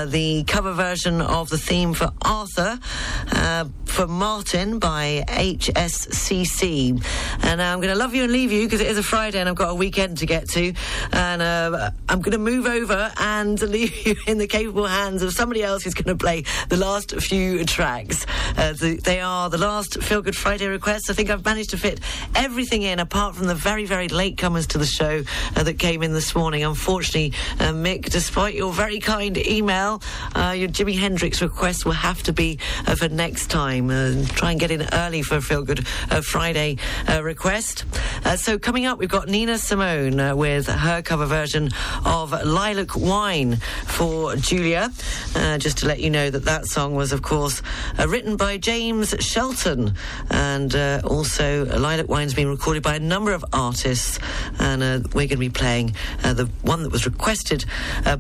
the 0.06 0.46
cover 0.48 0.72
version 0.72 1.20
of 1.20 1.50
the 1.50 1.58
theme 1.58 1.94
for 1.94 2.14
Arthur 2.22 2.80
uh, 3.34 3.66
for 3.92 4.08
Martin 4.08 4.80
by 4.80 5.26
HSCC. 5.28 7.04
And 7.44 7.62
I'm 7.62 7.80
going 7.80 7.94
to 7.94 8.00
love 8.00 8.16
you 8.16 8.24
and 8.24 8.32
leave 8.32 8.52
you 8.52 8.66
because 8.66 8.80
it 8.80 8.88
is 8.88 8.98
a 8.98 9.04
Friday 9.04 9.40
and 9.40 9.50
I've 9.50 9.56
got 9.56 9.70
a 9.70 9.76
weekend 9.76 10.20
to 10.20 10.26
get 10.26 10.48
to. 10.52 10.74
And 11.12 11.42
uh, 11.42 11.92
I'm 12.08 12.22
going 12.22 12.32
to 12.32 12.38
move 12.38 12.66
over 12.66 13.12
and 13.18 13.62
leave 13.70 14.08
you 14.08 14.16
in 14.28 14.38
the 14.38 14.48
capable 14.48 14.88
hands 14.88 15.22
of 15.22 15.34
somebody 15.34 15.62
else 15.62 15.84
who's 15.84 15.94
going 15.94 16.18
to 16.18 16.22
play 16.22 16.46
the 16.70 16.78
last 16.78 17.20
few 17.22 17.66
tracks. 17.66 18.26
Uh, 18.58 18.74
the, 18.74 19.00
they 19.04 19.20
are 19.20 19.50
the 19.50 19.58
last 19.58 20.02
Feel 20.02 20.22
Good 20.22 20.38
Friday 20.38 20.68
requests. 20.68 21.10
I 21.10 21.14
think 21.14 21.30
I've 21.30 21.44
managed 21.44 21.72
to 21.72 21.78
fit 21.78 22.00
everything 22.34 22.84
in 22.84 23.00
apart 23.00 23.36
from 23.36 23.48
the 23.48 23.56
very, 23.56 23.86
very 23.86 24.08
late 24.08 24.38
comers 24.38 24.68
to 24.68 24.78
the 24.78 24.86
show 24.86 25.24
uh, 25.56 25.64
that 25.64 25.80
came 25.80 26.02
in 26.02 26.14
this 26.14 26.34
morning. 26.34 26.64
Unfortunately, 26.64 27.34
uh, 27.60 27.74
Mick, 27.74 28.10
despite 28.10 28.56
your 28.56 28.72
very 28.72 29.00
kind 29.00 29.38
email, 29.38 30.02
uh, 30.34 30.56
your 30.56 30.70
Jimi 30.70 30.98
Hendrix 30.98 31.42
request 31.42 31.86
will 31.86 31.92
have 31.92 32.24
to 32.24 32.32
be 32.32 32.58
uh, 32.88 32.96
for 32.96 33.10
next 33.10 33.50
time. 33.50 33.81
Uh, 33.90 34.26
try 34.28 34.52
and 34.52 34.60
get 34.60 34.70
in 34.70 34.88
early 34.94 35.22
for 35.22 35.38
a 35.38 35.42
Feel 35.42 35.64
Good 35.64 35.86
uh, 36.10 36.22
Friday 36.22 36.78
uh, 37.08 37.24
request. 37.24 37.86
Uh, 38.26 38.36
so 38.36 38.60
coming 38.60 38.86
up, 38.86 39.00
we've 39.00 39.10
got 39.10 39.28
Nina 39.28 39.58
Simone 39.58 40.20
uh, 40.20 40.36
with 40.36 40.68
her 40.68 41.02
cover 41.02 41.26
version 41.26 41.70
of 42.06 42.32
Lilac 42.32 42.96
Wine 42.96 43.58
for 43.86 44.36
Julia. 44.36 44.92
Just 45.58 45.80
to 45.80 45.88
let 45.88 46.00
you 46.00 46.10
know 46.10 46.30
that 46.30 46.46
that 46.46 46.66
song 46.66 46.96
was, 46.96 47.12
of 47.12 47.22
course, 47.22 47.62
written 48.06 48.36
by 48.36 48.58
James 48.58 49.16
Shelton, 49.20 49.96
and 50.30 50.76
also 51.04 51.66
Lilac 51.66 52.10
Wine's 52.10 52.34
been 52.34 52.50
recorded 52.50 52.84
by 52.84 52.96
a 52.96 53.00
number 53.00 53.32
of 53.32 53.44
artists, 53.54 54.20
and 54.60 54.82
we're 55.14 55.28
going 55.28 55.30
to 55.30 55.38
be 55.38 55.50
playing 55.50 55.96
the 56.22 56.50
one 56.62 56.84
that 56.84 56.92
was 56.92 57.06
requested 57.06 57.66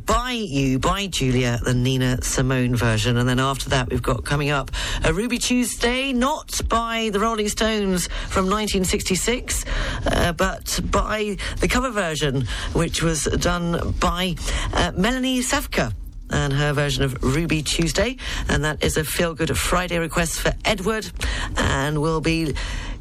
by 0.06 0.32
you, 0.32 0.80
by 0.80 1.08
Julia, 1.08 1.60
the 1.64 1.74
Nina 1.74 2.22
Simone 2.22 2.76
version, 2.76 3.18
and 3.18 3.28
then 3.28 3.40
after 3.40 3.70
that, 3.70 3.90
we've 3.90 4.02
got 4.02 4.24
coming 4.24 4.50
up 4.50 4.72
a 5.04 5.14
Ruby 5.14 5.38
not 5.52 6.62
by 6.70 7.10
the 7.12 7.20
Rolling 7.20 7.50
Stones 7.50 8.08
from 8.30 8.46
1966, 8.46 9.66
uh, 10.06 10.32
but 10.32 10.80
by 10.90 11.36
the 11.60 11.68
cover 11.68 11.90
version, 11.90 12.48
which 12.72 13.04
was 13.04 13.26
done 13.26 13.94
by 14.00 14.36
uh, 14.74 14.94
Melanie 14.96 15.42
Safka 15.42 15.94
and 16.30 16.54
her 16.54 16.72
version 16.72 17.04
of 17.04 17.22
Ruby 17.22 17.62
Tuesday. 17.64 18.16
And 18.48 18.64
that 18.64 18.82
is 18.82 18.96
a 18.96 19.04
feel 19.04 19.34
good 19.34 19.58
Friday 19.58 20.00
request 20.00 20.40
for 20.40 20.54
Edward. 20.64 21.12
And 21.58 22.02
we'll 22.02 22.22
be 22.22 22.56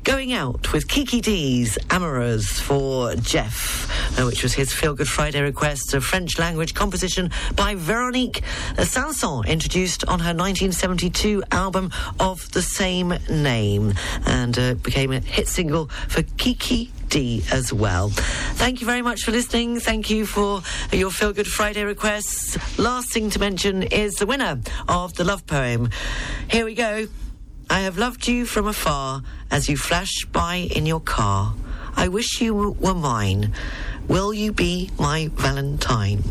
going 0.05 0.33
out 0.33 0.73
with 0.73 0.89
Kiki 0.89 1.21
Dee's 1.21 1.77
Amoureuse 1.89 2.61
for 2.61 3.15
Jeff, 3.17 4.19
uh, 4.19 4.25
which 4.25 4.43
was 4.43 4.55
his 4.55 4.73
feel 4.73 4.95
good 4.95 5.09
Friday 5.09 5.41
request, 5.41 5.95
a 5.95 6.01
French 6.01 6.39
language 6.39 6.75
composition 6.75 7.31
by 7.55 7.75
Veronique 7.75 8.43
Sanson, 8.79 9.45
introduced 9.47 10.05
on 10.05 10.21
her 10.21 10.35
1972 10.35 11.43
album 11.53 11.91
of 12.19 12.51
the 12.53 12.63
same 12.63 13.15
name, 13.29 13.93
and 14.27 14.59
uh, 14.59 14.75
became 14.75 15.13
a 15.13 15.21
hit 15.21 15.49
single 15.49 15.87
for 16.09 16.23
Kiki 16.37 16.91
Dee 17.09 17.43
as 17.53 17.73
well. 17.73 18.09
Thank 18.55 18.81
you 18.81 18.87
very 18.87 19.03
much 19.03 19.23
for 19.23 19.33
listening. 19.33 19.81
Thank 19.81 20.11
you 20.11 20.27
for 20.27 20.63
your 20.93 21.11
Feel 21.11 21.33
Good 21.33 21.49
Friday 21.49 21.85
requests. 21.85 22.79
Last 22.79 23.13
thing 23.13 23.31
to 23.31 23.39
mention 23.39 23.83
is 23.83 24.15
the 24.15 24.27
winner 24.27 24.61
of 24.89 25.15
the 25.15 25.25
love 25.25 25.47
poem. 25.47 25.91
Here 26.49 26.65
we 26.65 26.75
go. 26.75 27.07
I 27.71 27.83
have 27.83 27.97
loved 27.97 28.27
you 28.27 28.47
from 28.47 28.67
afar 28.67 29.23
as 29.49 29.69
you 29.69 29.77
flash 29.77 30.25
by 30.33 30.57
in 30.57 30.87
your 30.87 30.99
car. 30.99 31.55
I 31.95 32.09
wish 32.09 32.41
you 32.41 32.53
were 32.53 32.95
mine. 32.95 33.55
Will 34.09 34.35
you 34.35 34.51
be 34.53 34.91
my 34.99 35.31
Valentine? 35.35 36.25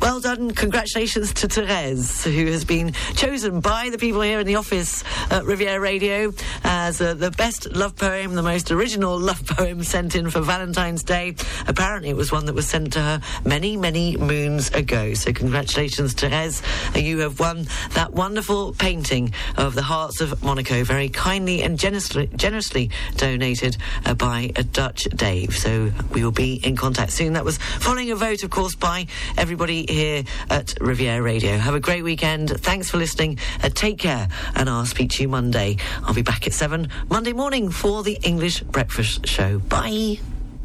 Well 0.00 0.20
done. 0.20 0.50
Congratulations 0.52 1.32
to 1.34 1.48
Therese, 1.48 2.22
who 2.24 2.46
has 2.46 2.64
been 2.64 2.92
chosen 3.14 3.60
by 3.60 3.88
the 3.90 3.98
people 3.98 4.20
here 4.20 4.38
in 4.38 4.46
the 4.46 4.54
office 4.56 5.02
at 5.30 5.44
Riviera 5.44 5.80
Radio 5.80 6.32
as 6.64 7.00
uh, 7.00 7.14
the 7.14 7.30
best 7.30 7.74
love 7.74 7.96
poem, 7.96 8.34
the 8.34 8.42
most 8.42 8.70
original 8.70 9.18
love 9.30 9.44
poem 9.46 9.82
sent 9.82 10.14
in 10.14 10.30
for 10.30 10.40
Valentine's 10.40 11.02
Day. 11.02 11.34
Apparently, 11.66 12.10
it 12.10 12.16
was 12.16 12.30
one 12.30 12.44
that 12.46 12.54
was 12.54 12.68
sent 12.68 12.92
to 12.92 13.00
her 13.00 13.20
many, 13.44 13.76
many 13.76 14.16
moons 14.16 14.70
ago. 14.70 15.14
So, 15.14 15.32
congratulations, 15.32 16.12
Therese. 16.14 16.62
Uh, 16.94 16.98
You 16.98 17.18
have 17.20 17.40
won 17.40 17.66
that 17.94 18.12
wonderful 18.12 18.74
painting 18.74 19.32
of 19.56 19.74
the 19.74 19.82
Hearts 19.82 20.20
of 20.20 20.42
Monaco, 20.42 20.84
very 20.84 21.08
kindly 21.08 21.62
and 21.62 21.78
generously, 21.78 22.28
generously 22.36 22.90
donated 23.16 23.76
uh, 24.04 24.14
by 24.14 24.50
a 24.56 24.62
Dutch 24.62 25.04
Dave. 25.04 25.56
So, 25.56 25.90
we 26.12 26.22
will 26.22 26.32
be 26.32 26.54
in 26.56 26.76
contact 26.76 27.12
soon. 27.12 27.32
That 27.32 27.44
was 27.44 27.58
following 27.58 28.10
a 28.10 28.16
vote, 28.16 28.44
of 28.44 28.50
course, 28.50 28.74
by 28.74 29.06
everybody 29.38 29.85
here 29.88 30.24
at 30.50 30.74
Riviera 30.80 31.22
Radio. 31.22 31.56
Have 31.56 31.74
a 31.74 31.80
great 31.80 32.02
weekend. 32.02 32.50
Thanks 32.60 32.90
for 32.90 32.98
listening. 32.98 33.38
Uh, 33.62 33.68
take 33.68 33.98
care, 33.98 34.28
and 34.54 34.68
I'll 34.68 34.86
speak 34.86 35.10
to 35.12 35.22
you 35.22 35.28
Monday. 35.28 35.76
I'll 36.02 36.14
be 36.14 36.22
back 36.22 36.46
at 36.46 36.52
7 36.52 36.88
Monday 37.10 37.32
morning 37.32 37.70
for 37.70 38.02
the 38.02 38.18
English 38.22 38.60
Breakfast 38.62 39.26
Show. 39.26 39.58
Bye. 39.60 40.18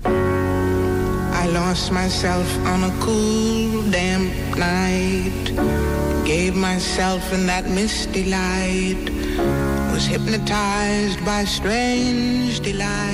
I 0.04 1.48
lost 1.48 1.92
myself 1.92 2.48
on 2.66 2.84
a 2.84 2.94
cool, 3.00 3.82
damp 3.90 4.32
night. 4.58 6.26
Gave 6.26 6.56
myself 6.56 7.34
in 7.34 7.48
that 7.48 7.68
misty 7.68 8.26
light. 8.26 9.10
Was 9.92 10.06
hypnotized 10.06 11.24
by 11.26 11.46
strange 11.46 12.60
delight. 12.60 13.02